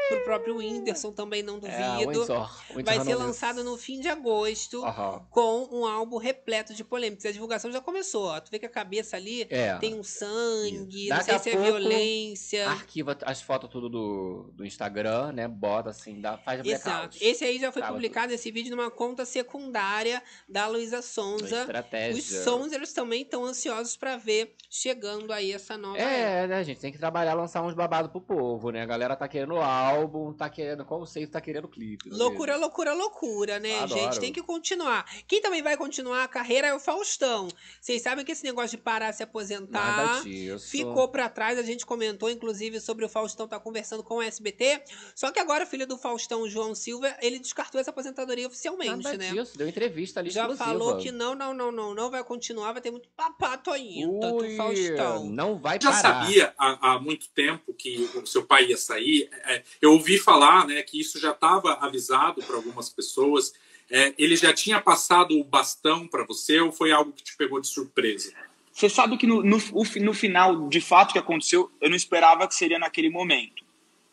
Pro 0.10 0.24
próprio 0.24 0.58
Whindersson 0.58 1.12
também 1.12 1.42
não 1.44 1.56
É, 1.56 1.58
o 1.58 1.62
duvido. 2.02 2.20
Windsor. 2.20 2.38
O 2.72 2.78
Windsor 2.78 2.84
vai 2.84 3.00
ser 3.06 3.16
lançado 3.16 3.64
no 3.64 3.78
fim 3.78 4.00
de 4.00 4.08
agosto 4.10 4.84
com 5.30 5.70
um 5.72 5.86
álbum 5.86 6.18
repleto 6.18 6.74
de 6.74 6.84
polêmicas. 6.84 7.26
A 7.26 7.32
divulgação 7.32 7.72
já 7.72 7.80
começou. 7.82 8.26
Ó. 8.26 8.40
Tu 8.40 8.52
vê 8.52 8.60
que 8.60 8.66
a 8.66 8.70
cabeça 8.70 9.16
ali 9.16 9.46
É. 9.50 9.76
tem 9.78 9.96
um 9.96 10.04
sangue, 10.04 10.97
não 11.10 11.18
Daqui 11.18 11.26
sei 11.26 11.36
a 11.36 11.40
se 11.40 11.50
é 11.52 11.58
violência. 11.58 12.70
Arquiva 12.70 13.18
as 13.24 13.42
fotos 13.42 13.70
tudo 13.70 13.90
do, 13.90 14.52
do 14.54 14.66
Instagram, 14.66 15.32
né? 15.32 15.48
Bota 15.48 15.90
assim, 15.92 16.20
dá, 16.20 16.38
faz 16.38 16.62
blackout. 16.62 16.88
Exato. 16.90 17.18
Esse 17.22 17.44
aí 17.46 17.60
já 17.60 17.72
foi 17.72 17.82
Acaba 17.82 17.96
publicado, 17.96 18.34
esse 18.34 18.52
vídeo, 18.52 18.76
numa 18.76 18.90
conta 18.90 19.26
secundária 19.26 20.22
da 20.48 20.68
Luísa 20.68 21.02
Sonza. 21.02 21.62
estratégia. 21.62 22.20
Os 22.20 22.44
Sonzers 22.44 22.94
também 22.94 23.22
estão 23.22 23.46
ansiosos 23.46 23.96
pra 23.96 24.18
ver 24.18 24.56
chegando 24.70 25.32
aí 25.32 25.52
essa 25.52 25.78
nova 25.78 25.98
era. 25.98 26.12
É, 26.12 26.48
né, 26.48 26.64
gente? 26.64 26.80
Tem 26.80 26.92
que 26.92 26.98
trabalhar, 26.98 27.34
lançar 27.34 27.62
uns 27.64 27.74
babados 27.74 28.12
pro 28.12 28.22
povo, 28.22 28.72
né? 28.72 28.82
A 28.82 28.86
galera 28.86 29.16
tá 29.16 29.28
querendo 29.28 29.56
álbum, 29.58 30.34
tá 30.34 30.50
querendo 30.50 30.86
conceito, 30.86 31.32
tá 31.32 31.42
querendo 31.42 31.68
clipe. 31.68 32.10
às 32.10 32.18
Loucura, 32.18 32.54
vezes. 32.54 32.62
loucura, 32.62 32.94
loucura, 32.94 33.60
né, 33.60 33.80
Adoro. 33.80 34.00
gente? 34.02 34.20
Tem 34.20 34.34
que 34.34 34.42
continuar. 34.42 35.06
Quem 35.28 35.42
também 35.42 35.62
vai 35.62 35.78
continuar 35.78 36.24
a 36.24 36.28
carreira 36.28 36.68
é 36.68 36.74
o 36.74 36.80
Faustão. 36.80 37.48
Vocês 37.80 38.02
sabem 38.02 38.24
que 38.26 38.32
esse 38.32 38.44
negócio 38.44 38.78
de 38.78 38.84
parar 38.84 39.14
se 39.14 39.24
aposentar 39.24 39.98
Nada 40.06 40.24
disso. 40.24 40.70
Ficou 40.90 41.08
pra 41.10 41.30
trás. 41.30 41.58
A 41.58 41.64
gente 41.64 41.86
comentou, 41.86 42.30
inclusive, 42.30 42.80
sobre 42.80 43.06
o 43.06 43.10
Faustão 43.10 43.48
tá 43.48 43.60
conversando 43.60 44.04
com 44.04 44.16
o 44.16 44.22
SBT. 44.22 44.82
Só 45.16 45.32
que 45.32 45.40
agora 45.40 45.64
o 45.64 45.68
filho 45.68 45.88
do 45.88 45.98
Faustão, 45.98 46.42
o 46.42 46.50
João 46.50 46.74
Silva, 46.76 47.16
ele 47.22 47.40
descartou 47.40 47.80
essa 47.80 47.92
aposentadoria 47.92 48.48
oficialmente, 48.48 49.04
Nada 49.04 49.18
né? 49.18 49.32
disso, 49.32 49.58
deu 49.58 49.68
entrevista 49.68 50.20
ali 50.20 50.30
Já 50.30 50.42
exclusiva. 50.42 50.66
falou 50.66 50.98
que 50.98 51.12
não, 51.12 51.36
não, 51.36 51.54
não, 51.54 51.72
não, 51.72 51.94
não 51.94 52.12
vai 52.12 52.24
continuar, 52.24 52.74
vai 52.74 52.82
ter 52.82 52.92
muito 52.92 53.10
papato 53.16 53.72
ainda 53.72 54.34
Ui, 54.34 54.50
do 54.50 54.56
Faustão. 54.56 55.26
Não 55.30 55.58
vai 55.58 55.80
já 55.82 55.92
parar. 55.92 56.02
sabia 56.02 56.54
há, 56.58 56.94
há 56.94 57.00
muito 57.00 57.30
tempo 57.30 57.74
que 57.74 58.10
o 58.16 58.26
seu 58.26 58.46
pai 58.46 58.68
ia 58.68 58.78
sair. 58.78 59.30
É, 59.46 59.64
eu 59.82 59.92
ouvi 59.94 60.18
falar 60.18 60.68
né, 60.68 60.82
que 60.84 61.00
isso 61.00 61.20
já 61.20 61.32
estava 61.32 61.74
avisado 61.74 62.42
para 62.44 62.56
algumas 62.56 62.90
pessoas. 62.90 63.54
É, 63.90 64.14
ele 64.18 64.36
já 64.36 64.54
tinha 64.54 64.82
passado 64.82 65.40
o 65.40 65.44
bastão 65.44 66.08
para 66.08 66.26
você 66.26 66.60
ou 66.60 66.72
foi 66.72 66.92
algo 66.92 67.14
que 67.14 67.24
te 67.24 67.38
pegou 67.38 67.62
de 67.62 67.68
surpresa? 67.68 68.34
Você 68.78 68.90
sabe 68.90 69.18
que 69.18 69.26
no, 69.26 69.42
no, 69.42 69.58
no 70.02 70.14
final, 70.14 70.70
de 70.70 70.80
fato, 70.80 71.12
que 71.12 71.18
aconteceu, 71.18 71.72
eu 71.82 71.90
não 71.90 71.96
esperava 71.96 72.48
que 72.48 72.54
seria 72.54 72.78
naquele 72.78 73.10
momento. 73.10 73.66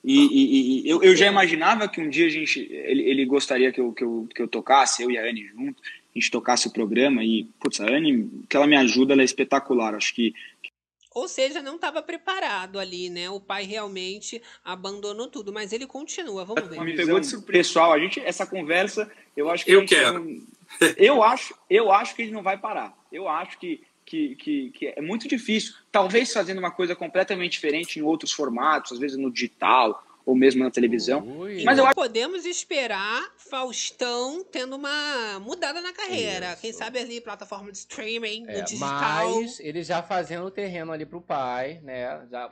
E, 0.03 0.21
e- 0.25 0.81
e 0.87 0.89
eu, 0.89 1.03
eu 1.03 1.15
já 1.15 1.27
imaginava 1.27 1.87
que 1.87 2.01
um 2.01 2.09
dia 2.09 2.25
a 2.27 2.31
gente, 2.31 2.61
ele, 2.73 3.03
ele 3.03 3.27
gostaria 3.27 3.71
que 3.71 3.79
eu, 3.81 3.93
que, 3.93 4.03
eu, 4.03 4.27
que 4.35 4.41
eu 4.41 4.49
tocasse, 4.49 5.03
eu 5.03 5.11
e 5.11 5.19
a 5.19 5.23
Anne 5.23 5.47
junto. 5.49 5.83
a 5.83 6.19
gente 6.19 6.31
tocasse 6.31 6.67
o 6.67 6.73
programa 6.73 7.23
e, 7.23 7.45
putz, 7.61 7.79
a 7.81 7.85
Anne, 7.91 8.31
que 8.49 8.57
ela 8.57 8.67
me 8.67 8.75
ajuda, 8.77 9.12
ela 9.12 9.21
é 9.21 9.25
espetacular. 9.27 9.95
Acho 9.95 10.15
que 10.15 10.33
Ou 11.15 11.29
seja, 11.29 11.61
não 11.61 11.75
estava 11.77 12.01
preparado 12.03 12.78
ali, 12.78 13.11
né? 13.11 13.28
O 13.28 13.41
pai 13.41 13.65
realmente 13.65 14.41
abandonou 14.65 15.27
tudo, 15.28 15.53
mas 15.53 15.74
ele 15.74 15.86
continua. 15.86 16.43
Vamos 16.43 16.69
ver. 16.70 16.81
me 16.81 16.97
pegou 16.97 17.20
de 17.20 17.27
surpresa. 17.27 17.59
Pessoal, 17.69 17.93
a 17.93 17.99
gente, 17.99 18.19
essa 18.20 18.47
conversa, 18.47 19.11
eu 19.36 19.51
acho 19.51 19.65
que 19.66 19.73
Eu 19.73 19.78
a 19.78 19.81
gente 19.82 19.91
quero. 19.95 20.24
não- 20.24 20.43
eu 20.97 21.23
acho, 21.23 21.55
eu 21.69 21.93
acho 21.93 22.15
que 22.16 22.23
ele 22.23 22.32
não 22.32 22.43
vai 22.43 22.57
parar. 22.59 22.97
Eu 23.12 23.28
acho 23.28 23.59
que, 23.59 23.82
que, 24.05 24.36
que, 24.36 24.70
que 24.70 24.86
é 24.97 25.01
muito 25.01 25.26
difícil. 25.26 25.74
Talvez 25.90 26.32
fazendo 26.32 26.59
uma 26.59 26.70
coisa 26.70 26.94
completamente 26.94 27.52
diferente 27.52 27.98
em 27.98 28.02
outros 28.02 28.32
formatos, 28.32 28.93
às 28.93 28.98
vezes 28.98 29.16
no 29.16 29.31
digital 29.32 30.02
ou 30.26 30.35
mesmo 30.35 30.64
na 30.64 30.70
televisão. 30.70 31.20
Mas 31.64 31.76
eu 31.76 31.82
Não 31.82 31.86
acho 31.86 31.94
podemos 31.94 32.47
esperar 32.47 33.22
Faustão 33.36 34.43
tendo 34.44 34.74
uma 34.76 35.39
mudada 35.40 35.82
na 35.82 35.93
carreira. 35.93 36.56
Quem 36.56 36.72
sabe 36.72 36.98
ali, 36.98 37.20
plataforma 37.20 37.70
de 37.70 37.78
streaming, 37.78 38.44
É, 38.48 38.59
no 38.59 38.64
digital. 38.64 38.90
mas 38.90 39.60
ele 39.60 39.82
já 39.82 40.02
fazendo 40.02 40.47
o 40.47 40.51
terreno 40.51 40.93
ali 40.93 41.05
pro 41.05 41.20
pai, 41.20 41.78
né? 41.82 42.26
Já 42.31 42.51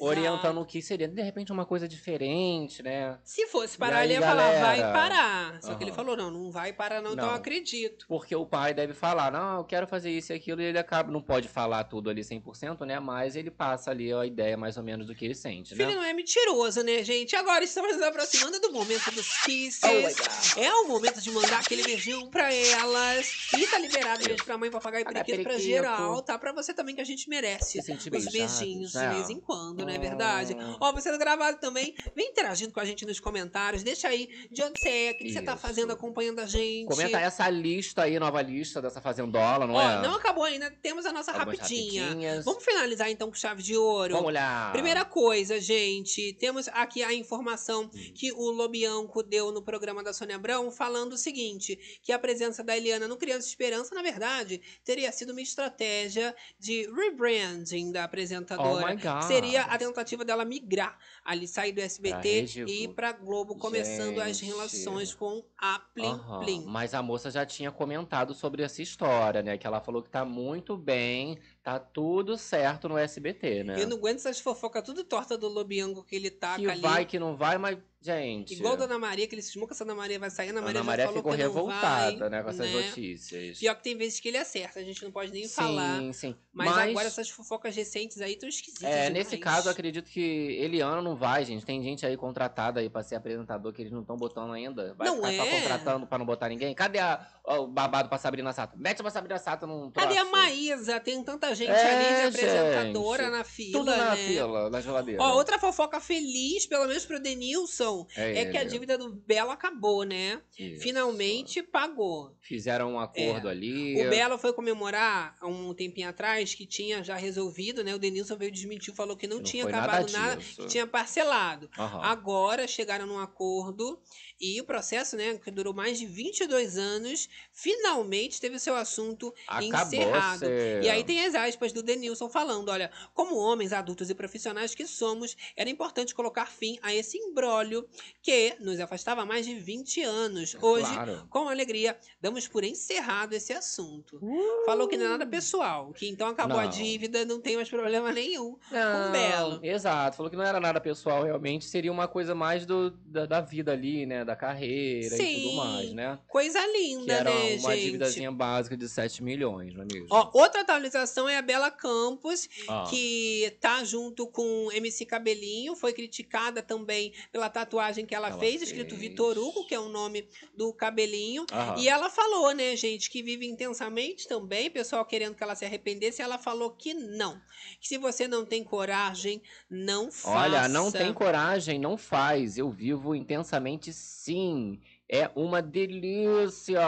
orientando 0.00 0.60
o 0.60 0.66
que 0.66 0.82
seria, 0.82 1.08
de 1.08 1.22
repente, 1.22 1.52
uma 1.52 1.64
coisa 1.64 1.88
diferente, 1.88 2.82
né? 2.82 3.18
Se 3.24 3.46
fosse 3.46 3.78
parar, 3.78 3.98
aí, 3.98 4.06
ele 4.06 4.14
ia 4.14 4.20
falar, 4.20 4.60
vai 4.60 4.78
galera? 4.78 4.92
parar. 4.92 5.62
Só 5.62 5.74
que 5.74 5.84
ele 5.84 5.92
falou, 5.92 6.16
não, 6.16 6.30
não 6.30 6.50
vai 6.50 6.72
parar 6.72 7.00
não, 7.00 7.12
então 7.12 7.28
eu 7.28 7.34
acredito. 7.34 8.06
Porque 8.08 8.34
o 8.34 8.44
pai 8.44 8.74
deve 8.74 8.94
falar, 8.94 9.30
não, 9.30 9.58
eu 9.58 9.64
quero 9.64 9.86
fazer 9.86 10.10
isso 10.10 10.32
e 10.32 10.36
aquilo, 10.36 10.60
e 10.60 10.64
ele 10.64 10.78
acaba, 10.78 11.10
não 11.10 11.22
pode 11.22 11.48
falar 11.48 11.84
tudo 11.84 12.10
ali 12.10 12.22
100%, 12.22 12.84
né? 12.84 13.00
Mas 13.00 13.36
ele 13.36 13.50
passa 13.50 13.90
ali 13.90 14.12
a 14.12 14.26
ideia 14.26 14.56
mais 14.56 14.76
ou 14.76 14.82
menos 14.82 15.06
do 15.06 15.14
que 15.14 15.24
ele 15.24 15.34
sente, 15.34 15.74
né? 15.74 15.84
Filho 15.84 15.96
não 15.96 16.04
é 16.04 16.12
mentiroso, 16.12 16.82
né, 16.82 17.02
gente? 17.02 17.34
Agora 17.36 17.64
estamos 17.64 17.96
nos 17.96 18.02
aproximando 18.02 18.60
do 18.60 18.72
momento 18.72 19.10
dos 19.12 19.28
kisses. 19.44 19.82
Oh 19.82 20.60
é 20.60 20.72
o 20.72 20.88
momento 20.88 21.20
de 21.20 21.30
mandar 21.30 21.60
aquele 21.60 21.82
beijão 21.82 22.28
pra 22.28 22.52
elas. 22.52 23.48
E 23.56 23.66
tá 23.66 23.78
liberado 23.78 24.24
beijo 24.24 24.44
pra 24.44 24.58
mãe, 24.58 24.70
papagaio 24.70 25.02
e 25.02 25.04
periquito 25.04 25.42
pra 25.42 25.58
geral, 25.58 26.22
tá? 26.22 26.38
Pra 26.38 26.52
você 26.52 26.72
também, 26.72 26.94
que 26.94 27.00
a 27.00 27.04
gente 27.04 27.28
merece 27.28 27.78
os 27.78 28.08
beijinhos 28.08 28.92
de 28.92 28.98
né? 28.98 29.14
vez 29.14 29.30
em 29.30 29.40
quando, 29.40 29.75
não 29.84 29.88
é 29.92 29.98
verdade? 29.98 30.54
Hum. 30.54 30.76
Ó, 30.80 30.92
você 30.92 31.10
tá 31.10 31.16
gravado 31.18 31.58
também. 31.58 31.94
Vem 32.14 32.28
interagindo 32.30 32.72
com 32.72 32.80
a 32.80 32.84
gente 32.84 33.04
nos 33.04 33.20
comentários. 33.20 33.82
Deixa 33.82 34.08
aí 34.08 34.28
de 34.50 34.62
onde 34.62 34.80
você 34.80 34.88
é, 34.88 35.10
o 35.10 35.14
que, 35.18 35.24
que 35.24 35.32
você 35.32 35.42
tá 35.42 35.56
fazendo 35.56 35.92
acompanhando 35.92 36.38
a 36.40 36.46
gente. 36.46 36.86
Comenta 36.88 37.18
essa 37.20 37.48
lista 37.48 38.02
aí, 38.02 38.18
nova 38.18 38.40
lista 38.42 38.80
dessa 38.80 39.00
fazendola, 39.00 39.66
não 39.66 39.74
Ó, 39.74 39.82
é? 39.82 40.02
não 40.02 40.14
acabou 40.14 40.44
ainda, 40.44 40.70
temos 40.82 41.04
a 41.06 41.12
nossa 41.12 41.32
Algumas 41.32 41.58
rapidinha. 41.58 42.04
rapidinhas. 42.04 42.44
Vamos 42.44 42.64
finalizar 42.64 43.10
então 43.10 43.28
com 43.28 43.34
chave 43.34 43.62
de 43.62 43.76
ouro. 43.76 44.14
Vamos 44.14 44.32
lá. 44.32 44.70
Primeira 44.72 45.04
coisa, 45.04 45.60
gente, 45.60 46.32
temos 46.34 46.68
aqui 46.68 47.02
a 47.02 47.12
informação 47.12 47.66
Hum. 47.76 47.90
que 48.14 48.32
o 48.32 48.50
Lobianco 48.50 49.22
deu 49.22 49.50
no 49.52 49.62
programa 49.62 50.02
da 50.02 50.12
Sônia 50.12 50.36
Abrão, 50.36 50.70
falando 50.70 51.12
o 51.12 51.16
seguinte: 51.18 51.78
que 52.02 52.12
a 52.12 52.18
presença 52.18 52.62
da 52.64 52.76
Eliana 52.76 53.06
no 53.08 53.16
Criança 53.16 53.46
Esperança, 53.48 53.94
na 53.94 54.02
verdade, 54.02 54.60
teria 54.84 55.10
sido 55.12 55.30
uma 55.30 55.40
estratégia 55.40 56.34
de 56.58 56.88
rebranding 56.94 57.92
da 57.92 58.04
apresentadora. 58.04 58.84
Oh 58.84 58.88
my 58.88 58.96
God. 58.96 59.22
seria 59.22 59.62
a 59.74 59.78
tentativa 59.78 60.24
dela 60.24 60.44
migrar 60.44 60.98
ali, 61.24 61.46
sair 61.46 61.72
do 61.72 61.80
SBT 61.80 62.46
e 62.66 62.84
ir 62.84 62.88
pra 62.88 63.12
Globo, 63.12 63.56
começando 63.56 64.20
as 64.20 64.38
Gente. 64.38 64.46
relações 64.46 65.14
com 65.14 65.44
a 65.58 65.78
Plim 65.78 66.06
Aham, 66.06 66.40
Plim. 66.40 66.64
Mas 66.66 66.94
a 66.94 67.02
moça 67.02 67.30
já 67.30 67.44
tinha 67.44 67.70
comentado 67.70 68.34
sobre 68.34 68.62
essa 68.62 68.82
história, 68.82 69.42
né? 69.42 69.56
Que 69.58 69.66
ela 69.66 69.80
falou 69.80 70.02
que 70.02 70.10
tá 70.10 70.24
muito 70.24 70.76
bem, 70.76 71.38
tá 71.66 71.80
tudo 71.80 72.38
certo 72.38 72.88
no 72.88 72.96
SBT, 72.96 73.64
né? 73.64 73.74
Eu 73.82 73.88
não 73.88 73.96
aguento 73.96 74.18
essas 74.18 74.38
fofocas 74.38 74.84
tudo 74.84 75.02
torta 75.02 75.36
do 75.36 75.48
Lobianco 75.48 76.04
que 76.04 76.14
ele 76.14 76.30
taca 76.30 76.60
Que 76.62 76.70
ali. 76.70 76.80
vai, 76.80 77.04
que 77.04 77.18
não 77.18 77.34
vai, 77.36 77.58
mas, 77.58 77.76
gente. 78.00 78.54
Igual 78.54 78.74
a 78.74 78.76
Dona 78.76 79.00
Maria, 79.00 79.26
que 79.26 79.34
ele 79.34 79.42
cismou 79.42 79.66
que 79.66 79.74
a 79.74 79.76
Dona 79.76 79.92
Maria 79.96 80.16
vai 80.16 80.30
sair, 80.30 80.46
a 80.46 80.50
Ana 80.52 80.60
Maria 80.62 80.78
Ana 80.78 80.86
Maria 80.86 81.08
ficou 81.08 81.32
que 81.32 81.38
revoltada, 81.38 82.16
vai, 82.18 82.30
né, 82.30 82.42
com 82.44 82.50
essas 82.50 82.70
né? 82.72 82.86
notícias. 82.86 83.58
Pior 83.58 83.74
que 83.74 83.82
tem 83.82 83.96
vezes 83.96 84.20
que 84.20 84.28
ele 84.28 84.38
acerta, 84.38 84.78
a 84.78 84.84
gente 84.84 85.02
não 85.02 85.10
pode 85.10 85.32
nem 85.32 85.42
Sim, 85.48 85.54
falar. 85.54 86.12
sim. 86.14 86.36
Mas, 86.52 86.70
Mas- 86.70 86.90
agora 86.90 87.06
essas 87.08 87.28
fofocas 87.30 87.74
recentes 87.74 88.20
aí 88.20 88.34
estão 88.34 88.48
esquisitas 88.48 88.84
É, 88.84 89.08
demais. 89.08 89.12
nesse 89.12 89.36
caso, 89.36 89.66
eu 89.66 89.72
acredito 89.72 90.08
que 90.08 90.20
Eliana 90.20 91.02
não 91.02 91.16
vai, 91.16 91.44
gente. 91.44 91.66
Tem 91.66 91.82
gente 91.82 92.06
aí 92.06 92.16
contratada 92.16 92.78
aí 92.78 92.88
pra 92.88 93.02
ser 93.02 93.16
apresentador 93.16 93.72
que 93.72 93.82
eles 93.82 93.92
não 93.92 94.02
estão 94.02 94.16
botando 94.16 94.52
ainda. 94.52 94.94
Vai 94.94 95.08
Não 95.08 95.16
ficar 95.16 95.32
só 95.34 95.44
é? 95.44 95.60
contratando 95.60 96.06
pra 96.06 96.16
não 96.16 96.24
botar 96.24 96.48
ninguém. 96.48 96.72
Cadê 96.76 97.00
a- 97.00 97.26
o 97.46 97.66
babado 97.66 98.08
pra 98.08 98.18
Sabrina 98.18 98.52
Sato? 98.52 98.76
Mete 98.78 99.02
pra 99.02 99.10
Sabrina 99.10 99.38
Sato 99.38 99.66
num 99.66 99.90
troço. 99.90 100.08
Cadê 100.08 100.18
a 100.18 100.24
Maísa? 100.24 100.98
Tem 100.98 101.22
tanta 101.22 101.54
gente 101.54 101.70
É, 101.70 101.94
ali 101.94 102.30
de 102.32 102.36
apresentadora 102.36 103.24
gente. 103.24 103.32
na 103.32 103.44
fila, 103.44 103.78
Tudo 103.78 103.90
na 103.96 104.10
né? 104.10 104.16
fila, 104.16 104.70
na 104.70 104.80
geladeira. 104.80 105.22
Ó, 105.22 105.34
outra 105.34 105.58
fofoca 105.58 106.00
feliz, 106.00 106.66
pelo 106.66 106.86
menos 106.86 107.04
pro 107.06 107.20
Denilson, 107.20 108.06
É 108.16 108.40
é, 108.42 108.44
que 108.50 108.58
a 108.58 108.64
dívida 108.64 108.98
do 108.98 109.12
Belo 109.14 109.50
acabou, 109.50 110.02
né? 110.04 110.40
Isso. 110.58 110.82
Finalmente 110.82 111.62
pagou. 111.62 112.34
Fizeram 112.40 112.94
um 112.94 112.98
acordo 113.00 113.48
É. 113.48 113.50
ali. 113.52 114.04
O 114.06 114.10
Belo 114.10 114.38
foi 114.38 114.52
comemorar 114.52 115.36
há 115.40 115.46
um 115.46 115.72
tempinho 115.72 116.08
atrás 116.08 116.54
que 116.54 116.66
tinha 116.66 117.02
já 117.04 117.16
resolvido, 117.16 117.84
né? 117.84 117.94
O 117.94 117.98
Denilson 117.98 118.36
veio 118.36 118.50
desmentir, 118.50 118.94
falou 118.94 119.16
que 119.16 119.26
não, 119.26 119.36
Não 119.36 119.42
tinha 119.44 119.64
acabado 119.64 120.10
nada 120.12 120.26
nada, 120.26 120.36
que 120.42 120.66
tinha 120.66 120.86
parcelado. 120.86 121.70
Aham. 121.78 122.00
Agora 122.02 122.66
chegaram 122.66 123.06
num 123.06 123.18
acordo 123.18 124.00
e 124.40 124.60
o 124.60 124.64
processo, 124.64 125.16
né, 125.16 125.38
que 125.38 125.50
durou 125.50 125.72
mais 125.72 125.98
de 125.98 126.06
22 126.06 126.76
anos, 126.76 127.28
finalmente 127.52 128.40
teve 128.40 128.58
seu 128.58 128.76
assunto 128.76 129.34
Acabou, 129.46 129.84
encerrado. 129.84 130.38
cê. 130.40 130.80
E 130.82 130.88
aí 130.88 131.02
tem 131.04 131.24
as 131.24 131.34
aspas 131.34 131.72
do 131.72 131.82
Denilson 131.82 132.28
falando, 132.28 132.68
olha, 132.70 132.90
como 133.14 133.36
homens 133.36 133.72
adultos 133.72 134.10
e 134.10 134.14
profissionais 134.14 134.74
que 134.74 134.86
somos, 134.86 135.36
era 135.56 135.68
importante 135.70 136.14
colocar 136.14 136.46
fim 136.46 136.78
a 136.82 136.94
esse 136.94 137.18
imbróglio 137.18 137.86
que 138.22 138.54
nos 138.60 138.78
afastava 138.80 139.22
há 139.22 139.26
mais 139.26 139.44
de 139.46 139.54
20 139.54 140.02
anos. 140.02 140.56
Hoje, 140.60 140.92
Claro. 140.92 141.26
com 141.30 141.48
alegria, 141.48 141.96
damos 142.20 142.46
por 142.46 142.62
encerrado 142.64 143.32
esse 143.32 143.52
assunto. 143.52 144.20
Falou 144.64 144.86
que 144.88 144.96
não 144.96 145.06
é 145.06 145.08
nada 145.08 145.26
pessoal, 145.26 145.92
que 145.92 146.08
então 146.08 146.28
acabou 146.28 146.58
a 146.58 146.64
Não. 146.64 146.70
dívida, 146.70 147.24
não 147.24 147.40
tem 147.40 147.56
mais 147.56 147.68
problema 147.68 148.12
nenhum 148.12 148.52
com 148.68 148.74
Não, 148.74 149.08
o 149.08 149.12
Belo. 149.12 149.60
Exato, 149.62 150.16
falou 150.16 150.30
que 150.30 150.36
não 150.36 150.44
era 150.44 150.60
nada 150.60 150.80
pessoal 150.80 151.22
realmente, 151.24 151.64
seria 151.64 151.90
uma 151.92 152.06
coisa 152.06 152.34
mais 152.34 152.66
do, 152.66 152.90
da, 152.90 153.26
da 153.26 153.40
vida 153.40 153.72
ali, 153.72 154.04
né? 154.06 154.24
Da 154.26 154.36
carreira 154.36 155.14
e 155.14 155.18
Sim, 155.18 155.42
tudo 155.42 155.56
mais, 155.56 155.92
né? 155.92 156.18
Coisa 156.28 156.60
Que 156.60 156.72
linda, 156.78 157.12
era 157.14 157.30
né, 157.30 157.56
uma 157.60 157.70
gente? 157.74 157.84
dívidazinha 157.84 158.32
básica 158.32 158.76
de 158.76 158.88
7 158.88 159.22
milhões, 159.22 159.72
não 159.74 159.82
é 159.82 159.86
mesmo? 159.90 160.08
Ó, 160.10 160.30
outra 160.34 160.62
atualização 160.62 161.28
é 161.28 161.36
a 161.36 161.42
Bela 161.42 161.70
Campos, 161.70 162.48
Ah. 162.68 162.84
que 162.90 163.56
tá 163.60 163.84
junto 163.84 164.26
com 164.26 164.70
MC 164.72 165.06
Cabelinho, 165.06 165.76
foi 165.76 165.92
criticada 165.92 166.62
também 166.62 167.12
pela 167.30 167.48
tatuagem 167.48 168.04
que 168.04 168.14
ela, 168.14 168.28
Ela 168.28 168.38
fez, 168.38 168.62
escrito 168.62 168.96
fez. 168.96 169.00
Vitor 169.00 169.38
Hugo, 169.38 169.66
que 169.66 169.74
é 169.74 169.80
o 169.80 169.88
nome 169.88 170.26
do 170.56 170.72
Cabelinho. 170.72 171.46
E 171.78 171.88
ela 171.88 172.10
falou, 172.10 172.52
né, 172.52 172.74
gente, 172.76 173.08
que 173.08 173.22
vive 173.22 173.46
intensamente 173.46 174.26
também, 174.26 174.70
pessoal 174.70 175.04
querendo 175.04 175.34
que 175.34 175.42
ela 175.42 175.54
se 175.54 175.64
arrependesse, 175.64 176.20
e 176.20 176.24
ela 176.24 176.38
falou 176.38 176.70
que 176.70 176.92
não. 176.94 177.40
Que 177.80 177.88
se 177.88 177.98
você 177.98 178.26
não 178.26 178.44
tem 178.44 178.64
coragem, 178.64 179.40
não 179.70 180.10
faça. 180.10 180.30
Olha, 180.36 180.68
não 180.68 180.90
tem 180.90 181.12
coragem, 181.12 181.78
não 181.78 181.96
faz. 181.96 182.58
Eu 182.58 182.70
vivo 182.70 183.14
intensamente 183.14 183.92
sim. 184.26 184.80
É 185.08 185.30
uma 185.36 185.62
delícia. 185.62 186.80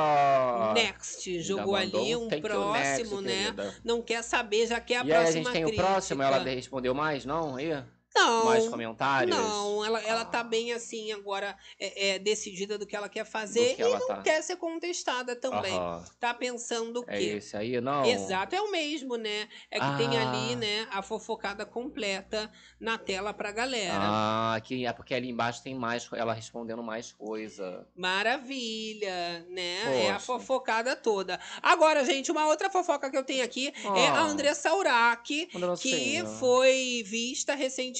Next, 0.74 1.40
jogou 1.40 1.76
ali 1.76 2.16
um 2.16 2.28
you 2.28 2.40
próximo, 2.40 3.20
next, 3.20 3.22
né? 3.22 3.42
querida. 3.44 3.74
Não 3.84 4.02
quer 4.02 4.22
saber, 4.22 4.66
já 4.66 4.80
quer 4.80 4.96
a 4.96 5.04
e 5.04 5.12
aí 5.12 5.12
a 5.12 5.20
próxima 5.20 5.44
gente 5.44 5.52
tem 5.52 5.62
crítica. 5.62 5.82
o 5.82 5.86
próximo, 5.86 6.22
ela 6.22 6.42
respondeu 6.42 6.92
mais, 6.94 7.24
não? 7.24 7.54
Aí? 7.54 7.80
Não. 8.14 8.44
Mais 8.46 8.66
comentários? 8.68 9.36
Não, 9.36 9.84
ela, 9.84 10.00
ela 10.02 10.24
tá 10.24 10.42
bem 10.42 10.72
assim 10.72 11.12
agora, 11.12 11.56
é, 11.78 12.08
é, 12.10 12.18
decidida 12.18 12.76
do 12.78 12.86
que 12.86 12.96
ela 12.96 13.08
quer 13.08 13.24
fazer 13.24 13.76
que 13.76 13.82
e 13.82 13.88
não 13.88 14.06
tá. 14.06 14.22
quer 14.22 14.42
ser 14.42 14.56
contestada 14.56 15.36
também. 15.36 15.72
Aham. 15.74 16.04
Tá 16.18 16.34
pensando 16.34 17.00
o 17.00 17.04
quê? 17.04 17.12
É 17.12 17.22
esse 17.22 17.56
aí, 17.56 17.80
não? 17.80 18.04
Exato, 18.04 18.54
é 18.56 18.60
o 18.60 18.70
mesmo, 18.70 19.16
né? 19.16 19.48
É 19.70 19.78
que 19.78 19.96
tem 19.98 20.16
Ah. 20.18 20.30
ali, 20.30 20.56
né, 20.56 20.86
a 20.90 21.02
fofocada 21.02 21.64
completa 21.64 22.50
na 22.80 22.98
tela 22.98 23.32
pra 23.32 23.52
galera. 23.52 23.94
Ah, 23.98 24.60
que 24.64 24.84
é 24.86 24.92
porque 24.92 25.14
ali 25.14 25.28
embaixo 25.30 25.62
tem 25.62 25.74
mais, 25.74 26.08
ela 26.12 26.32
respondendo 26.32 26.82
mais 26.82 27.12
coisa. 27.12 27.86
Maravilha, 27.96 29.46
né? 29.50 30.04
É 30.06 30.10
a 30.10 30.14
Poxa. 30.14 30.26
fofocada 30.26 30.96
toda. 30.96 31.38
Agora, 31.62 32.04
gente, 32.04 32.30
uma 32.32 32.46
outra 32.46 32.70
fofoca 32.70 33.10
que 33.10 33.16
eu 33.16 33.24
tenho 33.24 33.44
aqui 33.44 33.72
é 33.96 34.08
a 34.08 34.14
Ah. 34.18 34.22
Andressa 34.22 34.74
Urach, 34.74 35.46
que 35.80 36.24
foi 36.38 37.02
vista 37.06 37.54
recentemente 37.54 37.97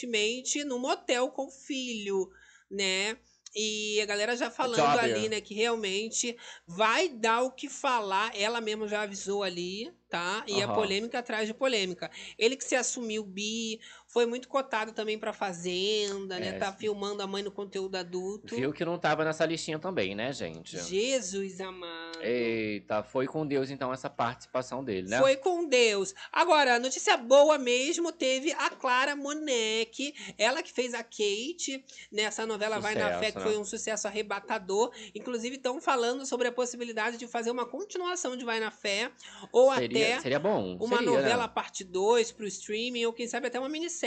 no 0.67 0.79
motel 0.79 1.31
com 1.31 1.47
o 1.47 1.51
filho, 1.51 2.31
né? 2.71 3.17
E 3.55 4.01
a 4.01 4.07
galera 4.07 4.37
já 4.37 4.51
falando 4.51 4.99
ali, 4.99 5.29
né, 5.29 5.41
que 5.41 5.55
realmente 5.55 6.37
vai 6.67 7.09
dar 7.09 7.43
o 7.43 7.51
que 7.51 7.69
falar. 7.69 8.31
Ela 8.37 8.61
mesma 8.61 8.87
já 8.87 9.03
avisou 9.03 9.43
ali, 9.43 9.91
tá? 10.09 10.45
E 10.47 10.63
a 10.63 10.67
Aham. 10.67 10.75
polêmica 10.75 11.19
atrás 11.19 11.47
de 11.49 11.55
polêmica. 11.55 12.11
Ele 12.39 12.57
que 12.57 12.65
se 12.65 12.77
assumiu 12.77 13.25
bi, 13.25 13.81
foi 14.09 14.25
muito 14.27 14.49
cotado 14.49 14.93
também 14.93 15.19
pra 15.19 15.33
Fazenda, 15.33 16.39
né? 16.41 16.49
É, 16.49 16.53
Tá 16.59 16.73
sim. 16.73 16.79
filmando 16.79 17.23
a 17.23 17.27
mãe 17.27 17.43
no 17.43 17.51
conteúdo 17.53 17.95
adulto. 17.97 18.57
Viu 18.57 18.73
que 18.73 18.85
não 18.85 18.99
tava 18.99 19.25
nessa 19.25 19.45
listinha 19.47 19.79
também, 19.79 20.15
né, 20.15 20.33
gente? 20.33 20.79
Jesus 20.83 21.61
amado. 21.61 22.19
Eita, 22.23 23.03
foi 23.03 23.27
com 23.27 23.47
Deus 23.47 23.71
então 23.71 23.93
essa 23.93 24.09
participação 24.11 24.83
dele, 24.83 25.09
né? 25.09 25.19
Foi 25.19 25.37
com 25.37 25.69
Deus. 25.69 26.15
Agora, 26.33 26.79
notícia 26.79 27.17
boa 27.17 27.59
mesmo 27.59 28.11
teve 28.11 28.51
a 28.53 28.71
Clara 28.71 29.15
Moneck, 29.15 30.15
ela 30.37 30.63
que 30.63 30.73
fez 30.73 30.95
a 30.95 31.03
Kate 31.05 31.85
nessa 32.11 32.47
novela 32.47 32.79
Vai 32.81 32.95
na 32.95 33.19
Fé, 33.19 33.27
Sucesso, 33.29 33.33
que 33.33 33.39
né? 33.39 33.45
foi 33.45 33.59
um 33.59 33.65
sucesso 33.65 34.09
arrebatador. 34.09 34.91
Inclusive, 35.15 35.57
estão 35.57 35.81
falando 35.81 36.25
sobre 36.27 36.49
a 36.49 36.53
possibilidade 36.53 37.19
de 37.19 37.27
fazer 37.27 37.51
uma 37.51 37.67
continuação 37.67 38.37
de 38.37 38.45
Vai 38.45 38.59
na 38.59 38.71
Fé, 38.71 39.11
ou 39.53 39.73
Seria- 39.75 40.15
até 40.15 40.21
seria 40.23 40.39
bom, 40.39 40.77
uma 40.81 40.97
seria, 40.99 41.13
novela 41.13 41.43
né? 41.47 41.53
parte 41.55 41.85
2 41.85 42.33
pro 42.33 42.47
streaming, 42.47 43.05
ou 43.05 43.13
quem 43.13 43.29
sabe 43.29 43.47
até 43.49 43.59
uma 43.61 43.69
minissérie, 43.69 43.98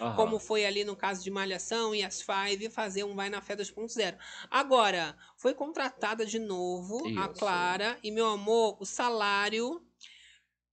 Aham. 0.00 0.16
como 0.16 0.38
foi 0.38 0.64
ali 0.64 0.84
no 0.84 0.96
caso 0.96 1.22
de 1.22 1.30
Malhação 1.30 1.94
e 1.94 2.02
as 2.02 2.22
Five, 2.22 2.70
fazer 2.70 3.04
um 3.04 3.14
Vai 3.14 3.28
na 3.28 3.40
Fé 3.40 3.56
2.0. 3.56 4.16
Agora, 4.50 5.16
foi 5.36 5.54
contratada 5.54 6.24
de 6.24 6.38
novo 6.38 7.06
a 7.18 7.26
Isso. 7.26 7.34
Clara, 7.38 7.98
e 8.02 8.10
meu 8.10 8.26
amor, 8.26 8.76
o 8.80 8.84
salário 8.84 9.84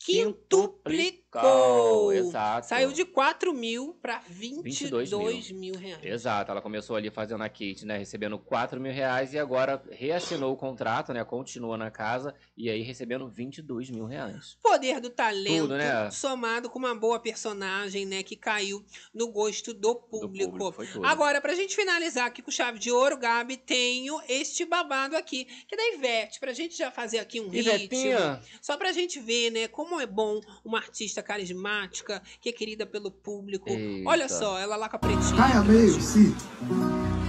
Quintuplicou, 0.03 1.20
quintuplicou. 1.31 2.13
exato. 2.13 2.67
Saiu 2.67 2.91
de 2.91 3.05
4 3.05 3.53
mil 3.53 3.93
para 4.01 4.19
22, 4.27 5.09
22 5.09 5.51
mil. 5.51 5.75
reais. 5.75 6.03
Exato, 6.03 6.51
ela 6.51 6.61
começou 6.61 6.95
ali 6.95 7.09
fazendo 7.09 7.41
a 7.43 7.49
Kate, 7.49 7.85
né? 7.85 7.97
Recebendo 7.97 8.37
4 8.37 8.79
mil 8.79 8.91
reais 8.91 9.33
e 9.33 9.39
agora 9.39 9.81
reassinou 9.91 10.53
o 10.53 10.57
contrato, 10.57 11.13
né? 11.13 11.23
Continua 11.23 11.77
na 11.77 11.89
casa 11.89 12.35
e 12.57 12.69
aí 12.69 12.81
recebendo 12.81 13.27
22 13.27 13.89
mil 13.89 14.05
reais. 14.05 14.57
Poder 14.61 14.99
do 14.99 15.09
talento, 15.09 15.61
Tudo, 15.63 15.77
né? 15.77 16.09
somado 16.11 16.69
com 16.69 16.79
uma 16.79 16.95
boa 16.95 17.19
personagem, 17.19 18.05
né? 18.05 18.23
Que 18.23 18.35
caiu 18.35 18.83
no 19.13 19.31
gosto 19.31 19.73
do 19.73 19.95
público. 19.95 20.51
público, 20.51 20.71
foi 20.73 20.87
tudo. 20.87 21.05
Agora, 21.05 21.39
pra 21.41 21.53
gente 21.55 21.75
finalizar 21.75 22.25
aqui 22.27 22.41
com 22.41 22.51
chave 22.51 22.79
de 22.79 22.91
ouro, 22.91 23.17
Gabi, 23.17 23.57
tenho 23.57 24.19
este 24.27 24.65
babado 24.65 25.15
aqui, 25.15 25.45
que 25.67 25.75
é 25.75 25.77
da 25.77 25.97
Ivete, 25.97 26.39
pra 26.39 26.53
gente 26.53 26.77
já 26.77 26.91
fazer 26.91 27.19
aqui 27.19 27.39
um 27.39 27.53
Ivetinha. 27.53 28.33
ritmo. 28.33 28.59
Só 28.61 28.77
pra 28.77 28.91
gente 28.91 29.19
ver, 29.19 29.51
né, 29.51 29.67
como 29.67 29.99
é 29.99 30.05
bom 30.05 30.39
uma 30.63 30.77
artista 30.77 31.20
carismática, 31.23 32.21
que 32.39 32.49
é 32.49 32.51
querida 32.51 32.85
pelo 32.85 33.11
público. 33.11 33.69
Eita. 33.69 34.09
Olha 34.09 34.29
só, 34.29 34.57
ela 34.57 34.75
lá 34.75 34.89
com 34.89 34.95
a 34.95 34.99
pretinha. 34.99 35.35
Caia 35.35 35.61
meio, 35.61 36.01
sim. 36.01 36.35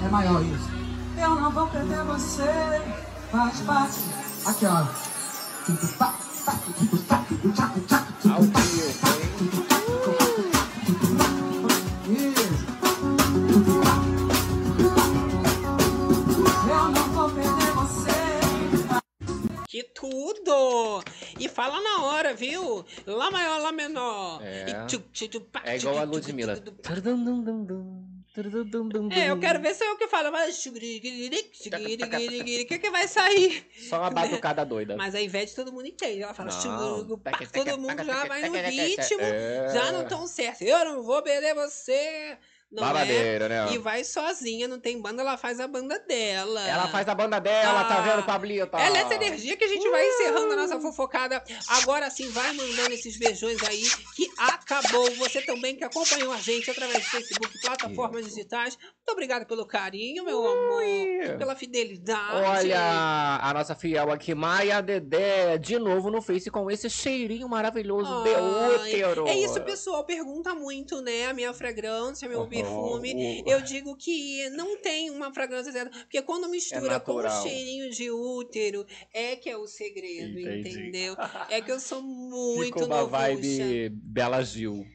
É 0.04 0.08
maior 0.08 0.42
isso. 0.44 0.68
Eu 1.20 1.34
não 1.36 1.50
vou 1.50 1.66
perder 1.68 2.02
você. 2.04 2.42
Bate, 3.32 3.62
bate. 3.62 3.98
Aqui, 4.46 4.66
ó. 4.66 4.86
Eu 8.24 8.61
Que 19.72 19.84
tudo! 19.84 21.02
E 21.40 21.48
fala 21.48 21.80
na 21.80 22.04
hora, 22.04 22.34
viu? 22.34 22.84
Lá 23.06 23.30
maior, 23.30 23.58
lá 23.58 23.72
menor. 23.72 24.42
É. 24.44 24.66
E 24.68 24.86
tchu, 24.86 25.02
tchu, 25.10 25.28
tchu, 25.28 25.40
pá, 25.40 25.62
É 25.64 25.76
igual 25.76 25.96
a 25.96 26.02
Ludmilla. 26.02 26.52
É, 26.52 26.82
É, 29.18 29.30
eu 29.30 29.40
quero 29.40 29.62
ver 29.62 29.74
se 29.74 29.82
eu 29.82 29.96
que 29.96 30.08
falo. 30.08 30.30
Mas... 30.30 30.66
O 30.66 30.72
que, 30.72 32.78
que 32.78 32.90
vai 32.90 33.08
sair? 33.08 33.66
Só 33.88 34.00
uma 34.00 34.10
batucada 34.10 34.62
doida. 34.62 34.94
Mas 34.94 35.14
a 35.14 35.22
Ivete 35.22 35.54
todo 35.54 35.72
mundo 35.72 35.86
entende. 35.86 36.22
Ela 36.22 36.34
fala, 36.34 36.50
todo 37.50 37.78
mundo 37.78 38.04
já 38.04 38.26
vai 38.26 38.46
no 38.46 38.54
ritmo, 38.54 39.22
É. 39.22 39.70
já 39.72 39.90
não 39.90 40.06
tão 40.06 40.26
certo. 40.26 40.60
Eu 40.60 40.84
não 40.84 41.02
vou 41.02 41.22
perder 41.22 41.54
você. 41.54 42.36
Não 42.72 42.82
Babadeira, 42.82 43.44
é? 43.44 43.48
né? 43.48 43.72
E 43.72 43.78
vai 43.78 44.02
sozinha, 44.02 44.66
não 44.66 44.80
tem 44.80 44.98
banda, 44.98 45.20
ela 45.20 45.36
faz 45.36 45.60
a 45.60 45.68
banda 45.68 45.98
dela. 46.08 46.66
Ela 46.66 46.88
faz 46.88 47.06
a 47.06 47.14
banda 47.14 47.38
dela, 47.38 47.84
tá 47.84 47.98
Ah. 47.98 48.00
vendo, 48.00 48.24
Pablito? 48.24 48.74
Ela 48.76 48.96
é 48.96 49.00
essa 49.02 49.14
energia 49.14 49.54
que 49.58 49.64
a 49.64 49.68
gente 49.68 49.86
vai 49.90 50.08
encerrando 50.08 50.54
a 50.54 50.56
nossa 50.56 50.80
fofocada. 50.80 51.42
Agora 51.68 52.08
sim, 52.08 52.30
vai 52.30 52.50
mandando 52.54 52.92
esses 52.94 53.18
beijões 53.18 53.62
aí, 53.64 53.82
que 54.16 54.26
acabou. 54.38 55.10
Você 55.16 55.42
também 55.42 55.76
que 55.76 55.84
acompanhou 55.84 56.32
a 56.32 56.38
gente 56.38 56.70
através 56.70 57.04
do 57.04 57.10
Facebook, 57.10 57.60
plataformas 57.60 58.24
digitais. 58.24 58.78
Muito 58.78 59.10
obrigada 59.12 59.44
pelo 59.44 59.66
carinho, 59.66 60.24
meu 60.24 60.38
amor. 60.38 60.82
Pela 61.38 61.54
fidelidade. 61.54 62.36
Olha, 62.36 63.38
a 63.42 63.52
nossa 63.52 63.74
fiel 63.74 64.10
aqui, 64.10 64.34
Maia 64.34 64.80
Dedé, 64.80 65.58
de 65.58 65.78
novo 65.78 66.10
no 66.10 66.22
Face 66.22 66.50
com 66.50 66.70
esse 66.70 66.88
cheirinho 66.88 67.48
maravilhoso 67.48 68.22
de 68.22 68.30
útero. 68.30 69.28
É 69.28 69.36
isso, 69.36 69.60
pessoal. 69.60 70.04
Pergunta 70.04 70.54
muito, 70.54 71.02
né? 71.02 71.26
A 71.26 71.34
minha 71.34 71.52
fragrância, 71.52 72.28
meu 72.28 72.46
perfume. 72.62 73.42
oh. 73.46 73.50
Eu 73.50 73.60
digo 73.62 73.96
que 73.96 74.48
não 74.50 74.76
tem 74.78 75.10
uma 75.10 75.32
fragrância 75.32 75.72
certa. 75.72 75.90
Porque 75.90 76.20
quando 76.22 76.48
mistura 76.48 77.00
com 77.00 77.14
o 77.14 77.42
cheirinho 77.42 77.90
de 77.90 78.10
útero, 78.10 78.86
é 79.12 79.36
que 79.36 79.48
é 79.48 79.56
o 79.56 79.66
segredo, 79.66 80.38
Entendi. 80.38 80.68
entendeu? 80.70 81.16
É 81.48 81.60
que 81.60 81.70
eu 81.70 81.80
sou 81.80 82.02
muito 82.02 82.64
Ficou 82.66 82.84
uma 82.86 82.96
novucha. 83.02 83.18
vibe 83.18 83.88
Bela 83.90 84.42
Gil. 84.42 84.86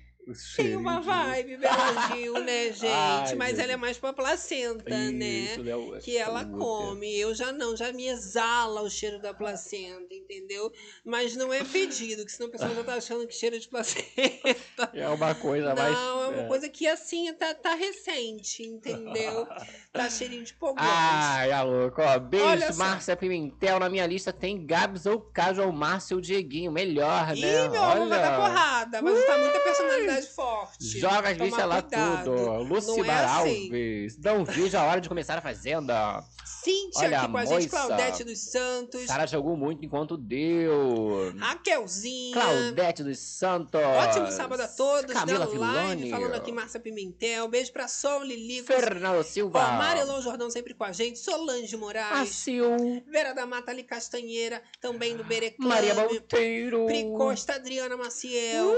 Tem 0.55 0.75
uma 0.75 0.99
vibe 0.99 1.57
Bela 1.57 2.07
Gil, 2.15 2.33
né, 2.43 2.65
gente? 2.73 2.85
Ai, 2.87 3.35
Mas 3.35 3.57
ela 3.59 3.71
é 3.73 3.77
mais 3.77 3.97
pra 3.97 4.11
placenta, 4.13 4.89
Isso, 4.89 5.13
né? 5.13 5.57
né? 5.63 5.75
O- 5.75 5.97
Que 5.99 6.17
ela 6.17 6.43
come. 6.45 7.17
Eu 7.17 7.33
já 7.33 7.51
não, 7.53 7.75
já 7.77 7.91
me 7.93 8.07
exala 8.07 8.81
o 8.81 8.89
cheiro 8.89 9.19
da 9.21 9.33
placenta, 9.33 10.13
entendeu? 10.13 10.71
Mas 11.05 11.35
não 11.35 11.53
é 11.53 11.63
pedido, 11.63 12.25
que 12.25 12.31
senão 12.31 12.49
o 12.49 12.51
pessoal 12.51 12.73
já 12.75 12.83
tá 12.83 12.95
achando 12.95 13.25
que 13.27 13.33
cheiro 13.33 13.59
de 13.59 13.67
placenta. 13.67 14.07
É 14.93 15.07
uma 15.09 15.33
coisa 15.35 15.73
mais. 15.75 15.93
Não, 15.93 16.23
é 16.23 16.27
uma 16.27 16.41
é. 16.43 16.47
coisa 16.47 16.69
que 16.69 16.87
assim 16.87 17.31
tá, 17.33 17.53
tá 17.53 17.73
recente, 17.75 18.63
entendeu? 18.63 19.47
Tá 19.91 20.09
cheirinho 20.09 20.43
de 20.43 20.53
pogões. 20.53 20.87
Ai, 20.87 21.51
a 21.51 21.61
louco. 21.63 22.01
Ó, 22.01 22.19
beijo. 22.19 22.75
Márcia 22.75 23.15
Pimentel. 23.15 23.79
Na 23.79 23.89
minha 23.89 24.05
lista 24.05 24.31
tem 24.33 24.65
Gabs 24.65 25.05
ou 25.05 25.19
Casual, 25.19 25.71
Márcia 25.71 26.15
ou 26.15 26.21
Dieguinho. 26.21 26.71
Melhor, 26.71 27.27
né? 27.35 27.65
Ih, 27.65 27.69
meu 27.69 27.83
amor, 27.83 28.07
vai 28.09 28.21
dar 28.21 28.37
porrada, 28.37 29.01
mas 29.01 29.25
tá 29.25 29.37
muita 29.37 29.59
personalidade 29.59 30.16
forte. 30.25 30.99
Joga 30.99 31.29
as 31.29 31.37
Tomar 31.37 31.45
listas 31.45 31.65
lá 31.67 31.81
cuidado. 31.81 32.23
tudo. 32.23 32.63
Lucimar 32.63 33.09
é 33.09 33.25
assim. 33.25 33.63
Alves. 33.65 34.17
Não 34.17 34.45
vejo 34.45 34.77
a 34.77 34.83
hora 34.83 35.01
de 35.01 35.09
começar 35.09 35.37
a 35.37 35.41
Fazenda. 35.41 36.23
Cíntia 36.63 37.01
Olha, 37.05 37.21
aqui 37.21 37.31
com 37.31 37.37
a 37.37 37.45
gente, 37.45 37.63
moça. 37.63 37.69
Claudete 37.69 38.23
dos 38.23 38.39
Santos, 38.39 39.05
Sara 39.05 39.25
jogou 39.27 39.55
muito 39.55 39.85
enquanto 39.85 40.17
deu. 40.17 41.33
Raquelzinha. 41.37 42.33
Claudete 42.33 43.03
dos 43.03 43.19
Santos. 43.19 43.79
Ótimo 43.81 44.31
sábado 44.31 44.61
a 44.61 44.67
todos. 44.67 45.13
Camila 45.13 45.47
Filoni. 45.47 46.09
falando 46.09 46.35
aqui 46.35 46.51
Márcia 46.51 46.79
Pimentel. 46.79 47.47
Beijo 47.47 47.71
pra 47.71 47.87
Sol 47.87 48.23
Lilico. 48.23 48.67
Fernando 48.67 49.23
Silva. 49.23 49.59
Ó, 49.59 49.71
Marilon 49.77 50.21
Jordão 50.21 50.49
sempre 50.49 50.73
com 50.73 50.83
a 50.83 50.91
gente. 50.91 51.19
Solange 51.19 51.75
Moraes. 51.77 52.29
Sil. 52.35 52.67
Vera 53.07 53.33
da 53.33 53.45
Mata 53.45 53.71
Ali 53.71 53.83
Castanheira, 53.83 54.61
também 54.81 55.15
do 55.15 55.23
Bereclame. 55.23 55.73
Maria 55.73 55.95
Monteiro. 55.95 56.85
Pri 56.85 57.03
Costa, 57.15 57.55
Adriana 57.55 57.95
Maciel. 57.95 58.73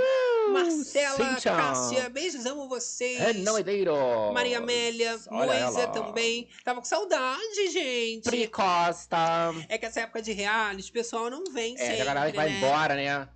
Marcela 0.52 1.18
Cíntia. 1.36 1.56
Cássia. 1.56 2.10
Beijos, 2.10 2.46
amo 2.46 2.68
vocês. 2.68 3.20
Renan 3.20 3.60
Edeiro. 3.60 3.96
Maria 4.34 4.58
Amélia, 4.58 5.20
Moisa 5.30 5.88
também. 5.88 6.48
Tava 6.64 6.80
com 6.80 6.86
saudade, 6.86 7.68
gente. 7.72 8.24
Pri 8.24 8.48
Costa. 8.48 9.54
É 9.68 9.78
que 9.78 9.86
essa 9.86 10.02
época 10.02 10.22
de 10.22 10.32
reality, 10.32 10.90
o 10.90 10.94
pessoal 10.94 11.30
não 11.30 11.44
vem 11.52 11.76
É, 11.76 11.78
sempre, 11.78 12.02
a 12.02 12.06
galera 12.06 12.32
vai 12.32 12.50
né? 12.50 12.58
embora, 12.58 12.96
né? 12.96 13.28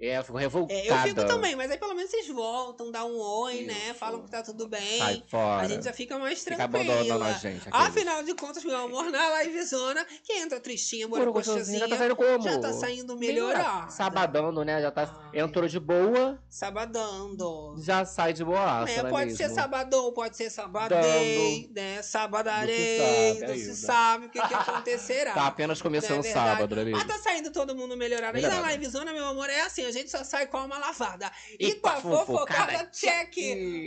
É, 0.00 0.18
eu 0.18 0.24
fico 0.24 0.36
revoltada. 0.38 0.80
É, 0.80 0.90
eu 0.90 0.96
fico 0.98 1.24
também, 1.26 1.54
mas 1.54 1.70
aí 1.70 1.78
pelo 1.78 1.94
menos 1.94 2.10
vocês 2.10 2.26
voltam, 2.28 2.90
dá 2.90 3.04
um 3.04 3.16
oi, 3.16 3.62
né? 3.62 3.94
Falam 3.94 4.22
que 4.22 4.30
tá 4.30 4.42
tudo 4.42 4.66
bem. 4.66 4.98
Sai 4.98 5.22
fora. 5.28 5.62
A 5.62 5.68
gente 5.68 5.84
já 5.84 5.92
fica 5.92 6.18
mais 6.18 6.40
Fica 6.42 6.56
tranquila. 6.56 6.94
abandonando 6.94 7.24
a 7.24 7.32
gente, 7.34 7.68
aqueles. 7.68 7.86
Afinal 7.88 8.22
de 8.24 8.34
contas, 8.34 8.64
meu 8.64 8.76
amor, 8.76 9.10
na 9.10 9.42
livezona, 9.44 10.04
que 10.24 10.32
entra 10.32 10.58
tristinha, 10.58 11.06
gostosinha, 11.06 11.78
já 11.80 11.88
tá 11.88 11.96
saindo 11.96 12.16
como? 12.16 12.42
já 12.42 12.58
tá 12.58 12.72
saindo 12.72 13.16
melhorado. 13.16 13.92
Sabadando, 13.92 14.64
né? 14.64 14.80
Já 14.82 14.90
tá. 14.90 15.30
Entrou 15.32 15.68
de 15.68 15.78
boa, 15.78 16.42
Sabadando. 16.48 17.76
já 17.82 18.04
sai 18.04 18.32
de 18.32 18.44
boaça, 18.44 18.90
É, 18.92 18.96
é 18.98 19.04
pode 19.04 19.26
mesmo? 19.26 19.36
ser 19.36 19.50
sabadão, 19.50 20.12
pode 20.12 20.36
ser 20.36 20.50
sabadei, 20.50 21.70
né? 21.74 22.02
Sabadarei, 22.02 22.98
sabe, 22.98 23.40
não 23.46 23.54
é 23.54 23.56
se 23.58 23.70
isso. 23.70 23.86
sabe 23.86 24.26
o 24.26 24.30
que, 24.30 24.40
que 24.40 24.54
acontecerá. 24.54 25.32
Tá 25.42 25.46
apenas 25.46 25.80
começando 25.80 26.24
é 26.24 26.32
sábado, 26.32 26.74
é 26.78 26.84
mesmo? 26.84 26.98
Mas 26.98 27.06
tá 27.06 27.18
saindo 27.18 27.50
todo 27.50 27.74
mundo 27.74 27.96
melhorado. 27.96 28.36
E 28.38 28.40
na 28.42 28.48
Melhorado. 28.48 28.72
livezona, 28.74 29.12
meu 29.12 29.26
amor, 29.26 29.48
é 29.48 29.62
assim, 29.62 29.81
a 29.88 29.90
gente 29.90 30.10
só 30.10 30.22
sai 30.24 30.46
com 30.46 30.58
uma 30.58 30.78
lavada. 30.78 31.30
E 31.58 31.68
E, 31.68 31.74
com 31.76 31.88
a 31.88 32.00
fofocada, 32.00 32.86
check. 32.92 33.36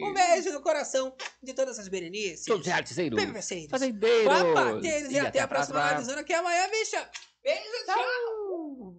Um 0.03 0.13
beijo 0.13 0.51
no 0.51 0.61
coração 0.61 1.15
de 1.41 1.53
todas 1.53 1.77
as 1.79 1.87
berenices. 1.87 2.45
Todos 2.45 2.67
realizeiros. 2.67 3.17
Bebeceiros. 3.17 3.69
Fazendeiros. 3.69 4.33
Papateiros. 4.33 5.11
E, 5.11 5.19
até 5.19 5.39
a 5.39 5.47
próxima 5.47 5.79
próxima. 5.87 6.23
que 6.23 6.33
é 6.33 6.37
amanhã, 6.37 6.69
bicha. 6.69 7.09
Beijo, 7.43 7.85
tchau. 7.85 8.95